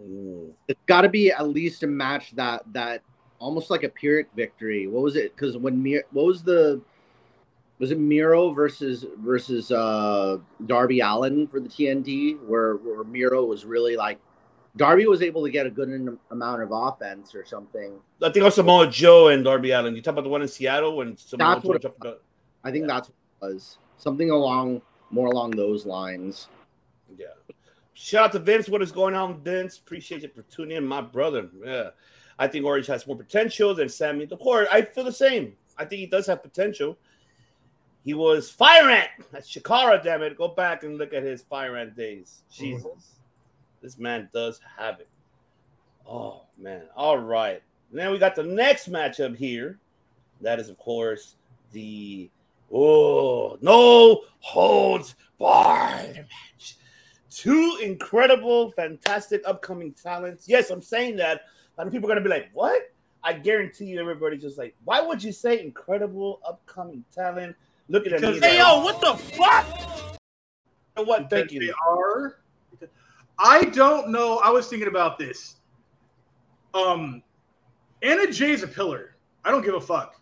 Mm. 0.00 0.52
It's 0.68 0.80
got 0.86 1.02
to 1.02 1.08
be 1.08 1.30
at 1.30 1.48
least 1.48 1.82
a 1.82 1.86
match 1.86 2.34
that 2.34 2.62
that 2.72 3.02
almost 3.42 3.70
like 3.70 3.82
a 3.82 3.88
Pyrrhic 3.88 4.28
victory. 4.34 4.86
What 4.86 5.02
was 5.02 5.16
it? 5.16 5.34
Because 5.34 5.56
when 5.56 5.82
Mir, 5.82 6.04
what 6.12 6.24
was 6.24 6.42
the 6.42 6.80
was 7.78 7.90
it 7.90 7.98
Miro 7.98 8.52
versus 8.52 9.04
versus 9.18 9.72
uh 9.72 10.38
Darby 10.66 11.00
Allin 11.00 11.48
for 11.48 11.60
the 11.60 11.68
TNT, 11.68 12.40
where 12.46 12.76
where 12.76 13.04
Miro 13.04 13.44
was 13.44 13.64
really 13.64 13.96
like 13.96 14.18
Darby 14.76 15.06
was 15.06 15.20
able 15.20 15.44
to 15.44 15.50
get 15.50 15.66
a 15.66 15.70
good 15.70 16.16
amount 16.30 16.62
of 16.62 16.70
offense 16.72 17.34
or 17.34 17.44
something. 17.44 17.98
I 18.22 18.26
think 18.26 18.36
it 18.36 18.44
was 18.44 18.54
Samoa 18.54 18.88
Joe 18.88 19.28
and 19.28 19.44
Darby 19.44 19.72
Allin. 19.72 19.94
You 19.94 20.00
talk 20.00 20.12
about 20.12 20.24
the 20.24 20.30
one 20.30 20.42
in 20.42 20.48
Seattle 20.48 20.96
when 20.96 21.16
Samoa 21.16 21.54
That's 21.56 21.66
Joe 21.66 21.78
jumped. 21.78 22.22
I 22.64 22.70
think 22.70 22.86
that's 22.86 23.10
what 23.10 23.50
it 23.50 23.54
was 23.54 23.78
something 23.98 24.30
along 24.30 24.80
more 25.10 25.26
along 25.26 25.50
those 25.50 25.84
lines. 25.84 26.48
Yeah. 27.18 27.26
Shout 27.94 28.26
out 28.26 28.32
to 28.32 28.38
Vince. 28.38 28.68
What 28.68 28.80
is 28.80 28.92
going 28.92 29.14
on, 29.14 29.40
Vince? 29.42 29.76
Appreciate 29.76 30.22
you 30.22 30.28
for 30.28 30.42
tuning 30.42 30.78
in, 30.78 30.86
my 30.86 31.02
brother. 31.02 31.50
Yeah. 31.62 31.90
I 32.38 32.46
think 32.48 32.64
Orange 32.64 32.86
has 32.86 33.06
more 33.06 33.16
potential 33.16 33.74
than 33.74 33.88
Sammy. 33.88 34.26
Course, 34.26 34.68
I 34.72 34.82
feel 34.82 35.04
the 35.04 35.12
same. 35.12 35.54
I 35.76 35.84
think 35.84 36.00
he 36.00 36.06
does 36.06 36.26
have 36.26 36.42
potential. 36.42 36.96
He 38.04 38.14
was 38.14 38.50
Fire 38.50 38.90
Ant. 38.90 39.08
That's 39.30 39.48
Chikara, 39.48 40.02
damn 40.02 40.22
it. 40.22 40.36
Go 40.36 40.48
back 40.48 40.82
and 40.82 40.98
look 40.98 41.14
at 41.14 41.22
his 41.22 41.42
Fire 41.42 41.76
Ant 41.76 41.96
days. 41.96 42.42
Mm-hmm. 42.52 42.64
Jesus. 42.64 43.12
This 43.80 43.98
man 43.98 44.28
does 44.32 44.60
have 44.78 45.00
it. 45.00 45.08
Oh, 46.06 46.42
man. 46.58 46.82
All 46.96 47.18
right. 47.18 47.62
Now 47.92 48.10
we 48.10 48.18
got 48.18 48.34
the 48.34 48.42
next 48.42 48.90
matchup 48.90 49.36
here. 49.36 49.78
That 50.40 50.58
is, 50.58 50.68
of 50.68 50.78
course, 50.78 51.36
the 51.72 52.30
oh 52.72 53.58
no 53.60 54.22
holds 54.40 55.14
barred 55.38 56.16
match. 56.16 56.76
Two 57.30 57.78
incredible, 57.82 58.70
fantastic 58.72 59.42
upcoming 59.46 59.92
talents. 59.92 60.48
Yes, 60.48 60.70
I'm 60.70 60.82
saying 60.82 61.16
that. 61.16 61.42
A 61.82 61.84
lot 61.84 61.88
of 61.88 61.92
people 61.94 62.08
are 62.08 62.14
gonna 62.14 62.22
be 62.24 62.30
like, 62.30 62.48
"What?" 62.52 62.92
I 63.24 63.32
guarantee 63.32 63.86
you, 63.86 63.98
everybody's 64.00 64.40
just 64.40 64.56
like, 64.56 64.76
"Why 64.84 65.00
would 65.00 65.20
you 65.20 65.32
say 65.32 65.60
incredible 65.60 66.40
upcoming 66.46 67.04
talent?" 67.12 67.56
Look 67.88 68.06
at 68.06 68.20
them. 68.20 68.34
Because- 68.34 68.40
Hey, 68.40 68.58
yo, 68.58 68.82
what 68.84 69.00
the 69.00 69.14
fuck? 69.16 70.16
What? 71.04 71.28
Thank 71.28 71.50
you. 71.50 71.58
They 71.58 71.72
are. 71.84 72.36
I 73.36 73.64
don't 73.64 74.10
know. 74.10 74.38
I 74.38 74.50
was 74.50 74.68
thinking 74.68 74.86
about 74.86 75.18
this. 75.18 75.56
Um, 76.72 77.20
Anna 78.00 78.30
Jay 78.30 78.52
is 78.52 78.62
a 78.62 78.68
pillar. 78.68 79.16
I 79.44 79.50
don't 79.50 79.64
give 79.64 79.74
a 79.74 79.80
fuck. 79.80 80.20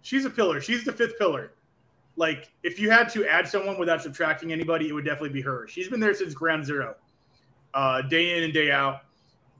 She's 0.00 0.24
a 0.24 0.30
pillar. 0.30 0.58
She's 0.62 0.86
the 0.86 0.92
fifth 0.92 1.18
pillar. 1.18 1.52
Like, 2.16 2.50
if 2.62 2.80
you 2.80 2.90
had 2.90 3.10
to 3.10 3.26
add 3.26 3.46
someone 3.46 3.78
without 3.78 4.00
subtracting 4.00 4.52
anybody, 4.52 4.88
it 4.88 4.92
would 4.92 5.04
definitely 5.04 5.34
be 5.34 5.42
her. 5.42 5.68
She's 5.68 5.88
been 5.88 6.00
there 6.00 6.14
since 6.14 6.32
ground 6.32 6.64
zero, 6.64 6.94
uh, 7.74 8.00
day 8.00 8.38
in 8.38 8.44
and 8.44 8.54
day 8.54 8.70
out. 8.70 9.03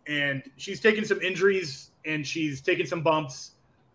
And 0.06 0.42
she's 0.56 0.80
taken 0.80 1.04
some 1.04 1.20
injuries 1.20 1.90
and 2.04 2.26
she's 2.26 2.60
taken 2.60 2.86
some 2.86 3.02
bumps, 3.02 3.52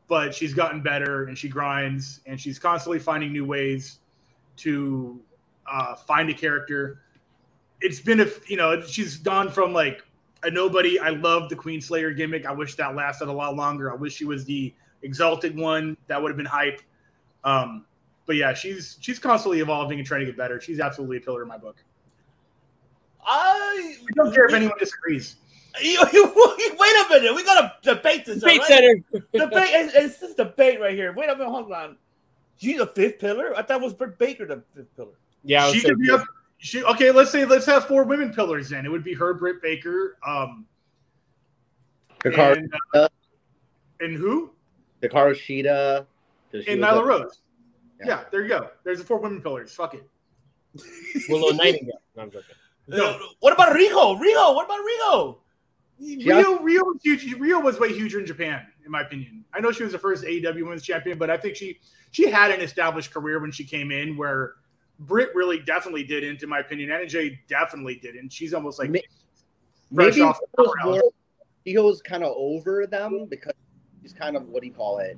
but 0.08 0.34
she's 0.34 0.54
gotten 0.54 0.82
better 0.82 1.26
and 1.26 1.38
she 1.38 1.48
grinds 1.48 2.22
and 2.26 2.40
she's 2.40 2.58
constantly 2.58 3.00
finding 3.00 3.32
new 3.32 3.46
ways 3.46 4.00
to 4.58 5.20
uh, 5.72 5.96
find 5.96 6.30
a 6.30 6.34
character. 6.34 7.02
It's 7.82 8.00
been 8.00 8.20
a 8.22 8.28
you 8.48 8.58
know 8.58 8.82
she's 8.82 9.18
gone 9.18 9.50
from 9.50 9.74
like 9.74 10.04
a 10.44 10.52
nobody. 10.52 11.00
I 11.00 11.10
love 11.10 11.50
the 11.50 11.56
Queen 11.56 11.82
Slayer 11.82 12.12
gimmick. 12.12 12.46
I 12.46 12.52
wish 12.52 12.76
that 12.76 12.96
lasted 12.96 13.28
a 13.28 13.32
lot 13.32 13.56
longer. 13.56 13.92
I 13.92 13.96
wish 13.96 14.16
she 14.16 14.26
was 14.26 14.46
the 14.46 14.74
exalted 15.02 15.56
one. 15.56 15.96
That 16.08 16.22
would 16.22 16.30
have 16.30 16.38
been 16.38 16.46
hype. 16.46 16.82
Um, 17.44 17.86
but 18.26 18.36
yeah, 18.36 18.54
she's 18.54 18.98
she's 19.00 19.20
constantly 19.20 19.60
evolving 19.60 19.98
and 19.98 20.08
trying 20.08 20.22
to 20.22 20.26
get 20.26 20.38
better. 20.38 20.60
She's 20.60 20.80
absolutely 20.80 21.18
a 21.18 21.22
pillar 21.22 21.42
in 21.42 21.48
my 21.48 21.58
book. 21.58 21.84
I 23.26 23.96
I 24.00 24.12
don't 24.16 24.34
care 24.34 24.46
if 24.46 24.54
anyone 24.54 24.78
disagrees. 24.78 25.36
You, 25.82 26.00
you, 26.14 26.26
wait 26.80 26.96
a 27.06 27.10
minute. 27.10 27.36
We 27.36 27.44
gotta 27.44 27.74
debate 27.82 28.26
this. 28.26 28.40
Debate 28.40 28.62
all 28.62 28.68
right? 28.68 28.68
center. 28.68 29.26
debate. 29.34 29.70
It's, 29.72 29.94
it's 29.96 30.20
this 30.20 30.34
debate 30.36 30.80
right 30.80 30.94
here. 30.94 31.14
Wait 31.14 31.30
a 31.30 31.36
minute. 31.36 31.50
Hold 31.50 31.72
on. 31.72 31.98
She's 32.58 32.78
the 32.78 32.88
fifth 32.88 33.20
pillar? 33.20 33.54
I 33.58 33.62
thought 33.62 33.82
it 33.82 33.84
was 33.84 33.94
Britt 33.94 34.18
Baker 34.18 34.46
the 34.46 34.62
fifth 34.76 34.94
pillar. 34.96 35.14
Yeah, 35.44 35.72
she 35.72 35.80
saying 35.80 35.96
could 35.96 36.02
be 36.02 36.12
up. 36.12 36.24
She, 36.58 36.84
okay, 36.84 37.12
let's 37.12 37.32
say 37.32 37.46
let's 37.46 37.66
have 37.66 37.86
four 37.86 38.04
women 38.04 38.34
pillars 38.34 38.70
then. 38.70 38.86
It 38.86 38.92
would 38.92 39.04
be 39.04 39.14
her, 39.14 39.34
Britt 39.34 39.62
Baker, 39.62 40.18
um, 40.28 40.66
Hikaru, 42.20 42.58
and, 42.58 42.74
uh, 42.94 43.08
and 44.02 44.18
who? 44.18 44.52
Hikaru 45.02 45.32
Shida, 45.32 46.06
'cause 46.52 46.66
she 46.66 46.72
And 46.72 46.82
Nyla 46.82 47.00
a- 47.00 47.06
Rose. 47.06 47.40
Yeah. 48.06 48.24
there 48.30 48.42
you 48.42 48.50
go. 48.50 48.70
There's 48.84 49.00
the 49.00 49.06
four 49.06 49.20
women 49.20 49.42
pillars. 49.42 49.74
Fuck 49.74 49.94
it. 49.94 50.06
Willow 51.30 51.52
Nightingale. 51.56 52.02
No, 52.16 52.24
I'm 52.24 52.32
joking. 52.32 52.56
No. 52.88 53.20
What 53.40 53.54
about 53.54 53.74
Rico? 53.74 54.16
Rico? 54.16 54.54
What 54.54 54.66
about 54.66 54.80
Rico? 54.84 55.40
Riho, 56.02 56.60
Riho 56.60 56.84
was 56.84 57.00
huge. 57.04 57.26
Riho 57.36 57.64
was 57.64 57.80
way 57.80 57.94
huger 57.94 58.20
in 58.20 58.26
Japan, 58.26 58.66
in 58.86 58.92
my 58.92 59.02
opinion. 59.02 59.44
I 59.54 59.60
know 59.60 59.72
she 59.72 59.84
was 59.84 59.92
the 59.92 60.00
first 60.00 60.24
AEW 60.24 60.64
Women's 60.64 60.84
Champion, 60.84 61.18
but 61.18 61.30
I 61.30 61.38
think 61.38 61.56
she 61.56 61.80
she 62.12 62.30
had 62.30 62.52
an 62.52 62.62
established 62.62 63.12
career 63.12 63.40
when 63.40 63.52
she 63.52 63.64
came 63.64 63.92
in, 63.92 64.16
where 64.16 64.56
Britt 65.00 65.34
really 65.36 65.60
definitely 65.60 66.04
didn't, 66.04 66.44
in 66.44 66.50
my 66.50 66.60
opinion. 66.60 66.92
Anna 66.92 67.06
Jay 67.06 67.40
definitely 67.48 67.96
didn't. 67.96 68.32
She's 68.32 68.54
almost 68.54 68.80
like 68.80 68.90
fresh 68.92 69.04
Maybe 69.92 70.22
off 70.22 70.40
it 70.42 70.50
the 70.56 70.74
more, 70.84 71.02
he 71.66 71.78
was 71.78 72.02
kind 72.02 72.24
of 72.24 72.34
over 72.36 72.86
them 72.88 73.26
because 73.30 73.54
he's 74.02 74.14
kind 74.14 74.36
of 74.36 74.48
what 74.50 74.62
do 74.62 74.68
you 74.68 74.74
call 74.74 75.00
it? 75.00 75.18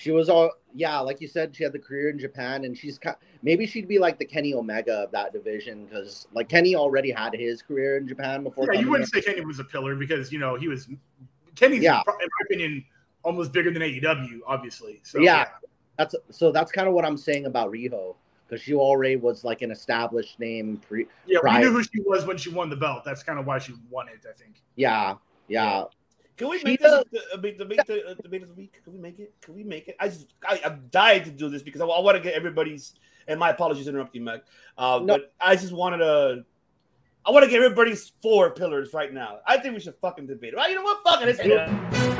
She 0.00 0.12
was 0.12 0.30
all 0.30 0.50
yeah, 0.74 0.98
like 1.00 1.20
you 1.20 1.28
said, 1.28 1.54
she 1.54 1.62
had 1.62 1.72
the 1.74 1.78
career 1.78 2.08
in 2.08 2.18
Japan, 2.18 2.64
and 2.64 2.76
she's 2.76 2.98
kind. 2.98 3.16
Maybe 3.42 3.66
she'd 3.66 3.86
be 3.86 3.98
like 3.98 4.18
the 4.18 4.24
Kenny 4.24 4.54
Omega 4.54 4.94
of 4.94 5.10
that 5.10 5.32
division 5.32 5.84
because 5.84 6.26
like 6.32 6.48
Kenny 6.48 6.74
already 6.74 7.10
had 7.10 7.34
his 7.34 7.60
career 7.60 7.98
in 7.98 8.08
Japan 8.08 8.42
before. 8.42 8.72
Yeah, 8.72 8.80
you 8.80 8.90
wouldn't 8.90 9.12
in. 9.14 9.22
say 9.22 9.30
Kenny 9.32 9.44
was 9.44 9.58
a 9.58 9.64
pillar 9.64 9.94
because 9.94 10.32
you 10.32 10.38
know 10.38 10.54
he 10.56 10.68
was 10.68 10.88
Kenny's, 11.54 11.82
Yeah. 11.82 11.98
in 11.98 12.14
my 12.18 12.44
opinion, 12.46 12.82
almost 13.24 13.52
bigger 13.52 13.70
than 13.70 13.82
AEW, 13.82 14.40
obviously. 14.46 15.00
So 15.02 15.18
yeah, 15.20 15.48
that's 15.98 16.14
so 16.30 16.50
that's 16.50 16.72
kind 16.72 16.88
of 16.88 16.94
what 16.94 17.04
I'm 17.04 17.18
saying 17.18 17.44
about 17.44 17.70
Riho 17.70 18.14
because 18.48 18.62
she 18.62 18.72
already 18.72 19.16
was 19.16 19.44
like 19.44 19.60
an 19.60 19.70
established 19.70 20.40
name. 20.40 20.80
Pre, 20.88 21.06
yeah, 21.26 21.40
we 21.44 21.58
knew 21.58 21.72
who 21.72 21.82
she 21.82 22.00
was 22.06 22.24
when 22.24 22.38
she 22.38 22.48
won 22.48 22.70
the 22.70 22.76
belt. 22.76 23.04
That's 23.04 23.22
kind 23.22 23.38
of 23.38 23.46
why 23.46 23.58
she 23.58 23.74
won 23.90 24.08
it, 24.08 24.20
I 24.26 24.32
think. 24.32 24.62
yeah, 24.76 25.16
yeah. 25.48 25.84
Can 26.40 26.48
we 26.48 26.62
make 26.64 26.80
this 26.80 26.90
does- 26.90 27.22
a, 27.32 27.34
a 27.34 27.38
big 27.38 27.58
debate? 27.58 27.80
The, 27.86 28.16
debate 28.22 28.42
of 28.42 28.48
the 28.48 28.54
week? 28.54 28.80
Can 28.82 28.94
we 28.94 28.98
make 28.98 29.18
it? 29.18 29.34
Can 29.42 29.54
we 29.54 29.62
make 29.62 29.88
it? 29.88 29.96
I 30.00 30.08
just 30.08 30.32
I, 30.42 30.58
I'm 30.64 30.86
dying 30.90 31.22
to 31.24 31.30
do 31.30 31.50
this 31.50 31.62
because 31.62 31.82
I, 31.82 31.84
want 31.84 32.16
to 32.16 32.22
get 32.22 32.32
everybody's. 32.32 32.94
And 33.28 33.38
my 33.38 33.50
apologies 33.50 33.84
to 33.84 33.90
interrupt 33.90 34.14
you, 34.14 34.22
Mac. 34.22 34.40
Uh, 34.78 35.00
No. 35.04 35.18
But 35.18 35.34
I 35.38 35.54
just 35.54 35.74
wanted 35.74 35.98
to. 35.98 36.46
I 37.26 37.30
want 37.30 37.44
to 37.44 37.50
get 37.50 37.62
everybody's 37.62 38.12
four 38.22 38.54
pillars 38.54 38.94
right 38.94 39.12
now. 39.12 39.40
I 39.46 39.58
think 39.58 39.74
we 39.74 39.80
should 39.80 39.96
fucking 40.00 40.28
debate. 40.28 40.54
it. 40.54 40.56
Right? 40.56 40.70
You 40.70 40.76
know 40.76 40.82
what? 40.82 41.02
Fuck 41.04 41.20
it. 41.20 41.28
It's, 41.28 42.19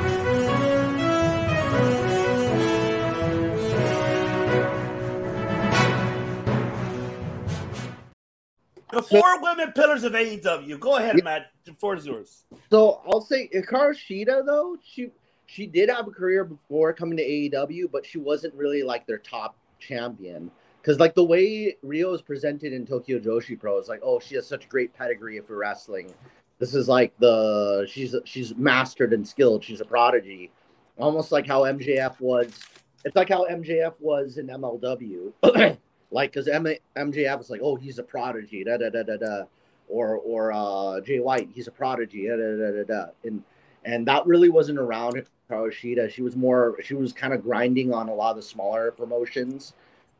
the 8.91 9.01
four 9.01 9.41
women 9.41 9.71
pillars 9.71 10.03
of 10.03 10.13
AEW. 10.13 10.79
Go 10.79 10.97
ahead, 10.97 11.23
Matt. 11.23 11.51
The 11.65 11.73
floor 11.73 11.95
is 11.95 12.05
yours. 12.05 12.43
So 12.69 13.01
I'll 13.07 13.21
say 13.21 13.49
Hikaru 13.53 13.93
Shida 13.93 14.45
though 14.45 14.77
she 14.83 15.11
she 15.45 15.65
did 15.67 15.89
have 15.89 16.07
a 16.07 16.11
career 16.11 16.45
before 16.45 16.93
coming 16.93 17.17
to 17.17 17.23
AEW, 17.23 17.91
but 17.91 18.05
she 18.05 18.17
wasn't 18.17 18.53
really 18.53 18.83
like 18.83 19.05
their 19.05 19.17
top 19.17 19.55
champion. 19.79 20.49
Because 20.81 20.99
like 20.99 21.13
the 21.13 21.23
way 21.23 21.75
Riho 21.85 22.15
is 22.15 22.21
presented 22.21 22.73
in 22.73 22.85
Tokyo 22.85 23.19
Joshi 23.19 23.59
Pro 23.59 23.77
is 23.77 23.87
like, 23.87 23.99
oh, 24.01 24.19
she 24.19 24.35
has 24.35 24.47
such 24.47 24.69
great 24.69 24.93
pedigree 24.93 25.39
for 25.41 25.57
wrestling. 25.57 26.11
This 26.57 26.73
is 26.73 26.87
like 26.87 27.13
the 27.19 27.85
she's 27.89 28.15
she's 28.23 28.55
mastered 28.55 29.13
and 29.13 29.27
skilled. 29.27 29.63
She's 29.63 29.81
a 29.81 29.85
prodigy, 29.85 30.51
almost 30.97 31.31
like 31.31 31.45
how 31.45 31.63
MJF 31.63 32.19
was. 32.19 32.57
It's 33.03 33.15
like 33.15 33.29
how 33.29 33.45
MJF 33.45 33.93
was 33.99 34.37
in 34.37 34.47
MLW. 34.47 35.33
like 36.11 36.33
because 36.33 36.47
MJF 36.47 37.39
is 37.41 37.49
like, 37.49 37.61
oh, 37.63 37.75
he's 37.75 37.99
a 37.99 38.03
prodigy. 38.03 38.63
Da 38.63 38.77
da 38.77 38.89
da 38.89 39.03
da 39.03 39.17
da 39.17 39.43
or 39.91 40.17
or 40.17 40.51
uh, 40.53 41.01
Jay 41.01 41.19
White, 41.19 41.49
he's 41.53 41.67
a 41.67 41.71
prodigy, 41.71 42.27
da, 42.27 42.35
da, 42.35 42.55
da, 42.57 42.71
da, 42.71 42.83
da. 42.83 43.11
and 43.23 43.43
and 43.83 44.07
that 44.07 44.25
really 44.25 44.49
wasn't 44.49 44.79
around 44.79 45.23
Shida. 45.49 46.09
She 46.09 46.21
was 46.21 46.35
more, 46.35 46.77
she 46.81 46.93
was 46.93 47.11
kind 47.11 47.33
of 47.33 47.43
grinding 47.43 47.93
on 47.93 48.07
a 48.07 48.13
lot 48.13 48.31
of 48.31 48.35
the 48.37 48.41
smaller 48.41 48.91
promotions, 48.91 49.73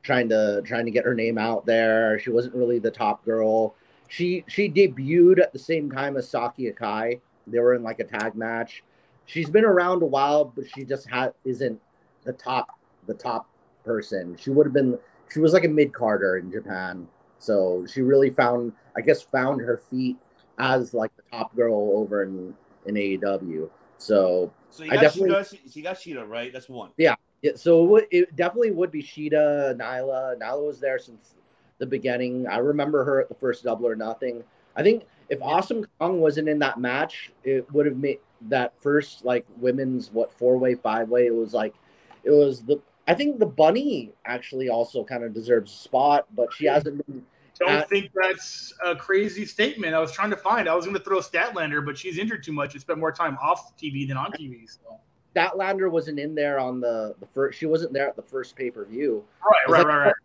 trying 0.03 0.27
to 0.30 0.61
trying 0.65 0.85
to 0.85 0.91
get 0.91 1.05
her 1.05 1.15
name 1.15 1.38
out 1.38 1.65
there. 1.65 2.19
She 2.19 2.30
wasn't 2.30 2.55
really 2.55 2.80
the 2.80 2.91
top 2.91 3.23
girl. 3.23 3.76
She 4.09 4.43
she 4.47 4.69
debuted 4.69 5.39
at 5.39 5.53
the 5.53 5.59
same 5.59 5.89
time 5.89 6.18
as 6.18 6.27
Saki 6.27 6.72
Akai. 6.72 7.22
They 7.47 7.59
were 7.59 7.76
in 7.76 7.84
like 7.84 7.99
a 7.99 8.03
tag 8.03 8.35
match. 8.35 8.84
She's 9.26 9.49
been 9.49 9.63
around 9.63 10.03
a 10.03 10.07
while, 10.07 10.45
but 10.45 10.65
she 10.69 10.84
just 10.84 11.09
had 11.09 11.34
isn't 11.45 11.80
the 12.23 12.34
top 12.34 12.77
the 13.07 13.13
top 13.13 13.47
person. 13.85 14.35
She 14.38 14.49
would 14.49 14.65
have 14.65 14.73
been 14.73 14.99
she 15.31 15.39
was 15.39 15.53
like 15.53 15.65
a 15.65 15.69
mid 15.69 15.93
carder 15.93 16.37
in 16.37 16.51
Japan. 16.51 17.07
So 17.39 17.85
she 17.91 18.01
really 18.01 18.29
found, 18.29 18.73
I 18.95 19.01
guess, 19.01 19.21
found 19.21 19.61
her 19.61 19.77
feet 19.77 20.17
as 20.59 20.93
like 20.93 21.11
the 21.15 21.23
top 21.31 21.55
girl 21.55 21.91
over 21.95 22.23
in 22.23 22.53
in 22.85 22.95
AEW. 22.95 23.69
So, 23.97 24.51
So 24.71 24.83
you 24.83 24.91
I 24.91 24.95
got, 24.95 25.01
definitely, 25.01 25.43
so 25.43 25.57
you 25.73 25.83
got 25.83 25.95
Shida, 25.95 26.27
right? 26.27 26.51
That's 26.51 26.67
one. 26.67 26.89
yeah, 26.97 27.15
yeah. 27.43 27.51
So 27.55 27.83
it, 27.83 27.87
would, 27.87 28.07
it 28.09 28.35
definitely 28.35 28.71
would 28.71 28.91
be 28.91 29.03
Shida, 29.03 29.77
Nyla. 29.77 30.39
Nyla 30.39 30.65
was 30.65 30.79
there 30.79 30.97
since 30.97 31.35
the 31.77 31.85
beginning. 31.85 32.47
I 32.47 32.57
remember 32.57 33.03
her 33.03 33.21
at 33.21 33.29
the 33.29 33.35
first 33.35 33.63
Double 33.63 33.87
or 33.87 33.95
Nothing. 33.95 34.43
I 34.75 34.81
think 34.83 35.03
if 35.29 35.41
Awesome 35.41 35.85
Kong 35.99 36.19
wasn't 36.19 36.49
in 36.49 36.57
that 36.59 36.79
match, 36.79 37.31
it 37.43 37.71
would 37.73 37.85
have 37.85 37.97
made 37.97 38.19
that 38.49 38.73
first 38.81 39.23
like 39.23 39.45
women's 39.57 40.11
what 40.11 40.31
four 40.31 40.57
way, 40.57 40.75
five 40.75 41.09
way. 41.09 41.27
It 41.27 41.35
was 41.35 41.53
like, 41.53 41.75
it 42.23 42.31
was 42.31 42.61
the. 42.63 42.81
I 43.11 43.13
think 43.13 43.39
the 43.39 43.45
bunny 43.45 44.13
actually 44.23 44.69
also 44.69 45.03
kind 45.03 45.25
of 45.25 45.33
deserves 45.33 45.73
a 45.73 45.75
spot, 45.75 46.27
but 46.33 46.47
she 46.53 46.65
hasn't 46.65 47.05
been. 47.05 47.25
Don't 47.59 47.69
at- 47.69 47.89
think 47.89 48.09
that's 48.15 48.73
a 48.81 48.95
crazy 48.95 49.45
statement. 49.45 49.93
I 49.93 49.99
was 49.99 50.13
trying 50.13 50.29
to 50.29 50.38
find. 50.38 50.69
I 50.69 50.73
was 50.73 50.85
going 50.85 50.95
to 50.95 51.03
throw 51.03 51.19
Statlander, 51.19 51.85
but 51.85 51.97
she's 51.97 52.17
injured 52.17 52.41
too 52.41 52.53
much 52.53 52.73
and 52.73 52.79
spent 52.81 52.99
more 52.99 53.11
time 53.11 53.38
off 53.41 53.75
TV 53.77 54.07
than 54.07 54.15
on 54.15 54.31
TV. 54.31 54.65
So. 54.65 54.97
Statlander 55.35 55.91
wasn't 55.91 56.19
in 56.19 56.33
there 56.35 56.57
on 56.57 56.79
the 56.79 57.13
the 57.19 57.25
first. 57.25 57.59
She 57.59 57.65
wasn't 57.65 57.91
there 57.91 58.07
at 58.07 58.15
the 58.15 58.21
first 58.21 58.55
pay 58.55 58.71
per 58.71 58.85
view. 58.85 59.25
Right, 59.43 59.77
right, 59.77 59.85
right, 59.85 60.05
right. 60.05 60.15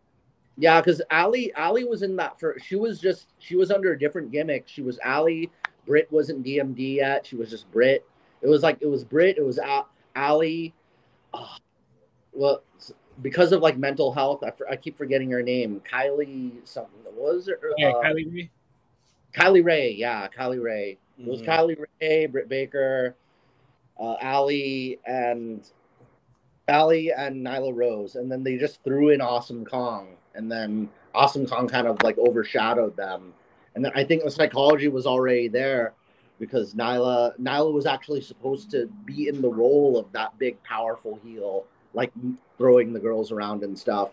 Yeah, 0.57 0.81
because 0.81 1.03
Allie 1.11 1.53
Allie 1.55 1.85
was 1.85 2.03
in 2.03 2.15
that 2.17 2.39
for. 2.39 2.57
She 2.65 2.77
was 2.77 3.01
just 3.01 3.33
she 3.41 3.57
was 3.57 3.73
under 3.73 3.95
a 3.95 3.99
different 3.99 4.31
gimmick. 4.31 4.69
She 4.69 4.83
was 4.83 5.01
Allie. 5.03 5.51
Britt 5.89 6.11
wasn't 6.13 6.45
DMD 6.45 6.97
yet. 6.97 7.27
She 7.27 7.35
was 7.35 7.51
just 7.51 7.69
Britt. 7.73 8.07
It 8.43 8.49
was 8.49 8.63
like 8.63 8.79
it 8.81 8.87
was 8.87 9.03
Britt. 9.03 9.39
It 9.39 9.45
was 9.45 9.59
Allie. 10.15 10.73
Oh, 11.35 11.41
ah, 11.41 11.59
well, 12.37 12.63
because 13.23 13.53
of 13.53 13.63
like 13.63 13.79
mental 13.79 14.13
health, 14.13 14.45
I, 14.45 14.53
I 14.71 14.77
keep 14.77 14.97
forgetting 14.97 15.31
her 15.31 15.43
name. 15.43 15.81
Kylie 15.91 16.53
something. 16.65 17.01
What 17.05 17.15
was 17.15 17.49
it? 17.49 17.61
Yeah, 17.79 17.89
Uh, 17.91 18.03
Kylie 18.03 18.33
Rae. 18.33 18.51
Kylie 19.35 19.65
Rae, 19.65 19.91
yeah, 19.93 20.29
Kylie 20.29 20.63
Rae. 20.63 20.99
It 21.19 21.27
was 21.27 21.43
Mhm. 21.43 21.47
Kylie 21.47 21.85
Rae, 22.01 22.27
Britt 22.27 22.49
Baker, 22.49 23.15
uh, 23.99 24.17
Allie, 24.21 24.99
and 25.07 25.63
Allie 26.69 27.13
and 27.13 27.45
Nyla 27.45 27.75
Rose, 27.75 28.17
and 28.17 28.31
then 28.31 28.43
they 28.43 28.57
just 28.57 28.83
threw 28.83 29.11
in 29.11 29.21
Awesome 29.21 29.65
Kong, 29.65 30.09
and 30.35 30.51
then 30.51 30.89
Awesome 31.15 31.47
Kong 31.47 31.69
kind 31.69 31.87
of 31.87 32.03
like 32.03 32.19
overshadowed 32.19 32.97
them, 32.97 33.33
and 33.75 33.85
then 33.85 33.93
I 33.95 34.05
think 34.05 34.25
the 34.25 34.31
psychology 34.31 34.89
was 34.89 35.07
already 35.07 35.49
there 35.49 35.95
because 36.39 36.75
Nyla 36.75 37.39
Nyla 37.39 37.73
was 37.73 37.87
actually 37.87 38.21
supposed 38.21 38.71
to 38.73 38.87
be 39.05 39.29
in 39.29 39.41
the 39.41 39.49
role 39.49 39.97
of 39.99 40.11
that 40.13 40.39
big 40.39 40.63
powerful 40.65 41.19
heel, 41.25 41.65
like 41.97 42.13
throwing 42.59 42.93
the 42.93 43.01
girls 43.01 43.33
around 43.33 43.65
and 43.65 43.77
stuff. 43.77 44.11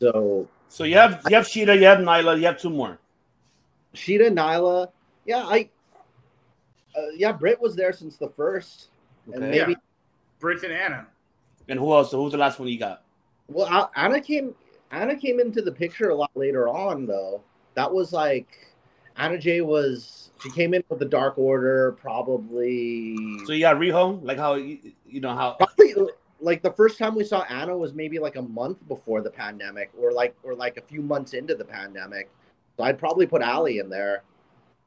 So 0.00 0.48
So 0.68 0.84
you 0.84 0.96
have 0.96 1.22
you 1.28 1.36
have 1.36 1.44
Shida, 1.44 1.78
you 1.78 1.84
have 1.84 1.98
Nyla, 1.98 2.38
you 2.38 2.46
have 2.46 2.58
two 2.58 2.70
more. 2.70 2.98
Shida, 3.94 4.32
Nyla, 4.32 4.88
yeah, 5.26 5.44
I, 5.46 5.68
uh, 6.96 7.10
yeah, 7.14 7.30
Britt 7.30 7.60
was 7.60 7.76
there 7.76 7.92
since 7.92 8.16
the 8.16 8.30
first, 8.30 8.88
and 9.26 9.36
Okay. 9.36 9.50
maybe 9.50 9.72
Yeah. 9.72 9.78
Britt 10.40 10.62
and 10.64 10.72
Anna. 10.72 11.06
And 11.68 11.78
who 11.78 11.92
else? 11.92 12.10
So 12.10 12.20
who's 12.22 12.32
the 12.32 12.38
last 12.38 12.58
one 12.58 12.68
you 12.68 12.78
got? 12.78 13.04
well, 13.48 13.66
A- 13.66 13.90
Anna 14.00 14.20
came, 14.20 14.54
Anna 14.90 15.14
came 15.14 15.38
into 15.40 15.60
the 15.60 15.70
picture 15.70 16.08
a 16.08 16.14
lot 16.14 16.30
later 16.34 16.68
on 16.68 17.06
though. 17.06 17.42
That 17.74 17.92
was 17.92 18.12
like 18.12 18.48
Anna 19.16 19.38
Jay 19.38 19.60
was 19.60 20.30
she 20.42 20.50
came 20.50 20.72
in 20.74 20.82
with 20.88 20.98
the 20.98 21.04
Dark 21.04 21.38
Order 21.38 21.92
probably. 22.00 23.16
So 23.46 23.52
you 23.52 23.60
got 23.60 23.76
Riho, 23.76 24.20
like 24.24 24.38
how 24.38 24.54
you, 24.54 24.78
you 25.06 25.20
know 25.20 25.34
how 25.34 25.52
probably 25.52 25.94
like 26.42 26.62
the 26.62 26.72
first 26.72 26.98
time 26.98 27.14
we 27.14 27.24
saw 27.24 27.42
Anna 27.42 27.76
was 27.76 27.94
maybe 27.94 28.18
like 28.18 28.36
a 28.36 28.42
month 28.42 28.78
before 28.88 29.22
the 29.22 29.30
pandemic, 29.30 29.90
or 29.98 30.12
like 30.12 30.34
or 30.42 30.54
like 30.54 30.76
a 30.76 30.82
few 30.82 31.00
months 31.02 31.32
into 31.32 31.54
the 31.54 31.64
pandemic. 31.64 32.30
So 32.76 32.84
I'd 32.84 32.98
probably 32.98 33.26
put 33.26 33.42
Allie 33.42 33.78
in 33.78 33.88
there. 33.88 34.22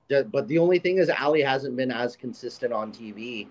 But 0.10 0.48
the 0.48 0.60
only 0.60 0.78
thing 0.78 0.98
is, 0.98 1.10
Allie 1.10 1.42
hasn't 1.42 1.76
been 1.76 1.92
as 1.92 2.16
consistent 2.16 2.72
on 2.72 2.92
TV, 2.92 3.48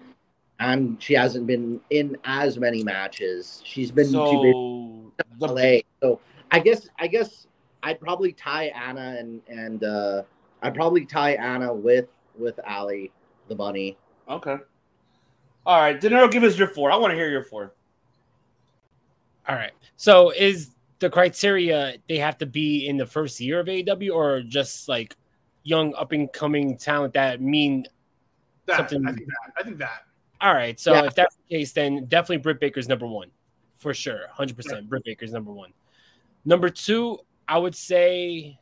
and 0.61 1.03
she 1.03 1.15
hasn't 1.15 1.47
been 1.47 1.81
in 1.91 2.17
as 2.25 2.59
many 2.59 2.85
matches. 2.85 3.61
She's 3.65 3.91
been 3.91 4.07
so 4.07 4.43
in 4.43 5.13
LA. 5.41 5.79
So 6.01 6.21
I 6.51 6.61
guess 6.61 6.89
I 6.99 7.09
guess 7.09 7.47
I'd 7.83 8.01
probably 8.01 8.33
tie 8.33 8.67
Anna 8.67 9.17
and 9.19 9.41
and 9.49 9.83
uh, 9.83 10.23
I'd 10.63 10.75
probably 10.75 11.07
tie 11.07 11.33
Anna 11.33 11.75
with 11.75 12.07
with 12.39 12.61
Allie 12.65 13.11
the 13.49 13.55
bunny 13.55 13.97
Okay. 14.29 14.57
All 15.67 15.81
right, 15.81 15.99
De 15.99 16.09
Niro, 16.11 16.31
give 16.31 16.43
us 16.43 16.59
your 16.59 16.69
four. 16.69 16.91
I 16.91 16.97
want 16.97 17.13
to 17.13 17.17
hear 17.17 17.31
your 17.31 17.45
four. 17.45 17.73
All 19.49 19.55
right. 19.57 19.73
So 19.97 20.31
is 20.31 20.71
the 20.99 21.11
criteria 21.11 21.97
they 22.09 22.19
have 22.19 22.39
to 22.39 22.47
be 22.47 22.87
in 22.89 22.97
the 22.97 23.07
first 23.07 23.41
year 23.41 23.61
of 23.61 23.67
AEW 23.67 24.15
or 24.15 24.41
just 24.43 24.89
like 24.89 25.17
young 25.63 25.95
up 25.95 26.13
and 26.13 26.33
coming 26.33 26.77
talent 26.77 27.15
that 27.15 27.41
mean 27.41 27.85
That, 28.67 28.77
something? 28.79 29.07
I 29.07 29.13
think 29.13 29.27
that. 29.27 29.53
I 29.59 29.63
think 29.63 29.79
that. 29.79 30.05
All 30.41 30.55
right. 30.55 30.79
So 30.79 30.95
Yeah. 30.95 31.05
if 31.07 31.15
that's 31.15 31.37
the 31.37 31.57
case, 31.57 31.73
then 31.73 32.07
definitely 32.07 32.39
Britt 32.39 32.61
Baker's 32.61 32.89
number 32.89 33.07
one 33.07 33.31
for 33.77 33.93
sure. 33.95 34.23
100%. 34.39 34.89
Britt 34.89 35.05
Baker's 35.05 35.33
number 35.33 35.53
one. 35.53 35.73
Number 36.45 36.71
two, 36.71 37.19
I 37.49 37.59
would 37.59 37.75
say 37.75 38.59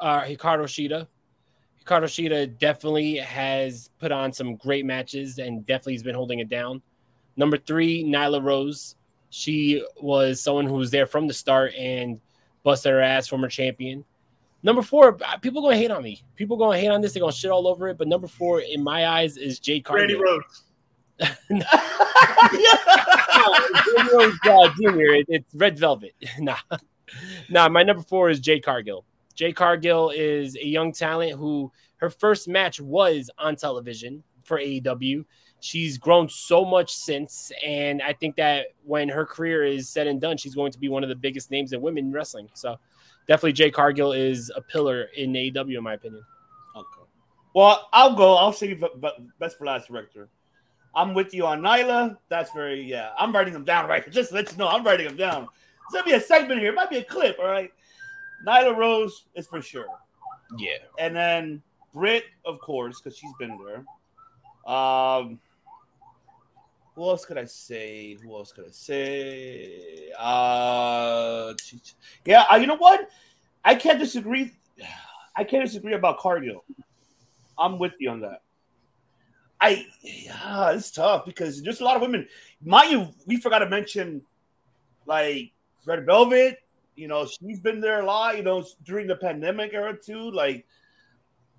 uh, 0.00 0.22
Hikaru 0.22 0.64
Shida. 0.64 1.06
Hikaru 1.84 2.04
Shida 2.04 2.58
definitely 2.58 3.16
has 3.16 3.90
put 3.98 4.12
on 4.12 4.32
some 4.32 4.56
great 4.56 4.84
matches 4.84 5.38
and 5.38 5.64
definitely 5.66 5.94
has 5.94 6.02
been 6.02 6.14
holding 6.14 6.40
it 6.40 6.48
down. 6.48 6.82
Number 7.36 7.56
three, 7.56 8.04
Nyla 8.04 8.42
Rose. 8.42 8.96
She 9.30 9.84
was 10.00 10.40
someone 10.40 10.66
who 10.66 10.74
was 10.74 10.90
there 10.90 11.06
from 11.06 11.26
the 11.26 11.34
start 11.34 11.74
and 11.74 12.20
busted 12.62 12.92
her 12.92 13.00
ass, 13.00 13.28
former 13.28 13.48
champion. 13.48 14.04
Number 14.62 14.82
four, 14.82 15.18
uh, 15.24 15.36
people 15.38 15.62
gonna 15.62 15.76
hate 15.76 15.90
on 15.90 16.02
me. 16.02 16.22
People 16.34 16.56
gonna 16.56 16.78
hate 16.78 16.88
on 16.88 17.00
this. 17.00 17.12
They're 17.12 17.20
gonna 17.20 17.32
shit 17.32 17.50
all 17.50 17.68
over 17.68 17.88
it. 17.88 17.98
But 17.98 18.08
number 18.08 18.26
four, 18.26 18.60
in 18.60 18.82
my 18.82 19.06
eyes, 19.06 19.36
is 19.36 19.60
Jay 19.60 19.82
Randy 19.88 20.14
Cargill. 20.16 20.22
Rhodes. 20.22 20.64
Randy 21.50 21.64
Rhodes, 24.12 24.38
uh, 24.48 24.68
Jr. 24.80 25.22
It's 25.28 25.54
Red 25.54 25.78
Velvet. 25.78 26.14
nah, 26.38 26.56
nah. 27.48 27.68
My 27.68 27.82
number 27.82 28.02
four 28.02 28.30
is 28.30 28.40
Jade 28.40 28.64
Cargill. 28.64 29.04
Jade 29.34 29.54
Cargill 29.54 30.10
is 30.10 30.56
a 30.56 30.66
young 30.66 30.92
talent 30.92 31.38
who 31.38 31.70
her 31.98 32.10
first 32.10 32.48
match 32.48 32.80
was 32.80 33.30
on 33.38 33.54
television 33.54 34.24
for 34.42 34.58
AEW. 34.58 35.24
She's 35.60 35.98
grown 35.98 36.28
so 36.28 36.64
much 36.64 36.94
since, 36.94 37.50
and 37.64 38.00
I 38.00 38.12
think 38.12 38.36
that 38.36 38.66
when 38.84 39.08
her 39.08 39.26
career 39.26 39.64
is 39.64 39.88
said 39.88 40.06
and 40.06 40.20
done, 40.20 40.36
she's 40.36 40.54
going 40.54 40.70
to 40.72 40.78
be 40.78 40.88
one 40.88 41.02
of 41.02 41.08
the 41.08 41.16
biggest 41.16 41.50
names 41.50 41.72
in 41.72 41.80
women 41.80 42.12
wrestling. 42.12 42.48
So, 42.54 42.78
definitely, 43.26 43.54
Jade 43.54 43.74
Cargill 43.74 44.12
is 44.12 44.52
a 44.54 44.60
pillar 44.60 45.08
in 45.16 45.32
AEW, 45.32 45.78
in 45.78 45.82
my 45.82 45.94
opinion. 45.94 46.22
Okay. 46.76 47.08
Well, 47.54 47.88
I'll 47.92 48.14
go. 48.14 48.36
I'll 48.36 48.52
say 48.52 48.78
best 49.40 49.58
for 49.58 49.66
last 49.66 49.88
director. 49.88 50.28
I'm 50.94 51.14
with 51.14 51.34
you 51.34 51.46
on 51.46 51.60
Nyla. 51.60 52.16
That's 52.28 52.52
very 52.52 52.82
yeah. 52.82 53.10
I'm 53.18 53.32
writing 53.32 53.52
them 53.52 53.64
down 53.64 53.88
right. 53.88 54.08
Just 54.10 54.30
to 54.30 54.36
let 54.36 54.52
you 54.52 54.58
know, 54.58 54.68
I'm 54.68 54.84
writing 54.84 55.06
them 55.06 55.16
down. 55.16 55.48
It's 55.84 55.94
gonna 55.94 56.04
be 56.04 56.12
a 56.12 56.20
segment 56.20 56.60
here. 56.60 56.70
It 56.70 56.74
might 56.74 56.90
be 56.90 56.98
a 56.98 57.04
clip. 57.04 57.38
All 57.38 57.46
right. 57.46 57.72
Nyla 58.46 58.76
Rose 58.76 59.24
is 59.34 59.46
for 59.46 59.60
sure. 59.60 59.86
Yeah. 60.56 60.78
And 60.98 61.14
then 61.14 61.62
Britt, 61.94 62.24
of 62.44 62.60
course, 62.60 63.00
because 63.00 63.18
she's 63.18 63.32
been 63.38 63.58
there. 63.58 63.84
Um, 64.72 65.40
who 66.98 67.08
else 67.08 67.24
could 67.24 67.38
I 67.38 67.44
say? 67.44 68.16
Who 68.20 68.34
else 68.34 68.50
could 68.50 68.64
I 68.66 68.72
say? 68.72 70.10
Uh, 70.18 71.54
yeah, 72.24 72.44
uh, 72.50 72.56
you 72.56 72.66
know 72.66 72.76
what? 72.76 73.08
I 73.64 73.76
can't 73.76 74.00
disagree. 74.00 74.52
I 75.36 75.44
can't 75.44 75.64
disagree 75.64 75.94
about 75.94 76.18
cardio. 76.18 76.62
I'm 77.56 77.78
with 77.78 77.92
you 78.00 78.10
on 78.10 78.20
that. 78.22 78.42
I 79.60 79.86
yeah, 80.02 80.72
it's 80.72 80.90
tough 80.90 81.24
because 81.24 81.62
there's 81.62 81.80
a 81.80 81.84
lot 81.84 81.94
of 81.94 82.02
women. 82.02 82.26
Mind 82.64 82.90
you, 82.90 83.08
we 83.26 83.36
forgot 83.40 83.60
to 83.60 83.68
mention 83.68 84.22
like 85.06 85.52
Red 85.86 86.04
Velvet. 86.04 86.58
You 86.96 87.06
know, 87.06 87.26
she's 87.26 87.60
been 87.60 87.80
there 87.80 88.00
a 88.00 88.06
lot. 88.06 88.36
You 88.36 88.42
know, 88.42 88.64
during 88.84 89.06
the 89.06 89.16
pandemic 89.16 89.72
era 89.72 89.96
too. 89.96 90.32
Like, 90.32 90.66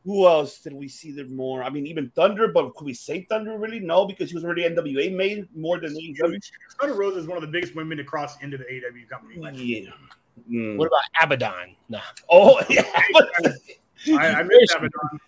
who 0.10 0.26
else 0.28 0.58
did 0.58 0.74
we 0.74 0.88
see 0.88 1.12
there 1.12 1.28
more? 1.28 1.62
I 1.64 1.70
mean, 1.70 1.86
even 1.86 2.10
Thunder, 2.16 2.48
but 2.48 2.74
could 2.76 2.86
we 2.86 2.96
say 2.96 3.28
Thunder 3.30 3.60
really? 3.60 3.80
No, 3.80 4.08
because 4.08 4.30
she 4.30 4.34
was 4.36 4.44
already 4.44 4.64
NWA 4.64 5.16
made 5.16 5.48
more 5.56 5.80
than 5.80 5.94
AEW. 5.94 6.42
Thunder 6.82 6.96
Rosa 6.96 7.20
is 7.20 7.28
one 7.28 7.38
of 7.38 7.42
the 7.44 7.48
biggest 7.48 7.76
women 7.76 7.96
to 8.00 8.04
cross 8.04 8.42
into 8.42 8.58
the 8.58 8.64
AEW 8.64 9.08
company. 9.08 9.64
Yeah. 9.64 9.92
Mm. 10.50 10.78
What 10.78 10.88
about 10.88 11.02
Abaddon? 11.22 11.76
Nah. 11.90 12.00
Oh 12.32 12.60
yeah. 12.72 12.82
I, 14.18 14.40
I 14.40 14.42
missed 14.42 14.74
Abaddon. 14.76 15.20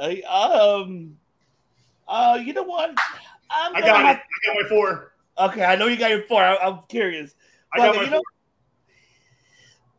I, 0.00 0.22
um. 0.22 1.16
Uh, 2.08 2.40
you 2.44 2.52
know 2.54 2.64
what? 2.64 2.90
I'm 3.50 3.76
I 3.76 3.80
gonna 3.80 3.92
got 3.92 4.04
have- 4.04 4.16
it. 4.16 4.22
I 4.50 4.54
got 4.54 4.62
my 4.64 4.68
four. 4.68 5.12
Okay, 5.38 5.64
I 5.64 5.76
know 5.76 5.86
you 5.86 5.96
got 5.96 6.10
your 6.10 6.22
four. 6.22 6.42
I, 6.42 6.56
I'm 6.56 6.80
curious. 6.88 7.36
I 7.72 7.78
got 7.78 7.92
But, 7.94 7.96
my 7.98 8.02
you 8.06 8.10
know, 8.10 8.22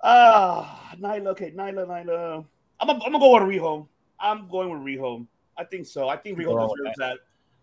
Ah, 0.01 0.91
Nyla. 0.99 1.27
Okay, 1.27 1.51
Nyla, 1.51 1.85
Nyla. 1.87 2.45
I'm, 2.81 2.89
I'm 2.89 2.99
gonna 2.99 3.19
go 3.19 3.33
with 3.33 3.43
Riho. 3.43 3.87
I'm 4.21 4.47
going 4.49 4.69
with 4.69 4.81
Riho. 4.81 5.25
I 5.57 5.63
think 5.63 5.85
so. 5.87 6.07
I 6.09 6.15
think 6.17 6.37
Go 6.37 6.43
Riho 6.45 6.55
on 6.61 6.69
with 6.69 6.77
deserves 6.93 6.97
that. 6.97 7.17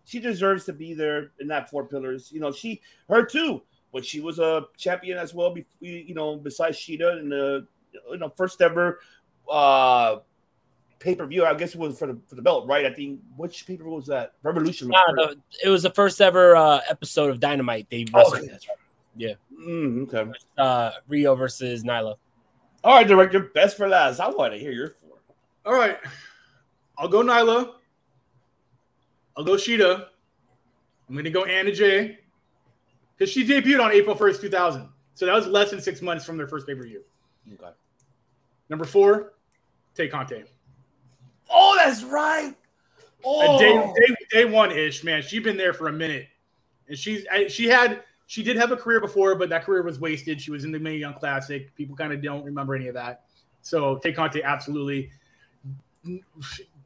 She 0.05 0.19
deserves 0.19 0.65
to 0.65 0.73
be 0.73 0.93
there 0.93 1.31
in 1.39 1.47
that 1.49 1.69
four 1.69 1.85
pillars. 1.85 2.31
You 2.31 2.39
know, 2.39 2.51
she, 2.51 2.81
her 3.09 3.25
too. 3.25 3.61
but 3.91 4.05
she 4.05 4.19
was 4.21 4.39
a 4.39 4.65
champion 4.77 5.17
as 5.17 5.33
well, 5.33 5.53
be- 5.53 5.65
you 5.81 6.13
know, 6.13 6.37
besides 6.37 6.77
Shida 6.77 7.19
in 7.19 7.29
the, 7.29 7.67
you 8.11 8.17
know, 8.17 8.29
first 8.35 8.61
ever 8.61 8.99
uh 9.51 10.17
pay 10.99 11.15
per 11.15 11.25
view. 11.25 11.45
I 11.45 11.53
guess 11.53 11.73
it 11.73 11.79
was 11.79 11.97
for 11.99 12.07
the 12.07 12.19
for 12.27 12.35
the 12.35 12.41
belt, 12.41 12.67
right? 12.67 12.85
I 12.85 12.93
think 12.93 13.19
which 13.35 13.65
pay 13.65 13.77
per 13.77 13.83
view 13.83 13.93
was 13.93 14.05
that? 14.07 14.33
Revolution. 14.43 14.89
was 14.89 15.01
Nah, 15.07 15.25
no, 15.25 15.35
it 15.63 15.69
was 15.69 15.83
the 15.83 15.89
first 15.91 16.19
ever 16.21 16.55
uh, 16.55 16.81
episode 16.89 17.29
of 17.29 17.39
Dynamite. 17.39 17.87
They 17.89 18.05
Oh, 18.13 18.17
wrestled. 18.19 18.37
okay, 18.39 18.47
that's 18.47 18.67
right. 18.67 18.77
Yeah. 19.15 19.33
Mm, 19.59 20.03
okay. 20.13 20.31
Uh, 20.57 20.91
Riho 21.09 21.37
versus 21.37 21.83
Nyla. 21.83 22.15
All 22.83 22.95
right, 22.95 23.07
director. 23.07 23.39
Best 23.39 23.75
for 23.77 23.87
last. 23.87 24.19
I 24.19 24.29
want 24.29 24.53
to 24.53 24.59
hear 24.59 24.71
your 24.71 24.89
four. 24.89 25.17
All 25.65 25.73
right. 25.73 25.97
I'll 26.97 27.07
go 27.07 27.21
Nyla. 27.21 27.73
I'll 29.35 29.43
go 29.43 29.53
Shida. 29.53 30.05
I'm 31.07 31.15
going 31.15 31.25
to 31.25 31.31
go 31.31 31.45
Anna 31.45 31.71
Jay. 31.71 32.19
Because 33.17 33.31
she 33.31 33.47
debuted 33.47 33.83
on 33.83 33.91
April 33.91 34.15
1st, 34.15 34.41
2000. 34.41 34.89
So 35.13 35.25
that 35.25 35.33
was 35.33 35.47
less 35.47 35.71
than 35.71 35.81
six 35.81 36.01
months 36.01 36.25
from 36.25 36.37
their 36.37 36.47
first 36.47 36.67
pay 36.67 36.75
per 36.75 36.83
view. 36.83 37.01
Okay. 37.53 37.71
Number 38.69 38.85
four, 38.85 39.33
Tay 39.95 40.07
Conti. 40.07 40.43
Oh, 41.49 41.79
that's 41.83 42.03
right. 42.03 42.53
Oh, 43.25 43.59
day, 43.59 43.73
day, 43.95 44.15
day 44.31 44.45
one 44.45 44.71
ish, 44.71 45.03
man. 45.03 45.21
She's 45.21 45.43
been 45.43 45.57
there 45.57 45.73
for 45.73 45.87
a 45.87 45.91
minute, 45.91 46.27
and 46.87 46.97
she's 46.97 47.25
I, 47.31 47.47
she 47.47 47.67
had 47.67 48.03
she 48.27 48.43
did 48.43 48.57
have 48.57 48.71
a 48.71 48.77
career 48.77 48.99
before, 48.99 49.35
but 49.35 49.49
that 49.49 49.65
career 49.65 49.81
was 49.81 49.99
wasted. 49.99 50.39
She 50.39 50.51
was 50.51 50.65
in 50.65 50.71
the 50.71 50.79
Mae 50.79 50.97
Young 50.97 51.13
Classic. 51.13 51.73
People 51.75 51.95
kind 51.95 52.13
of 52.13 52.21
don't 52.21 52.43
remember 52.43 52.75
any 52.75 52.87
of 52.87 52.93
that. 52.93 53.23
So 53.61 53.97
Tay 53.97 54.11
Conti, 54.11 54.43
absolutely. 54.43 55.09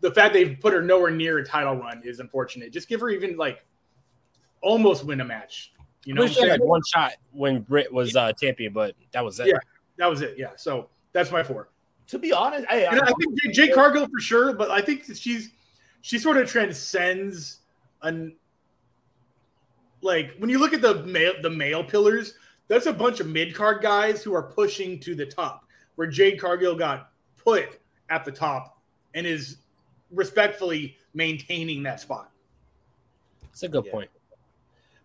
The 0.02 0.12
fact 0.12 0.34
they've 0.34 0.58
put 0.60 0.74
her 0.74 0.82
nowhere 0.82 1.12
near 1.12 1.38
a 1.38 1.46
title 1.46 1.76
run 1.76 2.02
is 2.04 2.20
unfortunate. 2.20 2.72
Just 2.74 2.88
give 2.90 3.00
her 3.02 3.10
even 3.10 3.38
like 3.38 3.64
almost 4.62 5.04
win 5.06 5.22
a 5.22 5.26
match. 5.26 5.74
You 6.06 6.14
know, 6.16 6.24
You 6.24 6.30
what 6.30 6.36
know, 6.38 6.42
I'm 6.42 6.48
she 6.48 6.50
had 6.52 6.62
one 6.62 6.82
shot 6.92 7.14
when 7.32 7.62
Britt 7.62 7.94
was 7.94 8.16
uh, 8.16 8.34
champion, 8.34 8.74
but 8.74 8.96
that 9.12 9.24
was 9.24 9.40
it. 9.40 9.48
yeah, 9.48 9.60
that 9.98 10.10
was 10.10 10.22
it. 10.22 10.36
Yeah, 10.38 10.52
so 10.56 10.90
that's 11.14 11.32
my 11.32 11.44
four. 11.44 11.70
To 12.08 12.18
be 12.20 12.34
honest, 12.34 12.66
hey, 12.70 12.86
And 12.88 13.00
I 13.00 13.06
think 13.06 13.40
Jay- 13.42 13.52
Jade 13.52 13.74
Cargill 13.74 14.08
for 14.08 14.20
sure, 14.20 14.54
but 14.54 14.72
I 14.72 14.82
think 14.82 15.04
she's 15.16 15.52
she 16.02 16.18
sort 16.18 16.38
of 16.38 16.50
transcends 16.50 17.60
an 18.02 18.36
like 20.02 20.34
when 20.40 20.50
you 20.50 20.58
look 20.60 20.74
at 20.74 20.82
the 20.82 21.04
male 21.04 21.34
the 21.42 21.50
male 21.50 21.84
pillars, 21.84 22.34
that's 22.68 22.88
a 22.88 22.94
bunch 22.94 23.20
of 23.20 23.28
mid 23.28 23.54
card 23.54 23.82
guys 23.82 24.24
who 24.24 24.34
are 24.34 24.44
pushing 24.44 25.00
to 25.02 25.14
the 25.16 25.26
top. 25.26 25.66
Where 25.96 26.08
Jade 26.08 26.40
Cargill 26.40 26.76
got 26.76 27.12
put 27.38 27.80
at 28.10 28.26
the 28.26 28.32
top 28.32 28.82
and 29.14 29.28
is 29.28 29.58
respectfully 30.12 30.98
maintaining 31.14 31.84
that 31.84 32.00
spot. 32.00 32.32
That's 33.44 33.64
a 33.64 33.70
good 33.70 33.86
Yeah. 33.86 33.92
point. 33.92 34.10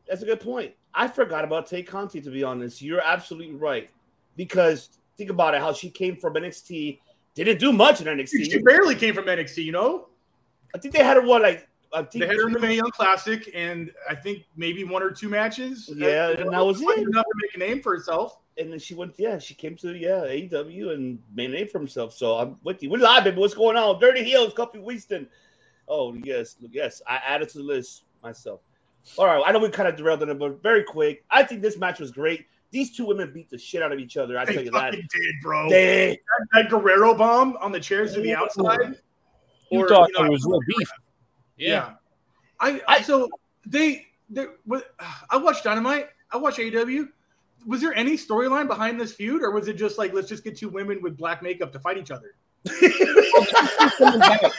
That's 0.09 0.23
a 0.23 0.27
good 0.27 0.41
point. 0.41 0.74
I 0.95 1.09
forgot 1.09 1.45
about 1.45 1.66
Tay 1.66 1.83
Conti, 1.83 2.20
to 2.20 2.31
be 2.31 2.43
honest. 2.43 2.81
You're 2.81 3.03
absolutely 3.03 3.55
right. 3.55 3.91
Because 4.37 4.91
think 5.16 5.31
about 5.31 5.55
it, 5.55 5.61
how 5.61 5.73
she 5.73 5.91
came 5.91 6.16
from 6.16 6.37
NXT, 6.37 7.01
didn't 7.35 7.59
do 7.59 7.73
much 7.73 8.01
in 8.01 8.07
NXT. 8.07 8.51
She 8.51 8.59
barely 8.59 8.95
came 8.95 9.15
from 9.15 9.27
NXT, 9.27 9.65
you 9.65 9.73
know. 9.73 10.09
I 10.74 10.78
think 10.78 10.95
they 10.95 11.03
had 11.03 11.16
her 11.16 11.23
what 11.23 11.43
like 11.43 11.69
I 11.93 12.03
think 12.03 12.23
They 12.23 12.27
had 12.27 12.37
her 12.37 12.49
in 12.49 12.53
the 12.53 12.59
Mae 12.59 12.77
Young 12.77 12.91
Classic, 12.91 13.49
and 13.55 13.93
I 14.09 14.15
think 14.15 14.45
maybe 14.57 14.85
one 14.85 15.03
or 15.03 15.11
two 15.11 15.28
matches. 15.28 15.91
Yeah, 15.95 16.31
and 16.31 16.53
that 16.53 16.61
was 16.61 16.81
it. 16.81 16.99
Enough 16.99 17.24
to 17.24 17.33
make 17.37 17.55
a 17.55 17.59
name 17.59 17.83
for 17.83 17.97
herself. 17.97 18.39
And 18.59 18.73
then 18.73 18.78
she 18.78 18.95
went, 18.95 19.15
yeah, 19.19 19.39
she 19.39 19.55
came 19.55 19.77
to 19.77 19.95
yeah, 19.95 20.20
AEW 20.24 20.93
and 20.95 21.19
made 21.35 21.51
a 21.51 21.53
name 21.55 21.69
for 21.69 21.78
himself. 21.78 22.15
So 22.15 22.37
I'm 22.37 22.57
with 22.65 22.83
you. 22.83 22.91
We're 22.91 22.99
live, 22.99 23.24
baby. 23.24 23.39
What's 23.39 23.55
going 23.55 23.77
on? 23.77 24.01
Dirty 24.01 24.24
Heels, 24.24 24.55
Kofi 24.55 24.81
Winston. 24.83 25.28
Oh, 25.89 26.15
yes, 26.15 26.57
yes. 26.70 27.03
I 27.07 27.16
added 27.16 27.49
to 27.51 27.59
the 27.59 27.65
list 27.65 28.05
myself. 28.23 28.61
All 29.16 29.27
right, 29.27 29.43
I 29.47 29.53
know 29.53 29.61
we 29.61 29.69
kind 29.69 29.89
of 29.89 29.95
derailed 29.97 30.23
on 30.23 30.31
it, 30.31 30.39
but 30.39 30.62
very 30.62 30.83
quick. 30.83 31.24
I 31.31 31.45
think 31.45 31.62
this 31.62 31.78
match 31.78 32.01
was 32.01 32.11
great. 32.11 32.47
These 32.73 32.97
two 32.97 33.07
women 33.07 33.31
beat 33.33 33.49
the 33.49 33.59
shit 33.59 33.81
out 33.81 33.93
of 33.93 34.01
each 34.01 34.16
other. 34.16 34.37
I 34.37 34.45
They 34.45 34.55
tell 34.55 34.65
you 34.65 34.70
that. 34.73 34.93
fucking 34.95 35.09
did, 35.15 35.35
bro. 35.43 35.70
They- 35.70 36.19
that, 36.41 36.62
that 36.65 36.70
Guerrero 36.70 37.15
bomb 37.15 37.57
on 37.61 37.70
the 37.70 37.78
chairs 37.78 38.15
to 38.15 38.20
the 38.20 38.35
outside. 38.35 38.97
You 39.70 39.83
Or, 39.83 39.89
thought 39.89 40.09
you 40.09 40.19
know, 40.20 40.27
it 40.27 40.31
was 40.31 40.45
real 40.45 40.61
beef. 40.66 40.89
Yeah. 41.57 41.93
I, 42.59 42.81
I 42.89 43.03
so 43.03 43.28
they 43.66 44.07
they 44.31 44.47
what 44.65 44.95
I 45.31 45.37
watched 45.37 45.65
Dynamite. 45.65 46.09
I 46.31 46.37
watched 46.39 46.59
AEW. 46.59 47.09
Was 47.65 47.81
there 47.81 47.95
any 47.95 48.16
storyline 48.16 48.69
behind 48.69 49.01
this 49.01 49.12
feud, 49.12 49.43
or 49.43 49.51
was 49.51 49.69
it 49.69 49.74
just 49.74 49.99
like 49.99 50.12
let's 50.12 50.28
just 50.28 50.45
get 50.45 50.57
two 50.57 50.69
women 50.69 51.01
with 51.03 51.16
black 51.16 51.43
makeup 51.43 51.73
to 51.73 51.78
fight 51.81 51.97
each 51.99 52.11
other? 52.11 52.35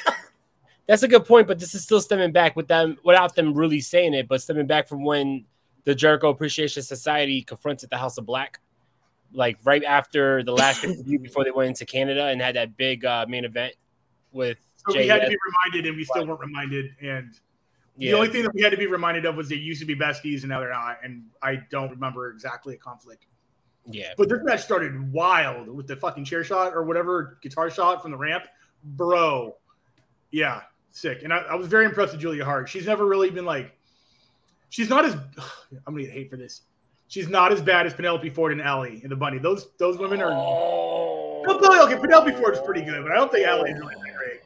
That's 0.88 1.04
a 1.04 1.08
good 1.08 1.26
point, 1.26 1.48
but 1.48 1.60
this 1.60 1.76
is 1.76 1.84
still 1.84 2.00
stemming 2.00 2.32
back 2.32 2.56
with 2.56 2.68
them 2.68 2.98
without 3.04 3.36
them 3.36 3.54
really 3.54 3.82
saying 3.82 4.14
it, 4.14 4.28
but 4.28 4.42
stemming 4.42 4.68
back 4.68 4.88
from 4.88 5.04
when 5.04 5.46
the 5.84 5.94
Jericho 5.94 6.30
Appreciation 6.30 6.82
Society 6.82 7.42
confronted 7.42 7.90
the 7.90 7.98
House 7.98 8.18
of 8.18 8.26
Black, 8.26 8.62
like 9.34 9.58
right 9.66 9.84
after 9.84 10.44
the 10.44 10.54
last 10.54 10.84
interview 10.86 11.20
before 11.20 11.44
they 11.44 11.52
went 11.52 11.70
into 11.70 11.86
Canada 11.86 12.26
and 12.26 12.42
had 12.42 12.56
that 12.56 12.78
big 12.78 13.04
uh, 13.04 13.26
main 13.28 13.44
event 13.44 13.74
with 14.32 14.58
So 14.88 14.94
Jay. 14.94 15.02
we 15.02 15.08
had 15.08 15.22
to 15.22 15.28
be 15.30 15.38
reminded, 15.66 15.88
and 15.90 15.98
we 15.98 16.06
still 16.06 16.26
weren't 16.26 16.40
reminded. 16.40 16.96
And 17.02 17.34
Yeah. 17.98 18.12
the 18.12 18.18
only 18.18 18.30
thing 18.30 18.44
that 18.44 18.54
we 18.54 18.62
had 18.62 18.72
to 18.72 18.78
be 18.78 18.88
reminded 18.88 19.26
of 19.26 19.36
was 19.36 19.50
they 19.50 19.56
used 19.56 19.80
to 19.82 19.86
be 19.86 19.96
besties, 19.96 20.42
and 20.42 20.50
now 20.50 20.60
they're 20.60 20.72
not. 20.72 20.98
And 21.04 21.24
I 21.42 21.62
don't 21.72 21.90
remember 21.90 22.30
exactly 22.30 22.76
a 22.76 22.78
conflict. 22.78 23.26
Yeah, 23.90 24.12
But 24.18 24.28
this 24.30 24.40
match 24.44 24.64
started 24.64 25.14
wild 25.14 25.70
with 25.70 25.88
the 25.88 25.96
fucking 25.96 26.26
chair 26.26 26.44
shot 26.44 26.74
or 26.74 26.84
whatever 26.84 27.38
guitar 27.42 27.70
shot 27.70 28.02
from 28.02 28.12
the 28.12 28.18
ramp, 28.18 28.44
bro. 28.84 29.56
Yeah, 30.30 30.64
sick. 30.92 31.24
And 31.24 31.32
I, 31.32 31.38
I 31.38 31.56
was 31.56 31.68
very 31.68 31.86
impressed 31.86 32.12
with 32.12 32.22
Julia 32.22 32.44
Hart. 32.44 32.68
She's 32.68 32.86
never 32.86 33.06
really 33.06 33.30
been 33.30 33.46
like, 33.46 33.72
she's 34.70 34.90
not 34.90 35.06
as. 35.06 35.14
I'm 35.88 35.94
gonna 35.94 36.04
get 36.04 36.12
hate 36.12 36.30
for 36.30 36.36
this. 36.36 36.64
She's 37.08 37.30
not 37.30 37.54
as 37.54 37.62
bad 37.62 37.86
as 37.86 37.94
Penelope 37.94 38.30
Ford 38.32 38.52
and 38.52 38.62
Allie 38.62 39.00
in 39.04 39.10
the 39.10 39.16
Bunny. 39.16 39.38
Those 39.38 39.70
those 39.78 39.98
women 39.98 40.22
are. 40.22 40.32
Oh. 40.34 41.44
No, 41.48 41.86
okay, 41.86 41.96
Penelope 41.96 42.34
Ford 42.34 42.54
is 42.54 42.60
pretty 42.66 42.82
good, 42.82 43.02
but 43.04 43.14
I 43.14 43.16
don't 43.16 43.32
think 43.32 43.48
Allie 43.48 43.72
is 43.72 43.80
really 43.80 43.96
that 43.96 44.18
great. 44.18 44.37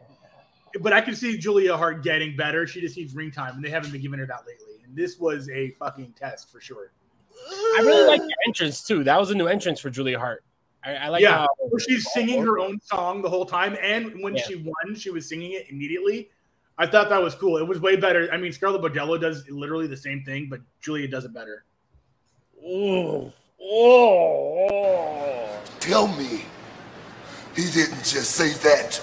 But 0.79 0.93
I 0.93 1.01
can 1.01 1.15
see 1.15 1.37
Julia 1.37 1.75
Hart 1.75 2.03
getting 2.03 2.35
better. 2.35 2.65
She 2.65 2.81
just 2.81 2.95
needs 2.97 3.13
ring 3.13 3.31
time, 3.31 3.55
and 3.55 3.63
they 3.63 3.69
haven't 3.69 3.91
been 3.91 4.01
giving 4.01 4.19
her 4.19 4.25
that 4.25 4.45
lately. 4.47 4.83
And 4.85 4.95
this 4.95 5.19
was 5.19 5.49
a 5.49 5.71
fucking 5.71 6.13
test 6.17 6.51
for 6.51 6.61
sure. 6.61 6.91
I 7.49 7.79
really 7.81 8.07
like 8.07 8.21
the 8.21 8.35
entrance 8.47 8.83
too. 8.83 9.03
That 9.03 9.19
was 9.19 9.31
a 9.31 9.35
new 9.35 9.47
entrance 9.47 9.79
for 9.79 9.89
Julia 9.89 10.19
Hart. 10.19 10.43
I, 10.83 10.93
I 10.95 11.07
like 11.09 11.21
yeah, 11.21 11.39
how 11.39 11.47
where 11.59 11.79
she's 11.79 12.11
singing 12.11 12.41
her 12.43 12.59
own 12.59 12.79
song 12.81 13.21
the 13.21 13.29
whole 13.29 13.45
time, 13.45 13.77
and 13.81 14.21
when 14.23 14.35
Yeah. 14.35 14.43
she 14.47 14.55
won, 14.55 14.95
she 14.95 15.09
was 15.09 15.27
singing 15.27 15.51
it 15.53 15.67
immediately. 15.69 16.29
I 16.77 16.87
thought 16.87 17.09
that 17.09 17.21
was 17.21 17.35
cool. 17.35 17.57
It 17.57 17.67
was 17.67 17.79
way 17.79 17.95
better. 17.95 18.29
I 18.31 18.37
mean, 18.37 18.51
Scarlett 18.51 18.81
Bordeaux 18.81 19.17
does 19.17 19.47
literally 19.49 19.87
the 19.87 19.97
same 19.97 20.23
thing, 20.23 20.47
but 20.49 20.61
Julia 20.79 21.07
does 21.07 21.25
it 21.25 21.33
better. 21.33 21.65
Ooh. 22.65 23.31
Oh. 23.63 25.59
Tell 25.79 26.07
me, 26.07 26.45
he 27.55 27.69
didn't 27.71 28.03
just 28.03 28.31
say 28.31 28.49
that. 28.49 29.01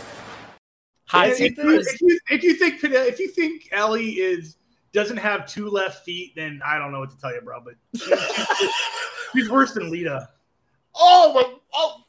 Hot 1.08 1.28
if, 1.28 1.40
you, 1.40 1.46
if, 1.56 2.00
you, 2.02 2.20
if 2.30 2.42
you 2.42 2.54
think 2.54 2.84
if 2.84 3.18
you 3.18 3.28
think 3.28 3.68
Ellie 3.72 4.10
is 4.10 4.56
doesn't 4.92 5.16
have 5.16 5.46
two 5.46 5.68
left 5.70 6.04
feet, 6.04 6.34
then 6.36 6.60
I 6.64 6.78
don't 6.78 6.92
know 6.92 7.00
what 7.00 7.10
to 7.10 7.18
tell 7.18 7.32
you, 7.32 7.40
bro. 7.40 7.60
But 7.64 7.74
she's, 7.98 8.70
she's 9.34 9.50
worse 9.50 9.72
than 9.72 9.90
Lita. 9.90 10.28
Oh 10.94 11.32
my! 11.34 11.54
Oh, 11.74 12.04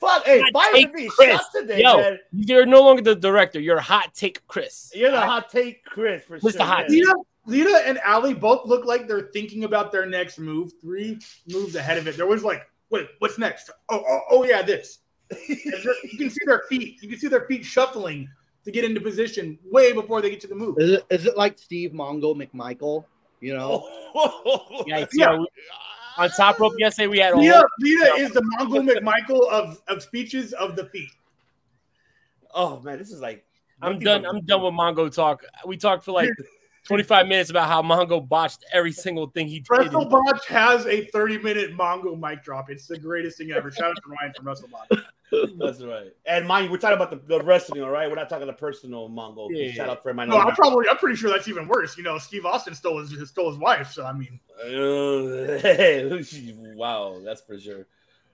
fuck! 0.00 0.24
Hey, 0.24 0.40
Hot 0.40 0.52
fire 0.54 0.72
take, 0.72 0.94
me 0.94 1.08
Chris. 1.08 1.40
today, 1.54 1.82
Yo, 1.82 1.98
man. 1.98 2.18
you're 2.32 2.64
no 2.64 2.80
longer 2.80 3.02
the 3.02 3.14
director. 3.16 3.60
You're 3.60 3.80
hot 3.80 4.14
take, 4.14 4.46
Chris. 4.46 4.90
You're 4.94 5.10
the 5.10 5.20
hot 5.20 5.50
take, 5.50 5.84
Chris, 5.84 6.24
for 6.24 6.38
Mr. 6.38 6.52
sure. 6.52 6.64
Hot 6.64 6.88
man. 6.88 6.98
Lita, 6.98 7.14
Lita 7.46 7.82
and 7.84 7.98
Allie 7.98 8.32
both 8.32 8.66
look 8.66 8.86
like 8.86 9.06
they're 9.06 9.28
thinking 9.34 9.64
about 9.64 9.92
their 9.92 10.06
next 10.06 10.38
move. 10.38 10.72
Three 10.80 11.18
moves 11.52 11.74
ahead 11.74 11.98
of 11.98 12.06
it. 12.08 12.16
They're 12.16 12.24
always 12.24 12.44
like, 12.44 12.62
"Wait, 12.88 13.08
what's 13.18 13.36
next? 13.36 13.70
Oh, 13.90 14.02
oh, 14.08 14.20
oh 14.30 14.44
yeah, 14.44 14.62
this." 14.62 15.00
And 15.30 15.40
they're- 15.84 15.94
you 16.04 16.18
can 16.18 16.30
see 16.30 16.44
their 16.46 16.62
feet. 16.68 17.02
You 17.02 17.08
can 17.08 17.18
see 17.18 17.28
their 17.28 17.46
feet 17.46 17.64
shuffling 17.64 18.28
to 18.64 18.70
get 18.70 18.84
into 18.84 19.00
position 19.00 19.58
way 19.64 19.92
before 19.92 20.20
they 20.22 20.30
get 20.30 20.40
to 20.42 20.46
the 20.46 20.54
move. 20.54 20.76
Is 20.78 20.90
it 20.92 21.06
is 21.10 21.26
it 21.26 21.36
like 21.36 21.58
Steve 21.58 21.92
Mongo 21.92 22.34
McMichael? 22.34 23.04
You 23.40 23.54
know, 23.54 23.86
Yikes, 24.88 25.08
Yeah. 25.14 25.32
yo, 25.32 25.46
on 26.16 26.30
top 26.30 26.58
rope 26.60 26.72
yesterday, 26.78 27.08
we 27.08 27.18
had 27.18 27.34
a 27.34 27.36
Lita, 27.36 27.54
whole- 27.56 27.66
Lita 27.80 28.12
is 28.16 28.32
the 28.32 28.40
Mongo 28.42 28.88
McMichael 28.88 29.48
of, 29.50 29.82
of 29.88 30.02
speeches 30.02 30.52
of 30.54 30.76
the 30.76 30.86
feet. 30.86 31.10
Oh 32.54 32.80
man, 32.80 32.98
this 32.98 33.10
is 33.10 33.20
like 33.20 33.44
I'm 33.82 33.98
done. 33.98 34.24
I'm 34.24 34.40
done 34.46 34.62
with 34.62 34.72
Mongo 34.72 35.12
talk. 35.12 35.44
We 35.66 35.76
talked 35.76 36.04
for 36.04 36.12
like 36.12 36.30
25 36.84 37.26
minutes 37.26 37.50
about 37.50 37.68
how 37.68 37.82
Mongo 37.82 38.26
botched 38.26 38.64
every 38.72 38.92
single 38.92 39.28
thing 39.28 39.46
he 39.46 39.60
did. 39.60 39.70
Wrestle 39.70 40.04
Botch 40.04 40.46
has 40.48 40.86
a 40.86 41.06
30 41.06 41.38
minute 41.38 41.76
Mongo 41.76 42.18
mic 42.18 42.42
drop. 42.44 42.70
It's 42.70 42.86
the 42.86 42.98
greatest 42.98 43.38
thing 43.38 43.50
ever. 43.52 43.70
Shout 43.70 43.90
out 43.90 43.96
to 43.96 44.02
Ryan 44.08 44.32
from 44.36 44.46
Wrestle 44.46 44.68
Botch. 44.68 45.00
That's 45.58 45.82
right. 45.82 46.12
And 46.26 46.46
mind 46.46 46.66
you, 46.66 46.70
we're 46.70 46.78
talking 46.78 46.96
about 46.96 47.10
the, 47.10 47.16
the 47.38 47.42
wrestling, 47.42 47.82
all 47.82 47.90
right? 47.90 48.08
We're 48.08 48.14
not 48.14 48.28
talking 48.28 48.46
the 48.46 48.52
personal 48.52 49.08
Mongo. 49.08 49.48
Yeah. 49.50 49.72
Shout 49.72 49.88
out 49.88 50.02
for 50.02 50.12
my 50.14 50.24
No, 50.26 50.38
I'm 50.38 50.54
probably 50.54 50.88
I'm 50.88 50.96
pretty 50.98 51.16
sure 51.16 51.30
that's 51.30 51.48
even 51.48 51.66
worse. 51.66 51.96
You 51.96 52.04
know, 52.04 52.18
Steve 52.18 52.44
Austin 52.46 52.74
stole 52.74 52.98
his 52.98 53.28
stole 53.30 53.50
his 53.50 53.58
wife. 53.58 53.90
So 53.90 54.04
I 54.04 54.12
mean, 54.12 54.38
Uh, 54.60 55.58
wow, 56.76 57.18
that's 57.24 57.40
for 57.42 57.58
sure. 57.58 57.86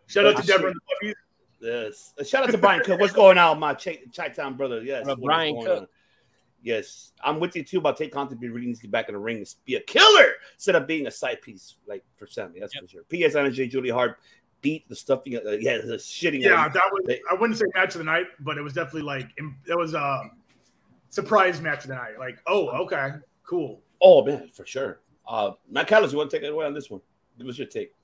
shout 0.08 0.26
out 0.26 0.36
to 0.40 0.46
Deborah 0.46 0.64
shit, 0.64 0.66
and 0.72 0.74
the 0.76 0.80
puppies. 0.94 1.14
Yes. 1.60 2.14
Uh, 2.18 2.24
Shout 2.24 2.44
out 2.44 2.50
to 2.50 2.58
Brian 2.58 2.82
Cook. 2.82 3.00
What's 3.00 3.12
going 3.12 3.38
on, 3.38 3.58
my 3.60 3.74
Chi 3.74 3.98
Town 4.34 4.56
brother? 4.56 4.82
Yes. 4.82 5.04
Bro, 5.04 5.16
Brian 5.16 5.62
Cook. 5.62 5.82
on? 5.82 5.86
Yes. 6.62 7.12
I'm 7.24 7.40
with 7.40 7.56
you 7.56 7.64
too 7.64 7.78
about 7.78 7.96
Tay 7.96 8.08
Conti. 8.08 8.34
Be 8.34 8.48
really 8.48 8.66
needs 8.66 8.80
to 8.80 8.82
get 8.86 8.90
back 8.90 9.08
in 9.08 9.14
the 9.14 9.18
ring 9.18 9.38
and 9.38 9.54
be 9.64 9.76
a 9.76 9.80
killer 9.80 10.32
instead 10.54 10.74
of 10.74 10.86
being 10.86 11.06
a 11.06 11.10
side 11.10 11.40
piece 11.42 11.76
like 11.86 12.04
for 12.16 12.26
Sammy. 12.26 12.60
That's 12.60 12.74
for 12.76 12.86
sure. 12.86 13.02
P.S. 13.08 13.34
Energy, 13.34 13.66
Julie 13.68 13.88
Hart 13.90 14.18
beat 14.60 14.86
the 14.88 14.94
stuffing. 14.96 15.36
Uh, 15.36 15.52
yeah, 15.52 15.78
the 15.78 15.94
shitting. 15.94 16.42
Yeah, 16.42 16.68
that 16.68 16.82
was 16.92 17.04
they- 17.06 17.20
I 17.30 17.34
wouldn't 17.34 17.58
say 17.58 17.64
match 17.74 17.94
of 17.94 18.00
the 18.00 18.04
night, 18.04 18.26
but 18.40 18.58
it 18.58 18.62
was 18.62 18.74
definitely 18.74 19.02
like 19.02 19.30
im- 19.38 19.56
that 19.66 19.76
was 19.78 19.94
a 19.94 20.22
surprise 21.08 21.60
match 21.60 21.84
of 21.84 21.88
the 21.88 21.94
night. 21.94 22.18
Like, 22.18 22.38
oh, 22.46 22.68
okay, 22.84 23.12
cool. 23.46 23.80
Oh 24.02 24.24
man, 24.24 24.50
for 24.52 24.66
sure. 24.66 25.00
Uh, 25.26 25.52
Matt 25.70 25.86
Callis, 25.86 26.12
you 26.12 26.18
want 26.18 26.30
to 26.30 26.36
take 26.36 26.44
it 26.44 26.52
away 26.52 26.66
on 26.66 26.74
this 26.74 26.90
one? 26.90 27.00
Give 27.38 27.48
us 27.48 27.56
your 27.58 27.68
take. 27.68 27.94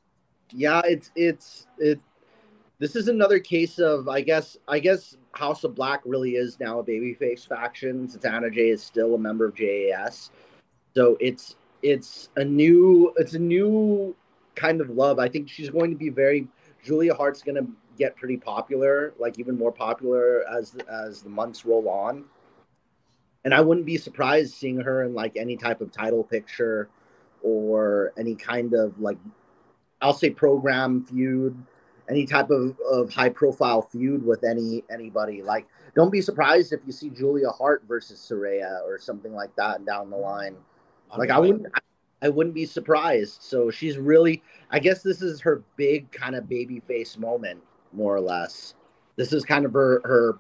yeah, 0.53 0.81
it's 0.85 1.11
it's 1.17 1.67
it. 1.79 2.01
This 2.79 2.95
is 2.95 3.09
another 3.09 3.39
case 3.39 3.79
of 3.79 4.09
I 4.09 4.21
guess 4.21 4.57
I 4.69 4.79
guess 4.79 5.17
House 5.33 5.65
of 5.65 5.75
Black 5.75 6.03
really 6.05 6.37
is 6.37 6.61
now 6.61 6.81
a 6.81 6.85
babyface 6.85 7.47
faction 7.47 8.09
since 8.09 8.25
Anna 8.25 8.51
Jay 8.51 8.69
is 8.69 8.83
still 8.83 9.15
a 9.15 9.19
member 9.19 9.47
of 9.47 9.55
JAS. 9.55 10.31
So 10.95 11.17
it's 11.21 11.57
it's 11.83 12.29
a 12.37 12.45
new 12.45 13.15
it's 13.17 13.35
a 13.35 13.39
new 13.39 14.15
kind 14.55 14.81
of 14.81 14.91
love. 14.91 15.19
I 15.19 15.29
think 15.29 15.49
she's 15.49 15.71
going 15.71 15.91
to 15.91 15.97
be 15.97 16.11
very 16.11 16.49
Julia 16.85 17.15
Hart's 17.15 17.43
going 17.43 17.57
to 17.57 17.71
get 17.97 18.15
pretty 18.17 18.37
popular, 18.37 19.15
like 19.19 19.39
even 19.39 19.57
more 19.57 19.73
popular 19.73 20.45
as 20.49 20.77
as 20.91 21.23
the 21.23 21.31
months 21.31 21.65
roll 21.65 21.89
on. 21.89 22.25
And 23.45 23.55
I 23.55 23.61
wouldn't 23.61 23.87
be 23.87 23.97
surprised 23.97 24.55
seeing 24.55 24.81
her 24.81 25.05
in 25.05 25.15
like 25.15 25.37
any 25.37 25.57
type 25.57 25.81
of 25.81 25.93
title 25.93 26.25
picture 26.25 26.91
or 27.43 28.13
any 28.19 28.35
kind 28.35 28.75
of 28.75 29.01
like 29.01 29.19
I'll 30.03 30.13
say 30.13 30.31
program 30.31 31.05
feud, 31.05 31.57
any 32.09 32.27
type 32.27 32.51
of, 32.51 32.79
of 32.91 33.13
high 33.13 33.29
profile 33.29 33.83
feud 33.83 34.25
with 34.25 34.45
any 34.45 34.85
anybody. 34.91 35.43
Like, 35.43 35.67
don't 35.95 36.11
be 36.11 36.21
surprised 36.21 36.73
if 36.73 36.81
you 36.87 36.93
see 36.93 37.11
Julia 37.11 37.49
Hart 37.49 37.85
versus 37.89 38.19
Saraya 38.19 38.83
or 38.85 38.99
something 38.99 39.35
like 39.35 39.55
that 39.57 39.85
down 39.85 40.11
the 40.11 40.17
line. 40.17 40.57
Like, 41.17 41.31
I 41.31 41.39
wouldn't, 41.39 41.67
I 42.23 42.29
wouldn't 42.29 42.55
be 42.55 42.67
surprised. 42.67 43.43
So 43.43 43.71
she's 43.71 43.99
really, 43.99 44.43
I 44.71 44.79
guess 44.79 45.03
this 45.03 45.23
is 45.23 45.41
her 45.41 45.63
big 45.77 46.11
kind 46.13 46.35
of 46.35 46.49
baby 46.49 46.81
face 46.81 47.17
moment, 47.17 47.61
more 47.93 48.15
or 48.15 48.21
less. 48.21 48.75
This 49.17 49.33
is 49.33 49.45
kind 49.45 49.65
of 49.65 49.73
her 49.73 50.01
her 50.05 50.39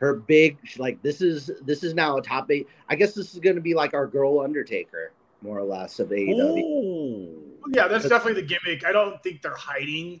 her 0.00 0.14
big 0.14 0.58
like 0.78 1.00
this 1.02 1.20
is 1.20 1.50
this 1.64 1.82
is 1.82 1.94
now 1.94 2.16
a 2.16 2.22
top 2.22 2.50
eight. 2.50 2.68
I 2.88 2.96
guess 2.96 3.14
this 3.14 3.32
is 3.32 3.40
going 3.40 3.56
to 3.56 3.62
be 3.62 3.74
like 3.74 3.94
our 3.94 4.06
girl 4.06 4.40
Undertaker, 4.40 5.12
more 5.42 5.58
or 5.58 5.64
less 5.64 6.00
of 6.00 6.08
AEW. 6.08 6.62
Oh. 6.64 7.34
Yeah, 7.70 7.86
that's 7.86 8.08
definitely 8.08 8.40
the 8.40 8.48
gimmick. 8.48 8.84
I 8.84 8.92
don't 8.92 9.22
think 9.22 9.42
they're 9.42 9.54
hiding 9.54 10.20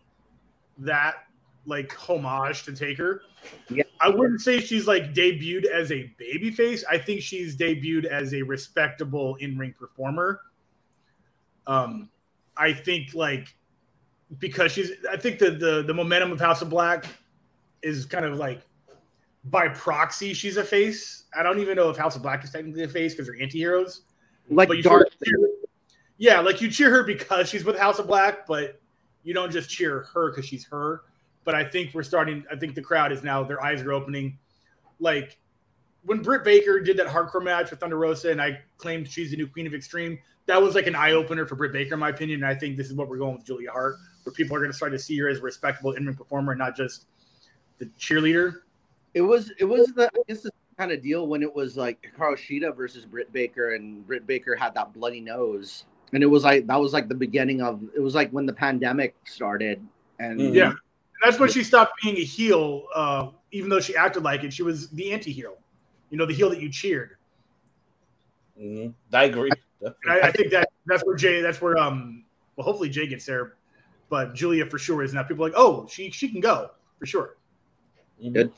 that 0.78 1.24
like 1.66 1.92
homage 1.94 2.64
to 2.64 2.72
Taker. 2.72 3.22
Yeah. 3.68 3.84
I 4.00 4.08
wouldn't 4.08 4.40
say 4.40 4.60
she's 4.60 4.86
like 4.86 5.12
debuted 5.12 5.66
as 5.66 5.90
a 5.92 6.10
babyface. 6.20 6.82
I 6.90 6.98
think 6.98 7.20
she's 7.20 7.56
debuted 7.56 8.04
as 8.06 8.32
a 8.32 8.42
respectable 8.42 9.36
in-ring 9.36 9.74
performer. 9.78 10.40
Um, 11.66 12.08
I 12.56 12.72
think 12.72 13.14
like 13.14 13.54
because 14.38 14.72
she's 14.72 14.92
I 15.10 15.16
think 15.16 15.38
the 15.38 15.50
the 15.50 15.82
the 15.86 15.94
momentum 15.94 16.32
of 16.32 16.40
House 16.40 16.62
of 16.62 16.70
Black 16.70 17.04
is 17.82 18.06
kind 18.06 18.24
of 18.24 18.38
like 18.38 18.62
by 19.44 19.68
proxy 19.68 20.32
she's 20.34 20.56
a 20.56 20.64
face. 20.64 21.24
I 21.36 21.42
don't 21.42 21.58
even 21.58 21.76
know 21.76 21.90
if 21.90 21.96
House 21.96 22.16
of 22.16 22.22
Black 22.22 22.42
is 22.44 22.50
technically 22.50 22.82
a 22.84 22.88
face 22.88 23.12
because 23.14 23.26
they're 23.26 23.40
anti-heroes. 23.40 24.02
Like 24.50 24.68
But 24.68 24.78
you 24.78 24.82
Dark. 24.82 25.08
cheer- 25.24 25.50
yeah, 26.16 26.40
like 26.40 26.60
you 26.60 26.70
cheer 26.70 26.90
her 26.90 27.02
because 27.04 27.48
she's 27.48 27.64
with 27.64 27.78
House 27.78 27.98
of 27.98 28.06
Black, 28.06 28.46
but 28.46 28.80
you 29.22 29.34
don't 29.34 29.50
just 29.50 29.70
cheer 29.70 30.06
her 30.14 30.30
because 30.30 30.46
she's 30.46 30.66
her. 30.66 31.02
But 31.44 31.54
I 31.54 31.64
think 31.64 31.94
we're 31.94 32.02
starting. 32.02 32.44
I 32.50 32.56
think 32.56 32.74
the 32.74 32.82
crowd 32.82 33.12
is 33.12 33.22
now 33.22 33.42
their 33.42 33.62
eyes 33.62 33.82
are 33.82 33.92
opening. 33.92 34.38
Like 35.00 35.38
when 36.04 36.22
Britt 36.22 36.44
Baker 36.44 36.80
did 36.80 36.96
that 36.98 37.06
hardcore 37.06 37.42
match 37.42 37.70
with 37.70 37.80
Thunder 37.80 37.98
Rosa, 37.98 38.30
and 38.30 38.40
I 38.40 38.60
claimed 38.76 39.08
she's 39.08 39.30
the 39.30 39.36
new 39.36 39.46
Queen 39.46 39.66
of 39.66 39.74
Extreme. 39.74 40.18
That 40.46 40.60
was 40.60 40.74
like 40.74 40.86
an 40.86 40.94
eye 40.94 41.12
opener 41.12 41.46
for 41.46 41.56
Britt 41.56 41.72
Baker, 41.72 41.94
in 41.94 42.00
my 42.00 42.08
opinion. 42.08 42.42
And 42.42 42.50
I 42.50 42.54
think 42.54 42.76
this 42.76 42.86
is 42.86 42.94
what 42.94 43.08
we're 43.08 43.18
going 43.18 43.34
with 43.34 43.44
Julia 43.44 43.70
Hart, 43.70 43.96
where 44.22 44.32
people 44.32 44.56
are 44.56 44.60
going 44.60 44.70
to 44.70 44.76
start 44.76 44.92
to 44.92 44.98
see 44.98 45.18
her 45.18 45.28
as 45.28 45.38
a 45.38 45.42
respectable 45.42 45.92
in-ring 45.92 46.16
performer, 46.16 46.52
and 46.52 46.58
not 46.58 46.76
just 46.76 47.06
the 47.78 47.86
cheerleader. 47.98 48.60
It 49.14 49.22
was 49.22 49.52
it 49.58 49.64
was 49.64 49.88
the 49.94 50.06
I 50.06 50.22
guess 50.28 50.42
the 50.42 50.50
kind 50.78 50.92
of 50.92 51.02
deal 51.02 51.26
when 51.26 51.42
it 51.42 51.54
was 51.54 51.76
like 51.76 52.12
Hikaru 52.16 52.36
Shida 52.36 52.76
versus 52.76 53.04
Britt 53.04 53.32
Baker, 53.32 53.74
and 53.74 54.06
Britt 54.06 54.26
Baker 54.26 54.54
had 54.54 54.74
that 54.74 54.92
bloody 54.92 55.20
nose, 55.20 55.84
and 56.12 56.22
it 56.22 56.26
was 56.26 56.44
like 56.44 56.66
that 56.66 56.80
was 56.80 56.92
like 56.92 57.08
the 57.08 57.14
beginning 57.14 57.60
of 57.62 57.82
it 57.96 58.00
was 58.00 58.14
like 58.14 58.30
when 58.30 58.46
the 58.46 58.52
pandemic 58.52 59.14
started, 59.24 59.84
and 60.18 60.40
Yeah, 60.40 60.68
and 60.70 60.78
that's 61.22 61.38
when 61.38 61.50
she 61.50 61.62
stopped 61.64 61.92
being 62.02 62.16
a 62.16 62.24
heel. 62.24 62.86
Uh, 62.94 63.28
even 63.52 63.70
though 63.70 63.80
she 63.80 63.96
acted 63.96 64.22
like 64.22 64.44
it, 64.44 64.52
she 64.52 64.62
was 64.62 64.88
the 64.90 65.12
anti-hero. 65.12 65.54
you 66.10 66.16
know, 66.16 66.26
the 66.26 66.34
heel 66.34 66.50
that 66.50 66.60
you 66.60 66.70
cheered. 66.70 67.16
Mhm. 68.60 68.94
I 69.12 69.24
agree. 69.24 69.50
I, 70.08 70.20
I 70.20 70.32
think 70.32 70.50
that 70.50 70.68
that's 70.86 71.04
where 71.04 71.16
Jay, 71.16 71.40
that's 71.40 71.60
where 71.60 71.76
um, 71.78 72.24
well, 72.56 72.64
hopefully 72.64 72.88
Jay 72.88 73.06
gets 73.06 73.24
there, 73.24 73.54
but 74.08 74.34
Julia 74.34 74.66
for 74.66 74.78
sure 74.78 75.02
is 75.02 75.14
now. 75.14 75.22
People 75.22 75.44
are 75.44 75.48
like, 75.48 75.58
oh, 75.58 75.86
she 75.88 76.10
she 76.10 76.28
can 76.28 76.40
go 76.40 76.70
for 76.98 77.06
sure. 77.06 77.36
Good. 78.20 78.52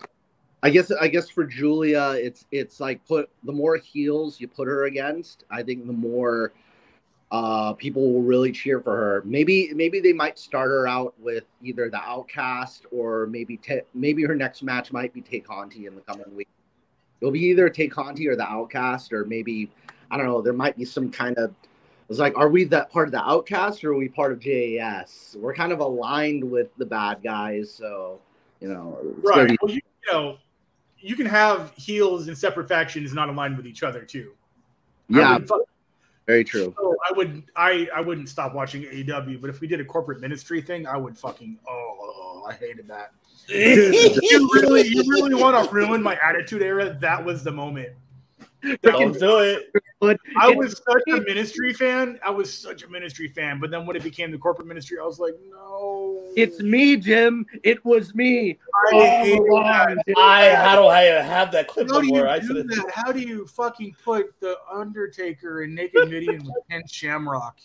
I 0.63 0.71
guess 0.71 0.91
I 0.91 1.09
guess 1.09 1.29
for 1.29 1.45
Julia, 1.45 2.15
it's 2.17 2.47
it's 2.51 2.81
like 2.81 3.07
put 3.07 3.29
the 3.45 3.53
more 3.53 3.77
heels 3.77 4.41
you 4.41 4.49
put 4.49 4.69
her 4.69 4.85
against, 4.85 5.45
I 5.51 5.63
think 5.63 5.87
the 5.87 5.93
more 5.93 6.53
uh, 7.33 7.73
people 7.75 8.13
will 8.13 8.23
really 8.23 8.51
cheer 8.51 8.81
for 8.81 8.97
her. 8.97 9.23
Maybe 9.25 9.73
maybe 9.75 10.01
they 10.01 10.13
might 10.13 10.39
start 10.39 10.69
her 10.71 10.87
out 10.89 11.15
with 11.21 11.45
either 11.63 11.89
the 11.89 12.01
Outcast 12.03 12.87
or 12.91 13.27
maybe 13.27 13.57
ta 13.57 13.75
maybe 13.95 14.25
her 14.25 14.35
next 14.35 14.63
match 14.63 14.93
might 14.93 15.13
be 15.15 15.21
Tay 15.21 15.41
Conti 15.41 15.87
in 15.87 15.95
the 15.95 16.01
coming 16.03 16.35
week. 16.35 16.49
It'll 17.21 17.33
be 17.33 17.41
either 17.45 17.69
Tay 17.69 17.89
Conti 17.89 18.27
or 18.29 18.35
the 18.37 18.49
Outcast, 18.49 19.13
or 19.13 19.25
maybe 19.25 19.71
I 20.11 20.17
don't 20.17 20.27
know. 20.27 20.43
There 20.43 20.53
might 20.53 20.77
be 20.77 20.85
some 20.85 21.11
kind 21.11 21.37
of 21.39 21.55
it's 22.09 22.19
like, 22.19 22.37
are 22.37 22.49
we 22.49 22.65
that 22.65 22.91
part 22.91 23.07
of 23.07 23.13
the 23.13 23.23
Outcast 23.23 23.85
or 23.85 23.93
are 23.93 23.97
we 23.97 24.09
part 24.09 24.33
of 24.33 24.41
JAS? 24.41 25.37
We're 25.39 25.55
kind 25.55 25.71
of 25.71 25.79
aligned 25.79 26.43
with 26.43 26.75
the 26.77 26.85
bad 26.87 27.23
guys, 27.23 27.73
so 27.73 28.19
you 28.61 28.69
know, 28.69 28.99
Right. 29.23 29.49
be- 29.49 29.59
Well, 29.63 29.71
you, 29.73 29.81
you 30.07 30.13
know, 30.13 30.39
you 30.99 31.15
can 31.15 31.27
have 31.27 31.73
heels 31.77 32.27
in 32.27 32.35
separate 32.35 32.67
factions 32.69 33.15
not 33.15 33.29
aligned 33.29 33.57
with 33.57 33.67
each 33.69 33.85
other 33.85 34.03
too. 34.03 34.33
I 35.13 35.19
yeah, 35.19 35.33
would 35.39 35.47
fuck- 35.49 35.61
very 36.27 36.45
true. 36.45 36.75
So 36.79 36.97
I 37.09 37.13
would 37.17 37.43
I 37.57 37.89
I 37.95 38.01
wouldn't 38.01 38.29
stop 38.29 38.55
watching 38.55 38.83
AEW, 38.83 39.41
but 39.41 39.51
if 39.51 39.61
we 39.61 39.67
did 39.67 39.81
a 39.81 39.85
corporate 39.85 40.21
ministry 40.21 40.61
thing, 40.61 40.87
I 40.87 40.97
would 40.97 41.19
fucking 41.19 41.59
oh 41.69 42.45
I 42.49 42.55
hated 42.55 42.89
that. 42.89 43.13
you 43.49 44.49
really 44.55 44.87
you 44.87 45.03
really 45.09 45.35
want 45.35 45.65
to 45.65 45.75
ruin 45.75 46.03
my 46.03 46.19
attitude 46.23 46.63
era? 46.63 46.97
That 47.01 47.25
was 47.25 47.43
the 47.43 47.53
moment. 47.53 47.91
Don't 48.83 49.19
do 49.19 49.39
it. 49.39 49.73
I 50.39 50.51
was 50.51 50.83
such 50.87 51.03
a 51.09 51.21
ministry 51.23 51.73
fan. 51.73 52.19
I 52.25 52.31
was 52.31 52.53
such 52.53 52.83
a 52.83 52.89
ministry 52.89 53.29
fan, 53.29 53.59
but 53.61 53.71
then 53.71 53.87
when 53.87 53.97
it 53.97 54.03
became 54.03 54.31
the 54.31 54.39
corporate 54.39 54.69
ministry, 54.69 54.99
I 54.99 55.05
was 55.05 55.19
like, 55.19 55.35
no. 55.51 56.23
It's 56.37 56.61
me, 56.61 56.97
Jim. 56.97 57.47
It 57.65 57.85
was 57.85 58.15
me. 58.15 58.59
I 58.75 58.95
All 58.95 59.01
hate 59.25 59.39
along, 59.39 59.65
that. 59.65 59.99
dude. 60.07 60.19
I 60.19 60.55
how 60.55 60.77
do 60.77 60.89
I 60.89 61.03
have 61.03 61.53
that 61.53 61.69
clip 61.69 61.89
How 61.91 62.01
do 62.01 62.07
you? 62.07 62.27
I 62.27 62.39
do 62.39 62.47
should 62.47 62.69
that? 62.69 62.91
How 62.95 63.13
do 63.13 63.21
you 63.21 63.47
fucking 63.47 63.97
put 64.05 64.39
the 64.41 64.57
Undertaker 64.73 65.63
and 65.63 65.75
Naked 65.75 66.09
Mideon 66.09 66.45
with 66.45 66.55
Ken 66.71 66.83
Shamrock? 66.87 67.59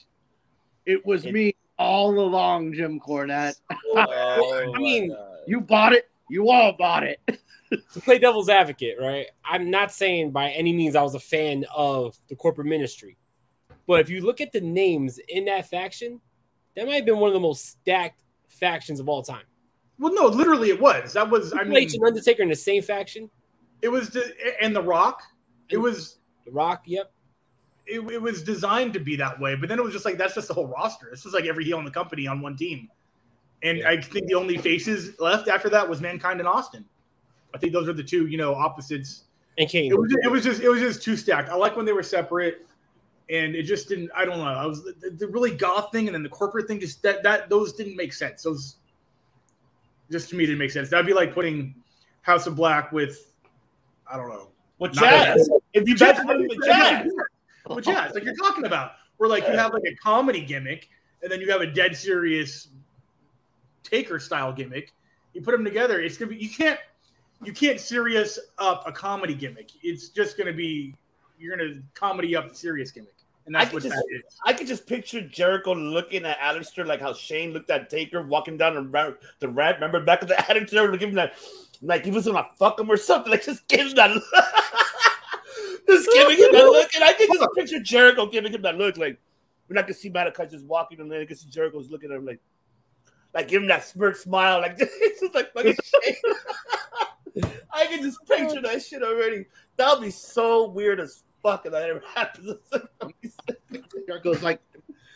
It 0.85 1.05
was 1.05 1.25
me 1.25 1.55
all 1.77 2.17
along, 2.19 2.73
Jim 2.73 2.99
Cornette. 2.99 3.55
Oh, 3.95 4.71
I 4.75 4.79
mean, 4.79 5.15
you 5.47 5.61
bought 5.61 5.93
it. 5.93 6.09
You 6.29 6.49
all 6.49 6.73
bought 6.73 7.03
it. 7.03 7.19
To 7.93 8.01
play 8.01 8.19
devil's 8.19 8.49
advocate, 8.49 8.97
right? 8.99 9.27
I'm 9.43 9.69
not 9.69 9.91
saying 9.91 10.31
by 10.31 10.49
any 10.51 10.73
means 10.73 10.95
I 10.95 11.01
was 11.01 11.15
a 11.15 11.19
fan 11.19 11.65
of 11.75 12.17
the 12.29 12.35
corporate 12.35 12.67
ministry, 12.67 13.17
but 13.87 13.99
if 14.01 14.09
you 14.09 14.21
look 14.21 14.41
at 14.41 14.51
the 14.51 14.61
names 14.61 15.19
in 15.29 15.45
that 15.45 15.69
faction, 15.69 16.19
that 16.75 16.85
might 16.85 16.95
have 16.95 17.05
been 17.05 17.17
one 17.17 17.29
of 17.29 17.33
the 17.33 17.39
most 17.39 17.65
stacked 17.65 18.21
factions 18.47 18.99
of 18.99 19.07
all 19.09 19.23
time. 19.23 19.43
Well, 19.99 20.13
no, 20.13 20.27
literally 20.27 20.69
it 20.69 20.79
was. 20.79 21.13
That 21.13 21.29
was 21.29 21.53
I 21.53 21.63
mean 21.63 21.77
H 21.77 21.93
and 21.93 22.03
Undertaker 22.03 22.43
in 22.43 22.49
the 22.49 22.55
same 22.55 22.81
faction. 22.81 23.29
it 23.81 23.89
was 23.89 24.09
the, 24.09 24.33
and 24.61 24.75
the 24.75 24.81
Rock. 24.81 25.21
It 25.69 25.77
was 25.77 26.19
The 26.45 26.51
Rock, 26.51 26.83
yep. 26.85 27.11
it, 27.87 27.99
it 28.11 28.21
was 28.21 28.43
designed 28.43 28.93
to 28.93 28.99
be 28.99 29.15
that 29.15 29.39
way, 29.39 29.55
but 29.55 29.69
then 29.69 29.79
it 29.79 29.83
was 29.83 29.93
just 29.93 30.05
like 30.05 30.17
that's 30.17 30.35
just 30.35 30.47
the 30.47 30.53
whole 30.53 30.67
roster. 30.67 31.07
This 31.09 31.23
was 31.25 31.33
like 31.33 31.45
every 31.45 31.63
heel 31.63 31.79
in 31.79 31.85
the 31.85 31.91
company 31.91 32.27
on 32.27 32.41
one 32.41 32.55
team. 32.55 32.89
And 33.63 33.83
I 33.83 33.99
think 33.99 34.27
the 34.27 34.35
only 34.35 34.57
faces 34.57 35.19
left 35.19 35.47
after 35.47 35.69
that 35.69 35.89
was 35.89 36.01
Mankind 36.01 36.39
and 36.39 36.47
Austin. 36.47 36.85
I 37.55 37.57
think 37.57 37.71
those 37.71 37.87
are 37.87 37.93
the 37.93 38.03
two, 38.03 38.27
you 38.27 38.37
know, 38.37 38.53
opposites. 38.53 39.23
And 39.57 39.69
Kane. 39.69 39.89
It 39.91 39.97
was 39.97 40.13
it 40.23 40.29
was 40.29 40.43
just 40.43 40.61
it 40.61 40.69
was 40.69 40.81
just 40.81 41.01
too 41.01 41.15
stacked. 41.15 41.49
I 41.49 41.55
like 41.55 41.77
when 41.77 41.85
they 41.85 41.93
were 41.93 42.03
separate, 42.03 42.67
and 43.29 43.55
it 43.55 43.63
just 43.63 43.87
didn't. 43.87 44.11
I 44.13 44.25
don't 44.25 44.37
know. 44.37 44.43
I 44.43 44.65
was 44.65 44.83
the, 44.83 45.15
the 45.17 45.27
really 45.27 45.55
goth 45.55 45.91
thing, 45.93 46.07
and 46.07 46.13
then 46.13 46.23
the 46.23 46.29
corporate 46.29 46.67
thing. 46.67 46.79
Just 46.81 47.01
that 47.03 47.23
that 47.23 47.49
those 47.49 47.71
didn't 47.71 47.95
make 47.95 48.11
sense. 48.11 48.43
Those 48.43 48.75
just 50.11 50.29
to 50.29 50.35
me 50.35 50.45
didn't 50.45 50.59
make 50.59 50.71
sense. 50.71 50.89
That'd 50.89 51.05
be 51.05 51.13
like 51.13 51.33
putting 51.33 51.73
House 52.23 52.47
of 52.47 52.55
Black 52.57 52.91
with 52.91 53.31
I 54.11 54.17
don't 54.17 54.27
know. 54.27 54.49
With 54.77 54.93
Not 54.95 55.03
JAS. 55.03 55.47
with- 55.49 55.63
If 55.73 55.87
you 55.87 55.95
JAS, 55.95 56.17
bet 56.17 56.27
with 56.27 56.65
JAS. 56.65 57.07
with 57.69 57.85
JAS, 57.85 58.13
like 58.13 58.25
you're 58.25 58.35
talking 58.35 58.65
about, 58.65 58.91
where 59.17 59.29
like 59.29 59.47
you 59.47 59.53
have 59.53 59.73
like 59.73 59.83
a 59.85 59.95
comedy 59.95 60.41
gimmick, 60.41 60.89
and 61.23 61.31
then 61.31 61.39
you 61.39 61.49
have 61.49 61.61
a 61.61 61.67
dead 61.67 61.95
serious 61.95 62.67
Taker 63.83 64.19
style 64.19 64.51
gimmick. 64.51 64.91
You 65.33 65.41
put 65.41 65.51
them 65.51 65.63
together, 65.63 66.01
it's 66.01 66.17
gonna 66.17 66.31
be. 66.31 66.37
You 66.37 66.49
can't 66.49 66.79
you 67.45 67.53
can't 67.53 67.79
serious 67.79 68.39
up 68.57 68.83
a 68.87 68.91
comedy 68.91 69.33
gimmick. 69.33 69.71
It's 69.81 70.09
just 70.09 70.37
gonna 70.37 70.53
be 70.53 70.95
you're 71.37 71.55
gonna 71.55 71.81
comedy 71.93 72.35
up 72.35 72.49
the 72.49 72.55
serious 72.55 72.91
gimmick, 72.91 73.15
and 73.45 73.55
that's 73.55 73.65
could 73.65 73.75
what 73.75 73.83
just, 73.83 73.95
that 73.95 74.05
is. 74.11 74.39
I 74.45 74.53
could 74.53 74.67
just 74.67 74.87
picture 74.87 75.21
Jericho 75.21 75.73
looking 75.73 76.25
at 76.25 76.39
Aleister 76.39 76.85
like 76.85 77.01
how 77.01 77.13
Shane 77.13 77.51
looked 77.51 77.69
at 77.69 77.89
Taker 77.89 78.21
walking 78.21 78.57
down 78.57 78.75
the 78.75 78.81
ramp. 78.81 79.17
The 79.39 79.49
ramp. 79.49 79.77
Remember 79.77 80.03
back 80.03 80.21
at 80.21 80.27
the 80.27 80.49
Attitude, 80.49 80.99
give 80.99 81.09
him 81.09 81.15
that, 81.15 81.33
like 81.81 82.05
he 82.05 82.11
was 82.11 82.25
gonna 82.25 82.47
fuck 82.57 82.79
him 82.79 82.89
or 82.89 82.97
something. 82.97 83.31
Like 83.31 83.43
just 83.43 83.67
give 83.67 83.87
him 83.87 83.95
that, 83.95 84.11
just 85.87 86.09
giving 86.13 86.37
him 86.37 86.51
that 86.53 86.65
look. 86.65 86.93
And 86.95 87.03
I 87.03 87.13
could 87.13 87.29
just 87.31 87.47
picture 87.55 87.79
Jericho 87.79 88.25
giving 88.27 88.53
him 88.53 88.61
that 88.63 88.77
look. 88.77 88.97
Like 88.97 89.19
when 89.67 89.77
I 89.77 89.83
could 89.83 89.95
see 89.95 90.09
Malakai 90.09 90.49
just 90.49 90.65
walking, 90.65 90.99
and 90.99 91.11
then 91.11 91.21
I 91.21 91.25
could 91.25 91.37
see 91.37 91.49
Jericho's 91.49 91.89
looking 91.89 92.11
at 92.11 92.17
him 92.17 92.25
like, 92.25 92.39
like 93.33 93.47
give 93.47 93.61
him 93.61 93.67
that 93.67 93.83
smirk 93.83 94.15
smile. 94.15 94.61
Like 94.61 94.75
it's 94.79 95.19
just 95.21 95.35
like 95.35 95.53
fucking 95.53 95.75
Shane. 96.03 96.15
I 97.73 97.85
can 97.87 98.01
just 98.01 98.25
picture 98.25 98.61
that 98.61 98.81
shit 98.81 99.03
already. 99.03 99.45
That 99.77 99.93
would 99.93 100.03
be 100.03 100.11
so 100.11 100.69
weird 100.69 100.99
as 100.99 101.23
fuck 101.43 101.65
if 101.65 101.71
that 101.71 101.89
ever 101.89 102.03
happens. 102.13 102.57
Jericho's 104.07 104.43
like, 104.43 104.61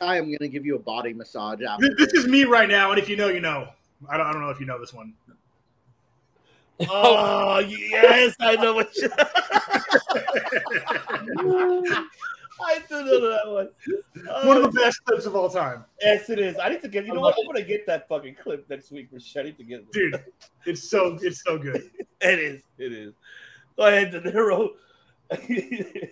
I 0.02 0.18
am 0.18 0.32
gonna 0.32 0.48
give 0.48 0.66
you 0.66 0.76
a 0.76 0.80
body 0.80 1.14
massage 1.14 1.62
after. 1.62 1.90
This, 1.98 2.12
this 2.12 2.24
is 2.24 2.28
me 2.28 2.44
right 2.44 2.70
now, 2.70 2.92
and 2.92 3.00
if 3.00 3.10
you 3.10 3.16
know, 3.16 3.28
you 3.28 3.42
know. 3.42 3.68
I 4.10 4.18
don't, 4.18 4.28
I 4.28 4.32
don't 4.32 4.42
know 4.42 4.50
if 4.50 4.60
you 4.60 4.66
know 4.66 4.80
this 4.80 4.94
one. 4.94 5.14
Oh 6.90 7.60
yes, 7.60 8.36
I 8.40 8.56
know 8.56 8.74
what 8.74 8.96
you. 8.96 9.10
I 12.62 12.80
do 12.90 13.04
know 13.04 13.30
that 13.30 13.42
one. 13.46 13.70
One 14.48 14.58
Oh, 14.58 14.66
of 14.66 14.74
the 14.74 14.80
best 14.82 15.04
clips 15.06 15.26
of 15.26 15.36
all 15.36 15.50
time, 15.50 15.86
Yes, 16.02 16.30
it 16.30 16.40
is. 16.40 16.58
I 16.58 16.70
need 16.70 16.82
to 16.82 16.88
get. 16.90 17.06
You 17.06 17.14
know 17.14 17.22
what? 17.22 17.36
I'm 17.40 17.46
gonna 17.46 17.62
get 17.62 17.86
that 17.88 18.08
fucking 18.08 18.36
clip 18.42 18.70
next 18.70 18.92
week 18.92 19.10
for 19.12 19.20
sure. 19.20 19.42
I 19.42 19.46
need 19.46 19.58
to 19.58 19.64
get 19.64 19.80
it. 19.80 19.92
dude. 19.92 20.24
It's 20.66 20.90
so 20.90 21.18
it's 21.22 21.44
so 21.44 21.58
good. 21.58 21.90
It 22.22 22.38
is. 22.40 22.62
It 22.78 22.92
is. 22.92 23.14
Go 23.78 23.86
ahead, 23.86 24.12
De 24.12 24.20
Niro. 24.20 24.72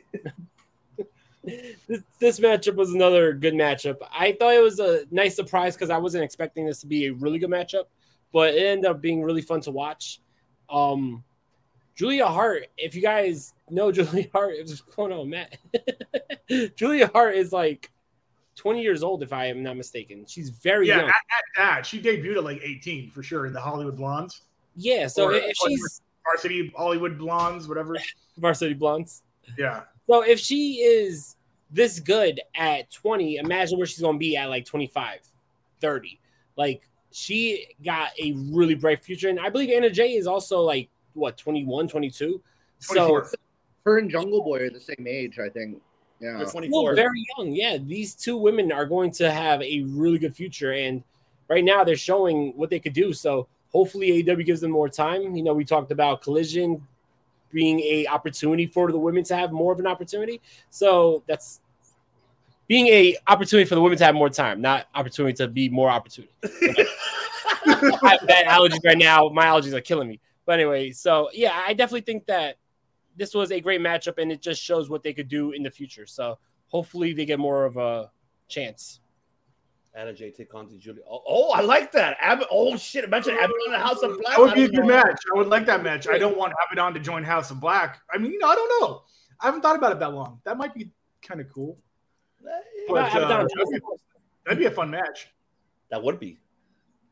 this, 1.43 2.01
this 2.19 2.39
matchup 2.39 2.75
was 2.75 2.93
another 2.93 3.33
good 3.33 3.53
matchup. 3.53 3.97
I 4.11 4.33
thought 4.39 4.53
it 4.53 4.61
was 4.63 4.79
a 4.79 5.03
nice 5.11 5.35
surprise 5.35 5.75
because 5.75 5.89
I 5.89 5.97
wasn't 5.97 6.23
expecting 6.23 6.65
this 6.65 6.79
to 6.81 6.87
be 6.87 7.07
a 7.07 7.13
really 7.13 7.39
good 7.39 7.49
matchup, 7.49 7.85
but 8.33 8.53
it 8.53 8.63
ended 8.65 8.85
up 8.89 9.01
being 9.01 9.21
really 9.21 9.41
fun 9.41 9.61
to 9.61 9.71
watch. 9.71 10.19
Um, 10.69 11.23
Julia 11.97 12.27
Hart, 12.27 12.67
if 12.77 12.93
you 12.95 13.01
guys 13.01 13.53
know 13.69 13.91
Julia 13.91 14.27
Hart, 14.31 14.53
what's 14.59 14.79
going 14.81 15.11
on, 15.11 15.29
Matt? 15.29 15.57
Julia 16.77 17.09
Hart 17.13 17.35
is 17.35 17.51
like 17.51 17.89
20 18.55 18.81
years 18.81 19.03
old, 19.03 19.23
if 19.23 19.33
I 19.33 19.47
am 19.47 19.63
not 19.63 19.75
mistaken. 19.77 20.25
She's 20.27 20.49
very 20.51 20.87
Yeah, 20.87 20.97
young. 20.97 21.09
at, 21.09 21.15
at 21.15 21.43
that 21.57 21.85
she 21.85 21.99
debuted 22.01 22.37
at 22.37 22.43
like 22.43 22.61
18 22.63 23.09
for 23.11 23.23
sure 23.23 23.45
in 23.47 23.53
the 23.53 23.59
Hollywood 23.59 23.97
Blondes. 23.97 24.41
Yeah, 24.75 25.07
so 25.07 25.25
Or- 25.25 25.33
if 25.33 25.55
she's 25.57 26.01
varsity 26.23 26.71
Hollywood 26.77 27.17
Blondes, 27.17 27.67
whatever. 27.67 27.95
varsity 28.37 28.73
blondes. 28.75 29.23
Yeah, 29.57 29.83
So 30.07 30.21
if 30.21 30.39
she 30.39 30.75
is 30.75 31.35
this 31.71 31.99
good 31.99 32.39
at 32.55 32.91
20, 32.91 33.37
imagine 33.37 33.77
where 33.79 33.87
she's 33.87 34.01
going 34.01 34.15
to 34.15 34.19
be 34.19 34.37
at 34.37 34.49
like 34.49 34.65
25, 34.65 35.19
30. 35.81 36.19
Like 36.57 36.87
she 37.11 37.67
got 37.83 38.09
a 38.21 38.33
really 38.51 38.75
bright 38.75 39.03
future. 39.03 39.29
And 39.29 39.39
I 39.39 39.49
believe 39.49 39.71
Anna 39.71 39.89
Jay 39.89 40.13
is 40.15 40.27
also 40.27 40.61
like, 40.61 40.89
what, 41.18 41.38
21, 41.38 41.88
22? 41.88 42.41
So 42.80 43.26
Her 43.85 43.98
and 43.98 44.10
Jungle 44.10 44.44
Boy 44.44 44.60
are 44.60 44.69
the 44.69 44.80
same 44.80 45.06
age, 45.07 45.39
I 45.39 45.49
think. 45.49 45.81
Yeah. 46.19 46.34
They're 46.34 46.45
well, 46.45 46.52
24. 46.52 46.95
very 46.95 47.26
young. 47.38 47.52
Yeah, 47.52 47.77
these 47.77 48.15
two 48.15 48.38
women 48.38 48.72
are 48.72 48.85
going 48.85 49.11
to 49.11 49.31
have 49.31 49.61
a 49.61 49.84
really 49.84 50.18
good 50.18 50.35
future. 50.35 50.73
And 50.73 51.03
right 51.48 51.64
now 51.64 51.84
they're 51.84 51.95
showing 51.95 52.53
what 52.56 52.69
they 52.69 52.80
could 52.80 52.94
do. 52.94 53.14
So 53.14 53.48
hopefully 53.72 54.23
AEW 54.23 54.45
gives 54.45 54.61
them 54.61 54.72
more 54.72 54.89
time. 54.89 55.35
You 55.35 55.44
know, 55.44 55.53
we 55.53 55.65
talked 55.65 55.91
about 55.91 56.22
collision 56.22 56.85
being 57.52 57.80
a 57.80 58.07
opportunity 58.07 58.65
for 58.65 58.91
the 58.91 58.99
women 58.99 59.23
to 59.26 59.35
have 59.35 59.52
more 59.52 59.72
of 59.72 59.80
an 59.80 59.88
opportunity. 59.88 60.41
So 60.69 61.23
that's 61.27 61.61
being 62.68 62.88
a 62.88 63.15
opportunity 63.27 63.68
for 63.68 63.76
the 63.76 63.81
women 63.81 63.98
to 63.98 64.03
have 64.06 64.15
more 64.15 64.30
time, 64.30 64.60
not 64.60 64.88
opportunity 64.94 65.34
to 65.38 65.48
be 65.48 65.69
more 65.69 65.89
opportunity. 65.89 66.34
I 66.44 68.18
have 68.19 68.27
bad 68.27 68.45
allergies 68.48 68.84
right 68.84 68.98
now. 68.98 69.30
My 69.30 69.45
allergies 69.45 69.73
are 69.73 69.81
killing 69.81 70.07
me. 70.10 70.19
But 70.47 70.59
anyway, 70.59 70.91
so 70.91 71.29
yeah, 71.33 71.61
I 71.67 71.73
definitely 71.73 72.01
think 72.01 72.25
that 72.27 72.55
this 73.17 73.35
was 73.35 73.51
a 73.51 73.59
great 73.59 73.81
matchup 73.81 74.17
and 74.17 74.31
it 74.31 74.41
just 74.41 74.63
shows 74.63 74.89
what 74.89 75.03
they 75.03 75.13
could 75.13 75.27
do 75.27 75.51
in 75.51 75.61
the 75.61 75.69
future. 75.69 76.05
So 76.05 76.39
hopefully 76.67 77.11
they 77.13 77.25
get 77.25 77.37
more 77.37 77.65
of 77.65 77.75
a 77.75 78.09
chance. 78.47 79.01
Anna 79.93 80.13
JT 80.13 80.47
Conti 80.47 80.77
Julia. 80.77 81.01
Oh, 81.09 81.21
oh, 81.27 81.51
I 81.51 81.61
like 81.61 81.91
that. 81.91 82.15
Ab- 82.21 82.45
oh 82.49 82.77
shit! 82.77 83.03
Imagine 83.03 83.33
Abaddon 83.33 83.55
in 83.65 83.71
the 83.73 83.79
House 83.79 84.03
of 84.03 84.17
Black. 84.19 84.37
That 84.37 84.39
would 84.39 84.51
I 84.51 84.55
be 84.55 84.63
a 84.65 84.69
good 84.69 84.81
know. 84.81 84.85
match. 84.85 85.19
I 85.33 85.37
would 85.37 85.47
like 85.47 85.65
that 85.65 85.83
match. 85.83 86.07
I 86.07 86.19
don't 86.19 86.37
want 86.37 86.53
Abaddon 86.71 86.93
to 86.93 86.99
join 86.99 87.23
House 87.23 87.49
of 87.49 87.59
Black. 87.59 87.99
I 88.13 88.19
mean, 88.19 88.31
you 88.31 88.37
know, 88.37 88.47
I 88.47 88.55
don't 88.55 88.81
know. 88.81 89.01
I 89.41 89.47
haven't 89.47 89.61
thought 89.61 89.75
about 89.75 89.91
it 89.91 89.99
that 89.99 90.13
long. 90.13 90.39
That 90.45 90.57
might 90.57 90.73
be 90.73 90.91
kind 91.23 91.41
of 91.41 91.51
cool. 91.51 91.79
But, 92.87 93.11
uh, 93.11 93.27
that'd, 93.27 93.47
be, 93.47 93.79
that'd 94.45 94.59
be 94.59 94.65
a 94.65 94.71
fun 94.71 94.91
match. 94.91 95.29
That 95.89 96.03
would 96.03 96.19
be. 96.19 96.37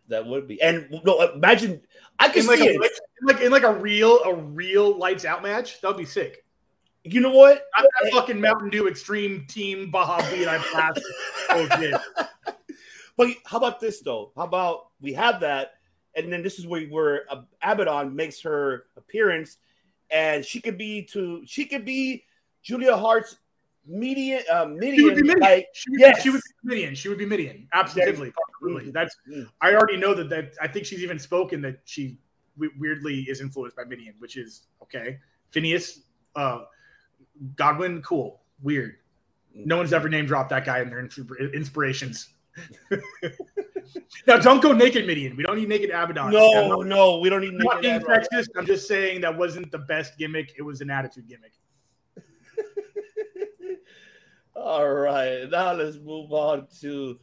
That 0.08 0.26
would 0.26 0.48
be. 0.48 0.62
And 0.62 0.88
no, 1.04 1.22
imagine 1.34 1.82
I 2.20 2.30
can 2.30 2.42
In 2.42 2.48
like, 2.48 2.60
see 2.60 2.68
a, 2.68 2.74
it. 2.74 2.82
like, 2.82 2.92
like 3.24 3.42
in 3.42 3.52
like 3.52 3.64
a 3.64 3.74
real 3.74 4.20
a 4.24 4.34
real 4.34 4.98
lights 4.98 5.26
out 5.26 5.42
match. 5.44 5.82
That 5.82 5.88
would 5.90 5.98
be 5.98 6.06
sick. 6.06 6.44
You 7.04 7.22
know 7.22 7.32
what? 7.32 7.64
I'm 7.76 7.86
that 8.02 8.12
fucking 8.12 8.40
Mountain 8.42 8.70
Dew 8.72 8.88
Extreme 8.88 9.46
Team 9.48 9.92
Baja 9.92 10.18
Beat 10.32 10.48
I 10.48 10.58
blast. 10.72 11.02
Oh 11.50 11.68
shit. 11.78 11.96
But 13.18 13.30
how 13.46 13.58
about 13.58 13.80
this 13.80 14.02
though? 14.02 14.34
How 14.36 14.44
about 14.44 14.88
we 15.00 15.14
have 15.14 15.40
that, 15.40 15.76
and 16.16 16.32
then 16.32 16.44
this 16.44 16.60
is 16.60 16.68
where 16.68 16.86
where 16.88 17.24
uh, 17.30 17.44
Abaddon 17.62 18.14
makes 18.14 18.42
her 18.42 18.88
appearance, 18.98 19.58
and 20.10 20.44
she 20.44 20.60
could 20.60 20.78
be 20.78 21.04
to 21.14 21.42
she 21.46 21.64
could 21.66 21.86
be 21.86 22.26
Julia 22.62 22.98
Hart's 22.98 23.38
Mideon 23.90 24.42
uh, 24.52 24.68
She 24.82 25.04
would 25.04 25.16
be 25.16 25.22
Mideon. 25.22 25.40
like 25.40 25.68
she, 25.74 25.92
would, 25.92 26.00
yes. 26.00 26.22
she 26.22 26.30
would 26.30 26.42
be 26.64 26.76
Mideon. 26.76 26.96
She 26.96 27.10
would 27.10 27.18
be 27.18 27.26
Mideon. 27.26 27.68
Absolutely. 27.74 28.34
Absolutely. 28.62 28.92
That's 28.92 29.16
Mm. 29.30 29.48
I 29.62 29.74
already 29.76 29.98
know 29.98 30.14
that 30.14 30.30
that 30.30 30.54
I 30.62 30.68
think 30.68 30.86
she's 30.86 31.04
even 31.04 31.20
spoken 31.20 31.62
that 31.62 31.80
she 31.86 32.18
weirdly 32.58 33.22
is 33.22 33.42
influenced 33.42 33.76
by 33.76 33.84
Mideon, 33.84 34.14
which 34.20 34.38
is 34.38 34.68
okay. 34.82 35.20
Phineas, 35.52 36.02
uh, 36.36 36.62
Godwinn, 37.56 38.02
cool. 38.02 38.42
Weird. 38.62 38.96
No 39.54 39.78
one's 39.78 39.94
ever 39.94 40.10
name 40.10 40.26
dropped 40.26 40.50
that 40.50 40.66
guy 40.66 40.82
in 40.82 40.90
their 40.90 41.00
inspirations. 41.54 42.30
now, 44.28 44.38
don't 44.38 44.62
go 44.62 44.72
naked, 44.74 45.06
Mideon. 45.06 45.36
We 45.38 45.44
don't 45.44 45.58
need 45.58 45.70
naked 45.70 45.90
Abaddon. 45.92 46.32
No, 46.32 46.68
not- 46.68 46.88
no, 46.88 47.20
we 47.20 47.30
don't 47.30 47.42
need 47.42 47.54
not 47.54 47.82
naked 47.82 48.06
sexist. 48.08 48.50
I'm 48.58 48.66
just 48.66 48.88
saying 48.88 49.22
that 49.22 49.38
wasn't 49.38 49.72
the 49.72 49.80
best 49.80 50.18
gimmick. 50.18 50.54
It 50.58 50.62
was 50.62 50.82
an 50.82 50.90
attitude 50.90 51.28
gimmick. 51.28 51.54
All 54.56 54.90
right, 54.90 55.50
now 55.50 55.74
let's 55.74 55.98
move 55.98 56.32
on 56.32 56.68
to 56.80 57.20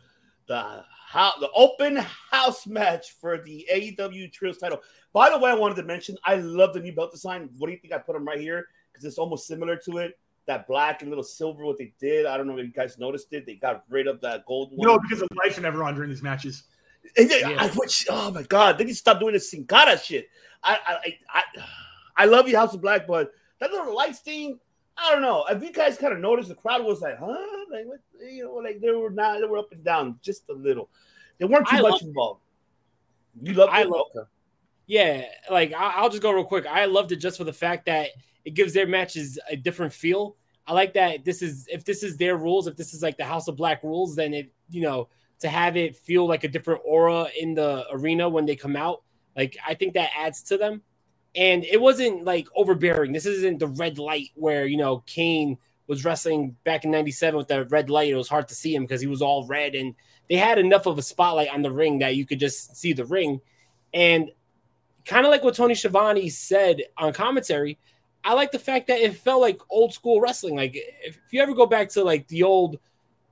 the 0.47 0.85
how 1.09 1.33
the 1.41 1.51
open 1.55 1.97
house 1.97 2.67
match 2.67 3.13
for 3.21 3.39
the 3.39 3.67
AEW 3.73 4.33
Trios 4.33 4.59
title. 4.59 4.81
By 5.13 5.31
the 5.31 5.39
way, 5.39 5.51
I 5.51 5.55
wanted 5.55 5.77
to 5.77 5.83
mention 5.83 6.17
I 6.25 6.37
love 6.37 6.75
the 6.75 6.81
new 6.81 6.93
belt 6.93 7.11
design. 7.11 7.49
What 7.59 7.69
do 7.69 7.73
you 7.73 7.79
think 7.79 7.93
I 7.93 7.99
put 7.99 8.15
them 8.15 8.27
right 8.27 8.41
here? 8.41 8.67
Because 8.93 9.05
it's 9.05 9.19
almost 9.19 9.47
similar 9.47 9.77
to 9.77 9.99
it. 9.99 10.19
That 10.47 10.67
black 10.67 11.03
and 11.03 11.11
little 11.11 11.25
silver, 11.25 11.65
what 11.65 11.79
they 11.79 11.93
did. 12.01 12.27
I 12.27 12.37
don't 12.37 12.47
know 12.47 12.59
if 12.59 12.67
you 12.67 12.73
guys 12.73 12.99
noticed 12.99 13.33
it. 13.33 13.47
They 13.47 13.55
got 13.55 13.85
rid 13.89 14.07
of 14.07 14.21
that 14.23 14.45
gold 14.47 14.73
one. 14.75 14.89
No, 14.89 14.99
because 14.99 15.21
the 15.21 15.29
lights 15.43 15.57
are 15.59 15.63
never 15.63 15.85
on 15.85 15.95
during 15.95 16.11
these 16.11 16.23
matches. 16.23 16.65
Then 17.17 17.59
I 17.59 17.71
wish, 17.77 18.07
oh 18.11 18.31
my 18.31 18.43
god, 18.43 18.79
they 18.79 18.85
need 18.85 18.93
to 18.93 18.97
stop 18.97 19.21
doing 19.21 19.33
this 19.33 19.51
Sin 19.51 19.65
Cara 19.65 19.99
shit. 19.99 20.29
I, 20.63 20.79
I, 20.87 20.93
I, 20.95 21.19
I, 21.29 21.43
I 22.17 22.25
love 22.27 22.49
you, 22.49 22.57
House 22.57 22.75
of 22.75 22.81
Black, 22.81 23.07
but 23.07 23.33
that 23.59 23.71
little 23.71 23.95
lights 23.95 24.21
thing, 24.21 24.59
I 24.97 25.13
don't 25.13 25.23
know. 25.23 25.45
If 25.49 25.63
you 25.63 25.73
guys 25.73 25.97
kind 25.97 26.13
of 26.13 26.21
noticed, 26.21 26.49
the 26.49 26.55
crowd 26.55 26.85
was 26.85 27.01
like, 27.01 27.19
huh? 27.19 27.37
Like, 27.71 27.87
what? 27.87 28.01
You 28.21 28.45
know, 28.45 28.55
like 28.55 28.81
they 28.81 28.91
were 28.91 29.11
not, 29.11 29.41
they 29.41 29.47
were 29.47 29.59
up 29.59 29.73
and 29.73 29.83
down 29.83 30.19
just 30.23 30.49
a 30.51 30.53
little. 30.53 30.91
They 31.39 31.47
weren't 31.47 31.67
too 31.67 31.77
I 31.77 31.81
much 31.81 32.03
involved. 32.03 32.43
You 33.43 33.55
love 33.55 33.71
I 33.73 33.83
love- 33.85 34.07
Okay. 34.15 34.29
Yeah, 34.87 35.25
like 35.51 35.73
I'll 35.73 36.11
just 36.11 36.23
go 36.23 36.33
real 36.33 36.45
quick. 36.45 36.67
I 36.67 36.85
loved 36.85 37.13
it 37.13 37.17
just 37.17 37.39
for 37.39 37.45
the 37.45 37.53
fact 37.53 37.87
that 37.87 38.11
it 38.45 38.55
gives 38.55 38.75
their 38.75 38.87
matches 38.87 39.39
a 39.49 39.57
different 39.57 39.93
feel. 39.93 40.37
I 40.67 40.75
like 40.75 40.93
that 40.95 41.25
this 41.25 41.41
is 41.41 41.67
if 41.73 41.85
this 41.85 42.03
is 42.03 42.17
their 42.17 42.37
rules, 42.37 42.67
if 42.67 42.77
this 42.77 42.93
is 42.93 43.03
like 43.03 43.17
the 43.17 43.25
House 43.25 43.49
of 43.49 43.57
Black 43.57 43.83
rules, 43.83 44.15
then 44.17 44.35
it 44.35 44.53
you 44.71 44.83
know 44.83 45.09
to 45.39 45.49
have 45.49 45.77
it 45.77 45.97
feel 45.97 46.27
like 46.27 46.45
a 46.45 46.49
different 46.49 46.83
aura 46.85 47.29
in 47.41 47.55
the 47.55 47.87
arena 47.91 48.29
when 48.29 48.45
they 48.45 48.57
come 48.57 48.77
out. 48.77 49.03
Like 49.37 49.57
I 49.67 49.75
think 49.75 49.95
that 49.95 50.11
adds 50.17 50.43
to 50.45 50.59
them. 50.59 50.83
And 51.35 51.65
it 51.65 51.81
wasn't 51.81 52.25
like 52.25 52.49
overbearing. 52.55 53.13
This 53.13 53.27
isn't 53.27 53.59
the 53.59 53.69
red 53.69 53.99
light 53.99 54.31
where 54.35 54.67
you 54.67 54.77
know 54.77 54.99
Kane 55.07 55.59
was 55.87 56.05
wrestling 56.05 56.57
back 56.65 56.85
in 56.85 56.91
'97 56.91 57.37
with 57.37 57.49
the 57.49 57.65
red 57.67 57.91
light. 57.91 58.11
It 58.11 58.17
was 58.17 58.29
hard 58.29 58.49
to 58.49 58.55
see 58.55 58.75
him 58.75 58.85
because 58.85 59.01
he 59.01 59.07
was 59.07 59.23
all 59.23 59.47
red, 59.47 59.75
and 59.75 59.95
they 60.29 60.37
had 60.37 60.59
enough 60.59 60.87
of 60.87 60.99
a 60.99 61.03
spotlight 61.03 61.53
on 61.53 61.63
the 61.63 61.73
ring 61.73 61.99
that 62.01 62.17
you 62.17 62.27
could 62.27 62.41
just 62.41 62.77
see 62.77 62.93
the 62.93 63.05
ring. 63.05 63.41
And 63.95 64.31
kind 65.05 65.27
of 65.27 65.31
like 65.31 65.45
what 65.45 65.55
Tony 65.55 65.75
Schiavone 65.75 66.29
said 66.29 66.83
on 66.97 67.13
commentary, 67.13 67.79
I 68.25 68.35
like 68.35 68.53
the 68.53 68.59
fact 68.59 68.87
that 68.87 69.01
it 69.01 69.17
felt 69.17 69.41
like 69.41 69.61
old 69.71 69.93
school 69.93 70.21
wrestling. 70.21 70.57
Like 70.57 70.73
if, 70.75 71.19
if 71.25 71.33
you 71.33 71.43
ever 71.43 71.55
go 71.55 71.67
back 71.67 71.89
to 71.91 72.05
like 72.05 72.29
the 72.29 72.43
old 72.43 72.79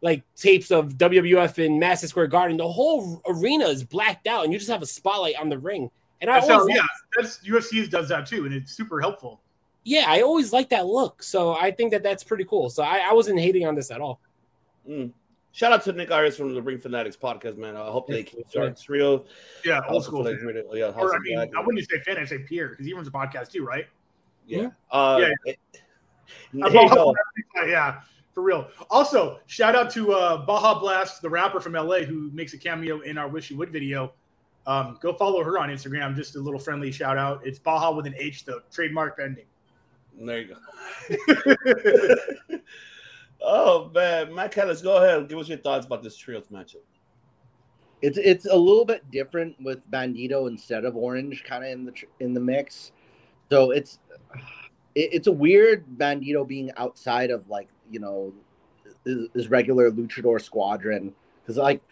like 0.03 0.25
tapes 0.35 0.71
of 0.71 0.95
WWF 0.95 1.59
in 1.59 1.79
Madison 1.79 2.09
Square 2.09 2.29
Garden, 2.29 2.57
the 2.57 2.69
whole 2.69 3.23
arena 3.27 3.67
is 3.67 3.85
blacked 3.85 4.27
out, 4.27 4.45
and 4.45 4.53
you 4.53 4.59
just 4.59 4.71
have 4.71 4.83
a 4.83 4.87
spotlight 4.87 5.37
on 5.39 5.49
the 5.49 5.59
ring. 5.59 5.91
And 6.21 6.31
I 6.31 6.35
That's 6.41 6.51
always 6.51 6.77
how- 6.77 6.83
yeah, 6.83 6.87
that's 7.17 7.39
UFC 7.47 7.89
does 7.89 8.09
that 8.09 8.27
too, 8.27 8.45
and 8.45 8.55
it's 8.55 8.73
super 8.73 9.01
helpful. 9.01 9.41
yeah, 9.85 10.05
I 10.09 10.21
always 10.23 10.53
like 10.53 10.69
that 10.71 10.87
look. 10.87 11.23
So 11.23 11.55
I 11.55 11.71
think 11.71 11.91
that 11.93 12.03
that's 12.03 12.23
pretty 12.23 12.45
cool. 12.45 12.69
So 12.71 12.83
I, 12.83 12.99
I 13.11 13.13
wasn't 13.15 13.39
hating 13.41 13.67
on 13.67 13.75
this 13.75 13.91
at 13.91 14.01
all. 14.01 14.21
Mm. 14.89 15.13
Shout 15.53 15.73
out 15.73 15.83
to 15.85 15.93
Nick 15.93 16.11
Iris 16.13 16.37
from 16.37 16.55
the 16.55 16.63
Ring 16.63 16.79
Fanatics 16.79 17.17
podcast, 17.17 17.57
man. 17.57 17.75
I 17.77 17.87
hope 17.91 18.07
they 18.07 18.23
keep 18.23 18.49
starting 18.49 18.73
it's 18.73 18.89
real. 18.89 19.27
Yeah, 19.65 19.81
old 19.89 20.05
school. 20.05 20.23
Black, 20.23 20.37
fan. 20.39 20.63
yeah, 20.75 20.93
Or 20.97 21.15
I 21.15 21.19
mean, 21.19 21.39
I 21.39 21.61
wouldn't 21.61 21.89
say 21.91 21.99
fan, 22.01 22.19
I'd 22.19 22.29
say 22.29 22.39
peer 22.39 22.69
because 22.69 22.87
he 22.87 22.93
runs 22.95 23.09
a 23.09 23.11
podcast 23.11 23.51
too, 23.51 23.65
right? 23.65 23.87
Yeah. 24.47 24.69
Uh, 24.91 25.19
Yeah. 25.23 25.33
it- 25.47 25.59
Uh, 26.63 26.71
Baja 26.71 27.13
yeah, 27.67 28.01
for 28.33 28.43
real. 28.43 28.69
Also, 28.91 29.41
shout 29.47 29.75
out 29.75 29.91
to 29.91 30.13
uh, 30.13 30.45
Baja 30.47 30.79
Blast, 30.79 31.23
the 31.23 31.29
rapper 31.29 31.59
from 31.61 31.73
LA 31.73 32.01
who 32.05 32.31
makes 32.33 32.53
a 32.55 32.59
cameo 32.59 33.01
in 33.01 33.19
our 33.19 33.27
Wish 33.27 33.51
You 33.51 33.57
Would 33.57 33.71
video. 33.73 34.13
Um, 34.67 34.99
go 35.01 35.13
follow 35.13 35.43
her 35.43 35.59
on 35.59 35.71
Instagram. 35.71 36.15
Just 36.15 36.37
a 36.37 36.41
little 36.41 36.61
friendly 36.61 36.93
shout 36.93 37.17
out. 37.17 37.41
It's 37.45 37.59
Baja 37.59 37.91
with 37.93 38.07
an 38.07 38.15
H 38.17 38.45
though, 38.45 38.61
trademark 38.71 39.17
pending. 39.17 39.47
There 40.21 40.41
you 40.41 40.55
go. 40.55 41.55
oh 43.43 43.91
man, 43.95 44.35
Matt 44.35 44.53
Callis, 44.53 44.83
go 44.83 44.99
ahead. 44.99 45.29
Give 45.29 45.39
us 45.39 45.49
your 45.49 45.59
thoughts 45.59 45.87
about 45.87 46.03
this 46.03 46.17
trios 46.17 46.49
matchup. 46.53 46.77
It's 48.03 48.19
it's 48.19 48.47
a 48.47 48.57
little 48.57 48.85
bit 48.85 49.11
different 49.11 49.57
with 49.61 49.89
Bandito 49.91 50.49
instead 50.49 50.85
of 50.85 50.97
Orange, 50.97 51.45
kind 51.45 51.65
of 51.65 51.71
in 51.71 51.85
the 51.85 51.93
in 52.21 52.35
the 52.35 52.41
mix. 52.41 52.93
So 53.51 53.71
it's 53.71 53.99
it, 54.95 55.11
it's 55.13 55.27
a 55.27 55.33
weird 55.33 55.85
Bandito 55.97 56.47
being 56.47 56.71
outside 56.77 57.31
of 57.31 57.49
like 57.49 57.69
you 57.91 58.01
know 58.01 58.33
his, 59.05 59.29
his 59.35 59.49
regular 59.49 59.91
Luchador 59.91 60.41
squadron 60.41 61.15
because 61.43 61.57
like 61.57 61.83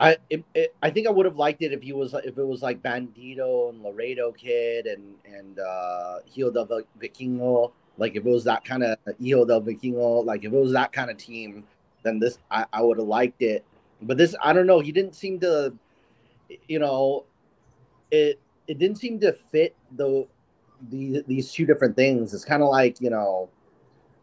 I 0.00 0.16
it, 0.30 0.74
I 0.82 0.90
think 0.90 1.06
I 1.06 1.10
would 1.10 1.26
have 1.26 1.36
liked 1.36 1.62
it 1.62 1.72
if 1.72 1.82
he 1.82 1.92
was 1.92 2.14
if 2.14 2.38
it 2.38 2.46
was 2.46 2.62
like 2.62 2.82
Bandito 2.82 3.68
and 3.68 3.82
Laredo 3.82 4.32
Kid 4.32 4.86
and 4.86 5.14
and 5.26 5.58
uh 5.60 6.20
Hijo 6.26 6.50
del 6.50 6.66
Vikingo. 7.00 7.72
Like 7.98 8.16
if 8.16 8.24
it 8.24 8.30
was 8.30 8.44
that 8.44 8.64
kind 8.64 8.82
of 8.82 8.98
Hijo 9.20 9.44
del 9.44 9.60
Vikingo 9.60 10.24
like 10.24 10.44
if 10.44 10.52
it 10.52 10.56
was 10.56 10.72
that 10.72 10.92
kind 10.92 11.10
of 11.10 11.18
team 11.18 11.64
then 12.02 12.18
this 12.18 12.38
I, 12.50 12.64
I 12.72 12.82
would 12.82 12.96
have 12.98 13.06
liked 13.06 13.42
it. 13.42 13.62
But 14.00 14.16
this 14.16 14.34
I 14.42 14.54
don't 14.54 14.66
know 14.66 14.80
he 14.80 14.90
didn't 14.90 15.14
seem 15.14 15.38
to 15.40 15.74
you 16.66 16.78
know 16.78 17.24
it 18.10 18.40
it 18.68 18.78
didn't 18.78 18.96
seem 18.96 19.20
to 19.20 19.34
fit 19.34 19.76
the 19.96 20.26
the 20.88 21.22
these 21.28 21.52
two 21.52 21.66
different 21.66 21.94
things. 21.94 22.32
It's 22.32 22.46
kind 22.46 22.62
of 22.62 22.70
like 22.70 23.02
you 23.02 23.10
know 23.10 23.50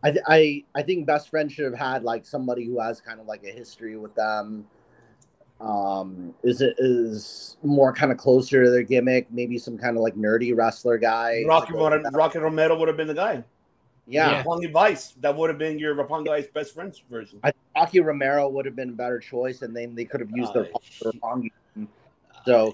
I, 0.04 0.16
I 0.26 0.64
I 0.74 0.82
think 0.82 1.06
best 1.06 1.30
friend 1.30 1.52
should 1.52 1.66
have 1.66 1.76
had 1.76 2.04
like 2.04 2.26
somebody 2.26 2.66
who 2.66 2.80
has 2.80 3.00
kind 3.00 3.20
of 3.20 3.28
like 3.28 3.44
a 3.44 3.52
history 3.52 3.96
with 3.96 4.16
them 4.16 4.66
um 5.60 6.34
is 6.44 6.62
it 6.62 6.76
is 6.78 7.58
more 7.64 7.92
kind 7.92 8.12
of 8.12 8.18
closer 8.18 8.64
to 8.64 8.70
their 8.70 8.84
gimmick 8.84 9.26
maybe 9.32 9.58
some 9.58 9.76
kind 9.78 9.98
of 9.98 10.04
like 10.04 10.16
nerdy 10.16 10.56
wrestler 10.56 10.98
guy 11.00 11.44
Rocky, 11.48 11.74
Rom- 11.74 12.06
Rocky 12.14 12.38
Romero 12.38 12.78
would 12.78 12.88
have 12.88 12.98
been 12.98 13.08
the 13.08 13.16
guy. 13.16 13.44
Yeah. 14.08 14.42
Roppongi 14.44 14.72
Vice. 14.72 15.16
That 15.20 15.36
would 15.36 15.50
have 15.50 15.60
been 15.60 15.78
your 15.78 15.94
Roppongi 15.94 16.28
Vice 16.28 16.48
best 16.48 16.74
friends 16.74 17.04
version. 17.12 17.40
I 17.44 17.52
Rocky 17.76 18.00
Romero 18.00 18.48
would 18.48 18.66
have 18.66 18.76
been 18.76 18.90
a 18.90 18.94
better 18.94 19.20
choice, 19.20 19.62
and 19.64 19.76
then 19.76 19.96
they 19.96 20.06
could 20.06 20.22
have 20.22 20.32
used 20.32 20.54
their 20.54 20.66
Uh, 20.66 21.12
Roppongi. 21.12 21.52
So, 22.46 22.74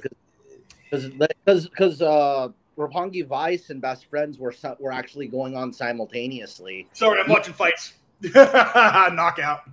because 0.91 1.07
because 1.10 1.68
because 1.68 2.01
uh, 2.03 2.49
Roppongi 2.77 3.26
Vice 3.26 3.72
and 3.72 3.81
Best 3.81 4.05
Friends 4.05 4.38
were 4.38 4.53
were 4.80 4.91
actually 4.91 5.27
going 5.27 5.57
on 5.57 5.73
simultaneously. 5.73 6.88
Sorry, 6.93 7.19
I'm 7.19 7.30
watching 7.30 7.55
fights. 7.55 7.93
Knockout. 8.22 9.69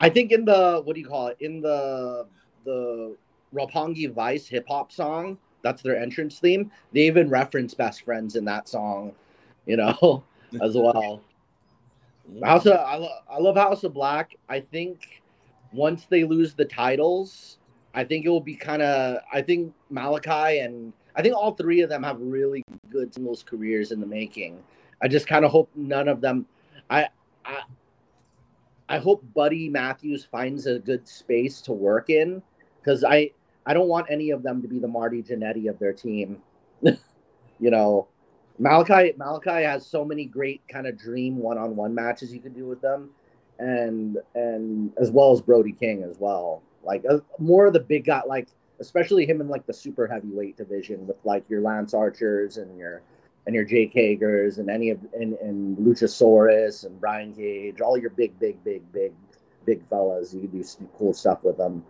I 0.00 0.10
think 0.10 0.32
in 0.32 0.44
the 0.44 0.82
what 0.84 0.94
do 0.94 1.00
you 1.00 1.06
call 1.06 1.28
it 1.28 1.36
in 1.40 1.60
the 1.60 2.26
the 2.66 3.16
Roppongi 3.54 4.12
Vice 4.12 4.46
hip 4.46 4.66
hop 4.68 4.92
song 4.92 5.38
that's 5.66 5.82
their 5.82 6.00
entrance 6.00 6.38
theme. 6.38 6.70
They 6.92 7.00
even 7.02 7.28
reference 7.28 7.74
Best 7.74 8.02
Friends 8.02 8.36
in 8.36 8.44
that 8.44 8.68
song, 8.68 9.12
you 9.66 9.76
know, 9.76 10.22
as 10.62 10.76
well. 10.76 11.22
House 12.44 12.66
of 12.66 12.74
I, 12.74 12.96
lo- 12.96 13.18
I 13.28 13.38
love 13.38 13.56
House 13.56 13.82
of 13.82 13.92
Black. 13.92 14.36
I 14.48 14.60
think 14.60 15.22
once 15.72 16.06
they 16.06 16.22
lose 16.22 16.54
the 16.54 16.64
titles, 16.64 17.58
I 17.94 18.04
think 18.04 18.26
it 18.26 18.28
will 18.28 18.40
be 18.40 18.54
kind 18.54 18.80
of. 18.80 19.18
I 19.32 19.42
think 19.42 19.74
Malakai 19.92 20.64
and 20.64 20.92
I 21.16 21.22
think 21.22 21.34
all 21.34 21.52
three 21.52 21.80
of 21.80 21.90
them 21.90 22.04
have 22.04 22.20
really 22.20 22.62
good 22.90 23.12
singles 23.12 23.42
careers 23.42 23.90
in 23.90 23.98
the 23.98 24.06
making. 24.06 24.62
I 25.02 25.08
just 25.08 25.26
kind 25.26 25.44
of 25.44 25.50
hope 25.50 25.68
none 25.74 26.06
of 26.06 26.20
them. 26.20 26.46
I 26.90 27.08
I 27.44 27.62
I 28.88 28.98
hope 28.98 29.24
Buddy 29.34 29.68
Matthews 29.68 30.24
finds 30.24 30.66
a 30.66 30.78
good 30.78 31.08
space 31.08 31.60
to 31.62 31.72
work 31.72 32.08
in 32.08 32.40
because 32.86 33.04
I 33.04 33.30
I 33.66 33.74
don't 33.74 33.88
want 33.88 34.06
any 34.08 34.30
of 34.30 34.42
them 34.42 34.62
to 34.62 34.68
be 34.68 34.78
the 34.78 34.88
Marty 34.88 35.22
Jannetty 35.22 35.68
of 35.68 35.78
their 35.78 35.92
team. 35.92 36.38
you 36.82 36.96
know, 37.60 38.06
Malakai 38.60 39.16
Malakai 39.16 39.64
has 39.64 39.84
so 39.84 40.04
many 40.04 40.24
great 40.24 40.62
kind 40.68 40.86
of 40.86 40.96
dream 40.98 41.38
one 41.38 41.58
on 41.58 41.74
one 41.74 41.94
matches 41.94 42.32
you 42.32 42.40
can 42.40 42.52
do 42.52 42.66
with 42.66 42.80
them, 42.80 43.10
and 43.58 44.18
and 44.34 44.92
as 44.98 45.10
well 45.10 45.32
as 45.32 45.40
Brody 45.40 45.72
King 45.72 46.04
as 46.04 46.16
well. 46.18 46.62
Like 46.84 47.04
uh, 47.10 47.18
more 47.38 47.66
of 47.66 47.72
the 47.72 47.80
big 47.80 48.04
guy, 48.04 48.22
like 48.26 48.48
especially 48.78 49.26
him 49.26 49.40
in 49.40 49.48
like 49.48 49.66
the 49.66 49.72
super 49.72 50.06
heavyweight 50.06 50.56
division 50.56 51.06
with 51.06 51.16
like 51.24 51.44
your 51.48 51.62
Lance 51.62 51.92
Archers 51.92 52.58
and 52.58 52.78
your 52.78 53.02
and 53.46 53.54
your 53.54 53.64
Jake 53.64 53.94
Hagers 53.94 54.58
and 54.58 54.70
any 54.70 54.90
of 54.90 55.00
and, 55.12 55.34
and 55.34 55.76
Luchasaurus 55.78 56.86
and 56.86 57.00
Brian 57.00 57.34
Cage, 57.34 57.80
all 57.80 57.98
your 57.98 58.10
big, 58.10 58.38
big, 58.38 58.62
big, 58.62 58.92
big, 58.92 59.12
big 59.64 59.84
fellas. 59.88 60.32
You 60.32 60.42
can 60.42 60.50
do 60.50 60.64
cool 60.96 61.12
stuff 61.12 61.42
with 61.42 61.56
them. 61.56 61.82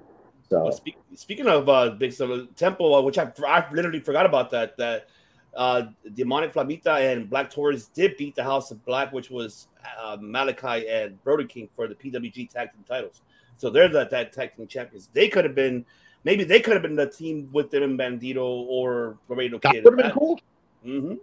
So 0.48 0.70
speak, 0.70 0.96
speaking 1.14 1.48
of 1.48 1.68
uh, 1.68 1.90
big 1.90 2.12
stuff, 2.12 2.46
Temple, 2.56 2.94
uh, 2.94 3.02
which 3.02 3.18
I, 3.18 3.32
I 3.46 3.66
literally 3.72 4.00
forgot 4.00 4.26
about 4.26 4.50
that. 4.50 4.76
That 4.76 5.08
uh, 5.56 5.84
Demonic 6.14 6.52
Flamita 6.52 7.12
and 7.12 7.28
Black 7.28 7.50
Taurus 7.50 7.86
did 7.86 8.16
beat 8.16 8.36
the 8.36 8.44
House 8.44 8.70
of 8.70 8.84
Black, 8.84 9.12
which 9.12 9.30
was 9.30 9.68
uh, 10.00 10.16
Malakai 10.18 10.88
and 10.88 11.22
Brody 11.24 11.46
King 11.46 11.68
for 11.74 11.88
the 11.88 11.94
PWG 11.94 12.50
tag 12.50 12.72
team 12.72 12.84
titles. 12.86 13.22
So 13.56 13.70
they're 13.70 13.88
the 13.88 14.06
that 14.10 14.32
tag 14.32 14.54
team 14.54 14.66
champions. 14.66 15.08
They 15.12 15.28
could 15.28 15.44
have 15.44 15.54
been, 15.54 15.84
maybe 16.24 16.44
they 16.44 16.60
could 16.60 16.74
have 16.74 16.82
been 16.82 16.94
the 16.94 17.08
team 17.08 17.48
with 17.52 17.70
them 17.70 17.82
and 17.82 17.98
Bandito 17.98 18.44
or 18.44 19.18
Laredo 19.28 19.58
that 19.58 19.74
would 19.82 19.84
have 19.84 19.96
been 19.96 20.10
cool. 20.10 20.40
hmm 20.84 21.14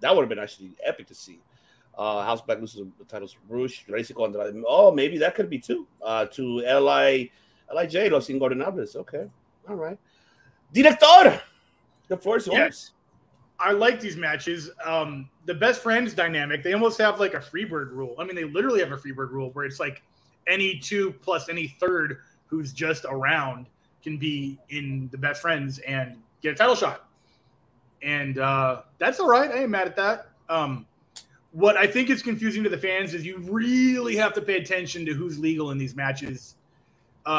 That 0.00 0.14
would 0.14 0.22
have 0.22 0.28
been 0.28 0.40
actually 0.40 0.72
epic 0.84 1.06
to 1.06 1.14
see. 1.14 1.38
Uh, 1.96 2.24
House 2.24 2.40
Black 2.40 2.60
loses 2.60 2.86
the 2.98 3.04
titles 3.04 3.32
to 3.34 3.38
Rush, 3.48 3.84
Racing 3.88 4.16
Andrade. 4.20 4.62
Oh, 4.66 4.90
maybe 4.90 5.18
that 5.18 5.34
could 5.34 5.50
be 5.50 5.58
too. 5.58 5.86
Uh, 6.02 6.26
to 6.26 6.58
Li, 6.58 7.30
Lij, 7.74 8.10
Los 8.10 8.28
Ingobernables. 8.28 8.96
Okay, 8.96 9.26
all 9.68 9.76
right. 9.76 9.98
Director, 10.72 11.40
the 12.08 12.16
floor 12.16 12.36
is 12.36 12.46
yours. 12.46 12.56
Yes. 12.56 12.90
I 13.58 13.72
like 13.72 14.00
these 14.00 14.16
matches. 14.16 14.70
Um, 14.84 15.28
the 15.44 15.54
best 15.54 15.82
friends 15.82 16.14
dynamic, 16.14 16.62
they 16.62 16.72
almost 16.72 16.98
have 16.98 17.20
like 17.20 17.34
a 17.34 17.40
Freebird 17.40 17.92
rule. 17.92 18.14
I 18.18 18.24
mean, 18.24 18.34
they 18.34 18.44
literally 18.44 18.80
have 18.80 18.92
a 18.92 18.96
Freebird 18.96 19.30
rule 19.30 19.50
where 19.50 19.66
it's 19.66 19.78
like 19.78 20.02
any 20.46 20.78
two 20.78 21.12
plus 21.22 21.48
any 21.48 21.68
third 21.78 22.18
who's 22.46 22.72
just 22.72 23.04
around 23.04 23.66
can 24.02 24.16
be 24.16 24.58
in 24.70 25.08
the 25.12 25.18
best 25.18 25.42
friends 25.42 25.78
and 25.80 26.16
get 26.40 26.54
a 26.54 26.56
title 26.56 26.74
shot. 26.74 27.06
And 28.02 28.38
uh, 28.38 28.82
that's 28.98 29.20
all 29.20 29.28
right. 29.28 29.50
I 29.50 29.62
ain't 29.62 29.70
mad 29.70 29.86
at 29.86 29.96
that. 29.96 30.28
Um, 30.48 30.86
what 31.52 31.76
I 31.76 31.86
think 31.86 32.08
is 32.08 32.22
confusing 32.22 32.62
to 32.64 32.70
the 32.70 32.78
fans 32.78 33.12
is 33.12 33.26
you 33.26 33.38
really 33.38 34.16
have 34.16 34.32
to 34.34 34.40
pay 34.40 34.56
attention 34.56 35.04
to 35.06 35.12
who's 35.12 35.38
legal 35.38 35.70
in 35.70 35.78
these 35.78 35.94
matches. 35.94 36.56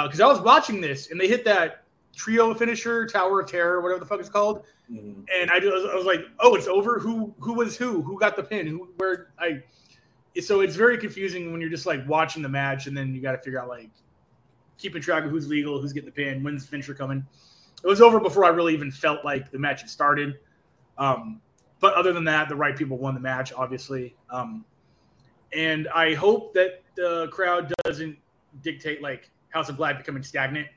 Because 0.03 0.19
I 0.19 0.27
was 0.27 0.39
watching 0.39 0.79
this 0.79 1.11
and 1.11 1.19
they 1.19 1.27
hit 1.27 1.43
that 1.45 1.83
trio 2.15 2.53
finisher, 2.53 3.05
Tower 3.07 3.41
of 3.41 3.49
Terror, 3.49 3.81
whatever 3.81 3.99
the 3.99 4.05
fuck 4.05 4.19
it's 4.19 4.29
called, 4.29 4.63
and 4.89 5.51
I, 5.51 5.59
just, 5.59 5.87
I 5.87 5.95
was 5.95 6.05
like, 6.05 6.21
"Oh, 6.39 6.55
it's 6.55 6.67
over. 6.67 6.99
Who 6.99 7.33
who 7.39 7.53
was 7.53 7.77
who? 7.77 8.01
Who 8.01 8.19
got 8.19 8.35
the 8.35 8.43
pin? 8.43 8.67
Who 8.67 8.89
where 8.97 9.29
I?" 9.39 9.63
So 10.41 10.61
it's 10.61 10.75
very 10.75 10.97
confusing 10.97 11.51
when 11.51 11.61
you're 11.61 11.69
just 11.69 11.85
like 11.85 12.07
watching 12.07 12.41
the 12.41 12.49
match 12.49 12.87
and 12.87 12.95
then 12.95 13.13
you 13.13 13.21
got 13.21 13.33
to 13.33 13.37
figure 13.37 13.61
out 13.61 13.67
like 13.67 13.89
keeping 14.77 15.01
track 15.01 15.25
of 15.25 15.31
who's 15.31 15.47
legal, 15.47 15.81
who's 15.81 15.93
getting 15.93 16.09
the 16.09 16.13
pin, 16.13 16.41
when's 16.43 16.63
the 16.63 16.71
finisher 16.71 16.93
coming. 16.93 17.25
It 17.83 17.87
was 17.87 18.01
over 18.01 18.19
before 18.19 18.45
I 18.45 18.49
really 18.49 18.73
even 18.73 18.91
felt 18.91 19.25
like 19.25 19.51
the 19.51 19.59
match 19.59 19.81
had 19.81 19.89
started. 19.89 20.39
Um, 20.97 21.41
but 21.79 21.95
other 21.95 22.13
than 22.13 22.23
that, 22.25 22.47
the 22.47 22.55
right 22.55 22.77
people 22.77 22.97
won 22.97 23.13
the 23.13 23.19
match, 23.19 23.51
obviously. 23.51 24.15
Um, 24.29 24.63
and 25.53 25.87
I 25.89 26.13
hope 26.13 26.53
that 26.53 26.83
the 26.95 27.27
crowd 27.29 27.73
doesn't 27.83 28.17
dictate 28.61 29.01
like 29.01 29.29
House 29.51 29.69
of 29.69 29.77
Black 29.77 29.97
becoming 29.97 30.23
stagnant. 30.23 30.67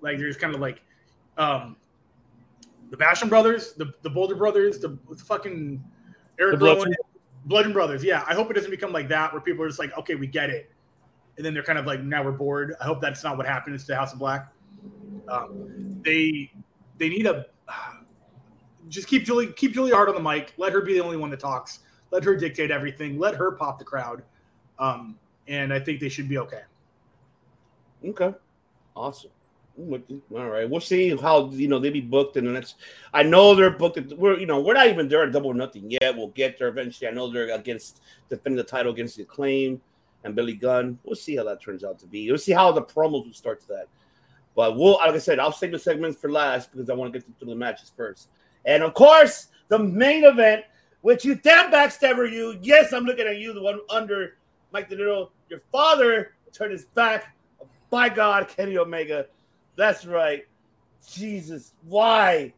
Like 0.00 0.18
there's 0.18 0.36
kind 0.36 0.54
of 0.54 0.60
like 0.60 0.82
um, 1.38 1.76
the 2.90 2.96
Basham 2.96 3.28
brothers, 3.28 3.72
the, 3.74 3.92
the 4.02 4.10
Boulder 4.10 4.34
brothers, 4.34 4.78
the, 4.78 4.98
the 5.08 5.16
fucking 5.16 5.82
Eric 6.38 6.58
The 6.58 6.64
Rowan, 6.64 6.76
Bludgeon- 6.76 6.94
Bludgeon 7.46 7.72
brothers. 7.72 8.04
Yeah, 8.04 8.24
I 8.26 8.34
hope 8.34 8.50
it 8.50 8.54
doesn't 8.54 8.70
become 8.70 8.92
like 8.92 9.08
that 9.08 9.32
where 9.32 9.40
people 9.40 9.64
are 9.64 9.68
just 9.68 9.78
like, 9.78 9.96
okay, 9.98 10.14
we 10.14 10.26
get 10.26 10.50
it, 10.50 10.70
and 11.36 11.44
then 11.44 11.54
they're 11.54 11.62
kind 11.62 11.78
of 11.78 11.86
like, 11.86 12.02
now 12.02 12.22
we're 12.22 12.32
bored. 12.32 12.74
I 12.80 12.84
hope 12.84 13.00
that's 13.00 13.24
not 13.24 13.36
what 13.36 13.46
happens 13.46 13.84
to 13.86 13.96
House 13.96 14.12
of 14.12 14.18
Black. 14.18 14.52
Um, 15.28 16.00
they 16.04 16.50
they 16.98 17.08
need 17.08 17.26
a 17.26 17.46
just 18.88 19.08
keep 19.08 19.24
Julie 19.24 19.52
keep 19.52 19.72
Julia 19.72 19.94
Hart 19.94 20.08
on 20.08 20.14
the 20.14 20.20
mic. 20.20 20.52
Let 20.58 20.72
her 20.72 20.80
be 20.80 20.94
the 20.94 21.02
only 21.02 21.16
one 21.16 21.30
that 21.30 21.40
talks. 21.40 21.80
Let 22.10 22.24
her 22.24 22.36
dictate 22.36 22.70
everything. 22.70 23.18
Let 23.18 23.34
her 23.36 23.52
pop 23.52 23.78
the 23.78 23.84
crowd. 23.84 24.22
Um, 24.78 25.18
and 25.48 25.72
I 25.72 25.80
think 25.80 26.00
they 26.00 26.08
should 26.08 26.28
be 26.28 26.38
okay. 26.38 26.62
Okay, 28.04 28.34
awesome. 28.94 29.30
All 29.76 30.48
right, 30.50 30.70
we'll 30.70 30.80
see 30.80 31.16
how 31.16 31.50
you 31.50 31.66
know 31.66 31.80
they 31.80 31.90
be 31.90 32.00
booked 32.00 32.36
in 32.36 32.44
the 32.44 32.52
next. 32.52 32.76
I 33.12 33.24
know 33.24 33.54
they're 33.54 33.70
booked. 33.70 33.96
At, 33.96 34.16
we're 34.16 34.38
you 34.38 34.46
know 34.46 34.60
we're 34.60 34.74
not 34.74 34.86
even 34.86 35.08
there 35.08 35.24
at 35.24 35.32
double 35.32 35.52
nothing 35.52 35.90
yet. 35.90 36.16
We'll 36.16 36.28
get 36.28 36.58
there 36.58 36.68
eventually. 36.68 37.08
I 37.08 37.10
know 37.10 37.30
they're 37.30 37.52
against 37.52 38.00
defending 38.28 38.56
the 38.56 38.62
title 38.62 38.92
against 38.92 39.16
the 39.16 39.24
acclaim 39.24 39.80
and 40.22 40.34
Billy 40.34 40.54
Gunn. 40.54 40.98
We'll 41.04 41.16
see 41.16 41.36
how 41.36 41.44
that 41.44 41.60
turns 41.60 41.82
out 41.82 41.98
to 42.00 42.06
be. 42.06 42.28
We'll 42.28 42.38
see 42.38 42.52
how 42.52 42.70
the 42.72 42.82
promos 42.82 43.26
will 43.26 43.32
start 43.32 43.60
to 43.62 43.68
that. 43.68 43.88
But 44.54 44.76
we'll 44.76 44.94
like 44.94 45.14
I 45.14 45.18
said, 45.18 45.40
I'll 45.40 45.52
save 45.52 45.72
the 45.72 45.78
segments 45.78 46.20
for 46.20 46.30
last 46.30 46.70
because 46.72 46.88
I 46.88 46.94
want 46.94 47.12
to 47.12 47.18
get 47.18 47.28
through 47.38 47.48
the 47.48 47.56
matches 47.56 47.92
first. 47.96 48.28
And 48.64 48.82
of 48.82 48.94
course, 48.94 49.48
the 49.68 49.78
main 49.78 50.24
event, 50.24 50.64
which 51.02 51.24
you 51.24 51.34
damn 51.34 51.72
backstabber 51.72 52.30
you. 52.30 52.58
Yes, 52.62 52.92
I'm 52.92 53.04
looking 53.04 53.26
at 53.26 53.38
you, 53.38 53.52
the 53.52 53.62
one 53.62 53.80
under 53.90 54.38
Mike 54.72 54.88
De 54.88 54.96
Niro. 54.96 55.30
Your 55.48 55.60
father 55.72 56.34
turned 56.52 56.72
his 56.72 56.84
back. 56.86 57.36
By 57.94 58.08
God, 58.08 58.48
Kenny 58.48 58.76
Omega. 58.76 59.26
That's 59.76 60.04
right. 60.04 60.44
Jesus, 61.08 61.74
why? 61.84 62.52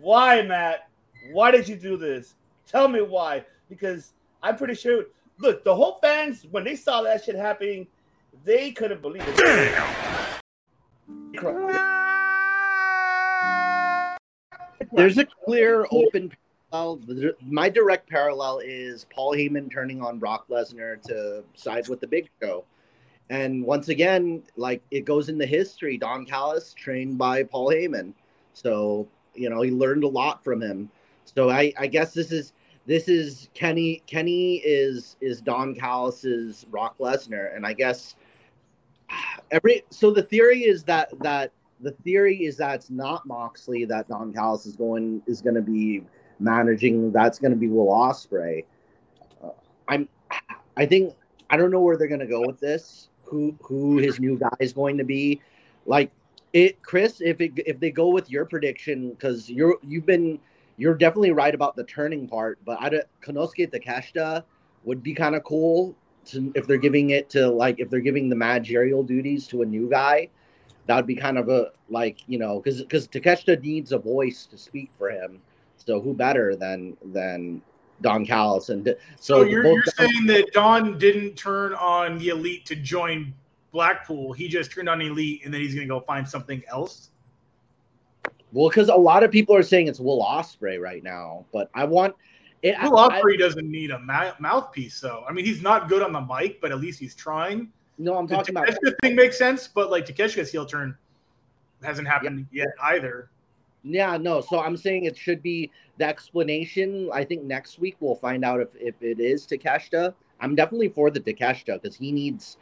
Why, 0.00 0.42
Matt? 0.42 0.88
Why 1.30 1.52
did 1.52 1.68
you 1.68 1.76
do 1.76 1.96
this? 1.96 2.34
Tell 2.66 2.88
me 2.88 3.00
why. 3.00 3.44
Because 3.68 4.14
I'm 4.42 4.56
pretty 4.56 4.74
sure. 4.74 5.04
Look, 5.38 5.62
the 5.62 5.72
whole 5.72 6.00
fans 6.02 6.44
when 6.50 6.64
they 6.64 6.74
saw 6.74 7.02
that 7.02 7.22
shit 7.22 7.36
happening, 7.36 7.86
they 8.44 8.72
couldn't 8.72 9.00
believe 9.00 9.22
it. 9.24 9.36
Damn. 9.36 10.40
There's 14.90 15.18
a 15.18 15.26
clear 15.44 15.86
open 15.92 16.32
parallel. 16.72 17.00
My 17.40 17.68
direct 17.68 18.10
parallel 18.10 18.58
is 18.64 19.06
Paul 19.14 19.36
Heyman 19.36 19.72
turning 19.72 20.02
on 20.02 20.18
Brock 20.18 20.48
Lesnar 20.48 21.00
to 21.02 21.44
side 21.54 21.86
with 21.86 22.00
the 22.00 22.08
Big 22.08 22.28
Show. 22.42 22.64
And 23.30 23.64
once 23.64 23.88
again, 23.88 24.42
like 24.56 24.82
it 24.90 25.04
goes 25.04 25.28
into 25.28 25.46
history. 25.46 25.96
Don 25.96 26.26
Callis 26.26 26.74
trained 26.74 27.16
by 27.16 27.44
Paul 27.44 27.68
Heyman, 27.68 28.12
so 28.54 29.08
you 29.34 29.48
know 29.48 29.62
he 29.62 29.70
learned 29.70 30.02
a 30.02 30.08
lot 30.08 30.42
from 30.42 30.60
him. 30.60 30.90
So 31.24 31.48
I, 31.48 31.72
I 31.78 31.86
guess 31.86 32.12
this 32.12 32.32
is 32.32 32.52
this 32.86 33.06
is 33.08 33.48
Kenny. 33.54 34.02
Kenny 34.08 34.56
is 34.56 35.16
is 35.20 35.40
Don 35.40 35.76
Callis's 35.76 36.64
Brock 36.64 36.98
Lesnar, 36.98 37.54
and 37.54 37.64
I 37.64 37.72
guess 37.72 38.16
every 39.52 39.84
so 39.90 40.10
the 40.10 40.24
theory 40.24 40.64
is 40.64 40.82
that 40.84 41.10
that 41.20 41.52
the 41.80 41.92
theory 41.92 42.44
is 42.44 42.56
that 42.56 42.74
it's 42.74 42.90
not 42.90 43.24
Moxley 43.26 43.84
that 43.84 44.08
Don 44.08 44.32
Callis 44.32 44.66
is 44.66 44.74
going 44.74 45.22
is 45.28 45.40
going 45.40 45.54
to 45.54 45.62
be 45.62 46.02
managing. 46.40 47.12
That's 47.12 47.38
going 47.38 47.52
to 47.52 47.56
be 47.56 47.68
Will 47.68 47.86
Ospreay. 47.86 48.64
Uh, 49.42 49.50
I'm. 49.86 50.08
I 50.76 50.86
think 50.86 51.14
I 51.50 51.56
don't 51.56 51.70
know 51.70 51.80
where 51.80 51.98
they're 51.98 52.08
going 52.08 52.20
to 52.20 52.26
go 52.26 52.40
with 52.40 52.58
this. 52.58 53.09
Who 53.30 53.56
who 53.62 53.98
his 53.98 54.20
new 54.20 54.38
guy 54.38 54.56
is 54.60 54.72
going 54.72 54.98
to 54.98 55.04
be? 55.04 55.40
Like 55.86 56.10
it, 56.52 56.82
Chris. 56.82 57.20
If 57.20 57.40
it 57.40 57.52
if 57.56 57.80
they 57.80 57.90
go 57.90 58.08
with 58.08 58.30
your 58.30 58.44
prediction, 58.44 59.10
because 59.10 59.48
you're 59.48 59.76
you've 59.82 60.06
been 60.06 60.38
you're 60.76 60.94
definitely 60.94 61.32
right 61.32 61.54
about 61.54 61.76
the 61.76 61.84
turning 61.84 62.28
part. 62.28 62.58
But 62.64 62.78
I 62.80 62.90
Konosuke 63.22 63.72
Takeshita 63.72 64.44
would 64.84 65.02
be 65.02 65.14
kind 65.14 65.34
of 65.34 65.44
cool 65.44 65.94
to, 66.26 66.52
if 66.54 66.66
they're 66.66 66.76
giving 66.76 67.10
it 67.10 67.30
to 67.30 67.48
like 67.48 67.78
if 67.78 67.88
they're 67.88 68.00
giving 68.00 68.28
the 68.28 68.36
managerial 68.36 69.02
duties 69.02 69.46
to 69.48 69.62
a 69.62 69.66
new 69.66 69.88
guy 69.88 70.28
that 70.90 70.96
would 70.96 71.06
be 71.06 71.14
kind 71.14 71.38
of 71.38 71.48
a 71.48 71.70
like 71.88 72.18
you 72.26 72.36
know 72.38 72.60
because 72.60 72.80
because 72.80 73.06
Takeshita 73.06 73.62
needs 73.62 73.92
a 73.92 73.98
voice 73.98 74.46
to 74.46 74.58
speak 74.58 74.90
for 74.98 75.08
him. 75.08 75.40
So 75.76 76.00
who 76.00 76.14
better 76.14 76.56
than 76.56 76.96
than 77.12 77.62
Don 78.02 78.24
Callis 78.24 78.68
and 78.68 78.84
So, 78.84 78.94
so, 79.20 79.42
you're, 79.42 79.64
you're 79.64 79.84
saying 79.84 80.26
that 80.26 80.52
Don 80.52 80.98
didn't 80.98 81.36
turn 81.36 81.74
on 81.74 82.18
the 82.18 82.28
elite 82.28 82.64
to 82.66 82.76
join 82.76 83.32
Blackpool. 83.72 84.32
He 84.32 84.48
just 84.48 84.72
turned 84.72 84.88
on 84.88 85.00
elite, 85.00 85.42
and 85.44 85.52
then 85.52 85.60
he's 85.60 85.74
going 85.74 85.86
to 85.86 85.94
go 85.94 86.00
find 86.00 86.26
something 86.26 86.62
else. 86.68 87.10
well 88.52 88.68
because 88.68 88.88
a 88.88 88.94
lot 88.94 89.22
of 89.22 89.30
people 89.30 89.54
are 89.54 89.62
saying 89.62 89.88
it's 89.88 90.00
Will 90.00 90.22
Ospreay 90.22 90.80
right 90.80 91.02
now, 91.02 91.44
but 91.52 91.70
I 91.74 91.84
want 91.84 92.14
it. 92.62 92.76
Will 92.82 92.98
I- 92.98 93.20
Ospreay 93.20 93.38
doesn't 93.38 93.70
need 93.70 93.90
a 93.90 93.98
ma- 93.98 94.32
mouthpiece, 94.38 95.00
though. 95.00 95.24
I 95.28 95.32
mean, 95.32 95.44
he's 95.44 95.62
not 95.62 95.88
good 95.88 96.02
on 96.02 96.12
the 96.12 96.20
mic, 96.20 96.60
but 96.60 96.72
at 96.72 96.80
least 96.80 96.98
he's 96.98 97.14
trying. 97.14 97.70
No, 97.98 98.16
I'm 98.16 98.26
the 98.26 98.34
talking 98.34 98.56
about 98.56 98.68
Takeshita 98.68 98.94
thing 99.02 99.14
makes 99.14 99.36
sense, 99.36 99.68
but 99.68 99.90
like 99.90 100.06
Takeshita's 100.06 100.50
heel 100.50 100.64
turn 100.64 100.96
hasn't 101.82 102.08
happened 102.08 102.46
yet 102.50 102.68
either. 102.82 103.30
Yeah, 103.82 104.16
no. 104.16 104.40
So 104.40 104.60
I'm 104.60 104.76
saying 104.76 105.04
it 105.04 105.16
should 105.16 105.42
be 105.42 105.70
the 105.98 106.04
explanation. 106.06 107.08
I 107.12 107.24
think 107.24 107.44
next 107.44 107.78
week 107.78 107.96
we'll 108.00 108.14
find 108.14 108.44
out 108.44 108.60
if, 108.60 108.76
if 108.76 108.94
it 109.02 109.20
is 109.20 109.46
Takeshita. 109.46 110.14
I'm 110.40 110.54
definitely 110.54 110.88
for 110.88 111.10
the 111.10 111.20
Takeshita 111.20 111.80
because 111.80 111.96
he 111.96 112.12
needs 112.12 112.56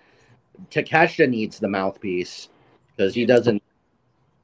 Takeshita 0.70 1.28
needs 1.28 1.58
the 1.58 1.68
mouthpiece 1.68 2.48
because 2.96 3.14
he 3.14 3.24
doesn't. 3.24 3.62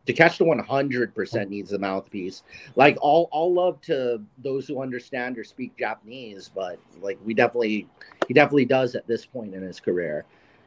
Takeshita 0.06 0.44
one 0.44 0.58
hundred 0.58 1.14
percent 1.14 1.48
needs 1.48 1.70
the 1.70 1.78
mouthpiece. 1.78 2.42
Like 2.76 2.98
all 3.00 3.28
all 3.32 3.52
love 3.52 3.80
to 3.82 4.20
those 4.38 4.68
who 4.68 4.82
understand 4.82 5.38
or 5.38 5.44
speak 5.44 5.76
Japanese, 5.78 6.50
but 6.54 6.78
like 7.00 7.18
we 7.24 7.34
definitely 7.34 7.88
he 8.28 8.34
definitely 8.34 8.66
does 8.66 8.94
at 8.94 9.06
this 9.06 9.24
point 9.24 9.54
in 9.54 9.62
his 9.62 9.80
career, 9.80 10.24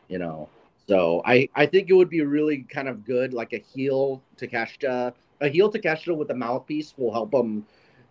you 0.08 0.18
know. 0.20 0.50
So 0.88 1.22
I 1.26 1.50
I 1.54 1.66
think 1.66 1.90
it 1.90 1.94
would 1.94 2.10
be 2.10 2.22
really 2.22 2.64
kind 2.64 2.88
of 2.88 3.06
good, 3.06 3.34
like 3.34 3.54
a 3.54 3.60
heel 3.60 4.24
Takeshita, 4.38 5.14
a 5.42 5.50
heel 5.50 5.70
to 5.70 5.80
Takeshita 5.80 6.16
with 6.16 6.30
a 6.32 6.36
mouthpiece 6.36 6.94
will 6.98 7.12
help 7.12 7.34
him 7.34 7.66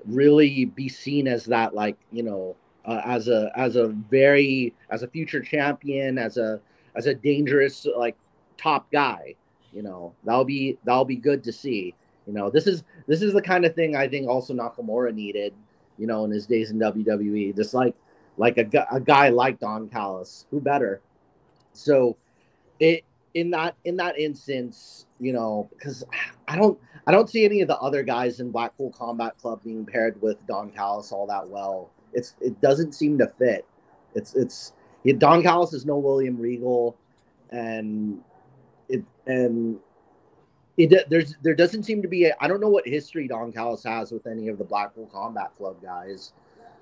really 0.04 0.66
be 0.66 0.88
seen 0.88 1.26
as 1.26 1.44
that 1.46 1.74
like 1.74 1.96
you 2.12 2.22
know 2.22 2.54
uh, 2.84 3.02
as 3.04 3.28
a 3.28 3.50
as 3.56 3.76
a 3.76 3.88
very 3.88 4.72
as 4.90 5.02
a 5.02 5.08
future 5.08 5.40
champion 5.40 6.18
as 6.18 6.36
a 6.36 6.60
as 6.94 7.06
a 7.06 7.14
dangerous 7.14 7.86
like 7.96 8.16
top 8.56 8.90
guy 8.92 9.34
you 9.72 9.82
know. 9.82 10.14
That'll 10.24 10.44
be 10.44 10.78
that'll 10.84 11.04
be 11.04 11.16
good 11.16 11.44
to 11.44 11.52
see. 11.52 11.94
You 12.26 12.32
know 12.32 12.50
this 12.50 12.66
is 12.66 12.82
this 13.06 13.22
is 13.22 13.32
the 13.32 13.42
kind 13.42 13.64
of 13.64 13.76
thing 13.76 13.94
i 13.94 14.08
think 14.08 14.28
also 14.28 14.52
nakamura 14.52 15.14
needed 15.14 15.54
you 15.96 16.08
know 16.08 16.24
in 16.24 16.30
his 16.32 16.44
days 16.44 16.72
in 16.72 16.78
wwe 16.80 17.54
just 17.54 17.72
like 17.72 17.94
like 18.36 18.58
a, 18.58 18.86
a 18.90 19.00
guy 19.00 19.28
like 19.28 19.58
don 19.58 19.88
callis. 19.88 20.46
Who 20.50 20.60
better? 20.60 21.00
So 21.72 22.16
it 22.80 23.04
in 23.36 23.50
that 23.50 23.76
in 23.84 23.96
that 23.96 24.18
instance 24.18 25.04
you 25.20 25.30
know 25.30 25.68
because 25.74 26.02
i 26.48 26.56
don't 26.56 26.78
i 27.06 27.12
don't 27.12 27.28
see 27.28 27.44
any 27.44 27.60
of 27.60 27.68
the 27.68 27.76
other 27.80 28.02
guys 28.02 28.40
in 28.40 28.50
blackpool 28.50 28.90
combat 28.92 29.36
club 29.36 29.62
being 29.62 29.84
paired 29.84 30.20
with 30.22 30.38
don 30.46 30.70
callis 30.70 31.12
all 31.12 31.26
that 31.26 31.46
well 31.46 31.90
it's 32.14 32.34
it 32.40 32.58
doesn't 32.62 32.92
seem 32.92 33.18
to 33.18 33.30
fit 33.38 33.66
it's 34.14 34.34
it's 34.34 34.72
don 35.18 35.42
callis 35.42 35.74
is 35.74 35.84
no 35.84 35.98
william 35.98 36.38
regal 36.40 36.96
and 37.50 38.18
it 38.88 39.04
and 39.26 39.78
it 40.78 41.08
there's 41.10 41.34
there 41.42 41.54
doesn't 41.54 41.82
seem 41.82 42.00
to 42.00 42.08
be 42.08 42.24
a, 42.24 42.34
I 42.40 42.48
don't 42.48 42.60
know 42.60 42.68
what 42.68 42.86
history 42.86 43.26
Don 43.26 43.50
Callis 43.50 43.82
has 43.84 44.12
with 44.12 44.26
any 44.26 44.48
of 44.48 44.58
the 44.58 44.64
Blackpool 44.64 45.06
Combat 45.06 45.50
Club 45.56 45.80
guys. 45.82 46.32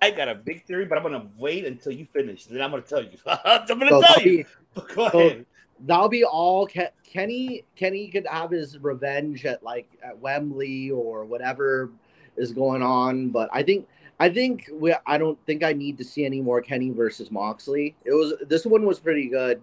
I 0.02 0.10
got 0.10 0.28
a 0.28 0.34
big 0.34 0.64
theory, 0.64 0.84
but 0.84 0.98
I'm 0.98 1.04
gonna 1.04 1.28
wait 1.38 1.64
until 1.64 1.92
you 1.92 2.04
finish. 2.12 2.46
Then 2.46 2.60
I'm 2.60 2.70
gonna 2.70 2.82
tell 2.82 3.04
you. 3.04 3.16
I'm 3.26 3.66
gonna 3.66 3.90
So 3.90 4.00
tell 4.00 4.20
you. 4.20 4.38
be- 4.38 4.46
Go 4.94 5.08
so 5.10 5.18
ahead. 5.20 5.46
That'll 5.80 6.08
be 6.08 6.24
all 6.24 6.66
Ke- 6.66 6.92
Kenny. 7.04 7.64
Kenny 7.76 8.08
could 8.08 8.26
have 8.26 8.50
his 8.50 8.78
revenge 8.78 9.44
at 9.44 9.62
like 9.62 9.88
at 10.02 10.18
Wembley 10.18 10.90
or 10.90 11.24
whatever 11.24 11.90
is 12.36 12.52
going 12.52 12.82
on. 12.82 13.30
But 13.30 13.48
I 13.52 13.62
think 13.62 13.86
I 14.20 14.28
think 14.28 14.68
we. 14.72 14.94
I 15.06 15.18
don't 15.18 15.38
think 15.46 15.62
I 15.62 15.72
need 15.72 15.98
to 15.98 16.04
see 16.04 16.24
any 16.24 16.40
more 16.40 16.60
Kenny 16.60 16.90
versus 16.90 17.30
Moxley. 17.30 17.96
It 18.04 18.12
was 18.12 18.34
this 18.48 18.64
one 18.64 18.86
was 18.86 19.00
pretty 19.00 19.28
good. 19.28 19.60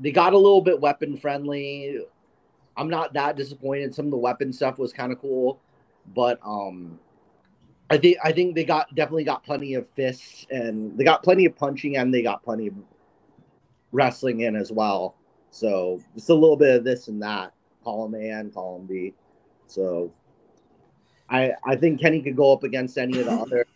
They 0.00 0.10
got 0.10 0.32
a 0.32 0.38
little 0.38 0.60
bit 0.60 0.80
weapon 0.80 1.16
friendly. 1.16 2.00
I'm 2.76 2.90
not 2.90 3.12
that 3.14 3.36
disappointed. 3.36 3.94
Some 3.94 4.06
of 4.06 4.10
the 4.10 4.16
weapon 4.16 4.52
stuff 4.52 4.78
was 4.78 4.92
kind 4.92 5.12
of 5.12 5.20
cool, 5.20 5.60
but 6.14 6.40
um, 6.44 6.98
I 7.90 7.98
think 7.98 8.16
I 8.24 8.32
think 8.32 8.54
they 8.54 8.64
got 8.64 8.92
definitely 8.94 9.24
got 9.24 9.44
plenty 9.44 9.74
of 9.74 9.88
fists 9.90 10.46
and 10.50 10.96
they 10.98 11.04
got 11.04 11.22
plenty 11.22 11.44
of 11.44 11.54
punching 11.56 11.96
and 11.96 12.12
they 12.12 12.22
got 12.22 12.42
plenty 12.42 12.68
of 12.68 12.74
wrestling 13.94 14.40
in 14.40 14.56
as 14.56 14.72
well. 14.72 15.14
So 15.50 16.00
just 16.14 16.28
a 16.28 16.34
little 16.34 16.56
bit 16.56 16.76
of 16.76 16.84
this 16.84 17.08
and 17.08 17.22
that, 17.22 17.54
column 17.84 18.14
A 18.14 18.28
and 18.30 18.52
column 18.52 18.86
B. 18.86 19.14
So 19.68 20.12
I 21.30 21.52
I 21.64 21.76
think 21.76 22.00
Kenny 22.00 22.20
could 22.20 22.36
go 22.36 22.52
up 22.52 22.64
against 22.64 22.98
any 22.98 23.18
of 23.20 23.26
the 23.26 23.32
other, 23.32 23.66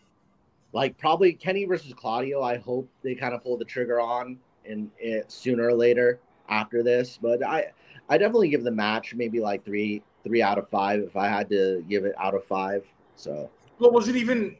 like 0.73 0.97
probably 0.97 1.33
Kenny 1.33 1.65
versus 1.65 1.93
Claudio. 1.93 2.43
I 2.43 2.57
hope 2.57 2.87
they 3.01 3.15
kind 3.15 3.33
of 3.33 3.41
pull 3.41 3.57
the 3.57 3.65
trigger 3.65 3.99
on 3.99 4.37
in 4.65 4.91
it 4.99 5.31
sooner 5.31 5.67
or 5.67 5.73
later 5.73 6.19
after 6.49 6.83
this. 6.83 7.17
But 7.19 7.43
I 7.43 7.71
I 8.09 8.17
definitely 8.17 8.49
give 8.49 8.63
the 8.63 8.71
match 8.71 9.15
maybe 9.15 9.39
like 9.39 9.63
three 9.63 10.03
three 10.25 10.41
out 10.41 10.57
of 10.57 10.69
five 10.69 10.99
if 10.99 11.15
I 11.15 11.29
had 11.29 11.49
to 11.49 11.83
give 11.89 12.03
it 12.03 12.13
out 12.19 12.35
of 12.35 12.43
five. 12.43 12.85
So 13.15 13.49
Well, 13.79 13.91
was 13.91 14.09
it 14.09 14.17
even? 14.17 14.57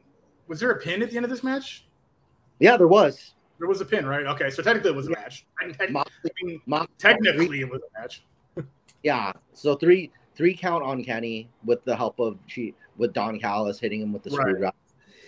Was 0.48 0.62
there 0.62 0.72
a 0.72 0.80
pin 0.80 1.04
at 1.04 1.12
the 1.12 1.18
end 1.18 1.26
of 1.26 1.30
this 1.30 1.44
match? 1.44 1.86
yeah, 2.60 2.76
there 2.76 2.88
was. 2.88 3.34
There 3.60 3.68
was 3.68 3.82
a 3.82 3.86
pin, 3.86 4.06
right? 4.06 4.26
Okay, 4.26 4.50
so 4.50 4.64
technically 4.64 4.92
it 4.92 4.96
was 4.96 5.08
a 5.08 5.12
match. 5.12 5.46
I, 5.60 5.66
I, 5.80 5.86
I 5.88 6.44
mean, 6.44 6.62
Mox- 6.66 6.92
technically 6.98 7.62
it 7.62 7.70
was 7.70 7.82
a 7.96 8.02
match. 8.02 8.24
Yeah. 9.04 9.32
So 9.54 9.76
three 9.76 10.12
three 10.36 10.54
count 10.54 10.84
on 10.84 11.04
Kenny 11.04 11.50
with 11.64 11.84
the 11.86 11.96
help 11.96 12.20
of 12.20 12.38
she 12.48 12.74
with 12.98 13.14
Don 13.14 13.40
Callis 13.40 13.80
hitting 13.80 14.02
him 14.02 14.12
with 14.12 14.24
the 14.24 14.32
Right. 14.32 14.42
screwdriver. 14.48 14.76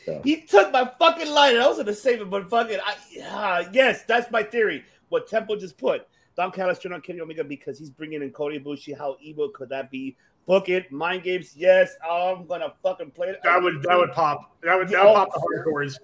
So 0.05 0.21
He 0.25 0.41
took 0.41 0.73
my 0.73 0.91
fucking 0.99 1.29
line. 1.29 1.53
And 1.55 1.63
I 1.63 1.67
was 1.69 1.77
gonna 1.77 1.93
save 1.93 2.21
it, 2.21 2.29
but 2.29 2.49
fucking, 2.49 2.79
I, 2.85 2.95
ah, 3.29 3.63
yes, 3.71 4.03
that's 4.03 4.29
my 4.31 4.43
theory. 4.43 4.83
What 5.09 5.27
Temple 5.27 5.55
just 5.55 5.77
put. 5.77 6.07
Don 6.35 6.51
Callis 6.51 6.79
turned 6.79 6.93
on 6.95 7.01
Kenny 7.01 7.21
Omega 7.21 7.43
because 7.43 7.77
he's 7.79 7.89
bringing 7.89 8.21
in 8.21 8.31
Kota 8.31 8.59
Ibushi. 8.59 8.97
How 8.97 9.15
evil 9.21 9.49
could 9.49 9.69
that 9.69 9.89
be? 9.91 10.15
Book 10.47 10.69
it, 10.69 10.91
mind 10.91 11.23
games. 11.23 11.53
Yes, 11.55 11.93
I'm 12.09 12.45
gonna 12.47 12.73
fucking 12.83 13.11
play 13.11 13.27
it. 13.29 13.39
That 13.43 13.61
would 13.61 13.83
that 13.83 13.97
would 13.97 14.11
pop. 14.11 14.55
That 14.63 14.75
would 14.77 14.89
that 14.89 15.03
would 15.05 15.13
pop 15.13 15.29
the 15.33 15.63
hardcores. 15.65 15.95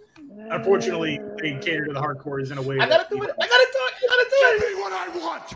Unfortunately, 0.51 1.16
they 1.41 1.53
cater 1.59 1.85
to 1.85 1.93
the 1.93 2.01
hardcores 2.01 2.51
in 2.51 2.57
a 2.57 2.61
way. 2.61 2.79
I 2.79 2.87
gotta 2.87 3.07
do 3.09 3.21
it. 3.23 3.29
I 3.41 3.47
gotta 3.47 3.67
do 3.71 3.79
it. 3.87 3.93
I 3.97 4.07
gotta 4.07 4.29
do 4.29 4.35
it. 4.35 4.59
Give 4.61 4.69
me 4.77 4.81
what 4.81 4.93
I 4.93 5.17
want. 5.17 5.53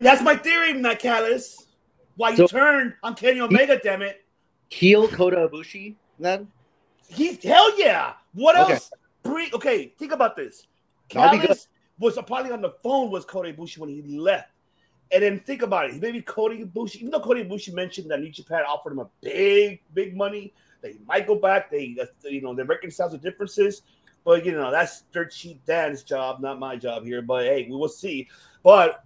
That's 0.00 0.22
my 0.22 0.36
theory, 0.36 0.74
Matt 0.74 0.98
Callis. 0.98 1.66
Why 2.16 2.30
you 2.30 2.36
So- 2.36 2.46
turned 2.46 2.94
on 3.02 3.14
Kenny 3.14 3.40
Omega? 3.40 3.78
Damn 3.82 4.02
it. 4.02 4.20
heel 4.70 5.06
Kota 5.08 5.48
Ibushi 5.48 5.94
then. 6.18 6.50
He's 7.08 7.40
hell 7.42 7.78
yeah. 7.78 8.14
What 8.32 8.56
Okay. 8.58 8.72
else? 8.74 8.90
Bring 9.22 9.48
okay. 9.54 9.94
Think 9.98 10.10
about 10.12 10.34
this. 10.36 10.66
That'll 11.12 11.38
Callis 11.38 11.68
was 11.98 12.18
probably 12.26 12.50
on 12.50 12.60
the 12.60 12.70
phone 12.82 13.10
with 13.10 13.26
Kota 13.28 13.52
Ibushi 13.52 13.78
when 13.78 13.88
he 13.90 14.02
left, 14.18 14.50
and 15.12 15.22
then 15.22 15.38
think 15.40 15.62
about 15.62 15.90
it. 15.90 16.00
Maybe 16.00 16.20
Kota 16.22 16.56
Ibushi, 16.56 16.96
even 16.96 17.10
though 17.12 17.20
Kota 17.20 17.44
Ibushi 17.44 17.72
mentioned 17.72 18.10
that 18.10 18.20
New 18.20 18.30
Japan 18.30 18.64
offered 18.68 18.92
him 18.94 18.98
a 19.00 19.08
big, 19.20 19.80
big 19.92 20.16
money, 20.16 20.52
they 20.84 20.98
might 21.08 21.26
go 21.26 21.34
back. 21.34 21.70
They, 21.70 21.96
you 22.24 22.42
know, 22.42 22.54
they 22.54 22.62
reconcile 22.62 23.08
the 23.08 23.18
differences. 23.18 23.82
But 24.22 24.44
you 24.44 24.52
know, 24.52 24.70
that's 24.70 25.02
dirt 25.12 25.32
sheet 25.32 25.64
Dan's 25.66 26.02
job, 26.02 26.40
not 26.40 26.58
my 26.58 26.76
job 26.76 27.04
here. 27.04 27.22
But 27.22 27.44
hey, 27.44 27.66
we 27.68 27.74
will 27.74 27.88
see. 27.88 28.28
But 28.62 29.02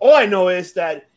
all 0.00 0.14
I 0.14 0.26
know 0.26 0.48
is 0.48 0.72
that 0.74 1.08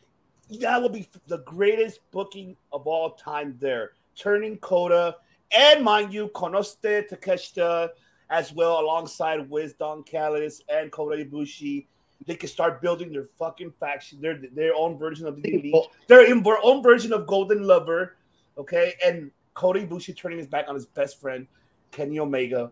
that 0.60 0.80
will 0.80 0.88
be 0.88 1.08
the 1.26 1.38
greatest 1.38 2.00
booking 2.12 2.56
of 2.72 2.86
all 2.86 3.10
time 3.10 3.56
there. 3.58 3.92
Turning 4.16 4.56
Kota 4.58 5.16
and 5.50 5.84
mind 5.84 6.12
you, 6.12 6.28
Konosuke 6.28 7.08
Takeshita 7.08 7.90
as 8.30 8.52
well 8.52 8.80
alongside 8.80 9.48
with 9.50 9.78
Don 9.78 10.02
Callis 10.04 10.62
and 10.68 10.90
Kota 10.92 11.24
Ibushi. 11.24 11.86
They 12.26 12.36
can 12.36 12.48
start 12.48 12.80
building 12.80 13.12
their 13.12 13.26
fucking 13.38 13.72
faction, 13.78 14.20
their 14.20 14.40
their 14.52 14.74
own 14.74 14.96
version 14.96 15.26
of 15.26 15.42
the 15.42 15.54
elite, 15.54 15.74
their 16.08 16.26
own 16.62 16.82
version 16.82 17.12
of 17.12 17.26
Golden 17.26 17.62
Lover, 17.62 18.16
okay? 18.56 18.94
And 19.04 19.30
Kota 19.54 19.80
Ibushi 19.80 20.16
turning 20.16 20.38
his 20.38 20.46
back 20.46 20.66
on 20.68 20.74
his 20.74 20.86
best 20.86 21.20
friend, 21.20 21.46
Kenny 21.90 22.18
Omega, 22.18 22.70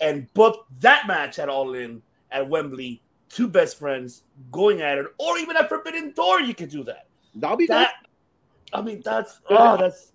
and 0.00 0.32
book 0.34 0.66
that 0.80 1.06
match 1.06 1.38
at 1.38 1.48
All 1.48 1.74
In 1.74 2.02
at 2.30 2.48
Wembley. 2.48 3.00
Two 3.28 3.48
best 3.48 3.78
friends 3.78 4.24
going 4.50 4.82
at 4.82 4.98
it, 4.98 5.06
or 5.18 5.38
even 5.38 5.56
at 5.56 5.68
Forbidden 5.68 6.12
Door, 6.12 6.42
you 6.42 6.54
could 6.54 6.68
do 6.68 6.84
that. 6.84 7.06
That'll 7.34 7.56
be 7.56 7.66
that. 7.66 7.94
I 8.74 8.82
mean, 8.82 9.00
that's 9.02 9.40
oh, 9.48 9.76
that's. 9.78 10.12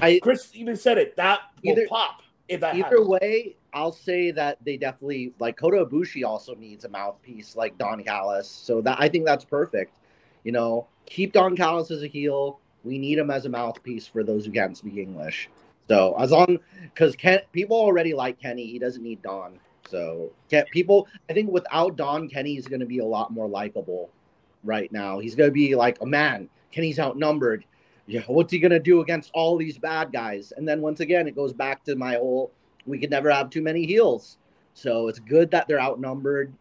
I 0.00 0.20
Chris 0.22 0.50
even 0.54 0.76
said 0.76 0.98
it. 0.98 1.16
That 1.16 1.40
will 1.64 1.72
Either- 1.72 1.88
pop 1.88 2.22
if 2.48 2.60
that 2.60 2.74
Either 2.76 2.82
happens. 2.84 3.08
way, 3.08 3.56
I'll 3.72 3.92
say 3.92 4.30
that 4.32 4.58
they 4.64 4.76
definitely 4.76 5.32
like 5.40 5.56
Kota 5.56 5.84
Ibushi 5.84 6.24
also 6.24 6.54
needs 6.54 6.84
a 6.84 6.88
mouthpiece 6.88 7.56
like 7.56 7.76
Don 7.78 8.04
Callis. 8.04 8.48
So 8.48 8.80
that 8.82 8.98
I 9.00 9.08
think 9.08 9.24
that's 9.24 9.44
perfect. 9.44 9.96
You 10.44 10.52
know, 10.52 10.86
keep 11.06 11.32
Don 11.32 11.56
Callis 11.56 11.90
as 11.90 12.02
a 12.02 12.06
heel. 12.06 12.60
We 12.84 12.98
need 12.98 13.18
him 13.18 13.30
as 13.30 13.46
a 13.46 13.48
mouthpiece 13.48 14.06
for 14.06 14.22
those 14.22 14.46
who 14.46 14.52
can't 14.52 14.76
speak 14.76 14.96
English. 14.96 15.48
So 15.88 16.14
as 16.18 16.30
long 16.30 16.58
because 16.82 17.16
Ken 17.16 17.40
people 17.52 17.76
already 17.76 18.14
like 18.14 18.40
Kenny, 18.40 18.66
he 18.66 18.78
doesn't 18.78 19.02
need 19.02 19.22
Don. 19.22 19.58
So 19.88 20.32
Ken, 20.50 20.64
people, 20.70 21.08
I 21.28 21.32
think 21.32 21.50
without 21.50 21.96
Don, 21.96 22.28
Kenny 22.28 22.56
is 22.56 22.66
going 22.66 22.80
to 22.80 22.86
be 22.86 22.98
a 22.98 23.04
lot 23.04 23.32
more 23.32 23.48
likable 23.48 24.10
right 24.62 24.90
now. 24.92 25.18
He's 25.18 25.34
going 25.34 25.50
to 25.50 25.54
be 25.54 25.74
like 25.74 26.00
a 26.00 26.06
man. 26.06 26.48
Kenny's 26.72 26.98
outnumbered. 26.98 27.64
Yeah, 28.06 28.22
what's 28.26 28.52
he 28.52 28.58
gonna 28.58 28.78
do 28.78 29.00
against 29.00 29.30
all 29.32 29.56
these 29.56 29.78
bad 29.78 30.12
guys? 30.12 30.52
And 30.54 30.68
then 30.68 30.82
once 30.82 31.00
again, 31.00 31.26
it 31.26 31.34
goes 31.34 31.54
back 31.54 31.84
to 31.84 31.96
my 31.96 32.16
whole 32.16 32.52
we 32.86 32.98
could 32.98 33.10
never 33.10 33.30
have 33.30 33.48
too 33.48 33.62
many 33.62 33.86
heels. 33.86 34.36
So 34.74 35.08
it's 35.08 35.18
good 35.18 35.50
that 35.52 35.68
they're 35.68 35.80
outnumbered. 35.80 36.52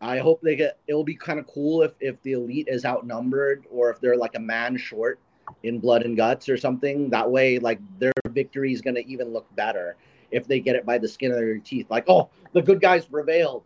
I 0.00 0.18
hope 0.18 0.40
they 0.40 0.56
get 0.56 0.78
it'll 0.86 1.04
be 1.04 1.14
kind 1.14 1.38
of 1.38 1.46
cool 1.46 1.82
if 1.82 1.92
if 2.00 2.20
the 2.22 2.32
elite 2.32 2.68
is 2.68 2.84
outnumbered 2.84 3.64
or 3.70 3.90
if 3.90 4.00
they're 4.00 4.16
like 4.16 4.34
a 4.34 4.40
man 4.40 4.76
short 4.76 5.18
in 5.62 5.78
blood 5.78 6.02
and 6.02 6.16
guts 6.16 6.48
or 6.48 6.56
something. 6.56 7.10
That 7.10 7.30
way, 7.30 7.58
like 7.58 7.80
their 7.98 8.12
victory 8.30 8.72
is 8.72 8.80
gonna 8.80 9.00
even 9.00 9.32
look 9.32 9.46
better 9.56 9.96
if 10.30 10.46
they 10.46 10.60
get 10.60 10.76
it 10.76 10.86
by 10.86 10.98
the 10.98 11.08
skin 11.08 11.30
of 11.30 11.36
their 11.36 11.58
teeth. 11.58 11.86
Like, 11.90 12.04
oh, 12.08 12.30
the 12.52 12.62
good 12.62 12.80
guys 12.80 13.04
prevailed, 13.04 13.62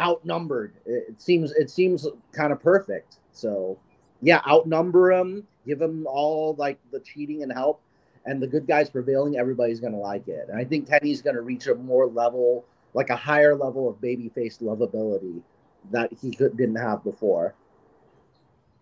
outnumbered. 0.00 0.74
It, 0.84 1.20
seems 1.20 1.52
it 1.52 1.70
seems 1.70 2.06
kind 2.32 2.52
of 2.52 2.60
perfect. 2.60 3.18
So 3.32 3.78
yeah, 4.22 4.40
outnumber 4.48 5.14
them, 5.14 5.46
give 5.66 5.78
them 5.78 6.06
all 6.08 6.54
like 6.58 6.78
the 6.90 7.00
cheating 7.00 7.42
and 7.42 7.52
help, 7.52 7.80
and 8.24 8.42
the 8.42 8.46
good 8.46 8.66
guys 8.66 8.90
prevailing. 8.90 9.36
Everybody's 9.36 9.80
gonna 9.80 9.98
like 9.98 10.28
it, 10.28 10.48
and 10.48 10.58
I 10.58 10.64
think 10.64 10.88
Kenny's 10.88 11.22
gonna 11.22 11.42
reach 11.42 11.66
a 11.66 11.74
more 11.74 12.06
level, 12.06 12.64
like 12.94 13.10
a 13.10 13.16
higher 13.16 13.54
level 13.54 13.88
of 13.88 13.96
babyface 13.96 14.62
lovability 14.62 15.42
that 15.90 16.12
he 16.20 16.32
could, 16.32 16.56
didn't 16.56 16.76
have 16.76 17.04
before. 17.04 17.54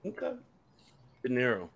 Okay. 0.07 0.33
De 1.23 1.29
Niro. 1.29 1.69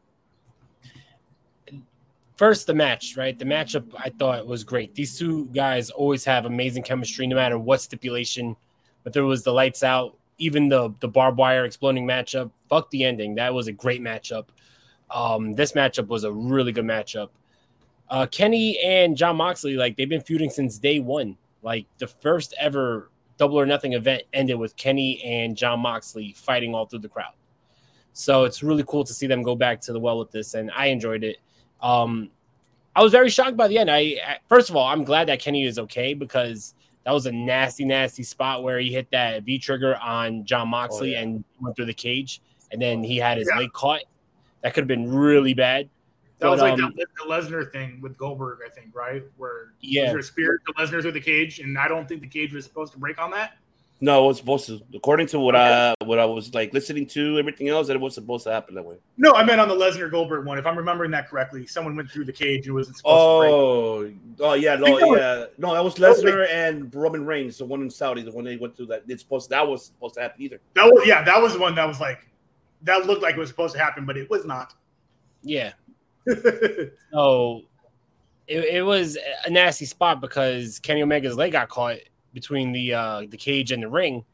First, 2.38 2.68
the 2.68 2.74
match, 2.74 3.16
right? 3.16 3.36
The 3.36 3.44
matchup 3.44 3.92
I 3.98 4.10
thought 4.10 4.46
was 4.46 4.62
great. 4.62 4.94
These 4.94 5.18
two 5.18 5.46
guys 5.46 5.90
always 5.90 6.24
have 6.24 6.44
amazing 6.44 6.84
chemistry, 6.84 7.26
no 7.26 7.34
matter 7.34 7.58
what 7.58 7.80
stipulation. 7.80 8.54
But 9.02 9.12
there 9.12 9.24
was 9.24 9.42
the 9.42 9.52
lights 9.52 9.82
out, 9.82 10.16
even 10.38 10.68
the 10.68 10.94
the 11.00 11.08
barbed 11.08 11.36
wire 11.36 11.64
exploding 11.64 12.06
matchup. 12.06 12.52
Fuck 12.68 12.90
the 12.90 13.02
ending. 13.02 13.34
That 13.34 13.52
was 13.52 13.66
a 13.66 13.72
great 13.72 14.00
matchup. 14.00 14.46
Um, 15.10 15.54
this 15.54 15.72
matchup 15.72 16.06
was 16.06 16.22
a 16.22 16.32
really 16.32 16.70
good 16.70 16.84
matchup. 16.84 17.30
Uh, 18.08 18.26
Kenny 18.26 18.78
and 18.84 19.16
John 19.16 19.36
Moxley, 19.36 19.74
like 19.74 19.96
they've 19.96 20.08
been 20.08 20.20
feuding 20.20 20.48
since 20.48 20.78
day 20.78 21.00
one. 21.00 21.36
Like 21.62 21.86
the 21.98 22.06
first 22.06 22.54
ever 22.60 23.10
double 23.36 23.58
or 23.58 23.66
nothing 23.66 23.94
event 23.94 24.22
ended 24.32 24.60
with 24.60 24.76
Kenny 24.76 25.20
and 25.24 25.56
John 25.56 25.80
Moxley 25.80 26.34
fighting 26.36 26.72
all 26.72 26.86
through 26.86 27.00
the 27.00 27.08
crowd. 27.08 27.32
So 28.12 28.44
it's 28.44 28.62
really 28.62 28.84
cool 28.86 29.02
to 29.02 29.12
see 29.12 29.26
them 29.26 29.42
go 29.42 29.56
back 29.56 29.80
to 29.82 29.92
the 29.92 29.98
well 29.98 30.20
with 30.20 30.30
this, 30.30 30.54
and 30.54 30.70
I 30.70 30.86
enjoyed 30.86 31.24
it. 31.24 31.38
Um, 31.82 32.30
I 32.96 33.02
was 33.02 33.12
very 33.12 33.30
shocked 33.30 33.56
by 33.56 33.68
the 33.68 33.78
end. 33.78 33.90
I, 33.90 33.98
I 33.98 34.38
first 34.48 34.70
of 34.70 34.76
all, 34.76 34.86
I'm 34.86 35.04
glad 35.04 35.28
that 35.28 35.40
Kenny 35.40 35.64
is 35.64 35.78
okay 35.78 36.14
because 36.14 36.74
that 37.04 37.12
was 37.12 37.26
a 37.26 37.32
nasty, 37.32 37.84
nasty 37.84 38.22
spot 38.22 38.62
where 38.62 38.78
he 38.78 38.92
hit 38.92 39.10
that 39.12 39.42
V 39.44 39.58
trigger 39.58 39.96
on 39.96 40.44
John 40.44 40.68
Moxley 40.68 41.12
yeah. 41.12 41.20
and 41.20 41.44
went 41.60 41.76
through 41.76 41.86
the 41.86 41.94
cage, 41.94 42.42
and 42.72 42.82
then 42.82 43.02
he 43.02 43.16
had 43.16 43.38
his 43.38 43.48
Yeah. 43.50 43.60
leg 43.60 43.72
caught. 43.72 44.02
That 44.62 44.74
could 44.74 44.82
have 44.82 44.88
been 44.88 45.10
really 45.10 45.54
bad. 45.54 45.88
That 46.40 46.50
was 46.50 46.60
like 46.60 46.74
um, 46.74 46.92
the, 46.96 47.06
the 47.16 47.30
Lesnar 47.30 47.72
thing 47.72 48.00
with 48.00 48.16
Goldberg, 48.16 48.58
I 48.64 48.68
think, 48.68 48.94
right? 48.94 49.22
Where 49.36 49.72
Yeah. 49.80 50.12
Lesnar 50.12 50.24
speared 50.24 50.62
the 50.66 50.72
Lesnar 50.74 51.02
through 51.02 51.12
the 51.12 51.20
cage, 51.20 51.60
and 51.60 51.78
I 51.78 51.88
don't 51.88 52.08
think 52.08 52.20
the 52.20 52.28
cage 52.28 52.52
was 52.52 52.64
supposed 52.64 52.92
to 52.92 52.98
break 52.98 53.18
on 53.18 53.30
that. 53.32 53.56
No, 54.00 54.24
it 54.24 54.26
was 54.28 54.36
supposed 54.36 54.66
to. 54.66 54.80
According 54.94 55.26
to 55.28 55.40
what 55.40 55.56
I 55.56 55.92
what 56.04 56.20
I 56.20 56.24
was 56.24 56.54
like 56.54 56.72
listening 56.72 57.06
to, 57.08 57.36
everything 57.38 57.68
else, 57.68 57.88
that 57.88 57.96
it 57.96 58.00
was 58.00 58.14
supposed 58.14 58.44
to 58.44 58.52
happen 58.52 58.76
that 58.76 58.84
way. 58.84 58.96
No, 59.16 59.32
I 59.34 59.42
meant 59.42 59.60
on 59.60 59.66
the 59.66 59.74
Lesnar 59.74 60.08
Goldberg 60.08 60.46
one. 60.46 60.56
If 60.56 60.66
I'm 60.66 60.78
remembering 60.78 61.10
that 61.10 61.28
correctly, 61.28 61.66
someone 61.66 61.96
went 61.96 62.08
through 62.08 62.26
the 62.26 62.32
cage 62.32 62.66
and 62.66 62.68
it 62.68 62.72
wasn't 62.72 62.98
supposed 62.98 63.50
to 63.50 64.44
Oh, 64.44 64.50
oh 64.50 64.54
yeah, 64.54 64.76
no, 64.76 64.84
think 64.84 65.00
that 65.00 65.08
was- 65.08 65.18
yeah, 65.18 65.44
no, 65.58 65.74
that 65.74 65.82
was 65.82 65.96
Lesnar 65.96 66.48
and 66.48 66.94
Roman 66.94 67.26
Reigns, 67.26 67.58
the 67.58 67.64
one 67.64 67.82
in 67.82 67.90
Saudi, 67.90 68.22
the 68.22 68.30
one 68.30 68.44
they 68.44 68.56
went 68.56 68.76
through 68.76 68.86
that. 68.86 69.02
It's 69.08 69.22
supposed 69.22 69.50
that 69.50 69.66
was 69.66 69.86
supposed 69.86 70.14
to 70.14 70.20
happen 70.20 70.42
either. 70.42 70.60
That 70.74 70.84
was 70.84 71.04
yeah, 71.04 71.24
that 71.24 71.42
was 71.42 71.54
the 71.54 71.58
one 71.58 71.74
that 71.74 71.88
was 71.88 72.00
like 72.00 72.28
that 72.82 73.06
looked 73.06 73.22
like 73.22 73.34
it 73.34 73.40
was 73.40 73.48
supposed 73.48 73.74
to 73.74 73.80
happen, 73.80 74.06
but 74.06 74.16
it 74.16 74.30
was 74.30 74.44
not. 74.44 74.74
Yeah. 75.42 75.72
so 77.12 77.62
it, 78.46 78.64
it 78.64 78.84
was 78.84 79.18
a 79.44 79.50
nasty 79.50 79.86
spot 79.86 80.20
because 80.20 80.78
Kenny 80.78 81.02
Omega's 81.02 81.36
leg 81.36 81.52
got 81.52 81.68
caught 81.68 81.96
between 82.32 82.72
the 82.72 82.94
uh, 82.94 83.22
the 83.28 83.36
cage 83.36 83.72
and 83.72 83.82
the 83.82 83.88
ring, 83.88 84.24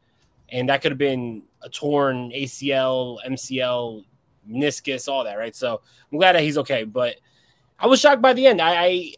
and 0.49 0.69
that 0.69 0.83
could 0.83 0.93
have 0.93 0.99
been 0.99 1.43
a 1.62 1.69
torn 1.69 2.31
ACL, 2.31 3.19
MCL, 3.27 4.05
meniscus, 4.49 5.09
all 5.09 5.25
that, 5.25 5.39
right? 5.39 5.55
So 5.55 5.81
I'm 6.12 6.19
glad 6.19 6.35
that 6.35 6.43
he's 6.43 6.59
okay, 6.59 6.85
but 6.85 7.16
I 7.79 7.87
was 7.87 8.01
shocked 8.01 8.23
by 8.23 8.33
the 8.33 8.47
end. 8.47 8.61
I 8.61 8.85
I, 8.85 9.15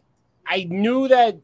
I 0.47 0.63
knew 0.69 1.07
that 1.07 1.37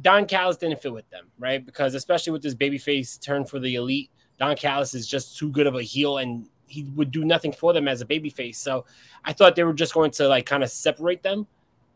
Don 0.00 0.26
Callis 0.26 0.56
didn't 0.56 0.80
fit 0.80 0.92
with 0.92 1.08
them, 1.10 1.26
right? 1.38 1.64
Because 1.64 1.94
especially 1.94 2.32
with 2.32 2.42
this 2.42 2.54
babyface 2.54 3.20
turn 3.20 3.44
for 3.44 3.58
the 3.58 3.74
elite, 3.74 4.10
Don 4.38 4.56
Callis 4.56 4.94
is 4.94 5.06
just 5.06 5.38
too 5.38 5.50
good 5.50 5.66
of 5.66 5.74
a 5.74 5.82
heel 5.82 6.18
and 6.18 6.46
he 6.66 6.84
would 6.94 7.10
do 7.10 7.24
nothing 7.24 7.52
for 7.52 7.72
them 7.72 7.88
as 7.88 8.00
a 8.00 8.06
babyface. 8.06 8.56
So 8.56 8.86
I 9.24 9.32
thought 9.32 9.56
they 9.56 9.64
were 9.64 9.72
just 9.72 9.92
going 9.92 10.12
to 10.12 10.28
like 10.28 10.46
kind 10.46 10.62
of 10.62 10.70
separate 10.70 11.22
them 11.22 11.46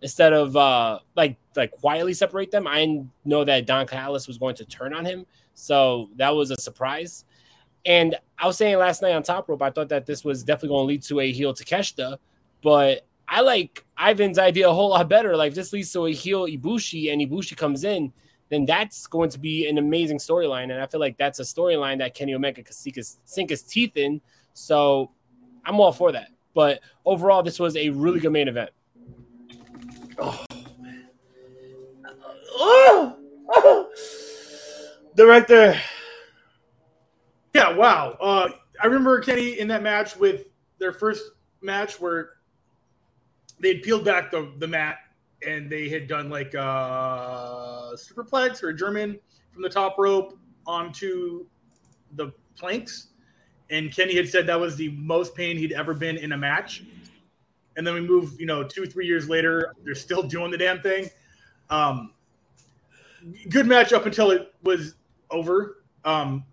instead 0.04 0.34
of 0.34 0.54
uh 0.54 0.98
like 1.16 1.36
like 1.56 1.70
quietly 1.70 2.12
separate 2.12 2.50
them. 2.50 2.66
I 2.68 3.02
know 3.24 3.42
that 3.42 3.66
Don 3.66 3.86
Callis 3.86 4.28
was 4.28 4.36
going 4.36 4.54
to 4.56 4.64
turn 4.66 4.92
on 4.92 5.04
him. 5.04 5.24
So 5.54 6.10
that 6.16 6.28
was 6.28 6.50
a 6.50 6.60
surprise. 6.60 7.24
And 7.86 8.14
I 8.38 8.46
was 8.46 8.58
saying 8.58 8.78
last 8.78 9.00
night 9.00 9.12
on 9.12 9.22
Top 9.22 9.48
Rope, 9.48 9.62
I 9.62 9.70
thought 9.70 9.88
that 9.88 10.04
this 10.04 10.22
was 10.22 10.44
definitely 10.44 10.68
going 10.68 10.82
to 10.84 10.88
lead 10.88 11.02
to 11.04 11.20
a 11.20 11.32
heel 11.32 11.54
Takeshita, 11.54 12.18
but 12.62 13.06
I 13.26 13.40
like 13.40 13.84
Ivan's 13.98 14.38
idea 14.38 14.68
a 14.68 14.72
whole 14.72 14.90
lot 14.90 15.08
better. 15.08 15.36
Like 15.36 15.54
this 15.54 15.72
leads 15.72 15.90
to 15.92 16.06
a 16.06 16.12
heel 16.12 16.46
Ibushi 16.46 17.10
and 17.10 17.22
Ibushi 17.22 17.56
comes 17.56 17.84
in, 17.84 18.12
then 18.50 18.66
that's 18.66 19.06
going 19.06 19.30
to 19.30 19.38
be 19.38 19.68
an 19.68 19.78
amazing 19.78 20.18
storyline. 20.18 20.64
And 20.64 20.82
I 20.82 20.86
feel 20.86 21.00
like 21.00 21.16
that's 21.16 21.38
a 21.40 21.44
storyline 21.44 21.98
that 21.98 22.14
Kenny 22.14 22.34
Omega 22.34 22.62
could 22.62 22.74
sink 22.74 23.50
his 23.50 23.62
teeth 23.62 23.96
in. 23.96 24.20
So 24.52 25.12
I'm 25.64 25.80
all 25.80 25.92
for 25.92 26.12
that. 26.12 26.28
But 26.54 26.80
overall, 27.06 27.42
this 27.42 27.58
was 27.58 27.74
a 27.76 27.88
really 27.88 28.20
good 28.20 28.32
main 28.32 28.48
event. 28.48 28.70
Oh, 30.18 30.44
man. 30.80 31.08
oh. 32.56 33.16
director. 35.16 35.78
Yeah, 37.54 37.72
wow. 37.74 38.16
Uh, 38.20 38.48
I 38.82 38.86
remember 38.86 39.20
Kenny 39.20 39.58
in 39.58 39.68
that 39.68 39.82
match 39.82 40.16
with 40.16 40.46
their 40.78 40.92
first 40.92 41.22
match 41.62 42.00
where 42.00 42.30
they'd 43.60 43.82
peeled 43.82 44.04
back 44.04 44.30
the, 44.30 44.52
the 44.58 44.66
mat 44.66 44.98
and 45.46 45.70
they 45.70 45.88
had 45.88 46.08
done 46.08 46.30
like 46.30 46.54
a 46.54 47.92
superplex 47.94 48.62
or 48.62 48.70
a 48.70 48.76
German 48.76 49.18
from 49.52 49.62
the 49.62 49.68
top 49.68 49.96
rope 49.98 50.38
onto 50.66 51.46
the 52.12 52.32
planks. 52.56 53.08
And 53.70 53.94
Kenny 53.94 54.14
had 54.16 54.28
said 54.28 54.46
that 54.46 54.60
was 54.60 54.76
the 54.76 54.90
most 54.90 55.34
pain 55.34 55.56
he'd 55.56 55.72
ever 55.72 55.94
been 55.94 56.16
in 56.16 56.32
a 56.32 56.36
match. 56.36 56.84
And 57.76 57.86
then 57.86 57.94
we 57.94 58.00
move, 58.00 58.38
you 58.38 58.46
know, 58.46 58.62
two, 58.62 58.86
three 58.86 59.06
years 59.06 59.28
later, 59.28 59.74
they're 59.84 59.94
still 59.94 60.22
doing 60.22 60.50
the 60.50 60.58
damn 60.58 60.80
thing. 60.80 61.08
Um, 61.70 62.12
good 63.48 63.66
match 63.66 63.92
up 63.92 64.06
until 64.06 64.30
it 64.30 64.54
was 64.62 64.94
over. 65.30 65.82
Um, 66.04 66.44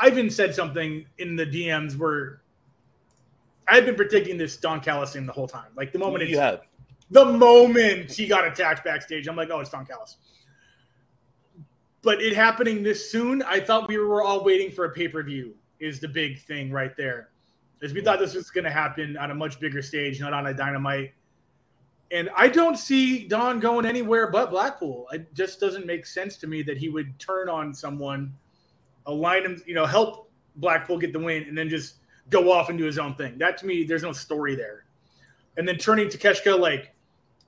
Ivan 0.00 0.30
said 0.30 0.54
something 0.54 1.06
in 1.18 1.36
the 1.36 1.46
DMs 1.46 1.96
where 1.96 2.42
I've 3.68 3.86
been 3.86 3.94
predicting 3.94 4.36
this 4.36 4.56
Don 4.56 4.80
Callis 4.80 5.12
thing 5.12 5.26
the 5.26 5.32
whole 5.32 5.48
time. 5.48 5.70
Like 5.76 5.92
the 5.92 5.98
moment 5.98 6.28
You 6.28 6.38
have. 6.38 6.62
the 7.10 7.24
moment 7.24 8.12
he 8.12 8.26
got 8.26 8.46
attacked 8.46 8.84
backstage, 8.84 9.26
I'm 9.28 9.36
like, 9.36 9.50
oh, 9.50 9.60
it's 9.60 9.70
Don 9.70 9.86
Callis. 9.86 10.16
But 12.02 12.22
it 12.22 12.34
happening 12.34 12.82
this 12.82 13.10
soon, 13.10 13.42
I 13.42 13.58
thought 13.60 13.88
we 13.88 13.98
were 13.98 14.22
all 14.22 14.44
waiting 14.44 14.70
for 14.70 14.84
a 14.84 14.90
pay 14.90 15.08
per 15.08 15.22
view. 15.22 15.54
Is 15.80 15.98
the 16.00 16.08
big 16.08 16.40
thing 16.40 16.70
right 16.70 16.96
there? 16.96 17.30
Is 17.82 17.92
we 17.92 18.00
thought 18.00 18.18
this 18.18 18.34
was 18.34 18.50
going 18.50 18.64
to 18.64 18.70
happen 18.70 19.16
on 19.16 19.30
a 19.30 19.34
much 19.34 19.60
bigger 19.60 19.82
stage, 19.82 20.20
not 20.20 20.32
on 20.32 20.46
a 20.46 20.54
dynamite. 20.54 21.12
And 22.10 22.30
I 22.36 22.48
don't 22.48 22.76
see 22.76 23.26
Don 23.26 23.60
going 23.60 23.84
anywhere 23.84 24.30
but 24.30 24.50
Blackpool. 24.50 25.08
It 25.12 25.34
just 25.34 25.60
doesn't 25.60 25.86
make 25.86 26.06
sense 26.06 26.36
to 26.38 26.46
me 26.46 26.62
that 26.62 26.78
he 26.78 26.88
would 26.88 27.18
turn 27.18 27.48
on 27.48 27.74
someone, 27.74 28.32
align 29.06 29.44
him, 29.44 29.62
you 29.66 29.74
know, 29.74 29.84
help 29.84 30.30
Blackpool 30.56 30.98
get 30.98 31.12
the 31.12 31.18
win, 31.18 31.42
and 31.44 31.58
then 31.58 31.68
just 31.68 31.96
go 32.30 32.50
off 32.50 32.68
and 32.70 32.78
do 32.78 32.84
his 32.84 32.98
own 32.98 33.14
thing. 33.14 33.36
That 33.38 33.58
to 33.58 33.66
me, 33.66 33.84
there's 33.84 34.02
no 34.02 34.12
story 34.12 34.54
there. 34.54 34.84
And 35.56 35.66
then 35.66 35.76
turning 35.78 36.08
to 36.08 36.18
Takeshita, 36.18 36.58
like 36.58 36.94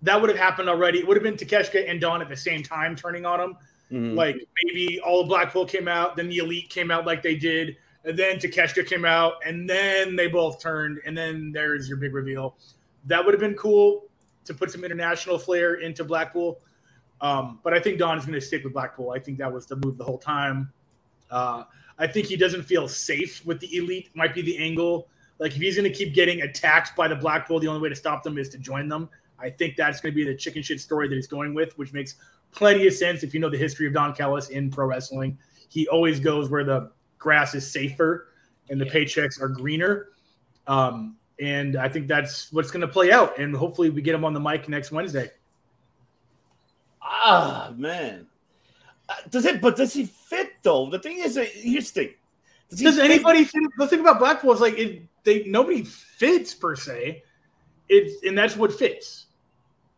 that 0.02 0.20
would 0.20 0.30
have 0.30 0.38
happened 0.38 0.68
already. 0.68 0.98
It 0.98 1.06
would 1.06 1.16
have 1.16 1.24
been 1.24 1.36
Takeshita 1.36 1.88
and 1.88 2.00
Don 2.00 2.20
at 2.20 2.28
the 2.28 2.36
same 2.36 2.62
time 2.62 2.96
turning 2.96 3.26
on 3.26 3.40
him. 3.40 3.56
Mhm. 3.90 4.14
Like 4.14 4.36
maybe 4.64 5.00
all 5.00 5.20
of 5.22 5.28
Blackpool 5.28 5.66
came 5.66 5.88
out, 5.88 6.16
then 6.16 6.28
the 6.28 6.38
Elite 6.38 6.68
came 6.68 6.90
out 6.90 7.06
like 7.06 7.22
they 7.22 7.36
did, 7.36 7.76
and 8.08 8.18
then 8.18 8.38
Takeshita 8.38 8.86
came 8.86 9.04
out, 9.04 9.34
and 9.44 9.68
then 9.68 10.16
they 10.16 10.28
both 10.28 10.60
turned, 10.60 10.98
and 11.04 11.16
then 11.16 11.52
there's 11.52 11.88
your 11.88 11.98
big 11.98 12.14
reveal. 12.14 12.56
That 13.04 13.22
would 13.22 13.34
have 13.34 13.40
been 13.40 13.54
cool 13.54 14.06
to 14.46 14.54
put 14.54 14.70
some 14.70 14.82
international 14.82 15.38
flair 15.38 15.74
into 15.74 16.04
Blackpool. 16.04 16.58
Um, 17.20 17.60
but 17.62 17.74
I 17.74 17.80
think 17.80 17.98
Don 17.98 18.16
is 18.16 18.24
going 18.24 18.38
to 18.38 18.40
stick 18.40 18.64
with 18.64 18.72
Blackpool. 18.72 19.10
I 19.10 19.18
think 19.18 19.36
that 19.38 19.52
was 19.52 19.66
the 19.66 19.76
move 19.76 19.98
the 19.98 20.04
whole 20.04 20.16
time. 20.16 20.72
Uh, 21.30 21.64
I 21.98 22.06
think 22.06 22.26
he 22.26 22.36
doesn't 22.36 22.62
feel 22.62 22.88
safe 22.88 23.44
with 23.44 23.60
the 23.60 23.76
Elite. 23.76 24.08
Might 24.14 24.34
be 24.34 24.40
the 24.40 24.56
angle. 24.56 25.08
Like 25.38 25.54
if 25.54 25.58
he's 25.60 25.76
going 25.76 25.90
to 25.90 25.96
keep 25.96 26.14
getting 26.14 26.40
attacked 26.42 26.96
by 26.96 27.08
the 27.08 27.16
Blackpool, 27.16 27.60
the 27.60 27.68
only 27.68 27.82
way 27.82 27.90
to 27.90 27.96
stop 27.96 28.22
them 28.22 28.38
is 28.38 28.48
to 28.50 28.58
join 28.58 28.88
them. 28.88 29.10
I 29.38 29.50
think 29.50 29.76
that's 29.76 30.00
going 30.00 30.14
to 30.14 30.16
be 30.16 30.24
the 30.24 30.34
chicken 30.34 30.62
shit 30.62 30.80
story 30.80 31.08
that 31.08 31.14
he's 31.14 31.26
going 31.26 31.52
with, 31.52 31.76
which 31.76 31.92
makes 31.92 32.14
plenty 32.52 32.86
of 32.86 32.94
sense 32.94 33.22
if 33.22 33.34
you 33.34 33.40
know 33.40 33.50
the 33.50 33.58
history 33.58 33.86
of 33.86 33.92
Don 33.92 34.14
Callis 34.14 34.48
in 34.48 34.70
pro 34.70 34.86
wrestling. 34.86 35.36
He 35.68 35.86
always 35.88 36.18
goes 36.20 36.48
where 36.48 36.64
the 36.64 36.90
grass 37.18 37.54
is 37.54 37.70
safer 37.70 38.28
and 38.70 38.80
the 38.80 38.86
paychecks 38.86 39.40
are 39.40 39.48
greener. 39.48 40.10
Um, 40.66 41.16
and 41.40 41.76
I 41.76 41.88
think 41.88 42.08
that's 42.08 42.52
what's 42.52 42.70
going 42.70 42.80
to 42.82 42.88
play 42.88 43.12
out. 43.12 43.38
And 43.38 43.54
hopefully 43.54 43.90
we 43.90 44.02
get 44.02 44.14
him 44.14 44.24
on 44.24 44.32
the 44.32 44.40
mic 44.40 44.68
next 44.68 44.90
Wednesday. 44.92 45.30
Ah 47.02 47.72
man, 47.76 48.26
Uh, 49.08 49.14
does 49.30 49.46
it? 49.46 49.60
But 49.62 49.76
does 49.76 49.94
he 49.94 50.04
fit 50.04 50.50
though? 50.62 50.90
The 50.90 50.98
thing 50.98 51.18
is, 51.18 51.38
uh, 51.38 51.46
here's 51.50 51.90
the 51.90 52.02
thing. 52.04 52.14
Does, 52.68 52.80
Does 52.80 52.98
anybody 52.98 53.44
fit? 53.44 53.62
The 53.78 53.86
thing 53.86 54.00
about 54.00 54.18
Blackpool 54.18 54.52
is 54.52 54.60
like 54.60 54.76
it, 54.78 55.02
they 55.24 55.44
nobody 55.44 55.84
fits 55.84 56.52
per 56.52 56.76
se. 56.76 57.22
It's 57.88 58.22
and 58.24 58.36
that's 58.36 58.56
what 58.56 58.72
fits. 58.72 59.26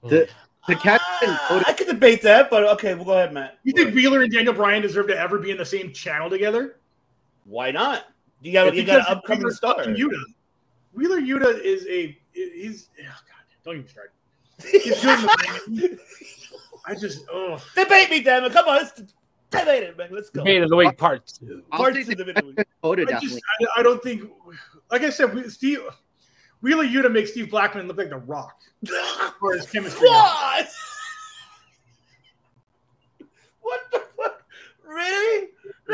The, 0.04 0.28
the 0.68 0.76
catch 0.76 1.00
Ah, 1.02 1.64
I 1.66 1.72
could 1.72 1.88
debate 1.88 2.22
that, 2.22 2.48
but 2.48 2.64
okay, 2.74 2.94
we'll 2.94 3.04
go 3.04 3.12
ahead, 3.12 3.32
Matt. 3.32 3.58
You 3.64 3.72
think 3.72 3.94
Wheeler 3.94 4.22
and 4.22 4.32
Daniel 4.32 4.54
Bryan 4.54 4.82
deserve 4.82 5.08
to 5.08 5.18
ever 5.18 5.38
be 5.38 5.50
in 5.50 5.56
the 5.56 5.64
same 5.64 5.92
channel 5.92 6.30
together? 6.30 6.76
Why 7.44 7.70
not? 7.70 8.04
You 8.42 8.52
got 8.52 8.74
you 8.74 8.84
got 8.84 9.00
an 9.00 9.16
upcoming 9.16 9.40
Wheeler 9.40 9.54
star. 9.54 9.84
Yuta. 9.84 10.22
Wheeler 10.92 11.20
Yuta 11.20 11.60
is 11.62 11.86
a 11.88 12.16
he's 12.32 12.88
oh 13.00 13.04
god 13.04 13.14
don't 13.64 13.74
even 13.76 13.88
start. 13.88 14.12
He's 14.70 15.02
good 15.02 15.18
the 15.18 15.88
ring. 15.88 15.98
I 16.86 16.94
just 16.94 17.24
oh 17.30 17.62
Debate 17.76 18.10
me, 18.10 18.20
damn 18.22 18.44
it! 18.44 18.52
Come 18.52 18.68
on, 18.68 18.76
let's- 18.76 19.02
Divided, 19.50 19.96
man. 19.98 20.08
Let's 20.12 20.30
go. 20.30 20.40
Debate 20.42 20.62
of 20.62 20.70
the 20.70 20.76
week 20.76 20.96
part 20.96 21.26
two. 21.26 21.64
I'll 21.72 21.80
Part 21.80 21.94
say 21.94 22.04
two 22.04 22.14
debate 22.14 22.36
of 22.38 22.42
the 22.44 22.48
week. 22.48 22.56
Dakota 22.56 23.02
I, 23.08 23.10
definitely. 23.10 23.28
just, 23.28 23.42
I, 23.76 23.80
I 23.80 23.82
don't 23.82 24.00
think, 24.00 24.30
like 24.92 25.02
I 25.02 25.10
said, 25.10 25.34
we- 25.34 25.48
Steve 25.48 25.80
Wheeler 26.60 26.84
Yuta 26.84 27.10
makes 27.10 27.32
Steve 27.32 27.50
Blackman 27.50 27.88
look 27.88 27.96
like 27.98 28.10
the 28.10 28.18
Rock 28.18 28.60
for 29.40 29.54
his 29.56 29.66
chemistry. 29.68 30.06
What? 30.08 30.68
what 33.62 33.80
the 33.92 34.02
fuck? 34.16 34.42
Really? 34.86 35.48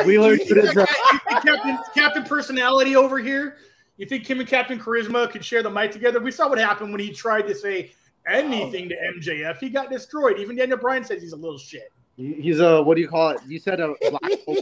Wheeler 0.04 0.36
think 0.36 0.50
Yuta's 0.50 0.76
a- 0.76 1.40
Captain, 1.42 1.78
Captain 1.94 2.24
Personality 2.24 2.96
over 2.96 3.18
here. 3.18 3.56
You 3.96 4.06
think 4.06 4.28
him 4.28 4.40
and 4.40 4.48
Captain 4.48 4.78
Charisma 4.78 5.30
could 5.30 5.44
share 5.44 5.62
the 5.62 5.70
mic 5.70 5.90
together? 5.92 6.20
We 6.20 6.30
saw 6.30 6.48
what 6.48 6.58
happened 6.58 6.90
when 6.92 7.00
he 7.00 7.10
tried 7.12 7.42
to 7.42 7.54
say 7.54 7.92
anything 8.28 8.88
to 8.90 8.94
MJF. 9.18 9.58
He 9.58 9.70
got 9.70 9.90
destroyed. 9.90 10.38
Even 10.38 10.56
Daniel 10.56 10.76
Bryan 10.78 11.02
says 11.04 11.22
he's 11.22 11.32
a 11.32 11.36
little 11.36 11.58
shit. 11.58 11.90
He's 12.16 12.60
a 12.60 12.82
what 12.82 12.94
do 12.96 13.00
you 13.00 13.08
call 13.08 13.30
it? 13.30 13.40
You 13.46 13.58
said 13.58 13.80
a 13.80 13.94
black 14.10 14.20
hole. 14.46 14.56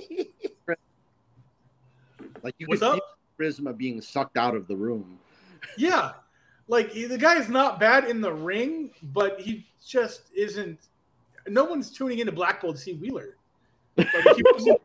like 2.43 2.55
you 2.59 2.66
What's 2.66 2.81
could 2.81 2.86
up? 2.86 2.94
see 2.97 3.44
charisma 3.44 3.77
being 3.77 4.01
sucked 4.01 4.36
out 4.36 4.55
of 4.55 4.66
the 4.69 4.77
room. 4.77 5.19
Yeah, 5.78 6.12
like 6.69 6.93
the 6.93 7.16
guy 7.19 7.36
is 7.36 7.48
not 7.48 7.81
bad 7.81 8.05
in 8.05 8.20
the 8.20 8.32
ring, 8.32 8.90
but 9.02 9.40
he 9.40 9.66
just 9.85 10.31
isn't. 10.35 10.78
No 11.48 11.65
one's 11.65 11.90
tuning 11.90 12.19
into 12.20 12.32
Blackpool 12.32 12.73
to 12.73 12.78
see 12.78 12.94
Wheeler. 12.94 13.36
Like, 13.97 14.09
if, 14.15 14.36
he 14.36 14.43
wasn't, 14.52 14.81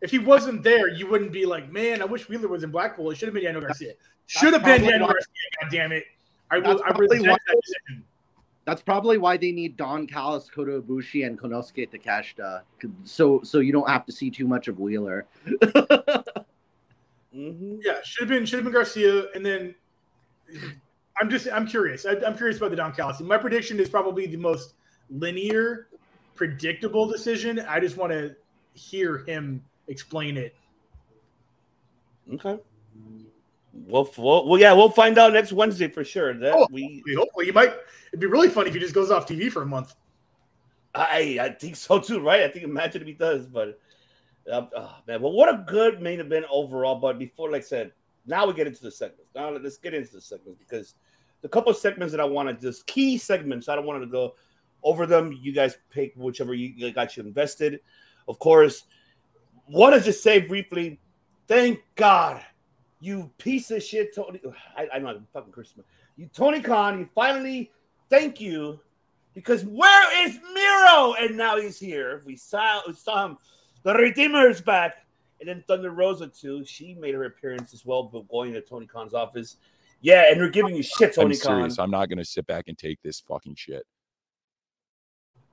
if 0.00 0.10
he 0.10 0.18
wasn't 0.18 0.62
there, 0.62 0.88
you 0.88 1.06
wouldn't 1.08 1.32
be 1.32 1.46
like, 1.46 1.70
man, 1.72 2.02
I 2.02 2.04
wish 2.04 2.28
Wheeler 2.28 2.48
was 2.48 2.62
in 2.62 2.70
Blackpool. 2.70 3.10
It 3.10 3.16
should 3.16 3.26
have 3.28 3.34
been 3.34 3.44
Daniel 3.44 3.62
Garcia. 3.62 3.94
Should 4.26 4.52
have 4.52 4.62
been 4.64 4.80
probably 4.82 4.88
Daniel 4.90 5.06
why- 5.08 5.12
Garcia. 5.14 5.62
God 5.62 5.70
damn 5.70 5.92
it! 5.92 6.04
I 6.50 6.60
That's 6.60 6.74
will. 6.74 6.82
I 6.84 6.88
probably 6.88 7.08
resent 7.18 7.30
why- 7.32 7.38
that 7.46 7.60
decision. 7.62 8.04
That's 8.64 8.82
probably 8.82 9.16
why 9.16 9.38
they 9.38 9.50
need 9.50 9.78
Don 9.78 10.06
Callis, 10.06 10.50
Kota 10.50 10.82
Ibushi, 10.82 11.26
and 11.26 11.40
Konosuke 11.40 11.88
Takeshita, 11.90 12.62
so 13.04 13.40
so 13.42 13.60
you 13.60 13.72
don't 13.72 13.88
have 13.88 14.04
to 14.06 14.12
see 14.12 14.30
too 14.30 14.46
much 14.46 14.68
of 14.68 14.78
Wheeler. 14.78 15.26
Mm-hmm. 17.34 17.76
Yeah, 17.84 17.98
should 18.04 18.22
have 18.22 18.28
been 18.30 18.46
should 18.46 18.56
have 18.56 18.64
been 18.64 18.72
Garcia, 18.72 19.26
and 19.34 19.44
then 19.44 19.74
I'm 21.20 21.28
just 21.28 21.46
I'm 21.52 21.66
curious. 21.66 22.06
I, 22.06 22.12
I'm 22.26 22.36
curious 22.36 22.56
about 22.56 22.70
the 22.70 22.76
Don 22.76 22.92
Callis. 22.92 23.20
My 23.20 23.36
prediction 23.36 23.78
is 23.80 23.88
probably 23.88 24.26
the 24.26 24.36
most 24.36 24.74
linear, 25.10 25.88
predictable 26.34 27.06
decision. 27.06 27.60
I 27.68 27.80
just 27.80 27.96
want 27.96 28.12
to 28.12 28.34
hear 28.74 29.18
him 29.18 29.62
explain 29.88 30.36
it. 30.36 30.54
Okay. 32.34 32.58
Well, 33.86 34.10
well, 34.16 34.46
well, 34.46 34.60
yeah, 34.60 34.72
we'll 34.72 34.90
find 34.90 35.18
out 35.18 35.32
next 35.32 35.52
Wednesday 35.52 35.88
for 35.88 36.04
sure. 36.04 36.34
That 36.34 36.54
Oh, 36.54 36.66
we, 36.70 37.02
hopefully, 37.16 37.46
you 37.46 37.52
might. 37.52 37.72
It'd 38.08 38.20
be 38.20 38.26
really 38.26 38.48
funny 38.48 38.68
if 38.68 38.74
he 38.74 38.80
just 38.80 38.94
goes 38.94 39.10
off 39.10 39.26
TV 39.26 39.50
for 39.50 39.62
a 39.62 39.66
month. 39.66 39.94
I, 40.94 41.38
I 41.40 41.48
think 41.50 41.76
so 41.76 41.98
too, 41.98 42.20
right? 42.20 42.42
I 42.42 42.48
think 42.48 42.64
imagine 42.64 43.02
if 43.02 43.06
he 43.06 43.14
does, 43.14 43.46
but 43.46 43.78
uh, 44.50 44.66
oh, 44.76 44.96
man, 45.06 45.22
well, 45.22 45.32
what 45.32 45.48
a 45.48 45.64
good 45.66 46.00
main 46.00 46.20
event 46.20 46.46
overall. 46.50 46.96
But 46.96 47.18
before, 47.18 47.50
like 47.50 47.62
I 47.62 47.64
said, 47.64 47.92
now 48.26 48.46
we 48.46 48.54
get 48.54 48.66
into 48.66 48.82
the 48.82 48.90
segments. 48.90 49.30
Now 49.34 49.50
let's 49.50 49.78
get 49.78 49.94
into 49.94 50.12
the 50.12 50.20
segments 50.20 50.58
because 50.58 50.94
the 51.42 51.48
couple 51.48 51.70
of 51.70 51.76
segments 51.76 52.12
that 52.12 52.20
I 52.20 52.24
want 52.24 52.48
to 52.48 52.54
just 52.54 52.86
key 52.86 53.16
segments. 53.18 53.68
I 53.68 53.76
don't 53.76 53.86
want 53.86 54.02
to 54.02 54.08
go 54.08 54.34
over 54.82 55.06
them. 55.06 55.32
You 55.40 55.52
guys 55.52 55.76
pick 55.90 56.14
whichever 56.16 56.54
you 56.54 56.92
got 56.92 57.16
you 57.16 57.22
invested. 57.22 57.80
Of 58.26 58.38
course, 58.38 58.84
want 59.70 59.94
to 59.94 60.00
just 60.00 60.22
say 60.22 60.40
briefly, 60.40 61.00
thank 61.46 61.80
God, 61.94 62.42
you 63.00 63.30
piece 63.38 63.70
of 63.70 63.82
shit, 63.82 64.14
Tony. 64.14 64.40
I, 64.76 64.88
I'm 64.92 65.26
fucking 65.32 65.52
Christmas. 65.52 65.86
You 66.16 66.28
Tony 66.32 66.60
Khan, 66.60 66.98
you 66.98 67.08
finally 67.14 67.70
thank 68.10 68.40
you 68.40 68.80
because 69.34 69.64
where 69.64 70.26
is 70.26 70.38
Miro? 70.52 71.14
And 71.14 71.36
now 71.36 71.58
he's 71.58 71.78
here. 71.78 72.22
We 72.26 72.36
saw, 72.36 72.80
we 72.86 72.94
saw 72.94 73.26
him. 73.26 73.38
The 73.84 73.94
Redeemer's 73.94 74.60
back. 74.60 75.04
And 75.40 75.48
then 75.48 75.62
Thunder 75.68 75.92
Rosa, 75.92 76.26
too. 76.26 76.64
She 76.64 76.94
made 76.94 77.14
her 77.14 77.24
appearance 77.24 77.72
as 77.72 77.86
well, 77.86 78.02
but 78.02 78.26
going 78.28 78.52
to 78.54 78.60
Tony 78.60 78.86
Khan's 78.86 79.14
office. 79.14 79.58
Yeah, 80.00 80.30
and 80.30 80.40
we're 80.40 80.48
giving 80.48 80.74
you 80.74 80.82
shit, 80.82 81.14
Tony 81.14 81.34
I'm 81.36 81.40
Khan. 81.40 81.60
serious. 81.60 81.78
I'm 81.78 81.90
not 81.90 82.08
gonna 82.08 82.24
sit 82.24 82.46
back 82.46 82.64
and 82.68 82.76
take 82.76 83.00
this 83.02 83.20
fucking 83.20 83.54
shit. 83.54 83.84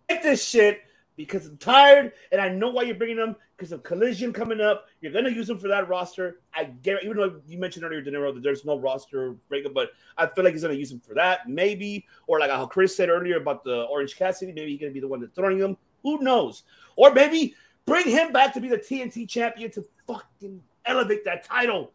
Take 0.09 0.23
this 0.23 0.43
shit 0.43 0.81
because 1.15 1.45
I'm 1.47 1.57
tired 1.57 2.13
and 2.31 2.41
I 2.41 2.49
know 2.49 2.69
why 2.69 2.83
you're 2.83 2.95
bringing 2.95 3.17
them 3.17 3.35
because 3.55 3.71
of 3.71 3.83
collision 3.83 4.33
coming 4.33 4.59
up. 4.59 4.87
You're 5.01 5.11
gonna 5.11 5.29
use 5.29 5.47
them 5.47 5.57
for 5.57 5.67
that 5.67 5.87
roster. 5.87 6.41
I 6.53 6.65
guarantee, 6.65 7.07
even 7.07 7.17
though 7.17 7.41
you 7.47 7.57
mentioned 7.57 7.85
earlier, 7.85 8.01
De 8.01 8.11
Niro, 8.11 8.33
that 8.33 8.43
there's 8.43 8.65
no 8.65 8.77
roster 8.77 9.35
breakup, 9.47 9.73
but 9.73 9.91
I 10.17 10.27
feel 10.27 10.43
like 10.43 10.53
he's 10.53 10.63
gonna 10.63 10.73
use 10.73 10.89
them 10.89 10.99
for 10.99 11.13
that, 11.13 11.47
maybe. 11.47 12.05
Or 12.27 12.39
like 12.39 12.51
how 12.51 12.65
Chris 12.65 12.95
said 12.95 13.09
earlier 13.09 13.37
about 13.37 13.63
the 13.63 13.83
Orange 13.83 14.15
Cassidy, 14.15 14.51
maybe 14.51 14.71
he's 14.71 14.79
gonna 14.79 14.91
be 14.91 14.99
the 14.99 15.07
one 15.07 15.21
that's 15.21 15.33
throwing 15.33 15.57
them. 15.57 15.77
Who 16.03 16.19
knows? 16.19 16.63
Or 16.95 17.11
maybe 17.11 17.55
bring 17.85 18.07
him 18.07 18.31
back 18.31 18.53
to 18.53 18.61
be 18.61 18.67
the 18.67 18.77
TNT 18.77 19.27
champion 19.27 19.71
to 19.71 19.85
fucking 20.07 20.61
elevate 20.85 21.25
that 21.25 21.43
title 21.43 21.91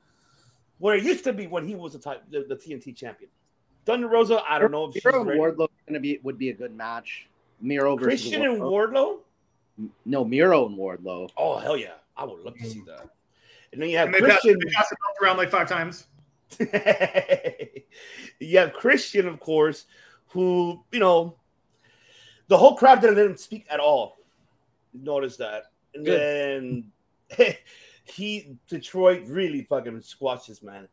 where 0.78 0.96
it 0.96 1.04
used 1.04 1.24
to 1.24 1.32
be 1.32 1.46
when 1.46 1.66
he 1.66 1.74
was 1.74 1.92
the, 1.92 1.98
ti- 1.98 2.20
the, 2.30 2.44
the 2.48 2.56
TNT 2.56 2.96
champion. 2.96 3.30
Thunder 3.84 4.08
Rosa, 4.08 4.42
I 4.48 4.58
don't 4.58 4.70
know 4.70 4.86
if 4.86 4.94
she's. 4.94 5.02
Wardlow 5.02 5.68
gonna 5.86 6.00
be 6.00 6.20
would 6.22 6.38
be 6.38 6.50
a 6.50 6.54
good 6.54 6.74
match. 6.74 7.26
Miro 7.60 7.96
versus 7.96 8.22
Christian 8.22 8.42
and 8.42 8.60
Wardlow. 8.60 9.18
No, 10.04 10.24
Miro 10.24 10.66
and 10.66 10.76
Wardlow. 10.76 11.30
Oh 11.36 11.58
hell 11.58 11.76
yeah, 11.76 11.94
I 12.16 12.24
would 12.24 12.40
love 12.40 12.56
to 12.56 12.68
see 12.68 12.82
that. 12.86 13.08
And 13.72 13.80
then 13.80 13.88
you 13.88 13.96
have 13.98 14.08
And 14.08 14.14
they 14.14 14.20
passed, 14.20 14.42
Christian. 14.42 14.58
they 14.64 14.70
passed 14.72 14.90
the 14.90 14.96
belt 14.96 15.16
around 15.22 15.36
like 15.36 15.50
five 15.50 15.68
times. 15.68 16.06
you 18.40 18.58
have 18.58 18.72
Christian, 18.72 19.28
of 19.28 19.38
course, 19.40 19.86
who 20.28 20.84
you 20.90 21.00
know 21.00 21.36
the 22.48 22.56
whole 22.56 22.76
crowd 22.76 23.00
didn't 23.00 23.16
let 23.16 23.26
him 23.26 23.36
speak 23.36 23.66
at 23.70 23.80
all. 23.80 24.18
Notice 24.92 25.36
that, 25.36 25.64
and 25.94 26.04
Good. 26.04 26.90
then 27.38 27.56
he 28.04 28.56
Detroit 28.68 29.22
really 29.26 29.62
fucking 29.62 30.02
squashed 30.02 30.48
this 30.48 30.62
man. 30.62 30.88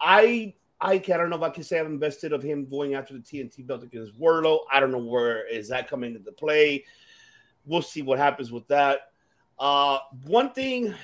I 0.00 0.54
I 0.80 0.94
I 0.94 0.98
don't 0.98 1.30
know 1.30 1.36
if 1.36 1.42
I 1.42 1.50
can 1.50 1.64
say 1.64 1.78
I'm 1.78 1.86
invested 1.86 2.32
of 2.32 2.42
him 2.42 2.66
going 2.66 2.94
after 2.94 3.14
the 3.14 3.20
TNT 3.20 3.66
belt 3.66 3.82
against 3.82 4.18
Wardlow. 4.18 4.60
I 4.72 4.80
don't 4.80 4.92
know 4.92 4.98
where 4.98 5.46
is 5.48 5.68
that 5.68 5.88
coming 5.88 6.14
into 6.14 6.32
play. 6.32 6.84
We'll 7.66 7.82
see 7.82 8.02
what 8.02 8.18
happens 8.18 8.52
with 8.52 8.66
that. 8.68 9.12
Uh, 9.58 9.98
one 10.24 10.52
thing, 10.52 10.94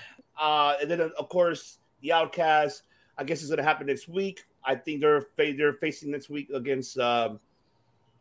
uh, 0.41 0.75
and 0.81 0.91
then 0.91 1.01
of 1.01 1.29
course 1.29 1.79
the 2.01 2.13
Outcast. 2.13 2.83
I 3.17 3.23
guess 3.23 3.43
is 3.43 3.49
going 3.49 3.59
to 3.59 3.65
happen 3.65 3.87
next 3.87 4.09
week. 4.09 4.45
I 4.65 4.75
think 4.75 5.01
they're 5.01 5.27
they're 5.37 5.75
facing 5.75 6.11
next 6.11 6.31
week 6.31 6.51
against 6.51 6.99
um 6.99 7.39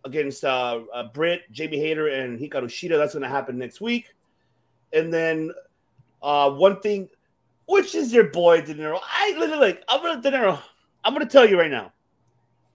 against 0.05 0.43
uh, 0.43 0.81
uh, 0.93 1.03
Britt, 1.13 1.51
Jamie 1.51 1.79
Hayter, 1.79 2.07
and 2.07 2.37
Hikaru 2.39 2.65
Shida. 2.65 2.97
That's 2.97 3.13
going 3.13 3.23
to 3.23 3.29
happen 3.29 3.57
next 3.57 3.81
week. 3.81 4.13
And 4.91 5.13
then 5.13 5.51
uh, 6.21 6.51
one 6.51 6.79
thing, 6.81 7.09
which 7.67 7.95
is 7.95 8.13
your 8.13 8.25
boy 8.25 8.61
De 8.61 8.75
Niro. 8.75 8.99
I 9.01 9.35
literally 9.37 9.67
like 9.67 9.83
I'm 9.89 10.21
De 10.21 10.31
Niro. 10.31 10.59
I'm 11.03 11.13
gonna 11.13 11.25
tell 11.25 11.47
you 11.47 11.59
right 11.59 11.71
now, 11.71 11.91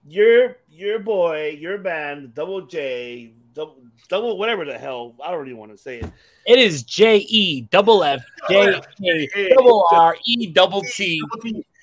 your 0.07 0.57
your 0.69 0.99
boy, 0.99 1.57
your 1.59 1.77
band, 1.77 2.33
Double 2.33 2.61
J, 2.61 3.33
double, 3.53 3.81
double 4.07 4.37
whatever 4.37 4.65
the 4.65 4.77
hell. 4.77 5.15
I 5.23 5.31
don't 5.31 5.47
even 5.47 5.57
want 5.57 5.71
to 5.71 5.77
say 5.77 5.99
it. 5.99 6.11
It 6.45 6.59
is 6.59 6.83
J 6.83 7.17
E 7.17 7.61
double 7.61 8.03
F 8.03 8.23
J 8.49 8.81
K 9.01 9.49
double 9.55 9.85
R 9.91 10.15
E 10.25 10.47
double 10.47 10.81
T. 10.81 11.21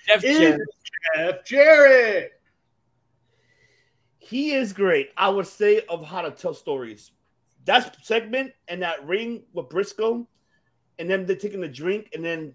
Jeff 0.07 0.23
Is 0.23 0.39
Jarrett. 0.39 0.61
Jeff 1.17 1.45
Jarrett. 1.45 2.33
He 4.19 4.53
is 4.53 4.73
great. 4.73 5.11
I 5.17 5.29
would 5.29 5.47
say 5.47 5.83
of 5.89 6.05
how 6.05 6.23
to 6.23 6.31
tell 6.31 6.55
stories. 6.55 7.13
That 7.65 7.97
segment 8.05 8.53
and 8.69 8.83
that 8.83 9.05
ring 9.07 9.43
with 9.53 9.69
Briscoe, 9.69 10.27
and 10.99 11.11
then 11.11 11.27
they're 11.27 11.37
taking 11.37 11.61
the 11.61 11.69
drink, 11.69 12.11
and 12.15 12.25
then 12.25 12.55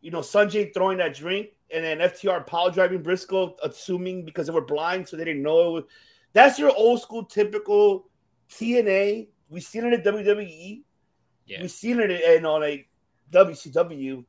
you 0.00 0.10
know 0.10 0.20
Sonjay 0.20 0.72
throwing 0.72 0.98
that 0.98 1.14
drink, 1.14 1.48
and 1.72 1.84
then 1.84 1.98
FTR 1.98 2.46
power 2.46 2.70
driving 2.70 3.02
Briscoe, 3.02 3.56
assuming 3.62 4.24
because 4.24 4.46
they 4.46 4.52
were 4.52 4.64
blind, 4.64 5.08
so 5.08 5.16
they 5.16 5.24
didn't 5.24 5.42
know. 5.42 5.68
It 5.68 5.72
was, 5.72 5.84
that's 6.32 6.58
your 6.58 6.74
old 6.76 7.02
school 7.02 7.24
typical 7.24 8.08
TNA. 8.50 9.28
We've 9.48 9.62
seen 9.62 9.84
it 9.84 9.92
at 9.92 10.04
WWE. 10.04 10.82
Yeah. 11.46 11.62
We 11.62 11.68
seen 11.68 12.00
it 12.00 12.10
in 12.10 12.46
on 12.46 12.62
a 12.62 12.86
WCW. 13.32 14.24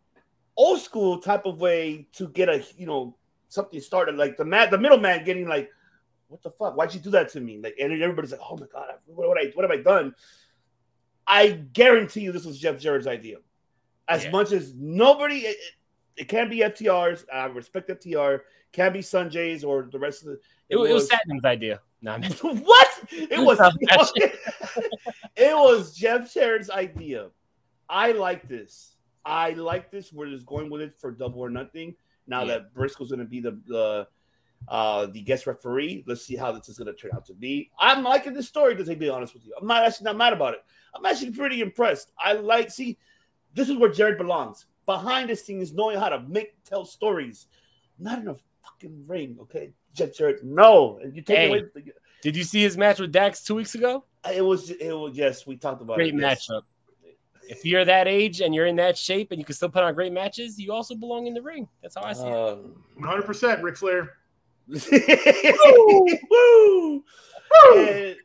Old 0.58 0.82
school 0.82 1.20
type 1.20 1.46
of 1.46 1.60
way 1.60 2.08
to 2.14 2.28
get 2.30 2.50
a 2.50 2.64
you 2.76 2.86
know 2.86 3.16
something 3.48 3.80
started, 3.80 4.16
like 4.16 4.38
the 4.38 4.46
man, 4.46 4.70
the 4.70 4.78
middleman 4.78 5.24
getting 5.24 5.48
like 5.48 5.70
what 6.32 6.42
the 6.42 6.50
fuck? 6.50 6.78
Why'd 6.78 6.94
you 6.94 7.02
do 7.02 7.10
that 7.12 7.30
to 7.34 7.42
me? 7.42 7.60
Like, 7.62 7.76
and 7.78 7.92
everybody's 7.92 8.32
like, 8.32 8.40
oh 8.42 8.56
my 8.56 8.66
god, 8.72 8.88
what, 9.06 9.28
what, 9.28 9.38
I, 9.38 9.52
what 9.54 9.70
have 9.70 9.78
I 9.78 9.84
done? 9.84 10.16
I 11.28 11.50
guarantee 11.74 12.22
you, 12.22 12.32
this 12.32 12.46
was 12.46 12.58
Jeff 12.58 12.80
Jarrett's 12.80 13.06
idea. 13.06 13.38
As 14.12 14.26
Yeah. 14.26 14.32
much 14.32 14.52
as 14.52 14.74
nobody, 14.76 15.40
it, 15.40 15.58
it, 16.18 16.28
can't 16.28 16.50
be 16.50 16.60
FTR's. 16.60 17.26
I 17.34 17.46
respect 17.46 17.90
FTR. 17.90 18.42
Can't 18.74 18.94
be 18.94 19.00
Sonjay's 19.00 19.64
or 19.64 19.88
the 19.92 20.00
rest 20.00 20.22
of 20.24 20.28
the. 20.30 20.34
It, 20.70 20.76
it 20.78 20.94
was 20.94 21.10
Satnam's 21.10 21.46
idea. 21.46 21.82
No, 22.02 22.12
I 22.12 22.18
mean, 22.18 22.32
what? 22.42 22.90
It 23.12 23.40
was. 23.40 23.60
It 25.38 25.56
was 25.56 25.96
Jeff 25.96 26.32
Jarrett's 26.34 26.70
idea. 26.70 27.30
I 27.90 28.12
like 28.12 28.48
this. 28.48 28.96
I 29.26 29.52
like 29.52 29.92
this. 29.92 30.12
We're 30.14 30.30
just 30.30 30.46
going 30.46 30.70
with 30.70 30.82
it 30.82 30.94
for 31.00 31.12
double 31.12 31.40
or 31.40 31.50
nothing. 31.50 31.96
Now 32.28 32.42
Yeah. 32.42 32.48
that 32.48 32.74
Briscoe's 32.74 33.10
going 33.10 33.20
to 33.20 33.26
be 33.26 33.40
the, 33.40 33.60
the 33.66 34.08
uh, 34.68 35.08
the 35.08 35.22
guest 35.22 35.48
referee. 35.48 36.04
Let's 36.06 36.24
see 36.24 36.36
how 36.36 36.52
this 36.52 36.70
is 36.70 36.78
going 36.78 36.94
to 36.94 36.94
turn 36.94 37.12
out 37.16 37.26
to 37.28 37.34
be. 37.34 37.72
I'm 37.80 38.04
liking 38.04 38.34
this 38.34 38.48
story, 38.48 38.76
to 38.76 38.96
be 38.96 39.10
honest 39.10 39.34
with 39.34 39.46
you. 39.46 39.56
I'm 39.60 39.66
not 39.68 39.84
actually 39.84 40.06
not 40.06 40.18
mad 40.18 40.34
about 40.34 40.54
it. 40.54 40.64
I'm 40.94 41.06
actually 41.06 41.32
pretty 41.32 41.62
impressed. 41.62 42.12
I 42.24 42.34
like, 42.34 42.70
see, 42.70 42.98
this 43.54 43.70
is 43.70 43.78
where 43.78 43.90
Jarrett 43.92 44.18
belongs 44.18 44.66
behind 44.86 45.30
the 45.30 45.36
scenes, 45.36 45.74
knowing 45.74 45.98
how 46.00 46.10
to 46.10 46.20
make 46.22 46.62
tell 46.64 46.86
stories, 46.86 47.48
not 48.00 48.20
in 48.20 48.28
a 48.30 48.36
fucking 48.64 49.04
ring, 49.08 49.38
okay? 49.42 49.72
Jarrett, 49.94 50.44
no. 50.44 51.00
You 51.14 51.22
take 51.22 51.38
Hey. 51.38 51.48
away. 51.50 51.64
Did 52.22 52.36
you 52.38 52.44
see 52.44 52.62
his 52.62 52.78
match 52.78 53.00
with 53.00 53.12
Dax 53.12 53.44
two 53.44 53.56
weeks 53.56 53.74
ago? 53.76 54.04
It 54.34 54.44
was, 54.44 54.70
it 54.70 54.92
was, 54.94 55.18
yes, 55.18 55.48
we 55.48 55.58
talked 55.58 55.82
about 55.82 55.96
Great 55.96 56.14
it. 56.14 56.20
yes. 56.20 56.48
matchup. 56.48 56.62
If 57.50 57.66
you're 57.66 57.84
that 57.84 58.08
age 58.08 58.40
and 58.42 58.54
you're 58.56 58.68
in 58.68 58.76
that 58.78 58.98
shape 58.98 59.32
and 59.32 59.40
you 59.40 59.44
can 59.46 59.56
still 59.56 59.68
put 59.70 59.84
on 59.84 59.94
great 59.94 60.14
matches, 60.14 60.58
you 60.60 60.72
also 60.72 60.96
belong 60.96 61.28
in 61.28 61.34
the 61.34 61.42
ring. 61.42 61.68
That's 61.82 61.96
how 61.96 62.04
I 62.04 62.14
see 62.14 62.28
it. 62.28 62.34
Um, 62.34 62.76
100% 63.02 63.62
Ric 63.62 63.76
Flair. 63.78 64.14
Woo! 66.30 67.04
And, 67.68 67.80
and 67.90 68.16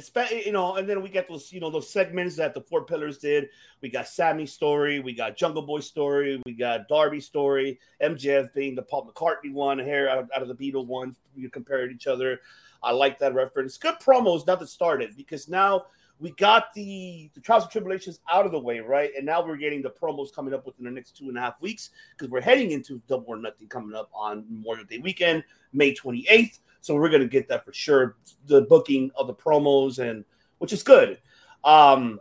spe- 0.00 0.46
you 0.46 0.52
know, 0.52 0.76
and 0.76 0.88
then 0.88 1.02
we 1.02 1.08
get 1.08 1.28
those, 1.28 1.52
you 1.52 1.60
know, 1.60 1.70
those 1.70 1.90
segments 1.90 2.36
that 2.36 2.54
the 2.54 2.60
four 2.60 2.84
pillars 2.84 3.18
did. 3.18 3.48
We 3.80 3.88
got 3.88 4.08
Sammy's 4.08 4.52
story, 4.52 5.00
we 5.00 5.12
got 5.12 5.36
Jungle 5.36 5.62
Boy 5.62 5.80
story, 5.80 6.40
we 6.46 6.52
got 6.52 6.88
Darby's 6.88 7.26
story, 7.26 7.78
MJF 8.02 8.54
being 8.54 8.74
the 8.74 8.82
Paul 8.82 9.10
McCartney 9.12 9.52
one, 9.52 9.78
here 9.78 10.08
out 10.08 10.18
of, 10.18 10.30
out 10.34 10.42
of 10.42 10.48
the 10.48 10.54
Beatle 10.54 10.86
one. 10.86 11.16
You 11.34 11.50
compared 11.50 11.92
each 11.92 12.06
other. 12.06 12.40
I 12.82 12.92
like 12.92 13.18
that 13.18 13.34
reference. 13.34 13.78
Good 13.78 13.96
promos, 14.00 14.46
not 14.46 14.60
to 14.60 14.66
start 14.66 15.02
it, 15.02 15.16
because 15.16 15.48
now 15.48 15.86
we 16.22 16.30
got 16.32 16.72
the 16.72 17.28
the 17.34 17.40
trials 17.40 17.64
and 17.64 17.72
tribulations 17.72 18.20
out 18.30 18.46
of 18.46 18.52
the 18.52 18.58
way, 18.58 18.78
right? 18.78 19.10
And 19.16 19.26
now 19.26 19.44
we're 19.44 19.56
getting 19.56 19.82
the 19.82 19.90
promos 19.90 20.32
coming 20.32 20.54
up 20.54 20.64
within 20.64 20.84
the 20.84 20.90
next 20.90 21.16
two 21.16 21.28
and 21.28 21.36
a 21.36 21.40
half 21.40 21.60
weeks 21.60 21.90
because 22.16 22.30
we're 22.30 22.40
heading 22.40 22.70
into 22.70 23.02
Double 23.08 23.24
or 23.26 23.36
Nothing 23.36 23.66
coming 23.66 23.96
up 23.96 24.08
on 24.14 24.46
Memorial 24.48 24.84
Day 24.84 24.98
weekend, 24.98 25.42
May 25.72 25.92
28th. 25.92 26.60
So 26.80 26.94
we're 26.94 27.10
gonna 27.10 27.26
get 27.26 27.48
that 27.48 27.64
for 27.64 27.72
sure. 27.72 28.16
The 28.46 28.62
booking 28.62 29.10
of 29.16 29.26
the 29.26 29.34
promos 29.34 29.98
and 29.98 30.24
which 30.58 30.72
is 30.72 30.84
good. 30.84 31.18
Um, 31.64 32.20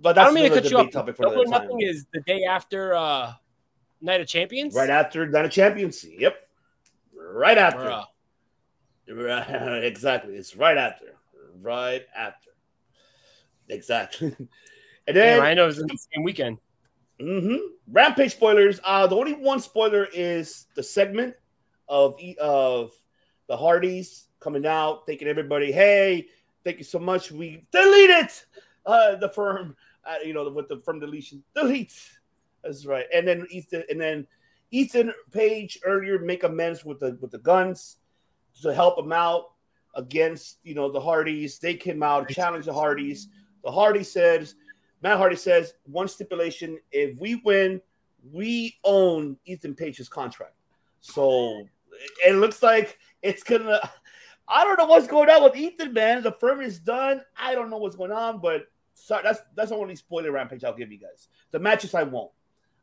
but 0.00 0.16
I 0.16 0.24
don't 0.24 0.34
mean 0.34 0.50
to 0.50 0.60
cut 0.60 0.70
you 0.70 0.78
off. 0.78 0.90
topic 0.90 1.16
for 1.16 1.24
Double 1.24 1.42
or. 1.42 1.46
Nothing 1.46 1.82
is 1.82 2.06
the 2.14 2.22
day 2.22 2.44
after 2.44 2.94
uh, 2.94 3.34
Night 4.00 4.22
of 4.22 4.26
Champions. 4.26 4.74
Right 4.74 4.90
after 4.90 5.26
Night 5.26 5.44
of 5.44 5.50
Champions. 5.50 6.02
Yep. 6.02 6.48
Right 7.14 7.58
after. 7.58 8.04
Right, 9.06 9.84
exactly. 9.84 10.34
It's 10.34 10.56
right 10.56 10.78
after. 10.78 11.16
Right 11.60 12.06
after. 12.16 12.50
Exactly. 13.68 14.36
And 15.06 15.14
then 15.14 15.36
Damn, 15.36 15.44
I 15.44 15.52
know 15.52 15.68
it's 15.68 15.78
in 15.78 15.86
the 15.86 15.98
same 16.14 16.24
weekend. 16.24 16.56
hmm 17.20 17.56
Rampage 17.92 18.32
spoilers. 18.32 18.80
Uh, 18.82 19.06
the 19.06 19.14
only 19.14 19.34
one 19.34 19.60
spoiler 19.60 20.08
is 20.14 20.64
the 20.76 20.82
segment 20.82 21.34
of 21.88 22.16
of 22.40 22.92
the 23.46 23.54
Hardys 23.54 24.28
coming 24.40 24.64
out, 24.66 25.06
thanking 25.06 25.28
everybody. 25.28 25.70
Hey, 25.72 26.28
thank 26.64 26.78
you 26.78 26.84
so 26.84 26.98
much. 26.98 27.30
We 27.30 27.66
delete 27.70 28.08
it. 28.08 28.46
Uh, 28.86 29.16
the 29.16 29.28
firm, 29.28 29.76
uh, 30.06 30.16
you 30.24 30.32
know, 30.32 30.48
with 30.48 30.68
the 30.68 30.80
firm 30.80 31.00
deletion, 31.00 31.44
delete. 31.54 31.92
That's 32.62 32.86
right. 32.86 33.04
And 33.12 33.28
then 33.28 33.46
Ethan, 33.50 33.84
and 33.90 34.00
then 34.00 34.26
Ethan 34.70 35.12
Page 35.32 35.78
earlier 35.84 36.18
make 36.18 36.44
amends 36.44 36.84
with 36.84 37.00
the 37.00 37.18
with 37.20 37.30
the 37.30 37.38
guns 37.38 37.98
to 38.62 38.72
help 38.72 38.98
him 38.98 39.12
out 39.12 39.52
against 39.94 40.58
you 40.62 40.74
know 40.74 40.90
the 40.90 41.00
Hardys. 41.00 41.58
They 41.58 41.74
came 41.74 42.02
out, 42.02 42.28
challenge 42.30 42.64
the 42.64 42.72
Hardys. 42.72 43.28
The 43.64 43.70
Hardy 43.70 44.04
says, 44.04 44.54
Matt 45.02 45.18
Hardy 45.18 45.36
says, 45.36 45.74
one 45.84 46.08
stipulation: 46.08 46.78
if 46.92 47.18
we 47.18 47.36
win, 47.36 47.80
we 48.32 48.76
own 48.84 49.36
Ethan 49.44 49.74
Page's 49.74 50.08
contract. 50.08 50.54
So 51.00 51.66
it 52.26 52.34
looks 52.34 52.62
like 52.62 52.98
it's 53.22 53.42
gonna. 53.42 53.80
I 54.46 54.62
don't 54.64 54.78
know 54.78 54.86
what's 54.86 55.06
going 55.06 55.30
on 55.30 55.42
with 55.42 55.56
Ethan, 55.56 55.94
man. 55.94 56.22
The 56.22 56.32
firm 56.32 56.60
is 56.60 56.78
done. 56.78 57.22
I 57.36 57.54
don't 57.54 57.70
know 57.70 57.78
what's 57.78 57.96
going 57.96 58.12
on, 58.12 58.40
but 58.40 58.66
sorry, 58.94 59.22
that's 59.22 59.40
that's 59.54 59.70
the 59.70 59.76
only 59.76 59.96
spoiler 59.96 60.32
rampage 60.32 60.64
I'll 60.64 60.76
give 60.76 60.92
you 60.92 60.98
guys. 60.98 61.28
The 61.50 61.58
matches 61.58 61.94
I 61.94 62.02
won't. 62.02 62.30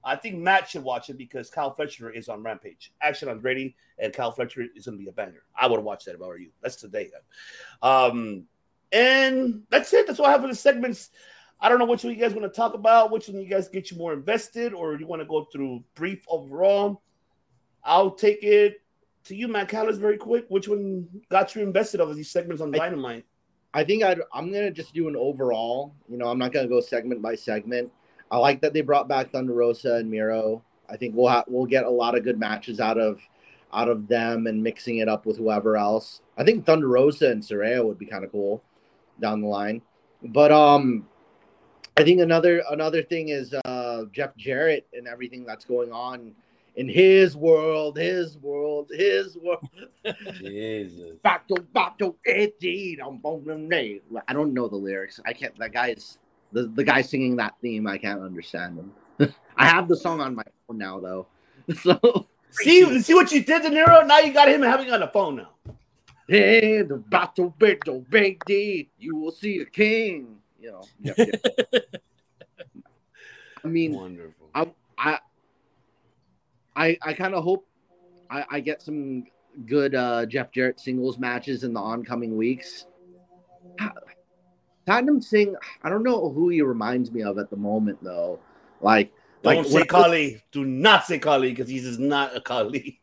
I 0.03 0.15
think 0.15 0.37
Matt 0.37 0.67
should 0.69 0.83
watch 0.83 1.09
it 1.09 1.17
because 1.17 1.49
Kyle 1.49 1.73
Fletcher 1.73 2.09
is 2.09 2.27
on 2.27 2.41
Rampage. 2.41 2.91
Action 3.01 3.29
on 3.29 3.39
Brady 3.39 3.75
and 3.99 4.11
Kyle 4.11 4.31
Fletcher 4.31 4.65
is 4.75 4.85
going 4.85 4.97
to 4.97 5.03
be 5.03 5.09
a 5.09 5.13
banger. 5.13 5.43
I 5.55 5.67
would 5.67 5.79
watch 5.79 6.05
that 6.05 6.15
if 6.15 6.21
I 6.21 6.25
were 6.25 6.39
you. 6.39 6.49
That's 6.61 6.75
today. 6.75 7.11
Um, 7.83 8.45
and 8.91 9.63
that's 9.69 9.93
it. 9.93 10.07
That's 10.07 10.19
all 10.19 10.25
I 10.25 10.31
have 10.31 10.41
for 10.41 10.47
the 10.47 10.55
segments. 10.55 11.09
I 11.59 11.69
don't 11.69 11.77
know 11.77 11.85
which 11.85 12.03
one 12.03 12.13
you 12.13 12.19
guys 12.19 12.33
want 12.33 12.51
to 12.51 12.55
talk 12.55 12.73
about, 12.73 13.11
which 13.11 13.27
one 13.27 13.39
you 13.39 13.47
guys 13.47 13.69
get 13.69 13.91
you 13.91 13.97
more 13.97 14.13
invested, 14.13 14.73
or 14.73 14.95
you 14.95 15.05
want 15.05 15.21
to 15.21 15.27
go 15.27 15.45
through 15.45 15.83
brief 15.93 16.25
overall. 16.27 17.01
I'll 17.83 18.11
take 18.11 18.43
it 18.43 18.81
to 19.25 19.35
you, 19.35 19.47
Matt 19.47 19.69
Callis, 19.69 19.97
very 19.97 20.17
quick. 20.17 20.45
Which 20.49 20.67
one 20.67 21.07
got 21.29 21.55
you 21.55 21.61
invested 21.61 22.01
of 22.01 22.15
these 22.15 22.31
segments 22.31 22.61
on 22.61 22.71
Dynamite? 22.71 23.25
I 23.73 23.83
think 23.83 24.03
I'd, 24.03 24.19
I'm 24.33 24.51
gonna 24.51 24.71
just 24.71 24.93
do 24.93 25.07
an 25.07 25.15
overall. 25.15 25.93
You 26.09 26.17
know, 26.17 26.27
I'm 26.27 26.39
not 26.39 26.51
gonna 26.51 26.67
go 26.67 26.81
segment 26.81 27.21
by 27.21 27.35
segment. 27.35 27.91
I 28.31 28.37
like 28.37 28.61
that 28.61 28.73
they 28.73 28.81
brought 28.81 29.07
back 29.07 29.31
Thunder 29.31 29.53
Rosa 29.53 29.95
and 29.95 30.09
Miro. 30.09 30.63
I 30.89 30.97
think 30.97 31.15
we'll 31.15 31.29
ha- 31.29 31.45
we'll 31.47 31.65
get 31.65 31.85
a 31.85 31.89
lot 31.89 32.17
of 32.17 32.23
good 32.23 32.39
matches 32.39 32.79
out 32.79 32.97
of 32.97 33.21
out 33.71 33.87
of 33.87 34.07
them 34.07 34.47
and 34.47 34.61
mixing 34.61 34.97
it 34.97 35.07
up 35.07 35.25
with 35.25 35.37
whoever 35.37 35.77
else. 35.77 36.21
I 36.37 36.43
think 36.43 36.65
Thunder 36.65 36.87
Rosa 36.87 37.29
and 37.29 37.41
Saraya 37.41 37.85
would 37.85 37.97
be 37.97 38.05
kind 38.05 38.25
of 38.25 38.31
cool 38.31 38.61
down 39.21 39.41
the 39.41 39.47
line. 39.47 39.81
But 40.23 40.51
um, 40.51 41.07
I 41.97 42.03
think 42.03 42.19
another 42.19 42.63
another 42.69 43.03
thing 43.03 43.29
is 43.29 43.53
uh, 43.65 44.05
Jeff 44.11 44.35
Jarrett 44.37 44.87
and 44.93 45.07
everything 45.07 45.45
that's 45.45 45.65
going 45.65 45.91
on 45.91 46.33
in 46.75 46.87
his 46.87 47.35
world, 47.35 47.97
his 47.97 48.37
world, 48.37 48.89
his 48.93 49.37
world. 49.37 49.67
Jesus. 50.39 51.17
Bato, 51.23 51.57
bato, 51.75 52.15
Eddie, 52.25 52.95
dum, 52.95 53.17
bum, 53.17 53.43
dum, 53.43 53.69
day. 53.69 54.01
I 54.27 54.33
don't 54.33 54.53
know 54.53 54.67
the 54.67 54.77
lyrics. 54.77 55.19
I 55.25 55.33
can't. 55.33 55.57
That 55.59 55.73
guy's 55.73 56.17
the 56.51 56.63
the 56.63 56.83
guy 56.83 57.01
singing 57.01 57.35
that 57.37 57.55
theme. 57.61 57.87
I 57.87 57.97
can't 57.97 58.21
understand 58.21 58.79
him. 58.79 59.33
I 59.57 59.65
have 59.65 59.87
the 59.87 59.95
song 59.95 60.21
on 60.21 60.35
my 60.35 60.43
phone 60.67 60.77
now 60.77 60.99
though. 60.99 61.27
So 61.83 62.27
See, 62.51 63.01
see 63.01 63.13
what 63.13 63.31
you 63.31 63.43
did 63.43 63.63
to 63.63 63.69
Nero. 63.69 64.03
Now 64.05 64.19
you 64.19 64.33
got 64.33 64.49
him 64.49 64.61
having 64.61 64.91
on 64.91 64.99
the 64.99 65.07
phone 65.07 65.37
now. 65.37 65.49
Hey, 66.31 66.81
the 66.81 66.95
bato, 66.95 67.53
bato, 67.57 68.09
big 68.09 68.41
D, 68.45 68.87
you 68.97 69.17
will 69.17 69.33
see 69.33 69.59
a 69.59 69.65
king. 69.65 70.37
You 70.61 70.81
know. 71.03 71.13
I 73.65 73.67
mean, 73.67 73.91
Wonderful. 73.91 74.47
I 74.55 74.71
I 74.97 75.19
I, 76.73 76.97
I 77.01 77.13
kind 77.15 77.35
of 77.35 77.43
hope 77.43 77.67
I, 78.29 78.45
I 78.49 78.59
get 78.61 78.81
some 78.81 79.25
good 79.65 79.93
uh, 79.93 80.25
Jeff 80.25 80.53
Jarrett 80.53 80.79
singles 80.79 81.19
matches 81.19 81.65
in 81.65 81.73
the 81.73 81.81
oncoming 81.81 82.37
weeks. 82.37 82.85
Satnam 84.87 85.21
Singh, 85.21 85.57
I 85.83 85.89
don't 85.89 86.03
know 86.03 86.29
who 86.29 86.47
he 86.47 86.61
reminds 86.61 87.11
me 87.11 87.23
of 87.23 87.39
at 87.39 87.49
the 87.49 87.57
moment 87.57 88.01
though. 88.01 88.39
Like, 88.79 89.11
Don't 89.43 89.57
like 89.57 89.67
say 89.67 89.83
Khali. 89.83 90.41
Do 90.53 90.63
not 90.63 91.05
say 91.05 91.19
Khali 91.19 91.49
because 91.49 91.67
he's 91.67 91.83
just 91.83 91.99
not 91.99 92.37
a 92.37 92.39
Khali. 92.39 92.97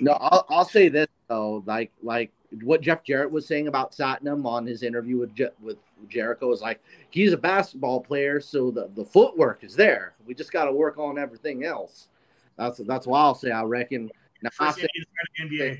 No, 0.00 0.12
I'll, 0.12 0.46
I'll 0.48 0.64
say 0.64 0.88
this 0.88 1.08
though, 1.28 1.62
like 1.66 1.90
like 2.02 2.30
what 2.62 2.80
Jeff 2.80 3.04
Jarrett 3.04 3.30
was 3.30 3.46
saying 3.46 3.68
about 3.68 3.92
Satnam 3.92 4.44
on 4.44 4.66
his 4.66 4.82
interview 4.82 5.18
with 5.18 5.34
Je- 5.34 5.50
with 5.60 5.78
Jericho 6.08 6.52
is 6.52 6.60
like 6.60 6.80
he's 7.10 7.32
a 7.32 7.36
basketball 7.36 8.00
player, 8.00 8.40
so 8.40 8.70
the, 8.70 8.90
the 8.94 9.04
footwork 9.04 9.62
is 9.62 9.74
there. 9.74 10.14
We 10.26 10.34
just 10.34 10.52
got 10.52 10.64
to 10.64 10.72
work 10.72 10.98
on 10.98 11.18
everything 11.18 11.64
else. 11.64 12.08
That's 12.56 12.78
that's 12.78 13.06
why 13.06 13.20
I'll 13.20 13.34
say 13.34 13.50
I 13.50 13.62
reckon. 13.62 14.10
Now, 14.42 14.50
I 14.58 14.66
First 14.66 14.78
say, 14.78 14.88
Indian 14.94 15.06
to 15.06 15.58
sign 15.58 15.74
the 15.74 15.78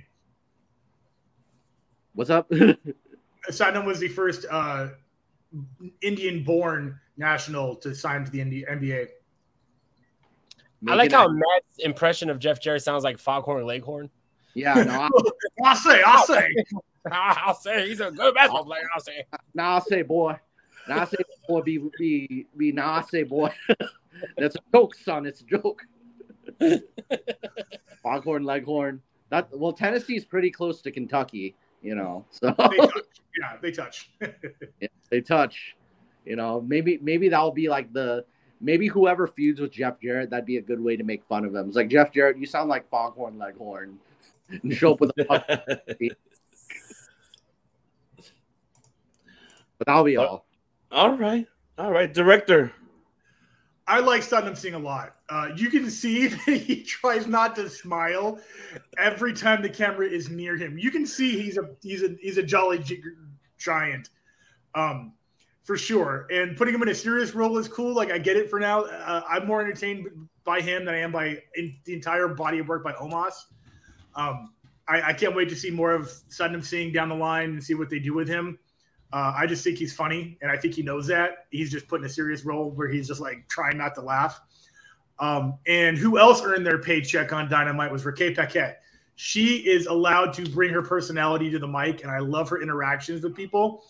what's 2.15 2.31
up? 2.31 2.51
NBA. 2.51 2.77
Satnam 3.51 3.87
was 3.87 3.99
the 4.01 4.09
first 4.09 4.45
uh, 4.51 4.89
Indian-born 6.03 6.99
national 7.17 7.75
to 7.77 7.95
sign 7.95 8.25
to 8.25 8.31
the 8.31 8.41
Indi- 8.41 8.65
NBA. 8.65 9.09
I 10.89 10.95
like 10.95 11.13
how 11.13 11.29
Matt's 11.29 11.79
impression 11.79 12.31
of 12.31 12.39
Jeff 12.39 12.61
Jarrett 12.61 12.83
sounds 12.83 13.05
like 13.05 13.19
Foghorn 13.19 13.67
Leghorn. 13.67 14.11
Yeah, 14.55 14.75
no, 14.75 14.93
I, 14.93 15.09
I'll 15.65 15.77
say, 15.77 16.03
I'll 16.05 16.27
say. 16.27 16.49
I'll 17.11 17.55
say 17.55 17.89
he's 17.89 18.01
a 18.01 18.11
good 18.11 18.35
basketball 18.35 18.65
player. 18.65 18.83
I'll 18.95 19.01
say. 19.01 19.25
now 19.55 19.77
I 19.77 19.81
say 19.81 20.03
boy, 20.03 20.39
now 20.89 21.01
I 21.01 21.05
say 21.07 21.17
boy, 21.49 21.63
be 21.63 21.79
be 21.99 22.47
be 22.57 22.73
now 22.73 22.93
I 22.93 23.03
say 23.03 23.23
boy. 23.23 23.53
That's 24.37 24.57
a 24.57 24.61
joke, 24.73 24.95
son. 24.95 25.25
It's 25.25 25.41
a 25.41 25.45
joke. 25.45 25.83
Foghorn 28.03 28.45
Leghorn. 28.45 29.01
That 29.31 29.49
well, 29.57 29.73
Tennessee's 29.73 30.25
pretty 30.25 30.51
close 30.51 30.83
to 30.83 30.91
Kentucky, 30.91 31.55
you 31.81 31.95
know. 31.95 32.27
So 32.31 32.55
They 32.59 32.77
touch. 32.77 33.01
Yeah, 33.39 33.57
they 33.63 33.71
touch. 33.71 34.11
Yeah, 34.21 34.89
they 35.09 35.21
touch. 35.21 35.77
You 36.27 36.37
know, 36.37 36.61
maybe 36.61 36.99
maybe 37.01 37.29
that'll 37.29 37.53
be 37.53 37.69
like 37.69 37.93
the 37.93 38.25
maybe 38.61 38.89
whoever 38.89 39.27
feuds 39.27 39.61
with 39.61 39.73
Jeff 39.73 40.01
Jarrett, 40.01 40.31
that'd 40.31 40.45
be 40.45 40.59
a 40.59 40.63
good 40.63 40.81
way 40.81 40.97
to 40.97 41.05
make 41.05 41.25
fun 41.25 41.45
of 41.45 41.55
him. 41.55 41.67
It's 41.69 41.77
like 41.77 41.89
Jeff 41.89 42.13
Jarrett, 42.13 42.37
you 42.37 42.47
sound 42.47 42.69
like 42.69 42.89
Foghorn 42.91 43.39
Leghorn. 43.39 43.99
And 44.63 44.73
show 44.75 44.93
up 44.93 45.01
with 45.01 45.11
a 45.19 45.25
fucking- 45.87 46.11
But 49.79 49.87
that'll 49.87 50.05
be 50.05 50.17
all. 50.17 50.47
All 50.93 51.17
right. 51.17 51.47
All 51.79 51.91
right. 51.91 52.13
Director. 52.13 52.73
I 53.87 53.99
like 54.01 54.23
Satnam 54.23 54.57
Singh 54.57 54.75
a 54.75 54.79
lot. 54.79 55.17
Uh, 55.29 55.49
you 55.57 55.71
can 55.71 55.91
see 55.91 56.27
that 56.29 56.39
he 56.47 56.83
tries 56.85 57.27
not 57.27 57.57
to 57.57 57.69
smile 57.69 58.39
every 58.99 59.33
time 59.33 59.63
the 59.63 59.69
camera 59.69 60.07
is 60.07 60.29
near 60.31 60.57
him. 60.57 60.79
You 60.79 60.91
can 60.91 61.07
see 61.07 61.41
he's 61.41 61.57
a 61.59 61.71
he's 61.83 62.03
a 62.03 62.15
he's 62.21 62.37
a 62.39 62.43
jolly 62.43 62.79
gi- 62.79 63.03
giant, 63.59 64.11
um, 64.75 65.15
for 65.65 65.77
sure. 65.77 66.27
And 66.31 66.57
putting 66.57 66.75
him 66.75 66.83
in 66.83 66.89
a 66.89 66.95
serious 66.95 67.35
role 67.35 67.57
is 67.59 67.67
cool. 67.67 67.95
Like 67.95 68.11
I 68.13 68.19
get 68.19 68.37
it 68.37 68.51
for 68.51 68.61
now. 68.61 68.83
Uh, 68.83 69.23
I'm 69.29 69.47
more 69.47 69.61
entertained 69.61 70.07
by 70.45 70.61
him 70.61 70.85
than 70.85 70.95
I 70.95 70.99
am 70.99 71.11
by 71.11 71.39
in, 71.57 71.75
the 71.85 71.95
entire 71.95 72.29
body 72.29 72.59
of 72.59 72.69
work 72.69 72.85
by 72.85 72.93
Omos. 72.93 73.33
Um, 74.15 74.53
I, 74.89 75.11
I 75.11 75.13
can't 75.13 75.35
wait 75.35 75.49
to 75.51 75.57
see 75.57 75.71
more 75.71 75.93
of 75.93 76.09
Satnam 76.29 76.65
Singh 76.65 76.93
down 76.93 77.09
the 77.09 77.15
line 77.15 77.51
and 77.51 77.63
see 77.63 77.75
what 77.75 77.89
they 77.89 77.99
do 77.99 78.15
with 78.15 78.29
him. 78.29 78.59
Uh, 79.13 79.33
I 79.37 79.47
just 79.47 79.65
think 79.65 79.79
he's 79.79 79.93
funny, 79.93 80.39
and 80.41 80.51
I 80.51 80.57
think 80.57 80.75
he 80.75 80.83
knows 80.83 81.07
that. 81.09 81.47
He's 81.51 81.71
just 81.71 81.89
put 81.89 82.01
in 82.01 82.07
a 82.07 82.09
serious 82.09 82.45
role 82.45 82.71
where 82.71 82.89
he's 82.89 83.09
just 83.09 83.21
like 83.21 83.49
trying 83.49 83.77
not 83.77 83.95
to 83.97 84.03
laugh. 84.03 84.41
Um, 85.19 85.59
and 85.67 85.99
who 85.99 86.19
else 86.19 86.43
earned 86.43 86.65
their 86.65 86.79
paycheck 86.79 87.33
on 87.33 87.49
Dynamite 87.49 87.93
was 87.93 88.05
Raquel 88.05 88.35
Paquette. 88.35 88.83
She 89.17 89.57
is 89.59 89.87
allowed 89.87 90.33
to 90.35 90.49
bring 90.49 90.73
her 90.73 90.83
personality 90.83 91.51
to 91.51 91.59
the 91.59 91.69
mic, 91.69 92.03
and 92.03 92.11
I 92.11 92.21
love 92.21 92.49
her 92.49 92.63
interactions 92.63 93.23
with 93.23 93.35
people. 93.35 93.85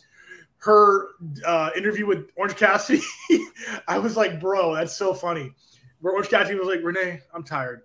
Her 0.57 1.11
uh, 1.47 1.71
interview 1.77 2.07
with 2.07 2.31
Orange 2.37 2.57
Cassidy, 2.57 3.03
I 3.89 3.99
was 3.99 4.17
like, 4.17 4.41
bro, 4.41 4.75
that's 4.75 4.97
so 4.97 5.15
funny. 5.15 5.53
Where 6.01 6.15
Orange 6.15 6.31
Cassidy 6.31 6.59
was 6.59 6.67
like, 6.67 6.83
Renee, 6.83 7.21
I'm 7.33 7.45
tired. 7.45 7.83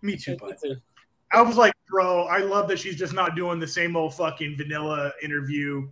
Me 0.00 0.16
too, 0.16 0.36
bud. 0.36 0.56
I 1.32 1.42
was 1.42 1.56
like, 1.56 1.72
bro, 1.88 2.24
I 2.24 2.38
love 2.38 2.68
that 2.68 2.78
she's 2.78 2.96
just 2.96 3.14
not 3.14 3.36
doing 3.36 3.58
the 3.58 3.66
same 3.66 3.96
old 3.96 4.14
fucking 4.14 4.56
vanilla 4.56 5.12
interview 5.22 5.88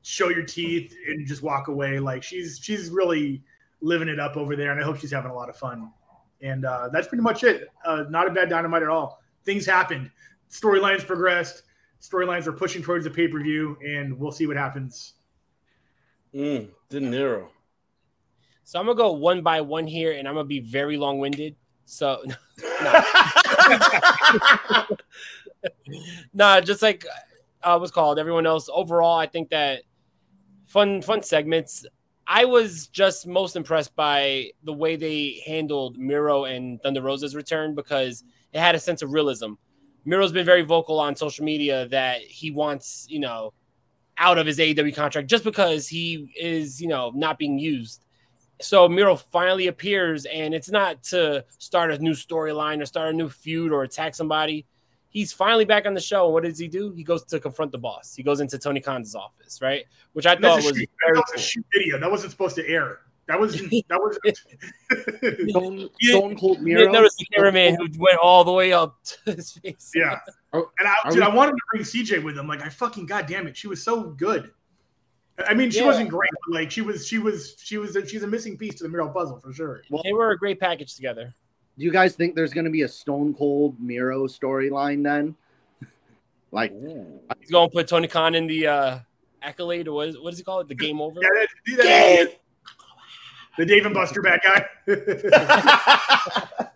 show 0.00 0.30
your 0.30 0.44
teeth 0.44 0.94
and 1.06 1.26
just 1.26 1.42
walk 1.42 1.68
away. 1.68 1.98
Like 1.98 2.22
she's 2.22 2.58
she's 2.62 2.88
really 2.88 3.42
living 3.80 4.08
it 4.08 4.18
up 4.18 4.36
over 4.36 4.56
there, 4.56 4.72
and 4.72 4.80
I 4.80 4.84
hope 4.84 4.98
she's 4.98 5.12
having 5.12 5.30
a 5.30 5.34
lot 5.34 5.48
of 5.48 5.56
fun. 5.56 5.92
And 6.40 6.64
uh, 6.64 6.88
that's 6.92 7.06
pretty 7.06 7.22
much 7.22 7.44
it. 7.44 7.68
Uh, 7.84 8.04
not 8.08 8.26
a 8.26 8.30
bad 8.30 8.48
dynamite 8.48 8.82
at 8.82 8.88
all. 8.88 9.20
Things 9.44 9.66
happened. 9.66 10.10
Storylines 10.50 11.06
progressed. 11.06 11.62
Storylines 12.00 12.46
are 12.46 12.52
pushing 12.52 12.82
towards 12.82 13.04
the 13.04 13.10
pay 13.10 13.28
per 13.28 13.40
view, 13.40 13.76
and 13.86 14.18
we'll 14.18 14.32
see 14.32 14.46
what 14.46 14.56
happens. 14.56 15.14
Mm, 16.34 16.68
De 16.88 17.00
Niro. 17.00 17.48
So 18.64 18.80
I'm 18.80 18.86
gonna 18.86 18.96
go 18.96 19.12
one 19.12 19.42
by 19.42 19.60
one 19.60 19.86
here, 19.86 20.12
and 20.12 20.26
I'm 20.26 20.34
gonna 20.34 20.46
be 20.46 20.60
very 20.60 20.96
long 20.96 21.18
winded. 21.18 21.56
So, 21.84 22.24
nah, 26.34 26.60
just 26.60 26.82
like 26.82 27.06
uh, 27.62 27.78
what's 27.78 27.92
called 27.92 28.18
everyone 28.18 28.46
else. 28.46 28.68
Overall, 28.72 29.18
I 29.18 29.26
think 29.26 29.50
that 29.50 29.82
fun 30.66 31.02
fun 31.02 31.22
segments. 31.22 31.86
I 32.26 32.44
was 32.44 32.86
just 32.86 33.26
most 33.26 33.56
impressed 33.56 33.94
by 33.96 34.50
the 34.62 34.72
way 34.72 34.96
they 34.96 35.42
handled 35.44 35.98
Miro 35.98 36.44
and 36.44 36.80
Thunder 36.82 37.02
Rosa's 37.02 37.34
return 37.34 37.74
because 37.74 38.22
it 38.52 38.60
had 38.60 38.74
a 38.74 38.78
sense 38.78 39.02
of 39.02 39.12
realism. 39.12 39.54
Miro's 40.04 40.32
been 40.32 40.46
very 40.46 40.62
vocal 40.62 40.98
on 40.98 41.16
social 41.16 41.44
media 41.44 41.86
that 41.88 42.22
he 42.22 42.50
wants, 42.50 43.06
you 43.08 43.20
know, 43.20 43.52
out 44.18 44.38
of 44.38 44.46
his 44.46 44.58
AEW 44.58 44.94
contract 44.94 45.28
just 45.28 45.44
because 45.44 45.88
he 45.88 46.28
is, 46.38 46.80
you 46.80 46.88
know, 46.88 47.12
not 47.14 47.38
being 47.38 47.58
used. 47.58 48.04
So 48.62 48.88
Miro 48.88 49.16
finally 49.16 49.66
appears, 49.66 50.24
and 50.26 50.54
it's 50.54 50.70
not 50.70 51.02
to 51.04 51.44
start 51.58 51.90
a 51.92 51.98
new 51.98 52.12
storyline 52.12 52.80
or 52.80 52.86
start 52.86 53.10
a 53.10 53.12
new 53.12 53.28
feud 53.28 53.72
or 53.72 53.82
attack 53.82 54.14
somebody. 54.14 54.66
He's 55.08 55.32
finally 55.32 55.64
back 55.66 55.84
on 55.86 55.92
the 55.94 56.00
show. 56.00 56.24
And 56.26 56.32
what 56.32 56.44
does 56.44 56.58
he 56.58 56.68
do? 56.68 56.90
He 56.92 57.02
goes 57.04 57.22
to 57.24 57.38
confront 57.38 57.70
the 57.72 57.78
boss. 57.78 58.14
He 58.14 58.22
goes 58.22 58.40
into 58.40 58.58
Tony 58.58 58.80
Khan's 58.80 59.14
office, 59.14 59.60
right? 59.60 59.84
Which 60.14 60.24
I 60.26 60.32
And 60.32 60.42
thought 60.42 60.56
was 60.56 60.64
shoot, 60.66 60.88
very 61.04 61.14
that 61.16 61.24
was 61.32 61.32
a 61.34 61.38
shoot 61.44 61.66
video. 61.74 61.98
That 61.98 62.10
wasn't 62.10 62.30
supposed 62.30 62.56
to 62.56 62.66
air. 62.66 63.00
That 63.26 63.38
was 63.38 63.54
that 63.88 64.00
was 64.00 64.18
Stone, 65.48 65.90
Stone 66.00 66.36
Cold 66.38 66.58
You 66.58 66.64
Miro. 66.64 66.78
didn't 66.80 66.92
notice 66.92 67.14
the 67.16 67.26
cameraman 67.34 67.74
who 67.76 67.86
went 67.98 68.18
all 68.18 68.42
the 68.44 68.52
way 68.52 68.72
up 68.72 68.96
to 69.24 69.32
his 69.34 69.52
face. 69.52 69.92
Yeah. 69.94 70.18
And 70.52 70.64
I, 70.80 70.94
dude, 71.10 71.18
we- 71.18 71.22
I 71.24 71.28
wanted 71.34 71.52
to 71.52 71.58
bring 71.70 71.82
CJ 71.82 72.24
with 72.24 72.36
him. 72.38 72.46
Like, 72.48 72.62
I 72.62 72.68
fucking 72.68 73.06
goddamn 73.06 73.46
it, 73.46 73.56
she 73.56 73.68
was 73.68 73.82
so 73.82 74.10
good. 74.10 74.50
I 75.48 75.54
mean, 75.54 75.70
she 75.70 75.78
Yeah. 75.78 75.86
wasn't 75.86 76.10
great, 76.10 76.30
but 76.46 76.54
like, 76.54 76.70
she 76.70 76.82
was, 76.82 77.06
she 77.06 77.18
was, 77.18 77.56
she 77.58 77.78
was, 77.78 77.96
a, 77.96 78.06
she's 78.06 78.22
a 78.22 78.26
missing 78.26 78.56
piece 78.58 78.74
to 78.76 78.82
the 78.84 78.88
Miro 78.88 79.08
puzzle 79.08 79.38
for 79.40 79.52
sure. 79.52 79.82
Well, 79.90 80.02
they 80.04 80.12
were 80.12 80.30
a 80.32 80.38
great 80.38 80.60
package 80.60 80.94
together. 80.94 81.34
Do 81.78 81.84
you 81.84 81.90
guys 81.90 82.14
think 82.14 82.34
there's 82.34 82.52
going 82.52 82.66
to 82.66 82.70
be 82.70 82.82
a 82.82 82.88
Stone 82.88 83.34
Cold 83.34 83.80
Miro 83.80 84.26
storyline 84.26 85.02
then? 85.02 85.34
like, 86.52 86.72
He's 87.40 87.50
going 87.50 87.70
to 87.70 87.74
put 87.74 87.88
Tony 87.88 88.08
Khan 88.08 88.34
in 88.34 88.46
the 88.46 88.66
uh, 88.66 88.98
accolade, 89.40 89.88
or 89.88 89.94
what, 89.94 90.08
is, 90.08 90.18
what 90.18 90.30
does 90.30 90.38
he 90.38 90.44
call 90.44 90.60
it? 90.60 90.68
The 90.68 90.74
game 90.74 91.00
over? 91.00 91.18
Yeah, 91.20 91.28
that, 91.32 91.48
do 91.64 91.76
that- 91.76 92.38
the 93.58 93.66
Dave 93.66 93.84
and 93.84 93.94
Buster 93.94 94.22
bad 94.22 94.40
guy. 94.42 94.66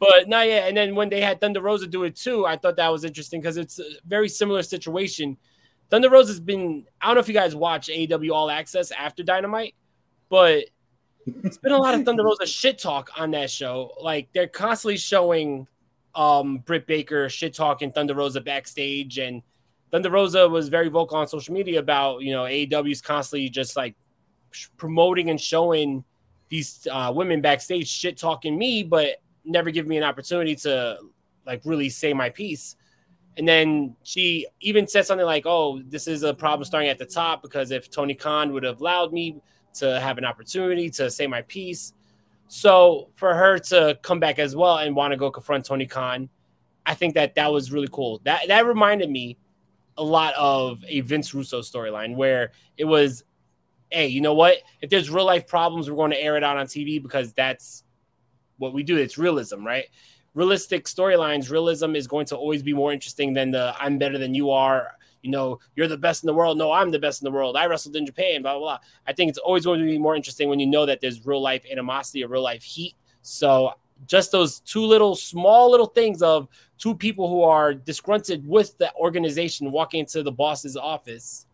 But 0.00 0.28
not 0.28 0.46
yet. 0.48 0.68
And 0.68 0.76
then 0.76 0.94
when 0.94 1.08
they 1.08 1.20
had 1.20 1.40
Thunder 1.40 1.60
Rosa 1.60 1.86
do 1.86 2.02
it 2.04 2.16
too, 2.16 2.44
I 2.46 2.56
thought 2.56 2.76
that 2.76 2.88
was 2.90 3.04
interesting 3.04 3.40
because 3.40 3.56
it's 3.56 3.78
a 3.78 3.84
very 4.06 4.28
similar 4.28 4.62
situation. 4.62 5.36
Thunder 5.90 6.10
Rosa's 6.10 6.40
been, 6.40 6.84
I 7.00 7.06
don't 7.06 7.14
know 7.16 7.20
if 7.20 7.28
you 7.28 7.34
guys 7.34 7.54
watch 7.54 7.88
AEW 7.88 8.32
All 8.32 8.50
Access 8.50 8.90
after 8.90 9.22
Dynamite, 9.22 9.74
but 10.28 10.64
it's 11.26 11.58
been 11.58 11.72
a 11.72 11.78
lot 11.78 11.94
of 11.94 12.04
Thunder 12.04 12.24
Rosa 12.24 12.46
shit 12.46 12.78
talk 12.78 13.10
on 13.16 13.30
that 13.32 13.50
show. 13.50 13.92
Like 14.00 14.28
they're 14.32 14.48
constantly 14.48 14.96
showing 14.96 15.66
um 16.14 16.58
Britt 16.58 16.86
Baker 16.86 17.28
shit 17.28 17.54
talking 17.54 17.92
Thunder 17.92 18.14
Rosa 18.14 18.40
backstage, 18.40 19.18
and 19.18 19.42
Thunder 19.90 20.10
Rosa 20.10 20.48
was 20.48 20.68
very 20.68 20.88
vocal 20.88 21.18
on 21.18 21.28
social 21.28 21.54
media 21.54 21.78
about 21.78 22.22
you 22.22 22.32
know 22.32 22.44
AEW's 22.44 23.00
constantly 23.00 23.48
just 23.48 23.76
like 23.76 23.94
promoting 24.76 25.30
and 25.30 25.40
showing 25.40 26.04
these 26.48 26.86
uh, 26.90 27.12
women 27.14 27.40
backstage 27.40 27.88
shit 27.88 28.16
talking 28.16 28.56
me, 28.56 28.82
but 28.82 29.20
never 29.44 29.70
give 29.70 29.86
me 29.86 29.96
an 29.96 30.04
opportunity 30.04 30.54
to 30.54 30.98
like 31.44 31.60
really 31.64 31.88
say 31.88 32.12
my 32.12 32.30
piece. 32.30 32.76
And 33.36 33.46
then 33.46 33.96
she 34.02 34.46
even 34.60 34.86
said 34.88 35.06
something 35.06 35.26
like, 35.26 35.44
"Oh, 35.46 35.80
this 35.88 36.08
is 36.08 36.22
a 36.22 36.32
problem 36.32 36.64
starting 36.64 36.88
at 36.88 36.98
the 36.98 37.04
top 37.04 37.42
because 37.42 37.70
if 37.70 37.90
Tony 37.90 38.14
Khan 38.14 38.52
would 38.52 38.62
have 38.62 38.80
allowed 38.80 39.12
me 39.12 39.40
to 39.74 40.00
have 40.00 40.16
an 40.18 40.24
opportunity 40.24 40.88
to 40.90 41.10
say 41.10 41.26
my 41.26 41.42
piece." 41.42 41.92
So 42.48 43.08
for 43.14 43.34
her 43.34 43.58
to 43.58 43.98
come 44.02 44.20
back 44.20 44.38
as 44.38 44.56
well 44.56 44.78
and 44.78 44.94
want 44.94 45.12
to 45.12 45.16
go 45.16 45.30
confront 45.30 45.64
Tony 45.64 45.86
Khan, 45.86 46.28
I 46.86 46.94
think 46.94 47.14
that 47.14 47.34
that 47.34 47.52
was 47.52 47.72
really 47.72 47.88
cool. 47.90 48.20
That 48.24 48.48
that 48.48 48.66
reminded 48.66 49.10
me 49.10 49.36
a 49.98 50.04
lot 50.04 50.34
of 50.34 50.82
a 50.86 51.00
Vince 51.00 51.34
Russo 51.34 51.60
storyline 51.60 52.16
where 52.16 52.52
it 52.76 52.84
was, 52.84 53.24
hey, 53.90 54.06
you 54.06 54.20
know 54.20 54.34
what? 54.34 54.58
If 54.80 54.90
there's 54.90 55.10
real 55.10 55.24
life 55.24 55.46
problems, 55.46 55.90
we're 55.90 55.96
going 55.96 56.10
to 56.10 56.22
air 56.22 56.36
it 56.36 56.44
out 56.44 56.56
on 56.56 56.66
TV 56.66 57.02
because 57.02 57.32
that's 57.32 57.84
what 58.58 58.72
we 58.72 58.82
do. 58.82 58.96
It's 58.96 59.18
realism, 59.18 59.64
right? 59.64 59.86
Realistic 60.36 60.84
storylines, 60.84 61.50
realism 61.50 61.96
is 61.96 62.06
going 62.06 62.26
to 62.26 62.36
always 62.36 62.62
be 62.62 62.74
more 62.74 62.92
interesting 62.92 63.32
than 63.32 63.50
the 63.50 63.74
I'm 63.80 63.96
better 63.96 64.18
than 64.18 64.34
you 64.34 64.50
are. 64.50 64.92
You 65.22 65.30
know, 65.30 65.58
you're 65.74 65.88
the 65.88 65.96
best 65.96 66.22
in 66.22 66.26
the 66.28 66.34
world. 66.34 66.58
No, 66.58 66.70
I'm 66.70 66.90
the 66.90 66.98
best 66.98 67.22
in 67.22 67.24
the 67.24 67.32
world. 67.32 67.56
I 67.56 67.66
wrestled 67.66 67.96
in 67.96 68.04
Japan, 68.04 68.42
blah, 68.42 68.52
blah, 68.52 68.60
blah. 68.60 68.78
I 69.08 69.14
think 69.14 69.30
it's 69.30 69.38
always 69.38 69.64
going 69.64 69.80
to 69.80 69.86
be 69.86 69.98
more 69.98 70.14
interesting 70.14 70.48
when 70.50 70.60
you 70.60 70.66
know 70.66 70.86
that 70.86 71.00
there's 71.00 71.24
real 71.26 71.40
life 71.40 71.64
animosity 71.72 72.22
or 72.22 72.28
real 72.28 72.42
life 72.42 72.62
heat. 72.62 72.94
So 73.22 73.72
just 74.06 74.30
those 74.30 74.60
two 74.60 74.84
little 74.84 75.16
small 75.16 75.70
little 75.70 75.86
things 75.86 76.20
of 76.20 76.48
two 76.78 76.94
people 76.94 77.30
who 77.30 77.42
are 77.42 77.72
disgruntled 77.72 78.46
with 78.46 78.76
the 78.76 78.94
organization 78.94 79.72
walking 79.72 80.00
into 80.00 80.22
the 80.22 80.30
boss's 80.30 80.76
office. 80.76 81.46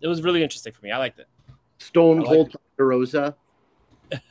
It 0.00 0.06
was 0.06 0.22
really 0.22 0.44
interesting 0.44 0.72
for 0.72 0.84
me. 0.84 0.92
I 0.92 0.98
liked 0.98 1.18
it. 1.18 1.26
Stone 1.78 2.24
Cold 2.24 2.54
Rosa. 2.76 3.34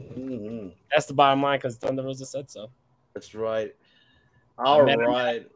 Mhm. 0.00 0.72
That's 0.90 1.06
the 1.06 1.14
bottom 1.14 1.42
line 1.42 1.58
because 1.58 1.76
Thunder 1.76 2.02
Rosa 2.02 2.26
said 2.26 2.50
so. 2.50 2.70
That's 3.14 3.34
right. 3.34 3.74
All 4.58 4.84
Man, 4.84 5.00
I'm- 5.00 5.08
right. 5.08 5.50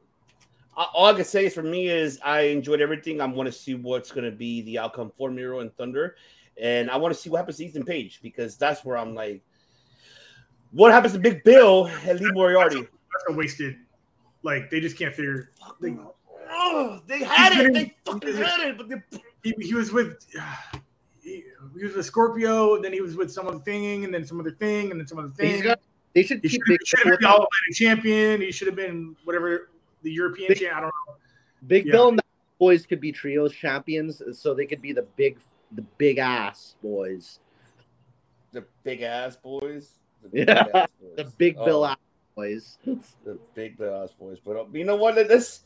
Uh, 0.77 0.87
All 0.95 1.07
I 1.07 1.13
can 1.13 1.25
say 1.25 1.49
for 1.51 1.63
me 1.63 1.89
is 1.89 2.19
I 2.25 2.43
enjoyed 2.43 2.81
everything. 2.81 3.21
I 3.21 3.27
want 3.27 3.47
to 3.47 3.53
see 3.53 3.75
what's 3.75 4.11
going 4.11 4.25
to 4.25 4.31
be 4.37 4.63
the 4.63 4.79
outcome 4.79 5.13
for 5.17 5.31
Miro 5.31 5.61
and 5.61 5.75
Thunder, 5.77 6.17
and 6.61 6.91
I 6.91 6.97
want 6.97 7.15
to 7.15 7.21
see 7.21 7.29
what 7.29 7.39
happens 7.39 7.59
to 7.59 7.67
Ethan 7.67 7.85
Page 7.85 8.21
because 8.23 8.57
that's 8.57 8.83
where 8.85 8.97
I'm 8.97 9.15
like, 9.15 9.43
what 10.71 10.91
happens 10.93 11.13
to 11.13 11.19
Big 11.19 11.45
Bill 11.45 11.89
and 12.07 12.19
Lee 12.21 12.31
Moriarty? 12.33 12.81
That's 12.81 13.25
a 13.29 13.33
wasted. 13.35 13.77
Like, 14.43 14.71
they 14.71 14.81
just 14.81 14.97
can't 14.97 15.15
figure. 15.15 15.51
They, 15.81 15.95
Oh, 16.55 17.01
they 17.07 17.19
had 17.23 17.53
it. 17.53 17.65
been- 17.65 17.73
They 17.75 17.95
fucking 18.05 18.35
had 18.37 18.61
it, 18.69 18.79
but 18.79 18.89
they 18.89 18.97
he, 19.43 19.55
he 19.59 19.75
was 19.75 19.93
with. 19.93 20.25
He, 21.23 21.45
he 21.79 21.85
was 21.85 21.95
with 21.95 22.05
Scorpio, 22.07 22.75
and 22.75 22.85
then 22.85 22.93
he 22.93 23.01
was 23.01 23.15
with 23.17 23.33
some 23.33 23.47
other 23.47 23.61
thing, 23.61 24.05
and 24.05 24.13
then 24.13 24.27
some 24.27 24.41
other 24.41 24.51
thing, 24.51 24.91
and 24.91 24.99
then 25.01 25.07
some 25.07 25.19
other 25.19 25.29
thing. 25.31 25.63
Got- 25.63 25.81
they 26.15 26.23
should 26.23 26.41
He 26.43 26.49
should 26.49 26.61
Big 26.67 26.79
have 26.81 26.87
should 26.87 26.99
have 26.99 27.07
Bill 27.07 27.17
been 27.19 27.23
the 27.23 27.29
All 27.29 27.47
Atlantic 27.47 27.75
champion. 27.75 28.41
He 28.43 28.53
should 28.53 28.67
have 28.67 28.77
been 28.77 29.17
whatever 29.25 29.71
the 30.03 30.11
European 30.13 30.49
Big- 30.49 30.59
champ. 30.59 30.77
I 30.77 30.81
don't 30.81 30.89
know. 31.09 31.15
Big 31.69 31.87
Yeah. 31.87 31.93
Bill 31.93 32.09
and 32.09 32.19
the 32.19 32.25
boys 32.59 32.85
could 32.85 33.01
be 33.01 33.13
trios 33.13 33.53
champions, 33.55 34.21
so 34.39 34.53
they 34.53 34.67
could 34.67 34.83
be 34.83 34.93
the 34.93 35.07
big, 35.17 35.39
the 35.73 35.83
big 35.99 36.19
ass 36.19 36.75
boys. 36.83 37.39
the 38.53 38.65
big 38.85 39.01
ass 39.01 39.37
boys. 39.37 39.93
The 40.23 40.29
big 40.29 40.49
Yeah, 40.49 40.67
ass 40.75 40.89
boys. 41.01 41.17
the 41.17 41.25
big 41.39 41.55
Bill 41.57 41.85
Oh. 41.85 41.87
ass 41.87 41.97
boys. 42.37 42.79
the 42.85 43.39
big 43.55 43.79
Bill 43.79 44.03
ass 44.03 44.13
boys. 44.13 44.39
But 44.45 44.57
uh, 44.57 44.65
you 44.73 44.85
know 44.85 44.97
what? 44.97 45.15
This 45.15 45.63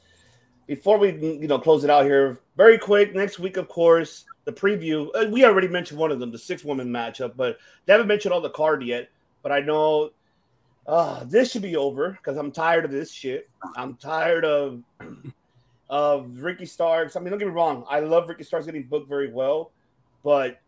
before 0.69 0.97
we 0.99 1.11
you 1.11 1.49
know 1.49 1.59
close 1.59 1.83
it 1.83 1.91
out 1.91 2.05
here, 2.05 2.39
very 2.57 2.79
quick. 2.79 3.15
Next 3.17 3.41
week, 3.41 3.57
of 3.57 3.69
course, 3.69 4.25
the 4.47 4.53
preview. 4.53 5.09
Uh, 5.15 5.29
we 5.29 5.45
already 5.45 5.69
mentioned 5.69 6.01
one 6.01 6.11
of 6.11 6.19
them, 6.19 6.33
the 6.33 6.39
six 6.39 6.65
woman 6.65 6.89
matchup, 6.89 7.37
but 7.37 7.59
they 7.85 7.93
haven't 7.93 8.07
mentioned 8.07 8.33
all 8.33 8.41
the 8.41 8.49
card 8.51 8.83
yet. 8.83 9.11
But 9.43 9.53
I 9.53 9.61
know 9.61 10.11
uh, 10.87 11.25
this 11.25 11.51
should 11.51 11.63
be 11.63 11.77
over 11.77 12.13
because 12.13 12.39
I'm 12.39 12.51
tired 12.51 12.85
of 12.85 12.91
this 12.91 13.11
shit. 13.13 13.51
I'm 13.77 13.97
tired 13.97 14.45
of 14.45 14.83
of 15.91 16.41
Ricky 16.41 16.65
Starks. 16.65 17.17
I 17.17 17.21
mean, 17.21 17.31
don't 17.31 17.39
get 17.39 17.49
me 17.49 17.55
wrong. 17.55 17.85
I 17.91 18.01
love 18.01 18.29
Ricky 18.29 18.45
Starks 18.45 18.67
getting 18.67 18.85
booked 18.85 19.09
very 19.09 19.33
well, 19.33 19.73
but 20.23 20.61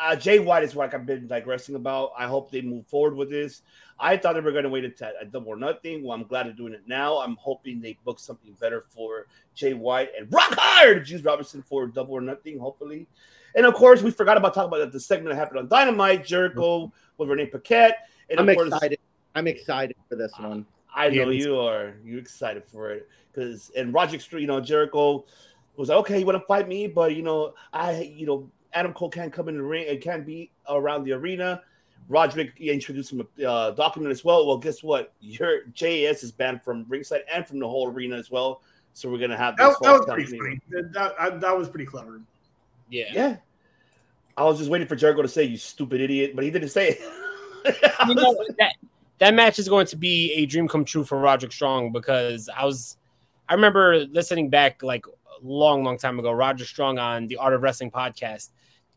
uh, 0.00 0.16
Jay 0.16 0.38
White 0.38 0.62
is 0.62 0.74
what 0.74 0.92
I've 0.92 1.06
been 1.06 1.26
digressing 1.26 1.74
about. 1.74 2.12
I 2.18 2.26
hope 2.26 2.50
they 2.50 2.60
move 2.60 2.86
forward 2.86 3.14
with 3.14 3.30
this. 3.30 3.62
I 3.98 4.16
thought 4.16 4.34
they 4.34 4.40
were 4.40 4.52
going 4.52 4.64
to 4.64 4.70
wait 4.70 4.84
until 4.84 5.10
a 5.20 5.24
double 5.24 5.48
or 5.48 5.56
nothing. 5.56 6.02
Well, 6.02 6.12
I'm 6.12 6.24
glad 6.24 6.46
they're 6.46 6.52
doing 6.52 6.74
it 6.74 6.82
now. 6.86 7.18
I'm 7.18 7.36
hoping 7.36 7.80
they 7.80 7.98
book 8.04 8.18
something 8.18 8.52
better 8.60 8.84
for 8.90 9.26
Jay 9.54 9.74
White 9.74 10.10
and 10.18 10.32
rock 10.32 10.54
hard 10.54 11.04
Juice 11.06 11.22
Robinson 11.22 11.62
for 11.62 11.86
double 11.86 12.14
or 12.14 12.20
nothing, 12.20 12.58
hopefully. 12.58 13.06
And 13.54 13.64
of 13.64 13.74
course, 13.74 14.02
we 14.02 14.10
forgot 14.10 14.36
about 14.36 14.54
talking 14.54 14.68
about 14.68 14.92
the 14.92 15.00
segment 15.00 15.34
that 15.34 15.40
happened 15.40 15.60
on 15.60 15.68
Dynamite, 15.68 16.26
Jericho 16.26 16.92
with 17.16 17.28
Renee 17.28 17.46
Paquette. 17.46 18.08
And 18.28 18.38
I'm 18.38 18.48
of 18.48 18.56
course, 18.56 18.68
excited. 18.68 18.98
I'm 19.34 19.46
excited 19.46 19.96
for 20.08 20.16
this 20.16 20.32
one. 20.38 20.66
I 20.94 21.08
know 21.08 21.30
you 21.30 21.58
are. 21.58 21.94
You 22.04 22.18
excited 22.18 22.64
for 22.64 22.90
it 22.90 23.08
because 23.32 23.70
and 23.76 23.94
Roderick 23.94 24.20
Strong, 24.20 24.42
you 24.42 24.46
know, 24.46 24.60
Jericho 24.60 25.24
was 25.76 25.88
like, 25.88 25.98
okay, 25.98 26.18
you 26.18 26.26
want 26.26 26.40
to 26.40 26.46
fight 26.46 26.68
me, 26.68 26.86
but 26.86 27.14
you 27.14 27.22
know, 27.22 27.54
I, 27.72 28.02
you 28.02 28.26
know, 28.26 28.50
Adam 28.76 28.92
Cole 28.92 29.08
can't 29.08 29.32
come 29.32 29.48
in 29.48 29.56
the 29.56 29.62
ring 29.62 29.86
and 29.88 30.00
can't 30.00 30.24
be 30.26 30.50
around 30.68 31.04
the 31.04 31.12
arena. 31.12 31.62
Roderick 32.08 32.52
introduced 32.60 33.10
him 33.10 33.26
a 33.40 33.44
uh, 33.50 33.70
document 33.72 34.12
as 34.12 34.22
well. 34.24 34.46
Well, 34.46 34.58
guess 34.58 34.82
what? 34.82 35.12
Your 35.20 35.62
JAS 35.74 36.22
is 36.22 36.30
banned 36.30 36.62
from 36.62 36.84
ringside 36.88 37.22
and 37.32 37.44
from 37.46 37.58
the 37.58 37.66
whole 37.66 37.88
arena 37.88 38.16
as 38.16 38.30
well. 38.30 38.60
So 38.92 39.10
we're 39.10 39.18
gonna 39.18 39.36
have 39.36 39.56
this 39.56 39.66
That, 39.66 39.82
that 39.82 39.92
was 39.98 40.06
pretty 40.06 40.38
funny. 40.38 40.60
That, 40.70 40.92
that, 40.92 41.14
I- 41.18 41.30
that 41.30 41.56
was 41.56 41.68
pretty 41.68 41.86
clever. 41.86 42.20
Yeah. 42.90 43.06
Yeah. 43.12 43.36
I 44.36 44.44
was 44.44 44.58
just 44.58 44.70
waiting 44.70 44.86
for 44.86 44.94
Jericho 44.94 45.22
to 45.22 45.28
say 45.28 45.44
"you 45.44 45.56
stupid 45.56 46.00
idiot," 46.00 46.32
but 46.34 46.44
he 46.44 46.50
didn't 46.50 46.68
say 46.68 46.90
it. 47.64 47.80
you 48.06 48.14
know 48.14 48.36
that 48.58 48.72
that 49.18 49.34
match 49.34 49.58
is 49.58 49.68
going 49.68 49.86
to 49.86 49.96
be 49.96 50.32
a 50.34 50.44
dream 50.46 50.68
come 50.68 50.84
true 50.84 51.02
for 51.04 51.18
Roderick 51.18 51.52
Strong 51.52 51.92
because 51.92 52.50
I 52.54 52.64
was 52.66 52.98
I 53.48 53.54
remember 53.54 54.04
listening 54.12 54.50
back 54.50 54.82
like 54.82 55.06
a 55.06 55.10
long, 55.42 55.82
long 55.82 55.96
time 55.98 56.18
ago, 56.18 56.30
Roderick 56.32 56.68
Strong 56.68 56.98
on 56.98 57.26
the 57.26 57.38
Art 57.38 57.54
of 57.54 57.62
Wrestling 57.62 57.90
podcast. 57.90 58.50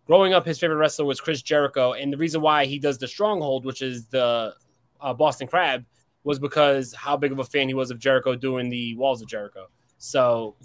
Growing 0.10 0.34
up, 0.34 0.44
his 0.44 0.58
favorite 0.58 0.78
wrestler 0.78 1.06
was 1.06 1.22
Chris 1.22 1.44
Jericho, 1.44 1.94
and 1.94 2.12
the 2.12 2.18
reason 2.18 2.42
why 2.42 2.66
he 2.66 2.80
does 2.80 2.98
the 2.98 3.08
Stronghold, 3.08 3.64
which 3.64 3.84
is 3.84 4.08
the 4.08 4.56
uh, 5.00 5.14
Boston 5.14 5.48
Crab, 5.48 5.86
was 6.24 6.40
because 6.40 6.96
how 6.96 7.16
big 7.16 7.32
of 7.32 7.38
a 7.38 7.44
fan 7.44 7.68
he 7.68 7.76
was 7.76 7.92
of 7.92 8.00
Jericho 8.00 8.36
doing 8.36 8.72
the 8.72 8.96
Walls 8.96 9.22
of 9.22 9.28
Jericho. 9.28 9.68
So 10.00 10.56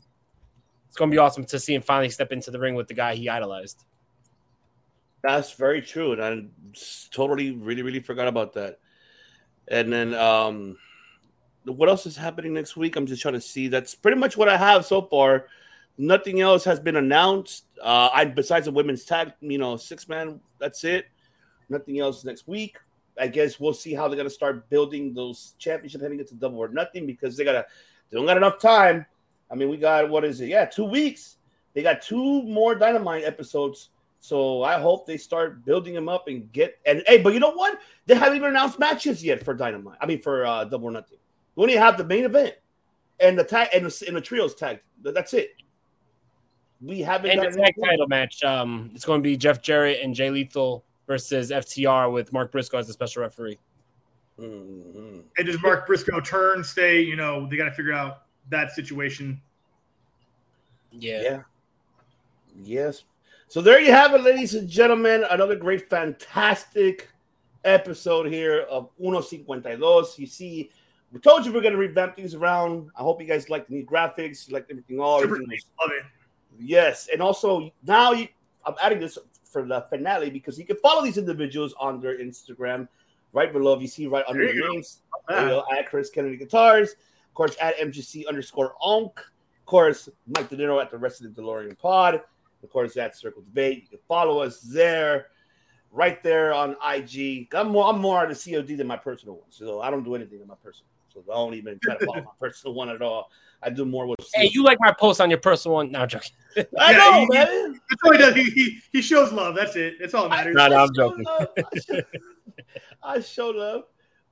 it's 0.89 0.97
going 0.97 1.11
to 1.11 1.15
be 1.15 1.19
awesome 1.19 1.45
to 1.45 1.61
see 1.61 1.75
him 1.75 1.83
finally 1.83 2.09
step 2.09 2.33
into 2.33 2.51
the 2.51 2.59
ring 2.59 2.75
with 2.75 2.89
the 2.89 2.95
guy 2.95 3.17
he 3.17 3.29
idolized. 3.29 3.85
That's 5.23 5.53
very 5.53 5.83
true, 5.83 6.13
and 6.13 6.23
I 6.23 6.47
totally, 7.11 7.51
really, 7.51 7.83
really 7.83 8.01
forgot 8.01 8.29
about 8.29 8.55
that. 8.55 8.79
And 9.69 9.93
then, 9.93 10.15
um, 10.15 10.79
what 11.67 11.91
else 11.91 12.07
is 12.07 12.17
happening 12.17 12.55
next 12.55 12.79
week? 12.79 12.97
I'm 12.97 13.05
just 13.05 13.21
trying 13.21 13.35
to 13.35 13.43
see. 13.43 13.69
That's 13.69 13.95
pretty 13.95 14.17
much 14.17 14.39
what 14.39 14.49
I 14.49 14.57
have 14.57 14.87
so 14.87 15.03
far. 15.03 15.49
Nothing 15.97 16.41
else 16.41 16.65
has 16.65 16.81
been 16.81 16.97
announced. 16.97 17.67
Uh, 17.81 18.11
I 18.13 18.25
besides 18.25 18.67
the 18.67 18.73
women's 18.73 19.05
tag, 19.05 19.33
you 19.41 19.59
know, 19.59 19.77
six 19.77 20.09
man. 20.09 20.41
That's 20.59 20.83
it. 20.85 21.07
Nothing 21.69 22.01
else 22.01 22.25
next 22.25 22.49
week. 22.49 22.77
I 23.19 23.29
guess 23.29 23.61
we'll 23.61 23.75
see 23.75 23.95
how 23.95 24.09
they're 24.09 24.17
gonna 24.17 24.31
start 24.31 24.69
building 24.71 25.15
those 25.15 25.55
championship 25.59 26.01
heading 26.01 26.19
into 26.19 26.35
double 26.35 26.59
or 26.59 26.69
nothing 26.69 27.07
because 27.07 27.37
they 27.37 27.45
gotta 27.45 27.65
they 28.11 28.17
don't 28.17 28.27
got 28.27 28.37
enough 28.37 28.59
time. 28.59 29.07
I 29.51 29.55
mean, 29.55 29.69
we 29.69 29.77
got 29.77 30.11
what 30.11 30.25
is 30.25 30.41
it? 30.41 30.49
Yeah, 30.49 30.65
two 30.65 30.85
weeks. 30.85 31.37
They 31.75 31.83
got 31.83 32.03
two 32.03 32.43
more 32.43 32.75
dynamite 32.75 33.25
episodes. 33.25 33.91
So 34.19 34.63
I 34.63 34.81
hope 34.81 35.07
they 35.07 35.19
start 35.19 35.65
building 35.65 35.95
them 35.95 36.09
up 36.09 36.29
and 36.29 36.51
get 36.51 36.79
and 36.87 37.03
hey, 37.07 37.21
but 37.21 37.35
you 37.35 37.41
know 37.41 37.53
what? 37.53 37.79
They 38.07 38.15
haven't 38.15 38.37
even 38.37 38.51
announced 38.51 38.79
matches 38.79 39.23
yet 39.23 39.45
for 39.45 39.55
Dynamite. 39.55 39.99
I 40.01 40.07
mean 40.07 40.23
for 40.23 40.47
uh 40.47 40.65
double 40.65 40.89
or 40.89 40.91
nothing. 40.91 41.19
We 41.55 41.63
only 41.63 41.77
have 41.77 41.99
the 41.99 42.05
main 42.05 42.25
event 42.25 42.55
and 43.21 43.39
the 43.39 43.45
tag 43.45 43.69
and 43.75 43.87
the, 43.87 44.05
and 44.09 44.17
the 44.17 44.21
trios 44.21 44.55
tag. 44.55 44.81
That's 45.03 45.35
it. 45.35 45.51
We 46.85 47.01
haven't 47.01 47.31
And 47.31 47.41
got 47.41 47.53
the 47.53 47.59
tag 47.59 47.75
title 47.83 48.07
match, 48.09 48.43
um, 48.45 48.91
it's 48.95 49.05
going 49.05 49.21
to 49.21 49.23
be 49.23 49.37
Jeff 49.37 49.63
Jarrett 49.63 50.01
and 50.03 50.15
Jay 50.15 50.31
Lethal 50.31 50.85
versus 51.07 51.51
FTR 51.51 52.13
with 52.13 52.33
Mark 52.33 52.53
Briscoe 52.53 52.79
as 52.79 52.87
the 52.87 52.93
special 52.93 53.23
referee. 53.23 53.59
Mm-hmm. 54.39 55.21
And 55.39 55.47
does 55.47 55.63
Mark 55.63 55.87
Briscoe 55.87 56.21
turn, 56.21 56.63
stay? 56.63 57.01
You 57.01 57.17
know, 57.17 57.49
they 57.49 57.57
got 57.57 57.67
to 57.67 57.73
figure 57.73 57.93
out 57.93 58.23
that 58.51 58.73
situation. 58.73 59.41
Yeah. 60.91 61.23
Yeah. 61.23 61.43
Yes. 62.63 63.05
So 63.49 63.61
there 63.61 63.81
you 63.81 63.93
have 63.93 64.13
it, 64.15 64.23
ladies 64.23 64.55
and 64.55 64.69
gentlemen. 64.69 65.25
Another 65.31 65.57
great, 65.57 65.89
fantastic 65.89 67.09
episode 67.65 68.27
here 68.27 68.67
of 68.71 68.91
Uno 69.03 69.21
Cincuenta 69.21 69.77
Dos. 69.77 70.19
You 70.19 70.27
see, 70.27 70.71
we 71.13 71.21
told 71.21 71.47
you 71.47 71.53
we're 71.53 71.61
going 71.63 71.73
to 71.73 71.79
revamp 71.79 72.17
things 72.17 72.35
around. 72.35 72.91
I 72.99 73.03
hope 73.03 73.21
you 73.21 73.27
guys 73.27 73.49
like 73.49 73.69
the 73.69 73.75
new 73.75 73.87
graphics, 73.87 74.49
you 74.49 74.55
like 74.55 74.67
everything 74.71 74.99
all. 75.01 75.21
Super 75.21 75.37
everything 75.37 75.51
was- 75.51 75.67
Love 75.81 75.91
it. 75.93 76.05
Yes, 76.59 77.09
and 77.13 77.21
also 77.21 77.71
now 77.85 78.13
you, 78.13 78.29
I'm 78.65 78.75
adding 78.83 79.01
this 79.01 79.19
for 79.45 79.65
the 79.67 79.87
finale 79.91 80.31
because 80.31 80.59
you 80.59 80.65
can 80.65 80.77
follow 80.77 81.03
these 81.03 81.19
individuals 81.19 81.75
on 81.79 82.01
their 82.01 82.19
Instagram 82.19 82.89
right 83.33 83.53
below. 83.53 83.75
If 83.75 83.83
you 83.83 83.89
see 83.89 84.07
right 84.07 84.25
under 84.29 84.47
the 84.47 84.69
names, 84.69 85.01
you 85.29 85.35
bad. 85.35 85.49
go, 85.49 85.65
at 85.77 85.89
Chris 85.89 86.11
Kennedy 86.11 86.37
Guitars, 86.37 86.93
of 86.93 87.35
course 87.35 87.57
at 87.61 87.77
MGC 87.79 88.27
underscore 88.29 88.75
Onk, 88.85 89.17
of 89.19 89.67
course 89.67 90.09
Mike 90.27 90.49
De 90.49 90.57
Niro 90.57 90.81
at 90.81 90.91
the 90.91 90.99
rest 90.99 91.23
of 91.23 91.35
the 91.35 91.43
DeLorean 91.43 91.79
Pod, 91.79 92.21
of 92.63 92.71
course 92.71 92.97
at 92.97 93.17
Circle 93.17 93.43
Debate. 93.43 93.83
You 93.83 93.89
can 93.89 93.99
follow 94.09 94.41
us 94.41 94.61
there, 94.61 95.27
right 95.95 96.23
there 96.23 96.53
on 96.53 96.77
IG. 96.87 97.49
I'm 97.55 97.69
more 97.69 97.89
I'm 97.89 98.01
more 98.01 98.23
on 98.23 98.29
the 98.29 98.35
COD 98.35 98.77
than 98.77 98.87
my 98.87 98.97
personal 98.97 99.37
one, 99.37 99.51
so 99.51 99.81
I 99.81 99.91
don't 99.91 100.05
do 100.05 100.15
anything 100.15 100.41
on 100.43 100.49
my 100.49 100.57
personal. 100.63 100.89
So 101.15 101.23
I 101.31 101.35
don't 101.37 101.55
even 101.55 101.79
try 101.83 101.97
to 101.97 102.05
follow 102.05 102.23
my 102.23 102.31
personal 102.41 102.75
one 102.75 102.89
at 102.89 103.01
all. 103.01 103.31
I 103.63 103.71
do 103.71 103.85
more 103.85 104.07
with. 104.07 104.19
Hey, 104.35 104.51
you 104.53 104.63
like 104.65 104.79
my 104.81 104.93
post 104.93 105.21
on 105.21 105.31
your 105.31 105.39
personal 105.39 105.77
one? 105.77 105.93
No, 105.93 106.01
I'm 106.01 106.09
joking. 106.09 106.33
I 106.79 106.91
Yeah, 106.93 106.99
know, 106.99 107.13
he- 107.21 107.29
man. 107.31 107.81
That's 107.91 108.03
all 108.05 108.13
he 108.13 108.19
does. 108.19 108.35
He, 108.35 108.45
he, 108.51 108.79
he 108.93 109.03
shows 109.03 109.33
love. 109.33 109.55
That's 109.55 109.77
it. 109.77 109.95
That's 110.01 110.13
all 110.15 110.29
that 110.29 110.31
matters. 110.31 110.55
No, 110.57 110.69
no, 110.69 110.77
I'm 110.77 110.95
joking. 110.95 111.25
I 113.03 113.21
show 113.21 113.51
love. 113.51 113.83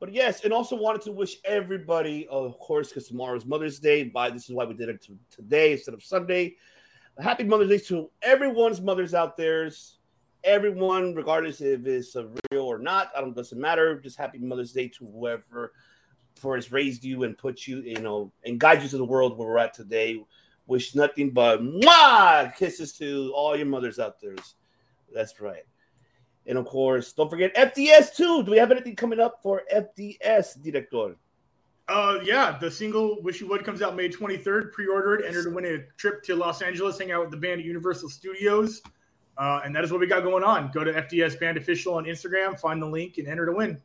But 0.01 0.13
yes, 0.13 0.43
and 0.45 0.53
also 0.53 0.75
wanted 0.75 1.03
to 1.03 1.13
wish 1.13 1.37
everybody, 1.45 2.27
of 2.29 2.59
course, 2.59 2.89
because 2.89 3.07
tomorrow's 3.07 3.47
Mother's 3.47 3.79
Day. 3.79 4.03
By 4.05 4.31
this 4.31 4.49
is 4.49 4.55
why 4.55 4.65
we 4.65 4.75
did 4.75 4.89
it 4.89 5.01
to, 5.05 5.17
today 5.31 5.73
instead 5.73 5.95
of 5.95 6.03
Sunday. 6.03 6.57
Happy 7.21 7.45
Mother's 7.45 7.69
Day 7.69 7.79
to 7.89 8.11
everyone's 8.23 8.81
mothers 8.81 9.15
out 9.15 9.37
there. 9.37 9.71
Everyone, 10.45 11.15
regardless 11.15 11.61
if 11.61 11.87
it's 11.87 12.17
a 12.17 12.29
real 12.51 12.65
or 12.65 12.79
not, 12.79 13.13
I 13.17 13.21
don't 13.21 13.37
doesn't 13.37 13.61
matter. 13.61 14.01
Just 14.01 14.19
happy 14.19 14.39
Mother's 14.39 14.73
Day 14.73 14.89
to 14.89 15.07
whoever 15.07 15.73
for 16.35 16.57
has 16.57 16.73
raised 16.73 17.05
you 17.05 17.25
and 17.25 17.37
put 17.37 17.67
you, 17.67 17.81
you 17.81 18.01
know, 18.01 18.33
and 18.45 18.59
guide 18.59 18.83
you 18.83 18.89
to 18.89 18.99
the 18.99 19.05
world 19.05 19.37
where 19.37 19.49
we're 19.49 19.59
at 19.59 19.75
today. 19.75 20.25
Wish 20.67 20.95
nothing 20.95 21.31
but 21.31 21.61
mwah, 21.63 22.55
kisses 22.57 22.93
to 22.95 23.33
all 23.35 23.57
your 23.57 23.67
mothers 23.67 23.99
out 23.99 24.21
there. 24.21 24.37
That's 25.13 25.41
right. 25.41 25.65
And 26.47 26.59
of 26.59 26.67
course, 26.67 27.13
don't 27.13 27.31
forget 27.31 27.55
FDS 27.55 28.15
too. 28.15 28.43
Do 28.43 28.51
we 28.51 28.59
have 28.59 28.71
anything 28.71 28.97
coming 28.97 29.21
up 29.21 29.41
for 29.43 29.63
FDS, 29.73 30.63
Director? 30.63 31.17
Uh, 31.89 32.19
yeah, 32.25 32.59
the 32.59 32.71
single 32.71 33.21
"Wish 33.23 33.41
You 33.41 33.49
Would" 33.49 33.65
comes 33.65 33.83
out 33.83 33.97
May 33.97 34.09
23rd. 34.09 34.73
Pre-order 34.73 35.15
it. 35.17 35.27
Enter 35.27 35.45
to 35.45 35.51
win 35.51 35.65
a 35.67 35.79
trip 35.99 36.23
to 36.25 36.35
Los 36.35 36.63
Angeles, 36.63 36.99
hang 36.99 37.13
out 37.13 37.21
with 37.21 37.31
the 37.31 37.37
band 37.37 37.61
at 37.61 37.67
Universal 37.67 38.09
Studios, 38.09 38.83
uh, 39.37 39.61
and 39.65 39.75
that 39.75 39.85
is 39.85 39.91
what 39.91 40.01
we 40.01 40.07
got 40.07 40.23
going 40.23 40.45
on. 40.45 40.71
Go 40.73 40.85
to 40.85 40.93
FDS 40.93 41.39
Band 41.39 41.59
Official 41.59 41.95
on 41.95 42.05
Instagram, 42.05 42.59
find 42.59 42.81
the 42.81 42.87
link, 42.87 43.19
and 43.19 43.27
enter 43.27 43.47
to 43.47 43.53
win. 43.53 43.81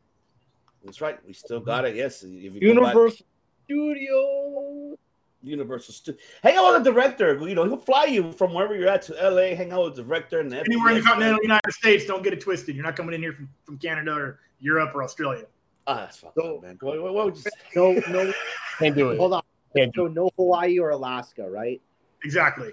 That's 0.84 1.00
right. 1.00 1.18
We 1.26 1.32
still 1.32 1.60
got 1.60 1.84
it. 1.84 1.96
Yes. 1.96 2.22
If 2.22 2.30
you 2.30 2.60
go 2.60 2.66
Universal 2.66 3.26
Studio. 3.64 4.96
Universal 5.42 5.94
Studio. 5.94 6.20
Hang 6.42 6.56
out 6.56 6.72
with 6.74 6.84
the 6.84 6.92
director. 6.92 7.38
You 7.48 7.54
know, 7.54 7.64
he'll 7.64 7.76
fly 7.76 8.04
you 8.04 8.32
from 8.32 8.54
wherever 8.54 8.74
you're 8.74 8.88
at 8.88 9.02
to 9.02 9.12
LA. 9.14 9.54
Hang 9.56 9.72
out 9.72 9.84
with 9.84 9.96
the 9.96 10.02
director 10.02 10.40
and 10.40 10.50
the 10.50 10.60
Anywhere 10.60 10.90
in 10.90 10.98
the 10.98 11.02
continental 11.02 11.42
United 11.42 11.72
States, 11.72 12.06
don't 12.06 12.22
get 12.22 12.32
it 12.32 12.40
twisted. 12.40 12.74
You're 12.74 12.84
not 12.84 12.96
coming 12.96 13.14
in 13.14 13.20
here 13.20 13.32
from, 13.32 13.48
from 13.64 13.78
Canada 13.78 14.12
or 14.12 14.40
Europe 14.60 14.94
or 14.94 15.02
Australia. 15.02 15.44
Ah, 15.86 16.00
that's 16.00 16.18
fucked 16.18 16.38
up, 16.38 16.62
man. 16.62 16.76
What, 16.80 17.00
what, 17.00 17.14
what 17.14 17.24
would 17.26 17.36
you 17.36 17.42
say? 17.42 17.50
No, 17.74 17.92
no. 18.10 18.32
Can't 18.78 18.94
do 18.94 19.10
it. 19.10 19.18
Hold 19.18 19.34
on. 19.34 19.42
Can't 19.76 19.94
do 19.94 20.02
So 20.02 20.08
no 20.08 20.30
Hawaii 20.36 20.78
or 20.78 20.90
Alaska, 20.90 21.48
right? 21.48 21.80
Exactly. 22.24 22.70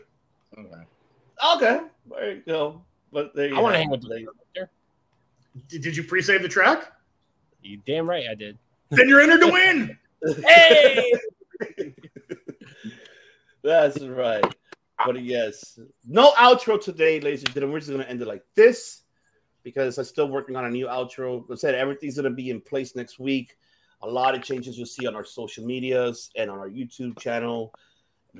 Okay. 0.57 0.83
Okay. 1.55 1.79
There 2.09 2.31
you 2.31 2.43
go. 2.45 2.81
But 3.11 3.35
there 3.35 3.47
you 3.47 3.57
I 3.57 3.61
want 3.61 3.75
to 3.75 3.79
hang 3.79 3.89
with 3.89 4.03
it. 4.03 4.09
the 4.09 4.19
director. 4.55 4.71
Did, 5.69 5.81
did 5.83 5.97
you 5.97 6.03
pre-save 6.03 6.41
the 6.41 6.49
track? 6.49 6.91
You 7.65 7.81
damn 7.85 8.07
right 8.07 8.25
I 8.29 8.35
did. 8.35 8.59
Then 8.91 9.09
you're 9.09 9.21
entered 9.21 9.41
to 9.41 9.51
win. 9.51 9.97
Hey! 10.47 11.13
That's 13.63 13.99
right. 14.01 14.43
But 15.05 15.21
yes, 15.21 15.77
no 16.07 16.31
outro 16.31 16.81
today, 16.81 17.19
ladies 17.19 17.43
and 17.43 17.53
gentlemen. 17.53 17.73
We're 17.73 17.79
just 17.79 17.91
gonna 17.91 18.05
end 18.05 18.23
it 18.23 18.27
like 18.27 18.43
this 18.55 19.03
because 19.61 19.99
I'm 19.99 20.05
still 20.05 20.29
working 20.29 20.55
on 20.55 20.65
a 20.65 20.69
new 20.69 20.87
outro. 20.87 21.43
I 21.51 21.55
said 21.55 21.75
everything's 21.75 22.15
gonna 22.15 22.31
be 22.31 22.49
in 22.49 22.59
place 22.61 22.95
next 22.95 23.19
week. 23.19 23.57
A 24.01 24.07
lot 24.07 24.33
of 24.33 24.41
changes 24.41 24.77
you'll 24.77 24.87
see 24.87 25.05
on 25.05 25.15
our 25.15 25.25
social 25.25 25.63
medias 25.63 26.31
and 26.35 26.49
on 26.49 26.57
our 26.57 26.69
YouTube 26.69 27.19
channel, 27.19 27.71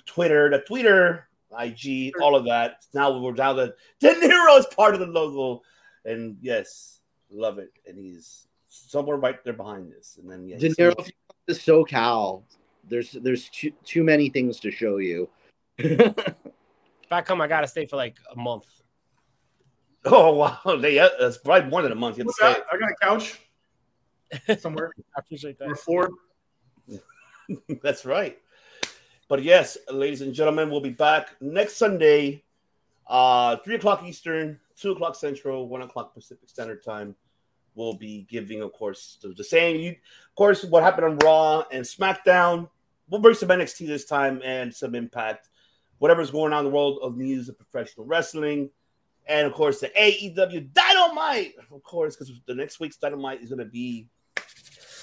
Twitter. 0.08 0.50
The 0.50 0.60
Twitter, 0.60 1.28
IG, 1.60 2.14
all 2.20 2.36
of 2.36 2.46
that. 2.46 2.86
Now 2.96 3.16
we're 3.20 3.34
down 3.34 3.58
to 3.58 3.76
De 4.00 4.14
Niro 4.16 4.58
is 4.58 4.66
part 4.68 4.96
of 4.96 5.02
the 5.02 5.08
logo, 5.08 5.62
and 6.04 6.38
yes, 6.42 7.00
love 7.30 7.60
it. 7.60 7.72
And 7.86 8.00
he's 8.00 8.48
somewhere 8.76 9.18
right 9.18 9.44
there 9.44 9.54
behind 9.54 9.92
this. 9.92 10.18
And 10.22 10.30
then 10.30 10.48
yes, 10.48 10.60
De 10.60 10.70
Niro, 10.70 10.94
if 11.00 11.08
you 11.08 11.14
come 11.28 11.38
to 11.48 11.54
SoCal, 11.54 12.44
there's 12.88 13.12
there's 13.12 13.50
too, 13.50 13.72
too 13.84 14.04
many 14.04 14.30
things 14.30 14.60
to 14.62 14.72
show 14.72 14.98
you. 14.98 15.30
If 15.78 17.12
I 17.12 17.22
come, 17.22 17.42
I 17.42 17.48
gotta 17.48 17.68
stay 17.68 17.86
for 17.86 17.96
like 17.96 18.18
a 18.32 18.38
month. 18.38 18.66
Oh 20.08 20.36
wow, 20.36 20.76
they, 20.80 21.00
uh, 21.00 21.10
that's 21.20 21.40
probably 21.40 21.68
more 21.68 21.82
than 21.82 21.92
a 21.92 21.96
month. 21.96 22.20
You 22.20 22.22
have 22.22 22.28
What's 22.28 22.38
to 22.38 22.46
say 22.46 22.54
that? 22.54 22.66
I 22.72 22.78
got 22.78 22.92
a 22.92 22.96
couch 23.02 23.40
somewhere. 24.62 24.92
I 25.18 25.20
appreciate 25.20 25.58
that. 25.58 25.68
Or 25.68 25.76
four. 25.76 26.10
That's 27.82 28.06
right. 28.06 28.38
But 29.28 29.44
yes, 29.44 29.78
ladies 29.92 30.22
and 30.22 30.34
gentlemen, 30.34 30.70
we'll 30.70 30.82
be 30.82 30.92
back 30.92 31.30
next 31.42 31.78
Sunday, 31.78 32.44
uh, 33.08 33.58
three 33.58 33.76
o'clock 33.76 34.04
Eastern, 34.06 34.60
two 34.76 34.92
o'clock 34.92 35.16
Central, 35.16 35.68
one 35.68 35.82
o'clock 35.82 36.14
Pacific 36.14 36.50
Standard 36.50 36.84
Time. 36.84 37.16
We'll 37.76 37.94
be 37.94 38.26
giving, 38.30 38.62
of 38.62 38.72
course, 38.72 39.18
the, 39.22 39.44
same. 39.44 39.82
You, 39.82 39.92
of 39.92 40.36
course, 40.36 40.64
what 40.64 40.82
happened 40.82 41.06
on 41.06 41.18
Raw 41.18 41.66
and 41.72 41.84
SmackDown. 41.84 42.70
We'll 43.10 43.22
bring 43.22 43.36
some 43.36 43.50
NXT 43.50 43.86
this 43.86 44.06
time 44.06 44.42
and 44.44 44.74
some 44.74 44.96
Impact. 44.96 45.50
Whatever's 46.00 46.32
going 46.32 46.54
on 46.54 46.66
in 46.66 46.72
the 46.72 46.76
world 46.76 47.00
of 47.02 47.18
news 47.18 47.50
of 47.50 47.58
professional 47.58 48.06
wrestling. 48.06 48.70
And 49.28 49.46
of 49.46 49.54
course, 49.54 49.80
the 49.80 49.90
AEW 49.90 50.72
Dynamite, 50.74 51.56
of 51.72 51.84
course, 51.84 52.16
because 52.16 52.34
the 52.46 52.56
next 52.56 52.80
week's 52.80 52.98
Dynamite 52.98 53.42
is 53.42 53.50
going 53.50 53.60
to 53.60 53.66
be 53.66 54.08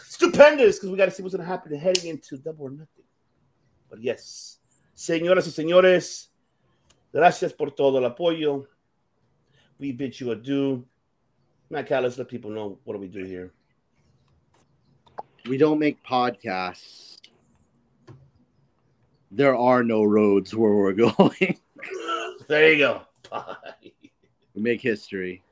stupendous 0.07 0.77
because 0.77 0.91
we 0.91 0.97
got 0.97 1.07
to 1.07 1.11
see 1.11 1.23
what's 1.23 1.35
going 1.35 1.45
to 1.45 1.51
happen 1.51 1.75
heading 1.77 2.11
into 2.11 2.37
Double 2.39 2.67
or 2.67 2.71
Nothing. 2.71 3.05
But 3.91 4.01
yes, 4.01 4.61
señoras 4.97 5.47
y 5.47 5.51
señores, 5.51 6.29
gracias 7.13 7.53
por 7.53 7.71
todo 7.71 7.99
el 7.99 8.11
apoyo. 8.11 8.67
We 9.79 9.93
bid 9.93 10.19
you 10.19 10.31
adieu. 10.31 10.87
Matt 11.73 11.87
Callis, 11.87 12.19
let 12.19 12.29
people 12.29 12.51
know 12.51 12.79
what 12.85 12.93
do 12.93 13.01
we 13.01 13.09
do 13.09 13.25
here. 13.25 13.51
We 15.49 15.57
don't 15.57 15.79
make 15.79 16.05
podcasts. 16.05 17.17
There 19.31 19.57
are 19.57 19.83
no 19.83 20.05
roads 20.05 20.55
where 20.55 20.75
we're 20.75 20.93
going. 21.17 21.59
There 22.47 22.73
you 22.73 22.79
go. 22.79 23.03
Bye. 23.31 23.57
we 24.55 24.61
make 24.61 24.83
history. 24.83 25.43